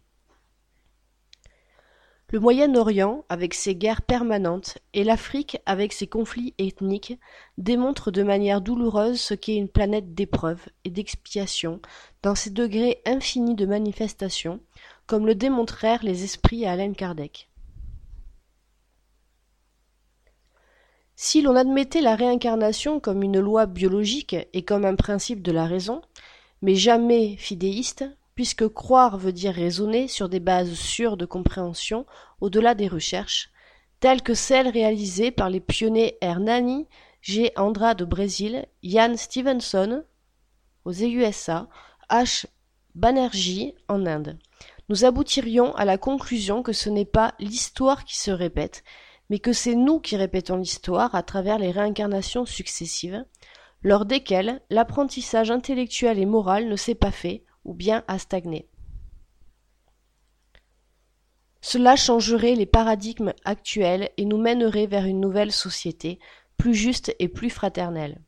Le 2.30 2.40
Moyen-Orient, 2.40 3.24
avec 3.30 3.55
ses 3.55 3.74
guerres 3.74 4.02
permanentes, 4.02 4.76
et 4.92 5.02
l'Afrique, 5.02 5.56
avec 5.64 5.94
ses 5.94 6.06
conflits 6.06 6.52
ethniques, 6.59 7.18
démontrent 7.56 8.10
de 8.10 8.22
manière 8.22 8.60
douloureuse 8.60 9.18
ce 9.18 9.32
qu'est 9.32 9.56
une 9.56 9.70
planète 9.70 10.14
d'épreuves 10.14 10.68
et 10.84 10.90
d'expiation 10.90 11.80
dans 12.22 12.34
ses 12.34 12.50
degrés 12.50 13.00
infinis 13.06 13.55
de 13.55 13.64
manifestation, 13.64 14.60
comme 15.06 15.26
le 15.26 15.34
démontrèrent 15.34 16.05
les 16.05 16.22
esprits 16.24 16.66
à 16.66 16.72
Alain 16.72 16.92
Kardec. 16.92 17.48
Si 21.20 21.43
l'on 21.43 21.57
admettait 21.57 22.01
la 22.01 22.15
réincarnation 22.15 23.01
comme 23.01 23.24
une 23.24 23.40
loi 23.40 23.66
biologique 23.66 24.36
et 24.53 24.65
comme 24.65 24.85
un 24.85 24.95
principe 24.95 25.43
de 25.43 25.51
la 25.51 25.66
raison, 25.66 26.01
mais 26.62 26.77
jamais 26.77 27.35
fidéiste, 27.36 28.05
puisque 28.36 28.69
croire 28.69 29.19
veut 29.19 29.32
dire 29.32 29.53
raisonner 29.53 30.07
sur 30.07 30.28
des 30.28 30.39
bases 30.39 30.74
sûres 30.74 31.16
de 31.16 31.27
compréhension 31.27 32.07
au-delà 32.40 32.77
des 32.77 32.86
recherches, 32.86 33.51
telles 33.99 34.23
que 34.23 34.32
celles 34.32 34.69
réalisées 34.69 35.32
par 35.32 35.51
les 35.51 35.59
pionniers 35.59 36.16
Hernani, 36.20 36.86
G. 37.20 37.51
Andrade 37.57 38.03
au 38.03 38.07
Brésil, 38.07 38.66
Ian 38.85 39.16
Stevenson 39.16 40.05
aux 40.85 40.93
USA, 40.93 41.69
H. 42.11 42.47
Banerjee 42.95 43.74
en 43.89 44.07
Inde. 44.07 44.39
Nous 44.89 45.05
aboutirions 45.05 45.74
à 45.74 45.85
la 45.85 45.99
conclusion 45.99 46.62
que 46.62 46.73
ce 46.73 46.89
n'est 46.89 47.05
pas 47.05 47.35
l'histoire 47.40 48.05
qui 48.05 48.16
se 48.16 48.31
répète, 48.31 48.85
mais 49.30 49.38
que 49.38 49.52
c'est 49.52 49.74
nous 49.74 50.00
qui 50.00 50.16
répétons 50.16 50.56
l'histoire 50.56 51.14
à 51.14 51.22
travers 51.22 51.59
les 51.59 51.70
réincarnations 51.70 52.46
successives, 52.46 53.24
lors 53.82 54.05
desquelles 54.05 54.60
l'apprentissage 54.70 55.50
intellectuel 55.50 56.18
et 56.18 56.26
moral 56.26 56.68
ne 56.68 56.76
s'est 56.76 56.94
pas 56.94 57.10
fait, 57.10 57.44
ou 57.64 57.74
bien 57.74 58.05
à 58.09 58.18
stagner. 58.18 58.68
Cela 61.60 61.96
changerait 61.96 62.55
les 62.55 62.66
paradigmes 62.66 63.34
actuels 63.44 64.10
et 64.16 64.24
nous 64.24 64.38
mènerait 64.38 64.86
vers 64.86 65.05
une 65.05 65.20
nouvelle 65.20 65.52
société, 65.52 66.18
plus 66.56 66.74
juste 66.74 67.14
et 67.18 67.28
plus 67.28 67.50
fraternelle. 67.50 68.20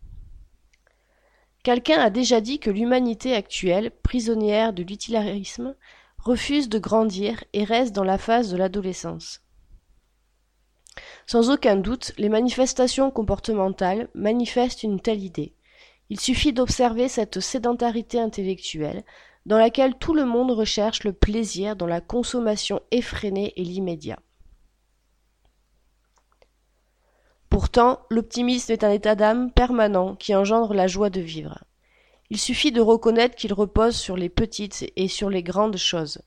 Quelqu'un 1.62 2.00
a 2.00 2.10
déjà 2.10 2.40
dit 2.40 2.58
que 2.58 2.70
l'humanité 2.70 3.34
actuelle, 3.34 3.90
prisonnière 4.02 4.72
de 4.72 4.82
l'utilitarisme, 4.82 5.74
refuse 6.18 6.68
de 6.68 6.78
grandir 6.78 7.42
et 7.52 7.64
reste 7.64 7.94
dans 7.94 8.04
la 8.04 8.18
phase 8.18 8.50
de 8.50 8.56
l'adolescence. 8.56 9.42
Sans 11.30 11.48
aucun 11.48 11.76
doute, 11.76 12.12
les 12.18 12.28
manifestations 12.28 13.12
comportementales 13.12 14.08
manifestent 14.14 14.82
une 14.82 14.98
telle 14.98 15.22
idée. 15.22 15.54
Il 16.08 16.18
suffit 16.18 16.52
d'observer 16.52 17.06
cette 17.06 17.38
sédentarité 17.38 18.18
intellectuelle, 18.18 19.04
dans 19.46 19.56
laquelle 19.56 19.94
tout 19.94 20.12
le 20.12 20.24
monde 20.24 20.50
recherche 20.50 21.04
le 21.04 21.12
plaisir 21.12 21.76
dans 21.76 21.86
la 21.86 22.00
consommation 22.00 22.80
effrénée 22.90 23.52
et 23.54 23.62
l'immédiat. 23.62 24.18
Pourtant, 27.48 28.00
l'optimisme 28.10 28.72
est 28.72 28.82
un 28.82 28.90
état 28.90 29.14
d'âme 29.14 29.52
permanent 29.52 30.16
qui 30.16 30.34
engendre 30.34 30.74
la 30.74 30.88
joie 30.88 31.10
de 31.10 31.20
vivre. 31.20 31.62
Il 32.30 32.38
suffit 32.38 32.72
de 32.72 32.80
reconnaître 32.80 33.36
qu'il 33.36 33.52
repose 33.52 33.94
sur 33.94 34.16
les 34.16 34.30
petites 34.30 34.90
et 34.96 35.06
sur 35.06 35.30
les 35.30 35.44
grandes 35.44 35.76
choses. 35.76 36.22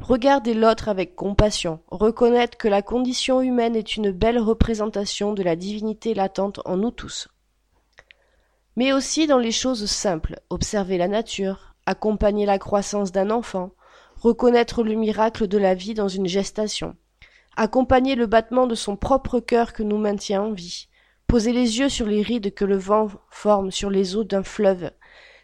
Regarder 0.00 0.54
l'autre 0.54 0.88
avec 0.88 1.14
compassion, 1.16 1.80
reconnaître 1.90 2.56
que 2.56 2.68
la 2.68 2.82
condition 2.82 3.42
humaine 3.42 3.76
est 3.76 3.96
une 3.96 4.10
belle 4.10 4.38
représentation 4.38 5.34
de 5.34 5.42
la 5.42 5.54
divinité 5.54 6.14
latente 6.14 6.60
en 6.64 6.76
nous 6.76 6.90
tous. 6.90 7.28
Mais 8.76 8.92
aussi 8.92 9.26
dans 9.26 9.38
les 9.38 9.52
choses 9.52 9.84
simples, 9.86 10.40
observer 10.50 10.98
la 10.98 11.08
nature, 11.08 11.74
accompagner 11.84 12.46
la 12.46 12.58
croissance 12.58 13.12
d'un 13.12 13.30
enfant, 13.30 13.72
reconnaître 14.16 14.82
le 14.82 14.94
miracle 14.94 15.46
de 15.46 15.58
la 15.58 15.74
vie 15.74 15.94
dans 15.94 16.08
une 16.08 16.28
gestation, 16.28 16.96
accompagner 17.56 18.14
le 18.14 18.26
battement 18.26 18.66
de 18.66 18.74
son 18.74 18.96
propre 18.96 19.40
cœur 19.40 19.72
que 19.72 19.82
nous 19.82 19.98
maintient 19.98 20.42
en 20.42 20.52
vie, 20.52 20.88
poser 21.26 21.52
les 21.52 21.78
yeux 21.78 21.88
sur 21.88 22.06
les 22.06 22.22
rides 22.22 22.54
que 22.54 22.64
le 22.64 22.78
vent 22.78 23.08
forme 23.30 23.70
sur 23.70 23.90
les 23.90 24.16
eaux 24.16 24.24
d'un 24.24 24.42
fleuve, 24.42 24.90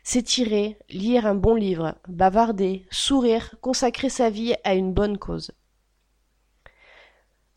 s'étirer, 0.05 0.79
lire 0.91 1.27
un 1.27 1.35
bon 1.35 1.55
livre, 1.55 1.95
bavarder, 2.07 2.87
sourire, 2.91 3.57
consacrer 3.61 4.11
sa 4.11 4.31
vie 4.31 4.55
à 4.63 4.75
une 4.75 4.93
bonne 4.93 5.19
cause. 5.19 5.51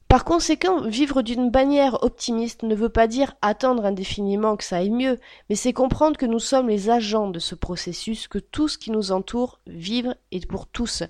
Par 0.08 0.24
conséquent, 0.24 0.88
vivre 0.88 1.22
d'une 1.22 1.52
manière 1.52 2.02
optimiste 2.02 2.64
ne 2.64 2.74
veut 2.74 2.90
pas 2.90 3.08
dire 3.08 3.36
attendre 3.42 3.86
indéfiniment 3.86 4.56
que 4.56 4.64
ça 4.64 4.78
aille 4.78 4.90
mieux, 4.90 5.20
mais 5.50 5.56
c'est 5.56 5.74
comprendre 5.74 6.16
que 6.16 6.26
nous 6.26 6.40
sommes 6.40 6.70
les 6.70 6.90
agents 6.90 7.30
de 7.30 7.40
ce 7.40 7.56
processus, 7.56 8.30
que 8.30 8.40
tout 8.40 8.70
ce 8.70 8.78
qui 8.78 8.92
nous 8.92 9.12
entoure, 9.12 9.60
vivre 9.68 10.16
est 10.32 10.48
pour 10.48 10.68
tous. 10.68 11.04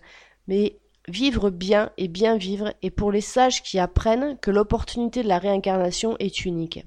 Mais 0.47 0.79
vivre 1.07 1.51
bien 1.51 1.91
et 1.97 2.07
bien 2.07 2.37
vivre 2.37 2.73
est 2.81 2.89
pour 2.89 3.11
les 3.11 3.21
sages 3.21 3.61
qui 3.61 3.77
apprennent 3.77 4.39
que 4.39 4.49
l'opportunité 4.49 5.21
de 5.21 5.27
la 5.27 5.37
réincarnation 5.37 6.17
est 6.17 6.45
unique. 6.45 6.83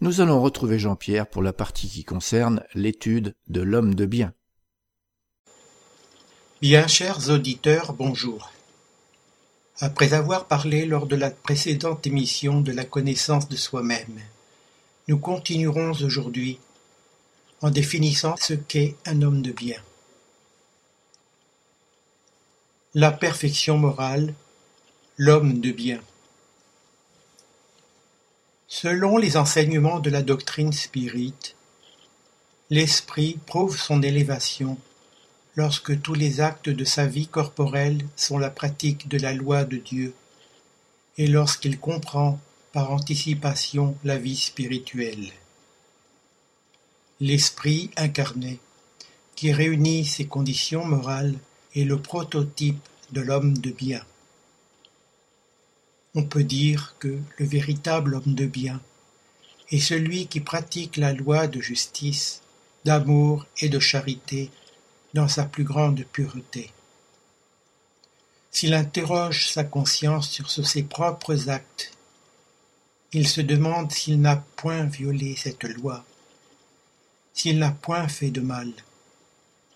nous 0.01 0.22
allons 0.22 0.41
retrouver 0.41 0.80
Jean-Pierre 0.80 1.27
pour 1.27 1.43
la 1.43 1.53
partie 1.53 1.88
qui 1.88 2.03
concerne 2.03 2.63
l'étude 2.73 3.35
de 3.47 3.61
l'homme 3.61 3.93
de 3.93 4.07
bien. 4.07 4.34
Bien 6.61 6.88
chers 6.88 7.30
auditeurs, 7.30 7.93
bonjour. 7.93 8.51
Après 9.80 10.13
avoir 10.13 10.47
parlé 10.47 10.88
lors 10.88 11.05
de 11.05 11.15
la 11.15 11.30
précédente 11.30 12.07
émission 12.07 12.59
de 12.59 12.72
la 12.72 12.85
connaissance 12.85 13.49
de 13.49 13.55
soi-même, 13.55 14.19
nous 15.07 15.19
continuerons 15.19 15.91
aujourd'hui 15.91 16.59
en 17.61 17.69
définissant 17.69 18.35
ce 18.39 18.55
qu'est 18.55 18.95
un 19.05 19.22
homme 19.22 19.43
de 19.43 19.51
bien. 19.51 19.80
La 22.97 23.11
perfection 23.11 23.77
morale, 23.77 24.34
l'homme 25.17 25.59
de 25.59 25.73
bien. 25.73 25.99
Selon 28.69 29.17
les 29.17 29.35
enseignements 29.35 29.99
de 29.99 30.09
la 30.09 30.22
doctrine 30.22 30.72
spirite, 30.72 31.57
l'esprit 32.69 33.38
prouve 33.47 33.77
son 33.77 34.01
élévation 34.01 34.77
lorsque 35.57 36.01
tous 36.01 36.13
les 36.13 36.39
actes 36.39 36.69
de 36.69 36.85
sa 36.85 37.05
vie 37.05 37.27
corporelle 37.27 37.99
sont 38.15 38.38
la 38.38 38.49
pratique 38.49 39.09
de 39.09 39.17
la 39.17 39.34
loi 39.34 39.65
de 39.65 39.76
Dieu, 39.76 40.13
et 41.17 41.27
lorsqu'il 41.27 41.77
comprend 41.77 42.39
par 42.72 42.93
anticipation 42.93 43.97
la 44.05 44.17
vie 44.17 44.38
spirituelle. 44.38 45.34
L'esprit 47.19 47.91
incarné, 47.97 48.61
qui 49.35 49.51
réunit 49.51 50.05
ces 50.05 50.27
conditions 50.27 50.85
morales, 50.85 51.35
est 51.76 51.84
le 51.84 51.99
prototype 51.99 52.88
de 53.11 53.22
l'homme 53.22 53.57
de 53.57 53.72
bien. 53.72 54.03
On 56.15 56.23
peut 56.23 56.43
dire 56.43 56.95
que 56.99 57.19
le 57.38 57.45
véritable 57.45 58.15
homme 58.15 58.35
de 58.35 58.45
bien 58.45 58.81
est 59.72 59.80
celui 59.80 60.27
qui 60.27 60.39
pratique 60.39 60.97
la 60.97 61.14
loi 61.14 61.47
de 61.47 61.60
justice, 61.60 62.41
d'amour 62.85 63.45
et 63.60 63.69
de 63.69 63.80
charité 63.80 64.52
dans 65.14 65.27
sa 65.27 65.43
plus 65.43 65.64
grande 65.64 66.03
pureté. 66.11 66.72
S'il 68.52 68.73
interroge 68.73 69.49
sa 69.49 69.65
conscience 69.65 70.30
sur 70.30 70.49
ses 70.49 70.84
propres 70.84 71.49
actes, 71.49 71.91
il 73.11 73.27
se 73.27 73.41
demande 73.41 73.91
s'il 73.91 74.22
n'a 74.22 74.38
point 74.56 74.85
violé 74.85 75.35
cette 75.35 75.64
loi, 75.64 76.06
s'il 77.34 77.60
n'a 77.60 77.72
point 77.72 78.07
fait 78.07 78.31
de 78.31 78.41
mal, 78.41 78.72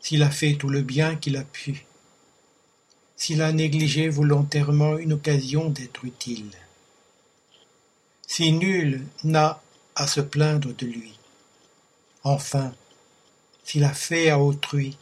s'il 0.02 0.24
a 0.24 0.30
fait 0.30 0.56
tout 0.56 0.70
le 0.70 0.82
bien 0.82 1.16
qu'il 1.16 1.36
a 1.36 1.44
pu, 1.44 1.86
s'il 3.20 3.42
a 3.42 3.52
négligé 3.52 4.08
volontairement 4.08 4.98
une 4.98 5.12
occasion 5.12 5.70
d'être 5.70 6.06
utile. 6.06 6.52
Si 8.26 8.54
nul 8.54 9.06
n'a 9.26 9.62
à 9.94 10.08
se 10.08 10.22
plaindre 10.22 10.74
de 10.74 10.86
lui. 10.86 11.20
Enfin, 12.24 12.74
s'il 13.66 13.84
a 13.84 13.94
fait 13.94 14.30
à 14.30 14.40
autrui 14.40 14.98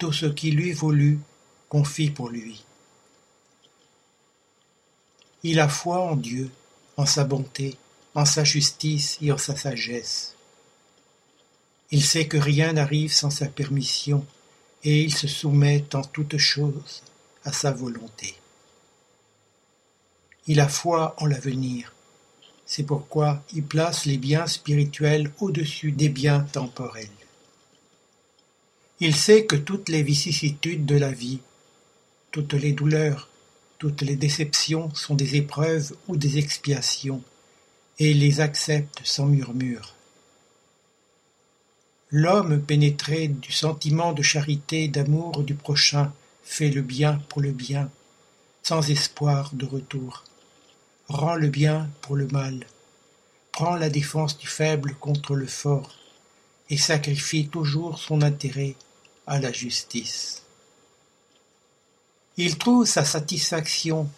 tout 0.00 0.12
ce 0.12 0.26
qui 0.26 0.50
lui 0.50 0.72
voulut 0.72 1.20
qu'on 1.68 1.84
fit 1.84 2.10
pour 2.10 2.30
lui. 2.30 2.64
Il 5.44 5.60
a 5.60 5.68
foi 5.68 6.00
en 6.00 6.16
Dieu, 6.16 6.50
en 6.96 7.06
sa 7.06 7.22
bonté, 7.22 7.76
en 8.16 8.24
sa 8.24 8.42
justice 8.42 9.18
et 9.22 9.30
en 9.30 9.38
sa 9.38 9.54
sagesse. 9.54 10.34
Il 11.92 12.02
sait 12.02 12.26
que 12.26 12.38
rien 12.38 12.72
n'arrive 12.72 13.12
sans 13.12 13.30
sa 13.30 13.46
permission, 13.46 14.26
et 14.82 15.02
il 15.02 15.14
se 15.14 15.28
soumet 15.28 15.84
en 15.94 16.02
toutes 16.02 16.38
choses 16.38 17.02
à 17.44 17.52
sa 17.52 17.72
volonté. 17.72 18.34
Il 20.46 20.60
a 20.60 20.68
foi 20.68 21.14
en 21.18 21.26
l'avenir, 21.26 21.92
c'est 22.66 22.84
pourquoi 22.84 23.42
il 23.52 23.62
place 23.62 24.06
les 24.06 24.18
biens 24.18 24.46
spirituels 24.46 25.30
au-dessus 25.40 25.92
des 25.92 26.08
biens 26.08 26.40
temporels. 26.40 27.08
Il 29.00 29.14
sait 29.14 29.46
que 29.46 29.56
toutes 29.56 29.88
les 29.88 30.02
vicissitudes 30.02 30.86
de 30.86 30.96
la 30.96 31.12
vie, 31.12 31.40
toutes 32.30 32.54
les 32.54 32.72
douleurs, 32.72 33.28
toutes 33.78 34.02
les 34.02 34.16
déceptions 34.16 34.94
sont 34.94 35.14
des 35.14 35.36
épreuves 35.36 35.94
ou 36.08 36.16
des 36.16 36.38
expiations, 36.38 37.22
et 37.98 38.14
les 38.14 38.40
accepte 38.40 39.00
sans 39.04 39.26
murmure. 39.26 39.94
L'homme 42.10 42.60
pénétré 42.60 43.28
du 43.28 43.52
sentiment 43.52 44.12
de 44.12 44.22
charité 44.22 44.88
d'amour 44.88 45.42
du 45.42 45.54
prochain 45.54 46.12
fait 46.44 46.70
le 46.70 46.82
bien 46.82 47.20
pour 47.28 47.40
le 47.40 47.52
bien, 47.52 47.90
sans 48.62 48.90
espoir 48.90 49.50
de 49.52 49.66
retour, 49.66 50.24
rend 51.08 51.34
le 51.34 51.48
bien 51.48 51.88
pour 52.00 52.16
le 52.16 52.26
mal, 52.28 52.66
prend 53.52 53.76
la 53.76 53.90
défense 53.90 54.38
du 54.38 54.46
faible 54.46 54.94
contre 54.94 55.34
le 55.34 55.46
fort, 55.46 55.94
et 56.70 56.76
sacrifie 56.76 57.48
toujours 57.48 57.98
son 57.98 58.22
intérêt 58.22 58.76
à 59.26 59.38
la 59.38 59.52
justice. 59.52 60.42
Il 62.36 62.56
trouve 62.56 62.86
sa 62.86 63.04
satisfaction 63.04 64.08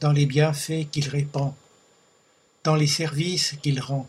dans 0.00 0.12
les 0.12 0.26
bienfaits 0.26 0.90
qu'il 0.90 1.08
répand, 1.08 1.54
dans 2.64 2.74
les 2.74 2.86
services 2.86 3.54
qu'il 3.62 3.80
rend, 3.80 4.06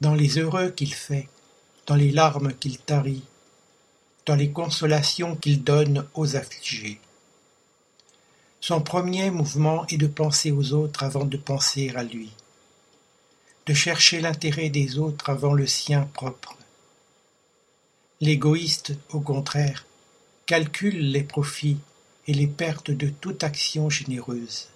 dans 0.00 0.14
les 0.14 0.38
heureux 0.38 0.70
qu'il 0.70 0.94
fait, 0.94 1.28
dans 1.86 1.96
les 1.96 2.10
larmes 2.10 2.54
qu'il 2.54 2.78
tarit, 2.78 3.22
dans 4.26 4.36
les 4.36 4.50
consolations 4.50 5.36
qu'il 5.36 5.62
donne 5.62 6.06
aux 6.14 6.36
affligés. 6.36 7.00
Son 8.60 8.80
premier 8.80 9.30
mouvement 9.30 9.86
est 9.88 9.96
de 9.96 10.06
penser 10.06 10.50
aux 10.50 10.72
autres 10.72 11.02
avant 11.02 11.24
de 11.24 11.36
penser 11.36 11.92
à 11.96 12.02
lui, 12.02 12.30
de 13.66 13.74
chercher 13.74 14.20
l'intérêt 14.20 14.70
des 14.70 14.98
autres 14.98 15.30
avant 15.30 15.54
le 15.54 15.66
sien 15.66 16.08
propre, 16.12 16.56
L'égoïste, 18.22 18.92
au 19.14 19.20
contraire, 19.20 19.86
calcule 20.44 21.10
les 21.10 21.22
profits 21.22 21.78
et 22.26 22.34
les 22.34 22.46
pertes 22.46 22.90
de 22.90 23.08
toute 23.08 23.44
action 23.44 23.88
généreuse. 23.88 24.68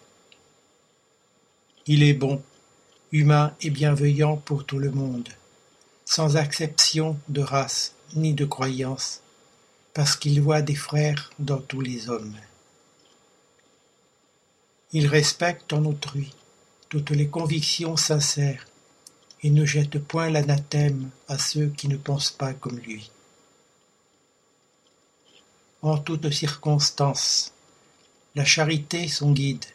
Il 1.86 2.02
est 2.02 2.14
bon, 2.14 2.42
humain 3.12 3.54
et 3.60 3.68
bienveillant 3.68 4.38
pour 4.38 4.64
tout 4.64 4.78
le 4.78 4.90
monde, 4.90 5.28
sans 6.06 6.38
exception 6.38 7.18
de 7.28 7.42
race 7.42 7.92
ni 8.16 8.32
de 8.32 8.46
croyance, 8.46 9.20
parce 9.94 10.16
qu'il 10.16 10.40
voit 10.42 10.62
des 10.62 10.74
frères 10.74 11.30
dans 11.38 11.60
tous 11.60 11.80
les 11.80 12.10
hommes. 12.10 12.36
Il 14.92 15.06
respecte 15.06 15.72
en 15.72 15.84
autrui 15.84 16.34
toutes 16.88 17.10
les 17.10 17.28
convictions 17.28 17.96
sincères 17.96 18.66
et 19.42 19.50
ne 19.50 19.64
jette 19.64 19.98
point 19.98 20.30
l'anathème 20.30 21.10
à 21.28 21.38
ceux 21.38 21.68
qui 21.68 21.88
ne 21.88 21.96
pensent 21.96 22.30
pas 22.30 22.52
comme 22.52 22.78
lui 22.78 23.10
en 25.84 25.98
toutes 25.98 26.30
circonstances. 26.30 27.52
La 28.34 28.46
charité 28.46 29.06
son 29.06 29.32
guide. 29.32 29.66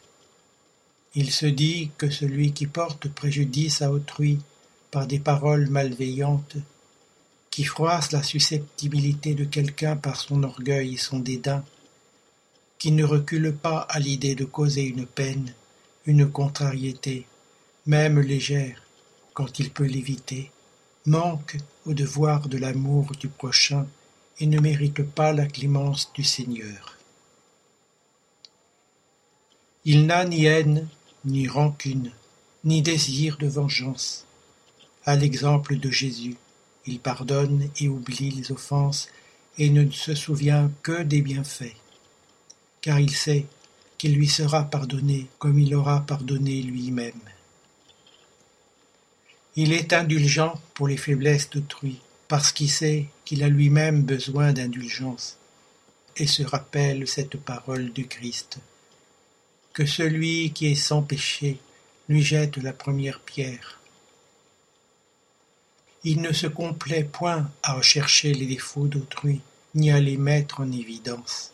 Il 1.14 1.30
se 1.30 1.46
dit 1.46 1.92
que 1.98 2.10
celui 2.10 2.52
qui 2.52 2.66
porte 2.66 3.08
préjudice 3.08 3.80
à 3.80 3.92
autrui 3.92 4.40
par 4.90 5.06
des 5.06 5.20
paroles 5.20 5.68
malveillantes, 5.68 6.56
qui 7.50 7.64
froisse 7.64 8.12
la 8.12 8.22
susceptibilité 8.22 9.34
de 9.34 9.44
quelqu'un 9.44 9.96
par 9.96 10.16
son 10.16 10.42
orgueil 10.44 10.94
et 10.94 10.98
son 10.98 11.18
dédain, 11.18 11.64
qui 12.78 12.92
ne 12.92 13.04
recule 13.04 13.54
pas 13.54 13.80
à 13.80 13.98
l'idée 13.98 14.34
de 14.34 14.44
causer 14.44 14.84
une 14.84 15.06
peine, 15.06 15.52
une 16.06 16.30
contrariété, 16.30 17.26
même 17.86 18.20
légère, 18.20 18.82
quand 19.34 19.58
il 19.58 19.70
peut 19.70 19.84
l'éviter, 19.84 20.50
manque 21.06 21.56
au 21.86 21.92
devoir 21.92 22.48
de 22.48 22.56
l'amour 22.56 23.12
du 23.18 23.28
prochain 23.28 23.86
et 24.38 24.46
ne 24.46 24.60
mérite 24.60 25.02
pas 25.02 25.32
la 25.32 25.46
clémence 25.46 26.12
du 26.14 26.24
Seigneur. 26.24 26.96
Il 29.84 30.06
n'a 30.06 30.24
ni 30.24 30.44
haine, 30.44 30.88
ni 31.24 31.48
rancune, 31.48 32.12
ni 32.64 32.82
désir 32.82 33.38
de 33.38 33.46
vengeance. 33.46 34.26
À 35.04 35.16
l'exemple 35.16 35.78
de 35.78 35.90
Jésus, 35.90 36.36
il 36.90 36.98
pardonne 36.98 37.70
et 37.78 37.88
oublie 37.88 38.30
les 38.30 38.52
offenses 38.52 39.08
et 39.58 39.70
ne 39.70 39.88
se 39.90 40.14
souvient 40.14 40.70
que 40.82 41.02
des 41.02 41.22
bienfaits, 41.22 41.76
car 42.80 42.98
il 42.98 43.14
sait 43.14 43.46
qu'il 43.96 44.14
lui 44.14 44.28
sera 44.28 44.64
pardonné 44.64 45.28
comme 45.38 45.58
il 45.58 45.74
aura 45.74 46.00
pardonné 46.00 46.62
lui-même. 46.62 47.20
Il 49.56 49.72
est 49.72 49.92
indulgent 49.92 50.60
pour 50.74 50.88
les 50.88 50.96
faiblesses 50.96 51.50
d'autrui, 51.50 52.00
parce 52.28 52.52
qu'il 52.52 52.70
sait 52.70 53.06
qu'il 53.24 53.42
a 53.42 53.48
lui-même 53.48 54.02
besoin 54.02 54.52
d'indulgence, 54.52 55.36
et 56.16 56.26
se 56.26 56.42
rappelle 56.42 57.06
cette 57.06 57.36
parole 57.36 57.92
du 57.92 58.06
Christ, 58.06 58.58
que 59.72 59.86
celui 59.86 60.52
qui 60.52 60.66
est 60.66 60.74
sans 60.74 61.02
péché 61.02 61.58
lui 62.08 62.22
jette 62.22 62.56
la 62.56 62.72
première 62.72 63.20
pierre. 63.20 63.79
Il 66.02 66.22
ne 66.22 66.32
se 66.32 66.46
complaît 66.46 67.04
point 67.04 67.50
à 67.62 67.74
rechercher 67.74 68.32
les 68.32 68.46
défauts 68.46 68.88
d'autrui, 68.88 69.40
ni 69.74 69.90
à 69.90 70.00
les 70.00 70.16
mettre 70.16 70.60
en 70.60 70.72
évidence. 70.72 71.52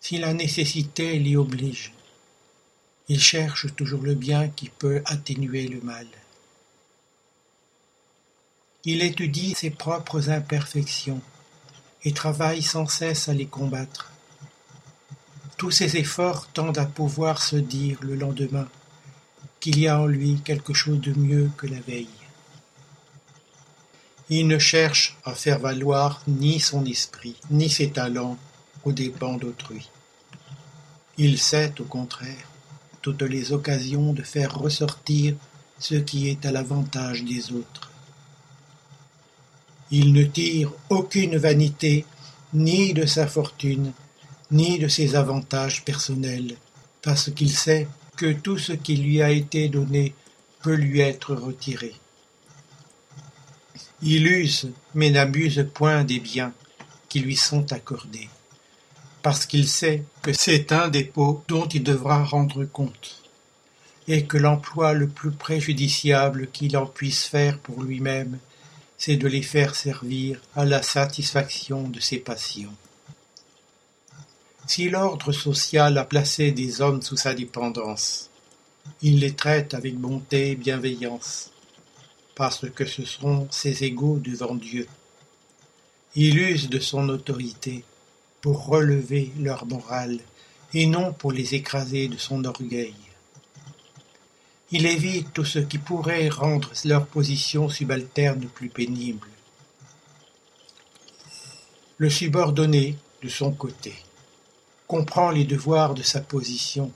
Si 0.00 0.18
la 0.18 0.32
nécessité 0.32 1.18
l'y 1.18 1.36
oblige, 1.36 1.92
il 3.08 3.20
cherche 3.20 3.74
toujours 3.74 4.02
le 4.02 4.14
bien 4.14 4.48
qui 4.48 4.68
peut 4.68 5.02
atténuer 5.06 5.66
le 5.66 5.80
mal. 5.80 6.06
Il 8.84 9.02
étudie 9.02 9.54
ses 9.54 9.70
propres 9.70 10.30
imperfections 10.30 11.20
et 12.04 12.12
travaille 12.12 12.62
sans 12.62 12.86
cesse 12.86 13.28
à 13.28 13.34
les 13.34 13.46
combattre. 13.46 14.12
Tous 15.56 15.72
ses 15.72 15.96
efforts 15.96 16.46
tendent 16.52 16.78
à 16.78 16.86
pouvoir 16.86 17.42
se 17.42 17.56
dire 17.56 17.98
le 18.02 18.14
lendemain 18.14 18.68
qu'il 19.58 19.80
y 19.80 19.88
a 19.88 20.00
en 20.00 20.06
lui 20.06 20.40
quelque 20.44 20.72
chose 20.72 21.00
de 21.00 21.12
mieux 21.12 21.50
que 21.56 21.66
la 21.66 21.80
veille. 21.80 22.17
Il 24.30 24.46
ne 24.46 24.58
cherche 24.58 25.16
à 25.24 25.32
faire 25.34 25.58
valoir 25.58 26.22
ni 26.28 26.60
son 26.60 26.84
esprit, 26.84 27.36
ni 27.50 27.70
ses 27.70 27.90
talents 27.90 28.36
aux 28.84 28.92
dépens 28.92 29.38
d'autrui. 29.38 29.88
Il 31.16 31.38
sait, 31.38 31.72
au 31.80 31.84
contraire, 31.84 32.46
toutes 33.00 33.22
les 33.22 33.52
occasions 33.52 34.12
de 34.12 34.22
faire 34.22 34.54
ressortir 34.54 35.34
ce 35.78 35.94
qui 35.94 36.28
est 36.28 36.44
à 36.44 36.52
l'avantage 36.52 37.24
des 37.24 37.52
autres. 37.52 37.90
Il 39.90 40.12
ne 40.12 40.24
tire 40.24 40.72
aucune 40.90 41.38
vanité 41.38 42.04
ni 42.52 42.92
de 42.92 43.06
sa 43.06 43.26
fortune, 43.26 43.92
ni 44.50 44.78
de 44.78 44.88
ses 44.88 45.16
avantages 45.16 45.84
personnels, 45.84 46.56
parce 47.00 47.30
qu'il 47.30 47.50
sait 47.50 47.88
que 48.16 48.32
tout 48.32 48.58
ce 48.58 48.72
qui 48.72 48.96
lui 48.96 49.22
a 49.22 49.30
été 49.30 49.68
donné 49.68 50.14
peut 50.62 50.74
lui 50.74 51.00
être 51.00 51.34
retiré. 51.34 51.94
Il 54.00 54.28
use 54.28 54.70
mais 54.94 55.10
n'abuse 55.10 55.66
point 55.74 56.04
des 56.04 56.20
biens 56.20 56.52
qui 57.08 57.18
lui 57.18 57.34
sont 57.34 57.72
accordés, 57.72 58.28
parce 59.22 59.44
qu'il 59.44 59.66
sait 59.66 60.04
que 60.22 60.32
c'est 60.32 60.70
un 60.70 60.88
dépôt 60.88 61.42
dont 61.48 61.66
il 61.66 61.82
devra 61.82 62.22
rendre 62.22 62.64
compte, 62.64 63.22
et 64.06 64.24
que 64.24 64.36
l'emploi 64.36 64.92
le 64.92 65.08
plus 65.08 65.32
préjudiciable 65.32 66.48
qu'il 66.52 66.76
en 66.76 66.86
puisse 66.86 67.24
faire 67.24 67.58
pour 67.58 67.82
lui-même, 67.82 68.38
c'est 68.98 69.16
de 69.16 69.26
les 69.26 69.42
faire 69.42 69.74
servir 69.74 70.40
à 70.54 70.64
la 70.64 70.82
satisfaction 70.82 71.88
de 71.88 71.98
ses 71.98 72.18
passions. 72.18 72.74
Si 74.68 74.90
l'ordre 74.90 75.32
social 75.32 75.98
a 75.98 76.04
placé 76.04 76.52
des 76.52 76.82
hommes 76.82 77.02
sous 77.02 77.16
sa 77.16 77.34
dépendance, 77.34 78.30
il 79.02 79.18
les 79.20 79.34
traite 79.34 79.74
avec 79.74 79.96
bonté 79.96 80.52
et 80.52 80.56
bienveillance, 80.56 81.50
parce 82.38 82.70
que 82.70 82.86
ce 82.86 83.04
sont 83.04 83.48
ses 83.50 83.82
égaux 83.82 84.20
devant 84.20 84.54
Dieu. 84.54 84.86
Il 86.14 86.38
use 86.38 86.68
de 86.68 86.78
son 86.78 87.08
autorité 87.08 87.82
pour 88.40 88.66
relever 88.66 89.32
leur 89.40 89.66
morale 89.66 90.20
et 90.72 90.86
non 90.86 91.12
pour 91.12 91.32
les 91.32 91.56
écraser 91.56 92.06
de 92.06 92.16
son 92.16 92.44
orgueil. 92.44 92.94
Il 94.70 94.86
évite 94.86 95.32
tout 95.32 95.44
ce 95.44 95.58
qui 95.58 95.78
pourrait 95.78 96.28
rendre 96.28 96.70
leur 96.84 97.06
position 97.06 97.68
subalterne 97.68 98.46
plus 98.46 98.68
pénible. 98.68 99.26
Le 101.96 102.08
subordonné, 102.08 102.96
de 103.20 103.28
son 103.28 103.50
côté, 103.50 103.96
comprend 104.86 105.32
les 105.32 105.44
devoirs 105.44 105.94
de 105.94 106.02
sa 106.02 106.20
position 106.20 106.92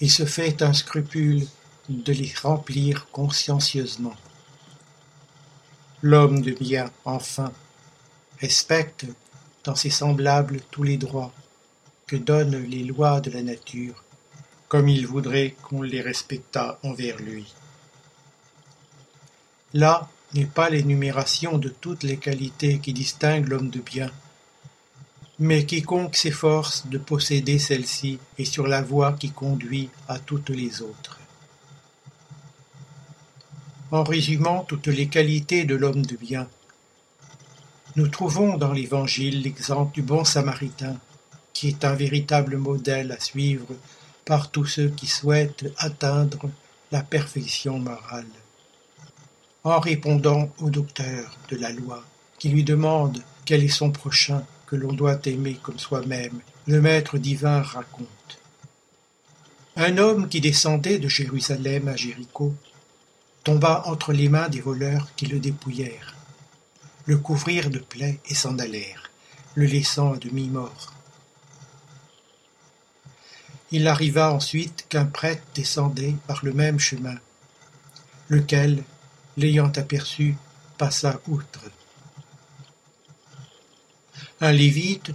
et 0.00 0.08
se 0.08 0.24
fait 0.24 0.62
un 0.62 0.72
scrupule 0.72 1.46
de 1.90 2.12
les 2.14 2.32
remplir 2.42 3.08
consciencieusement. 3.12 4.16
L'homme 6.06 6.42
de 6.42 6.50
bien, 6.50 6.90
enfin, 7.06 7.50
respecte 8.38 9.06
dans 9.64 9.74
ses 9.74 9.88
semblables 9.88 10.60
tous 10.70 10.82
les 10.82 10.98
droits 10.98 11.32
que 12.06 12.16
donnent 12.16 12.62
les 12.62 12.84
lois 12.84 13.22
de 13.22 13.30
la 13.30 13.42
nature, 13.42 14.04
comme 14.68 14.86
il 14.86 15.06
voudrait 15.06 15.54
qu'on 15.62 15.80
les 15.80 16.02
respectât 16.02 16.78
envers 16.82 17.16
lui. 17.16 17.54
Là 19.72 20.10
n'est 20.34 20.44
pas 20.44 20.68
l'énumération 20.68 21.56
de 21.56 21.70
toutes 21.70 22.02
les 22.02 22.18
qualités 22.18 22.80
qui 22.80 22.92
distinguent 22.92 23.48
l'homme 23.48 23.70
de 23.70 23.80
bien, 23.80 24.10
mais 25.38 25.64
quiconque 25.64 26.16
s'efforce 26.16 26.86
de 26.86 26.98
posséder 26.98 27.58
celle-ci 27.58 28.18
est 28.36 28.44
sur 28.44 28.66
la 28.66 28.82
voie 28.82 29.14
qui 29.14 29.30
conduit 29.30 29.88
à 30.06 30.18
toutes 30.18 30.50
les 30.50 30.82
autres. 30.82 31.18
En 33.94 34.02
résumant 34.02 34.64
toutes 34.64 34.88
les 34.88 35.06
qualités 35.06 35.62
de 35.62 35.76
l'homme 35.76 36.04
de 36.04 36.16
bien, 36.16 36.48
nous 37.94 38.08
trouvons 38.08 38.56
dans 38.56 38.72
l'Évangile 38.72 39.42
l'exemple 39.42 39.94
du 39.94 40.02
bon 40.02 40.24
samaritain, 40.24 40.96
qui 41.52 41.68
est 41.68 41.84
un 41.84 41.94
véritable 41.94 42.56
modèle 42.56 43.12
à 43.12 43.20
suivre 43.20 43.68
par 44.24 44.50
tous 44.50 44.64
ceux 44.64 44.88
qui 44.88 45.06
souhaitent 45.06 45.66
atteindre 45.76 46.50
la 46.90 47.04
perfection 47.04 47.78
morale. 47.78 48.26
En 49.62 49.78
répondant 49.78 50.50
au 50.58 50.70
docteur 50.70 51.38
de 51.48 51.56
la 51.56 51.70
loi, 51.70 52.02
qui 52.40 52.48
lui 52.48 52.64
demande 52.64 53.22
quel 53.44 53.62
est 53.62 53.68
son 53.68 53.92
prochain, 53.92 54.42
que 54.66 54.74
l'on 54.74 54.92
doit 54.92 55.20
aimer 55.26 55.56
comme 55.62 55.78
soi-même, 55.78 56.40
le 56.66 56.80
Maître 56.80 57.16
divin 57.16 57.62
raconte. 57.62 58.40
Un 59.76 59.98
homme 59.98 60.28
qui 60.28 60.40
descendait 60.40 60.98
de 60.98 61.06
Jérusalem 61.06 61.86
à 61.86 61.94
Jéricho 61.94 62.56
tomba 63.44 63.82
entre 63.84 64.14
les 64.14 64.30
mains 64.30 64.48
des 64.48 64.62
voleurs 64.62 65.08
qui 65.16 65.26
le 65.26 65.38
dépouillèrent, 65.38 66.14
le 67.04 67.18
couvrirent 67.18 67.70
de 67.70 67.78
plaies 67.78 68.18
et 68.26 68.34
s'en 68.34 68.58
allèrent, 68.58 69.10
le 69.54 69.66
laissant 69.66 70.14
à 70.14 70.16
demi-mort. 70.16 70.94
Il 73.70 73.86
arriva 73.86 74.32
ensuite 74.32 74.86
qu'un 74.88 75.04
prêtre 75.04 75.42
descendait 75.54 76.16
par 76.26 76.42
le 76.42 76.54
même 76.54 76.78
chemin, 76.78 77.16
lequel, 78.28 78.82
l'ayant 79.36 79.72
aperçu, 79.76 80.36
passa 80.78 81.20
outre. 81.28 81.60
Un 84.40 84.52
Lévite, 84.52 85.10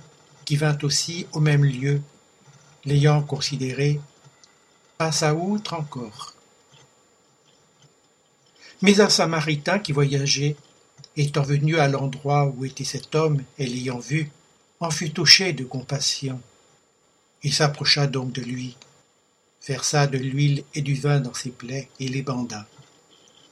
qui 0.45 0.55
vint 0.55 0.77
aussi 0.83 1.25
au 1.31 1.39
même 1.39 1.65
lieu, 1.65 2.01
l'ayant 2.85 3.23
considéré, 3.23 3.99
passa 4.97 5.33
outre 5.33 5.73
encore. 5.73 6.33
Mais 8.81 9.01
un 9.01 9.09
Samaritain 9.09 9.79
qui 9.79 9.91
voyageait, 9.91 10.55
étant 11.17 11.41
venu 11.41 11.77
à 11.77 11.87
l'endroit 11.87 12.45
où 12.45 12.63
était 12.65 12.85
cet 12.85 13.13
homme 13.15 13.43
et 13.57 13.65
l'ayant 13.65 13.99
vu, 13.99 14.31
en 14.79 14.89
fut 14.89 15.11
touché 15.11 15.51
de 15.51 15.65
compassion. 15.65 16.39
Il 17.43 17.53
s'approcha 17.53 18.07
donc 18.07 18.31
de 18.31 18.41
lui, 18.41 18.77
versa 19.67 20.07
de 20.07 20.17
l'huile 20.17 20.63
et 20.73 20.81
du 20.81 20.95
vin 20.95 21.19
dans 21.19 21.33
ses 21.33 21.51
plaies 21.51 21.89
et 21.99 22.07
les 22.07 22.21
banda. 22.21 22.65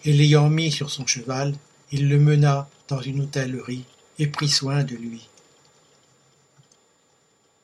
Et 0.06 0.14
l'ayant 0.14 0.49
mis 0.49 0.72
sur 0.72 0.90
son 0.90 1.06
cheval, 1.06 1.54
il 1.91 2.08
le 2.08 2.20
mena 2.20 2.70
dans 2.88 3.02
une 3.02 3.22
hôtellerie 3.22 3.86
et 4.20 4.28
prit 4.28 4.49
soin 4.49 4.84
de 4.84 4.95
lui. 4.95 5.28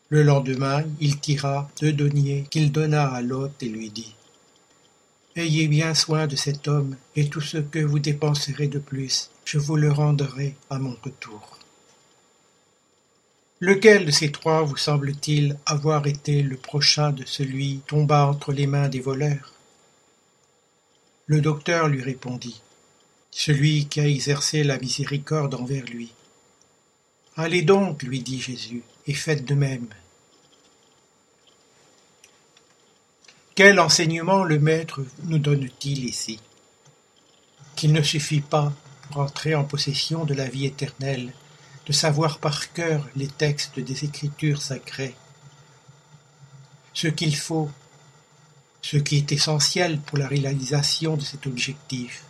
Le 0.10 0.24
lendemain, 0.24 0.84
il 1.00 1.20
tira 1.20 1.70
deux 1.82 1.94
deniers 1.94 2.46
qu'il 2.50 2.72
donna 2.72 3.08
à 3.08 3.22
l'hôte 3.22 3.64
et 3.64 3.70
lui 3.70 3.90
dit 3.90 4.14
Ayez 5.36 5.68
bien 5.68 5.96
soin 5.96 6.28
de 6.28 6.36
cet 6.36 6.68
homme, 6.68 6.96
et 7.16 7.28
tout 7.28 7.42
ce 7.42 7.58
que 7.58 7.80
vous 7.80 7.98
dépenserez 7.98 8.68
de 8.68 8.78
plus, 8.78 9.32
je 9.46 9.58
vous 9.58 9.76
le 9.76 9.92
rendrai 9.92 10.56
à 10.70 10.78
mon 10.78 10.96
retour. 11.04 11.58
Lequel 13.60 14.06
de 14.06 14.12
ces 14.12 14.32
trois 14.32 14.62
vous 14.62 14.78
semble-t-il 14.78 15.58
avoir 15.66 16.06
été 16.06 16.44
le 16.44 16.56
prochain 16.56 17.12
de 17.12 17.26
celui 17.26 17.80
tomba 17.88 18.28
entre 18.28 18.54
les 18.54 18.68
mains 18.68 18.90
des 18.90 19.00
voleurs? 19.00 19.54
Le 21.26 21.42
docteur 21.42 21.88
lui 21.88 22.04
répondit 22.04 22.62
Celui 23.32 23.88
qui 23.88 24.02
a 24.02 24.08
exercé 24.08 24.64
la 24.64 24.78
miséricorde 24.78 25.56
envers 25.56 25.86
lui. 25.86 26.12
Allez 27.38 27.64
donc, 27.64 28.04
lui 28.04 28.20
dit 28.20 28.40
Jésus, 28.40 28.84
et 29.08 29.14
faites 29.16 29.46
de 29.46 29.56
même. 29.56 29.88
Quel 33.56 33.80
enseignement 33.80 34.44
le 34.44 34.58
Maître 34.58 35.06
nous 35.26 35.38
donne-t-il 35.38 36.06
ici? 36.06 36.40
Qu'il 37.76 37.94
ne 37.94 38.02
suffit 38.02 38.42
pas, 38.42 38.74
pour 39.04 39.22
entrer 39.22 39.54
en 39.54 39.64
possession 39.64 40.26
de 40.26 40.34
la 40.34 40.48
vie 40.50 40.66
éternelle, 40.66 41.32
de 41.86 41.94
savoir 41.94 42.40
par 42.40 42.74
cœur 42.74 43.08
les 43.16 43.28
textes 43.28 43.80
des 43.80 44.06
Écritures 44.06 44.60
sacrées. 44.60 45.14
Ce 46.96 47.08
qu'il 47.08 47.36
faut, 47.36 47.70
ce 48.82 48.98
qui 48.98 49.18
est 49.18 49.32
essentiel 49.32 50.00
pour 50.00 50.18
la 50.18 50.28
réalisation 50.28 51.16
de 51.16 51.22
cet 51.22 51.46
objectif, 51.46 52.24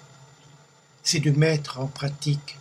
c'est 1.04 1.22
de 1.22 1.32
mettre 1.32 1.80
en 1.80 1.88
pratique 1.88 2.58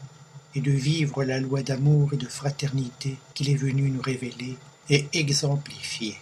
et 0.54 0.60
de 0.60 0.70
vivre 0.70 1.24
la 1.24 1.40
loi 1.40 1.62
d'amour 1.62 2.12
et 2.12 2.16
de 2.16 2.28
fraternité 2.28 3.16
qu'il 3.34 3.50
est 3.50 3.56
venu 3.56 3.90
nous 3.90 4.02
révéler 4.02 4.56
et 4.88 5.08
exemplifier. 5.14 6.16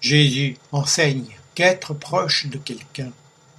Jésus 0.00 0.56
enseigne 0.70 1.36
qu'être 1.56 1.92
proche 1.92 2.46
de 2.46 2.58
quelqu'un, 2.58 3.10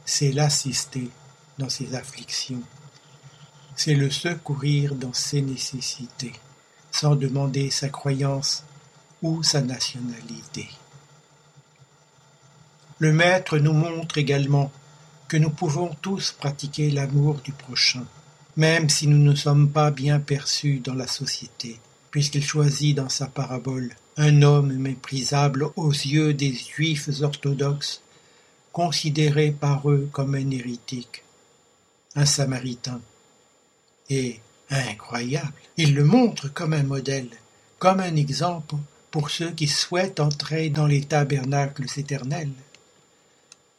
c'est 0.05 0.31
l'assister 0.31 1.09
dans 1.57 1.67
ses 1.67 1.95
afflictions, 1.95 2.63
c'est 3.75 3.93
le 3.93 4.09
secourir 4.09 4.95
dans 4.95 5.13
ses 5.13 5.41
nécessités, 5.41 6.33
sans 6.91 7.15
demander 7.15 7.69
sa 7.69 7.89
croyance 7.89 8.63
ou 9.21 9.43
sa 9.43 9.61
nationalité. 9.61 10.69
Le 12.99 13.11
Maître 13.11 13.57
nous 13.57 13.73
montre 13.73 14.17
également 14.17 14.71
que 15.27 15.35
nous 15.35 15.49
pouvons 15.49 15.93
tous 16.01 16.31
pratiquer 16.31 16.89
l'amour 16.89 17.35
du 17.43 17.51
prochain, 17.51 18.05
même 18.55 18.89
si 18.89 19.07
nous 19.07 19.17
ne 19.17 19.35
sommes 19.35 19.69
pas 19.69 19.91
bien 19.91 20.21
perçus 20.21 20.79
dans 20.79 20.95
la 20.95 21.07
société, 21.07 21.79
puisqu'il 22.11 22.45
choisit 22.45 22.95
dans 22.95 23.09
sa 23.09 23.27
parabole 23.27 23.93
un 24.19 24.41
homme 24.41 24.73
méprisable 24.73 25.71
aux 25.77 25.91
yeux 25.91 26.33
des 26.33 26.53
juifs 26.53 27.09
orthodoxes, 27.21 28.01
considéré 28.73 29.51
par 29.51 29.89
eux 29.89 30.09
comme 30.11 30.35
un 30.35 30.51
hérétique, 30.51 31.23
un 32.15 32.25
samaritain. 32.25 32.99
Et, 34.09 34.41
incroyable, 34.69 35.53
il 35.77 35.95
le 35.95 36.03
montre 36.03 36.53
comme 36.53 36.73
un 36.73 36.83
modèle, 36.83 37.29
comme 37.79 38.01
un 38.01 38.17
exemple 38.17 38.75
pour 39.09 39.29
ceux 39.29 39.51
qui 39.51 39.67
souhaitent 39.67 40.19
entrer 40.19 40.69
dans 40.69 40.85
les 40.85 41.05
tabernacles 41.05 41.87
éternels. 41.95 42.51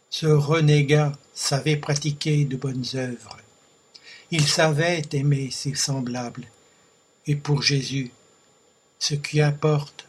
Ce 0.09 0.27
renégat 0.27 1.13
savait 1.35 1.77
pratiquer 1.77 2.47
de 2.47 2.57
bonnes 2.57 2.87
œuvres. 2.95 3.37
Il 4.31 4.49
savait 4.49 5.03
aimer 5.13 5.51
ses 5.51 5.75
semblables. 5.75 6.47
Et 7.27 7.37
pour 7.37 7.61
Jésus, 7.61 8.11
ce 8.99 9.15
qui 9.15 9.43
importe, 9.43 10.07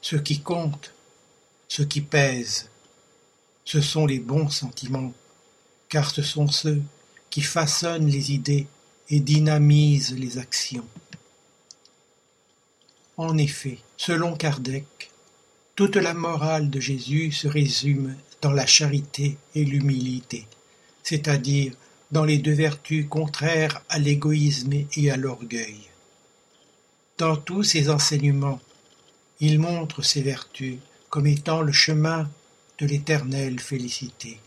ce 0.00 0.16
qui 0.16 0.40
compte, 0.40 0.92
ce 1.68 1.82
qui 1.82 2.00
pèse, 2.00 2.68
ce 3.64 3.80
sont 3.80 4.06
les 4.06 4.18
bons 4.18 4.48
sentiments, 4.48 5.12
car 5.88 6.10
ce 6.10 6.22
sont 6.22 6.48
ceux 6.48 6.82
qui 7.30 7.42
façonnent 7.42 8.08
les 8.08 8.32
idées 8.32 8.66
et 9.10 9.20
dynamisent 9.20 10.16
les 10.16 10.38
actions. 10.38 10.86
En 13.16 13.36
effet, 13.36 13.78
selon 13.96 14.36
Kardec, 14.36 15.10
toute 15.74 15.96
la 15.96 16.14
morale 16.14 16.70
de 16.70 16.80
Jésus 16.80 17.32
se 17.32 17.48
résume 17.48 18.16
dans 18.40 18.52
la 18.52 18.66
charité 18.66 19.36
et 19.54 19.64
l'humilité, 19.64 20.46
c'est-à-dire 21.02 21.72
dans 22.10 22.24
les 22.24 22.38
deux 22.38 22.52
vertus 22.52 23.06
contraires 23.08 23.82
à 23.88 23.98
l'égoïsme 23.98 24.72
et 24.96 25.10
à 25.10 25.16
l'orgueil. 25.16 25.88
Dans 27.18 27.36
tous 27.36 27.64
ses 27.64 27.90
enseignements, 27.90 28.60
il 29.40 29.58
montre 29.58 30.02
ces 30.02 30.22
vertus 30.22 30.78
comme 31.10 31.26
étant 31.26 31.62
le 31.62 31.72
chemin 31.72 32.28
de 32.78 32.86
l'éternelle 32.86 33.60
félicité. 33.60 34.40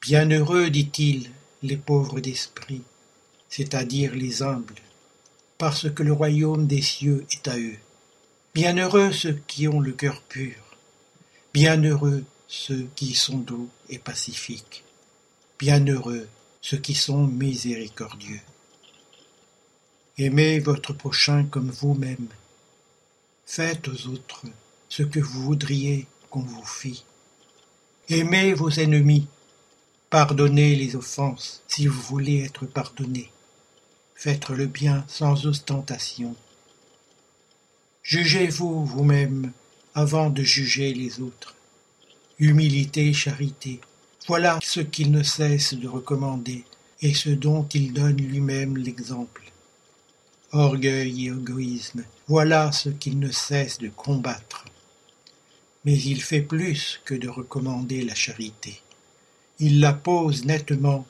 Bienheureux, 0.00 0.70
dit-il, 0.70 1.30
les 1.62 1.76
pauvres 1.76 2.20
d'esprit, 2.20 2.82
c'est-à-dire 3.48 4.14
les 4.14 4.42
humbles, 4.42 4.74
parce 5.56 5.90
que 5.90 6.02
le 6.02 6.12
royaume 6.12 6.66
des 6.66 6.82
cieux 6.82 7.26
est 7.32 7.48
à 7.48 7.58
eux. 7.58 7.78
Bienheureux 8.54 9.12
ceux 9.12 9.40
qui 9.46 9.66
ont 9.66 9.80
le 9.80 9.92
cœur 9.92 10.20
pur, 10.22 10.56
bienheureux 11.52 12.24
ceux 12.48 12.86
qui 12.94 13.14
sont 13.14 13.38
doux 13.38 13.68
et 13.88 13.98
pacifiques, 13.98 14.84
bienheureux 15.58 16.28
ceux 16.60 16.78
qui 16.78 16.94
sont 16.94 17.26
miséricordieux. 17.26 18.40
Aimez 20.18 20.60
votre 20.60 20.92
prochain 20.92 21.44
comme 21.44 21.70
vous-même. 21.70 22.28
Faites 23.46 23.88
aux 23.88 24.06
autres 24.08 24.42
ce 24.88 25.02
que 25.02 25.20
vous 25.20 25.42
voudriez 25.42 26.06
qu'on 26.30 26.40
vous 26.42 26.64
fît. 26.64 27.04
Aimez 28.08 28.54
vos 28.54 28.70
ennemis. 28.70 29.26
Pardonnez 30.10 30.76
les 30.76 30.96
offenses 30.96 31.62
si 31.68 31.86
vous 31.86 32.00
voulez 32.00 32.44
être 32.44 32.66
pardonné. 32.66 33.30
Faites 34.14 34.48
le 34.48 34.66
bien 34.66 35.04
sans 35.08 35.46
ostentation. 35.46 36.36
Jugez-vous 38.02 38.84
vous-même 38.84 39.52
avant 39.94 40.30
de 40.30 40.42
juger 40.42 40.92
les 40.94 41.20
autres. 41.20 41.54
Humilité, 42.38 43.12
charité, 43.12 43.80
voilà 44.26 44.58
ce 44.62 44.80
qu'il 44.80 45.10
ne 45.10 45.22
cesse 45.22 45.74
de 45.74 45.86
recommander 45.86 46.64
et 47.02 47.12
ce 47.12 47.30
dont 47.30 47.66
il 47.74 47.92
donne 47.92 48.16
lui-même 48.16 48.76
l'exemple. 48.76 49.43
Orgueil 50.56 51.26
et 51.26 51.30
égoïsme, 51.30 52.04
voilà 52.28 52.70
ce 52.70 52.88
qu'il 52.88 53.18
ne 53.18 53.32
cesse 53.32 53.78
de 53.78 53.88
combattre. 53.88 54.64
Mais 55.84 55.98
il 55.98 56.22
fait 56.22 56.42
plus 56.42 57.00
que 57.04 57.16
de 57.16 57.28
recommander 57.28 58.04
la 58.04 58.14
charité. 58.14 58.80
Il 59.58 59.80
la 59.80 59.92
pose 59.92 60.44
nettement 60.44 61.08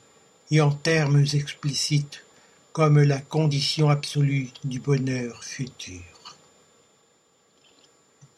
et 0.51 0.63
en 0.63 0.71
termes 0.71 1.27
explicites 1.35 2.25
comme 2.73 3.03
la 3.03 3.21
condition 3.21 3.91
absolue 3.91 4.49
du 4.65 4.81
bonheur 4.81 5.45
futur. 5.45 6.01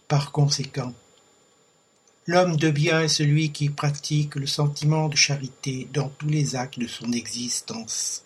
Par 0.08 0.32
conséquent, 0.32 0.92
l'homme 2.26 2.56
de 2.56 2.70
bien 2.70 3.02
est 3.02 3.08
celui 3.08 3.52
qui 3.52 3.70
pratique 3.70 4.34
le 4.34 4.48
sentiment 4.48 5.08
de 5.08 5.16
charité 5.16 5.86
dans 5.92 6.08
tous 6.08 6.28
les 6.28 6.56
actes 6.56 6.80
de 6.80 6.88
son 6.88 7.12
existence. 7.12 8.26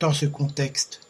Dans 0.00 0.12
ce 0.12 0.26
contexte, 0.26 1.00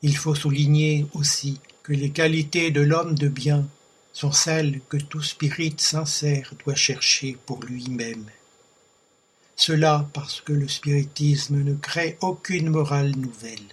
il 0.00 0.16
faut 0.16 0.34
souligner 0.34 1.06
aussi 1.12 1.60
que 1.82 1.92
les 1.92 2.10
qualités 2.10 2.70
de 2.70 2.80
l'homme 2.80 3.14
de 3.14 3.28
bien 3.28 3.66
sont 4.14 4.32
celles 4.32 4.80
que 4.88 4.96
tout 4.96 5.22
spirit 5.22 5.74
sincère 5.76 6.54
doit 6.64 6.74
chercher 6.74 7.36
pour 7.44 7.62
lui-même. 7.62 8.24
Cela 9.54 10.08
parce 10.14 10.40
que 10.40 10.54
le 10.54 10.66
spiritisme 10.66 11.62
ne 11.62 11.74
crée 11.74 12.16
aucune 12.22 12.70
morale 12.70 13.14
nouvelle. 13.16 13.68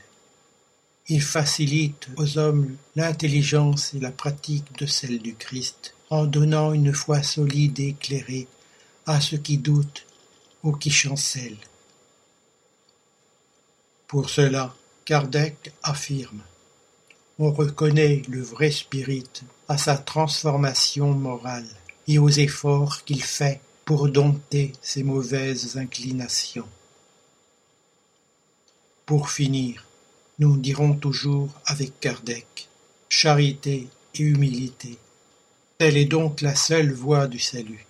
Il 1.07 1.22
facilite 1.22 2.10
aux 2.18 2.38
hommes 2.38 2.76
l'intelligence 2.98 3.94
et 3.94 3.99
la 3.99 4.11
pratique 4.11 4.77
de 4.77 4.86
celle 4.86 5.19
du 5.19 5.36
Christ, 5.36 5.95
en 6.10 6.26
donnant 6.26 6.73
une 6.73 6.94
foi 6.94 7.23
solide 7.23 7.80
et 7.80 7.90
éclairée 7.90 8.48
à 9.06 9.22
ceux 9.22 9.38
qui 9.38 9.57
doutent 9.57 10.06
ou 10.64 10.73
qui 10.73 10.91
chancellent. 10.91 11.68
Pour 14.10 14.31
cela, 14.31 14.76
Kardec 15.06 15.72
affirme 15.84 16.41
On 17.38 17.52
reconnaît 17.52 18.23
le 18.27 18.41
vrai 18.41 18.72
spirit 18.72 19.30
à 19.68 19.77
sa 19.77 19.99
transformation 19.99 21.14
morale 21.14 21.69
et 22.07 22.18
aux 22.18 22.30
efforts 22.30 23.03
qu'il 23.06 23.22
fait 23.22 23.61
pour 23.86 24.10
dompter 24.10 24.73
ses 24.81 25.03
mauvaises 25.03 25.77
inclinations. 25.77 26.68
Pour 29.06 29.30
finir, 29.30 29.86
nous 30.40 30.57
dirons 30.57 30.95
toujours 30.95 31.49
avec 31.68 31.99
Kardec 31.99 32.68
charité 33.10 33.90
et 34.15 34.23
humilité. 34.23 34.98
Telle 35.77 35.98
est 35.98 36.06
donc 36.06 36.41
la 36.41 36.56
seule 36.56 36.94
voie 36.94 37.27
du 37.27 37.38
salut. 37.38 37.86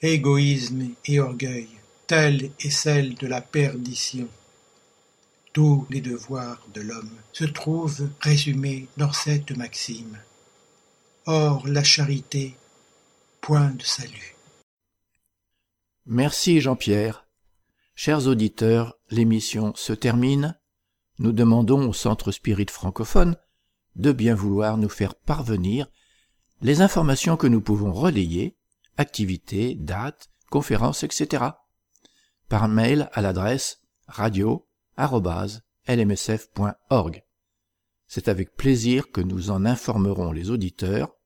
Égoïsme 0.00 0.88
et 1.06 1.20
orgueil, 1.20 1.68
telle 2.08 2.50
est 2.58 2.70
celle 2.70 3.14
de 3.14 3.28
la 3.28 3.40
perdition. 3.40 4.28
Tous 5.52 5.86
les 5.90 6.00
devoirs 6.00 6.66
de 6.72 6.80
l'homme 6.80 7.12
se 7.32 7.44
trouvent 7.44 8.08
résumés 8.20 8.88
dans 8.96 9.12
cette 9.12 9.54
maxime. 9.54 10.18
Or 11.26 11.68
la 11.68 11.84
charité, 11.84 12.56
point 13.42 13.70
de 13.70 13.82
salut. 13.82 14.34
Merci 16.06 16.60
Jean-Pierre. 16.60 17.26
Chers 17.94 18.26
auditeurs, 18.26 18.96
l'émission 19.10 19.74
se 19.74 19.92
termine. 19.92 20.58
Nous 21.18 21.32
demandons 21.32 21.86
au 21.86 21.92
Centre 21.92 22.32
Spirit 22.32 22.66
francophone 22.70 23.36
de 23.94 24.10
bien 24.10 24.34
vouloir 24.34 24.78
nous 24.78 24.88
faire 24.88 25.14
parvenir 25.14 25.86
les 26.62 26.80
informations 26.80 27.36
que 27.36 27.46
nous 27.46 27.60
pouvons 27.60 27.92
relayer, 27.92 28.56
activités, 28.96 29.74
dates, 29.74 30.30
conférences, 30.50 31.02
etc. 31.02 31.44
par 32.48 32.68
mail 32.68 33.10
à 33.12 33.20
l'adresse 33.20 33.82
radio-lmsf.org. 34.96 37.24
C'est 38.06 38.28
avec 38.28 38.56
plaisir 38.56 39.10
que 39.10 39.20
nous 39.20 39.50
en 39.50 39.64
informerons 39.64 40.32
les 40.32 40.50
auditeurs 40.50 41.16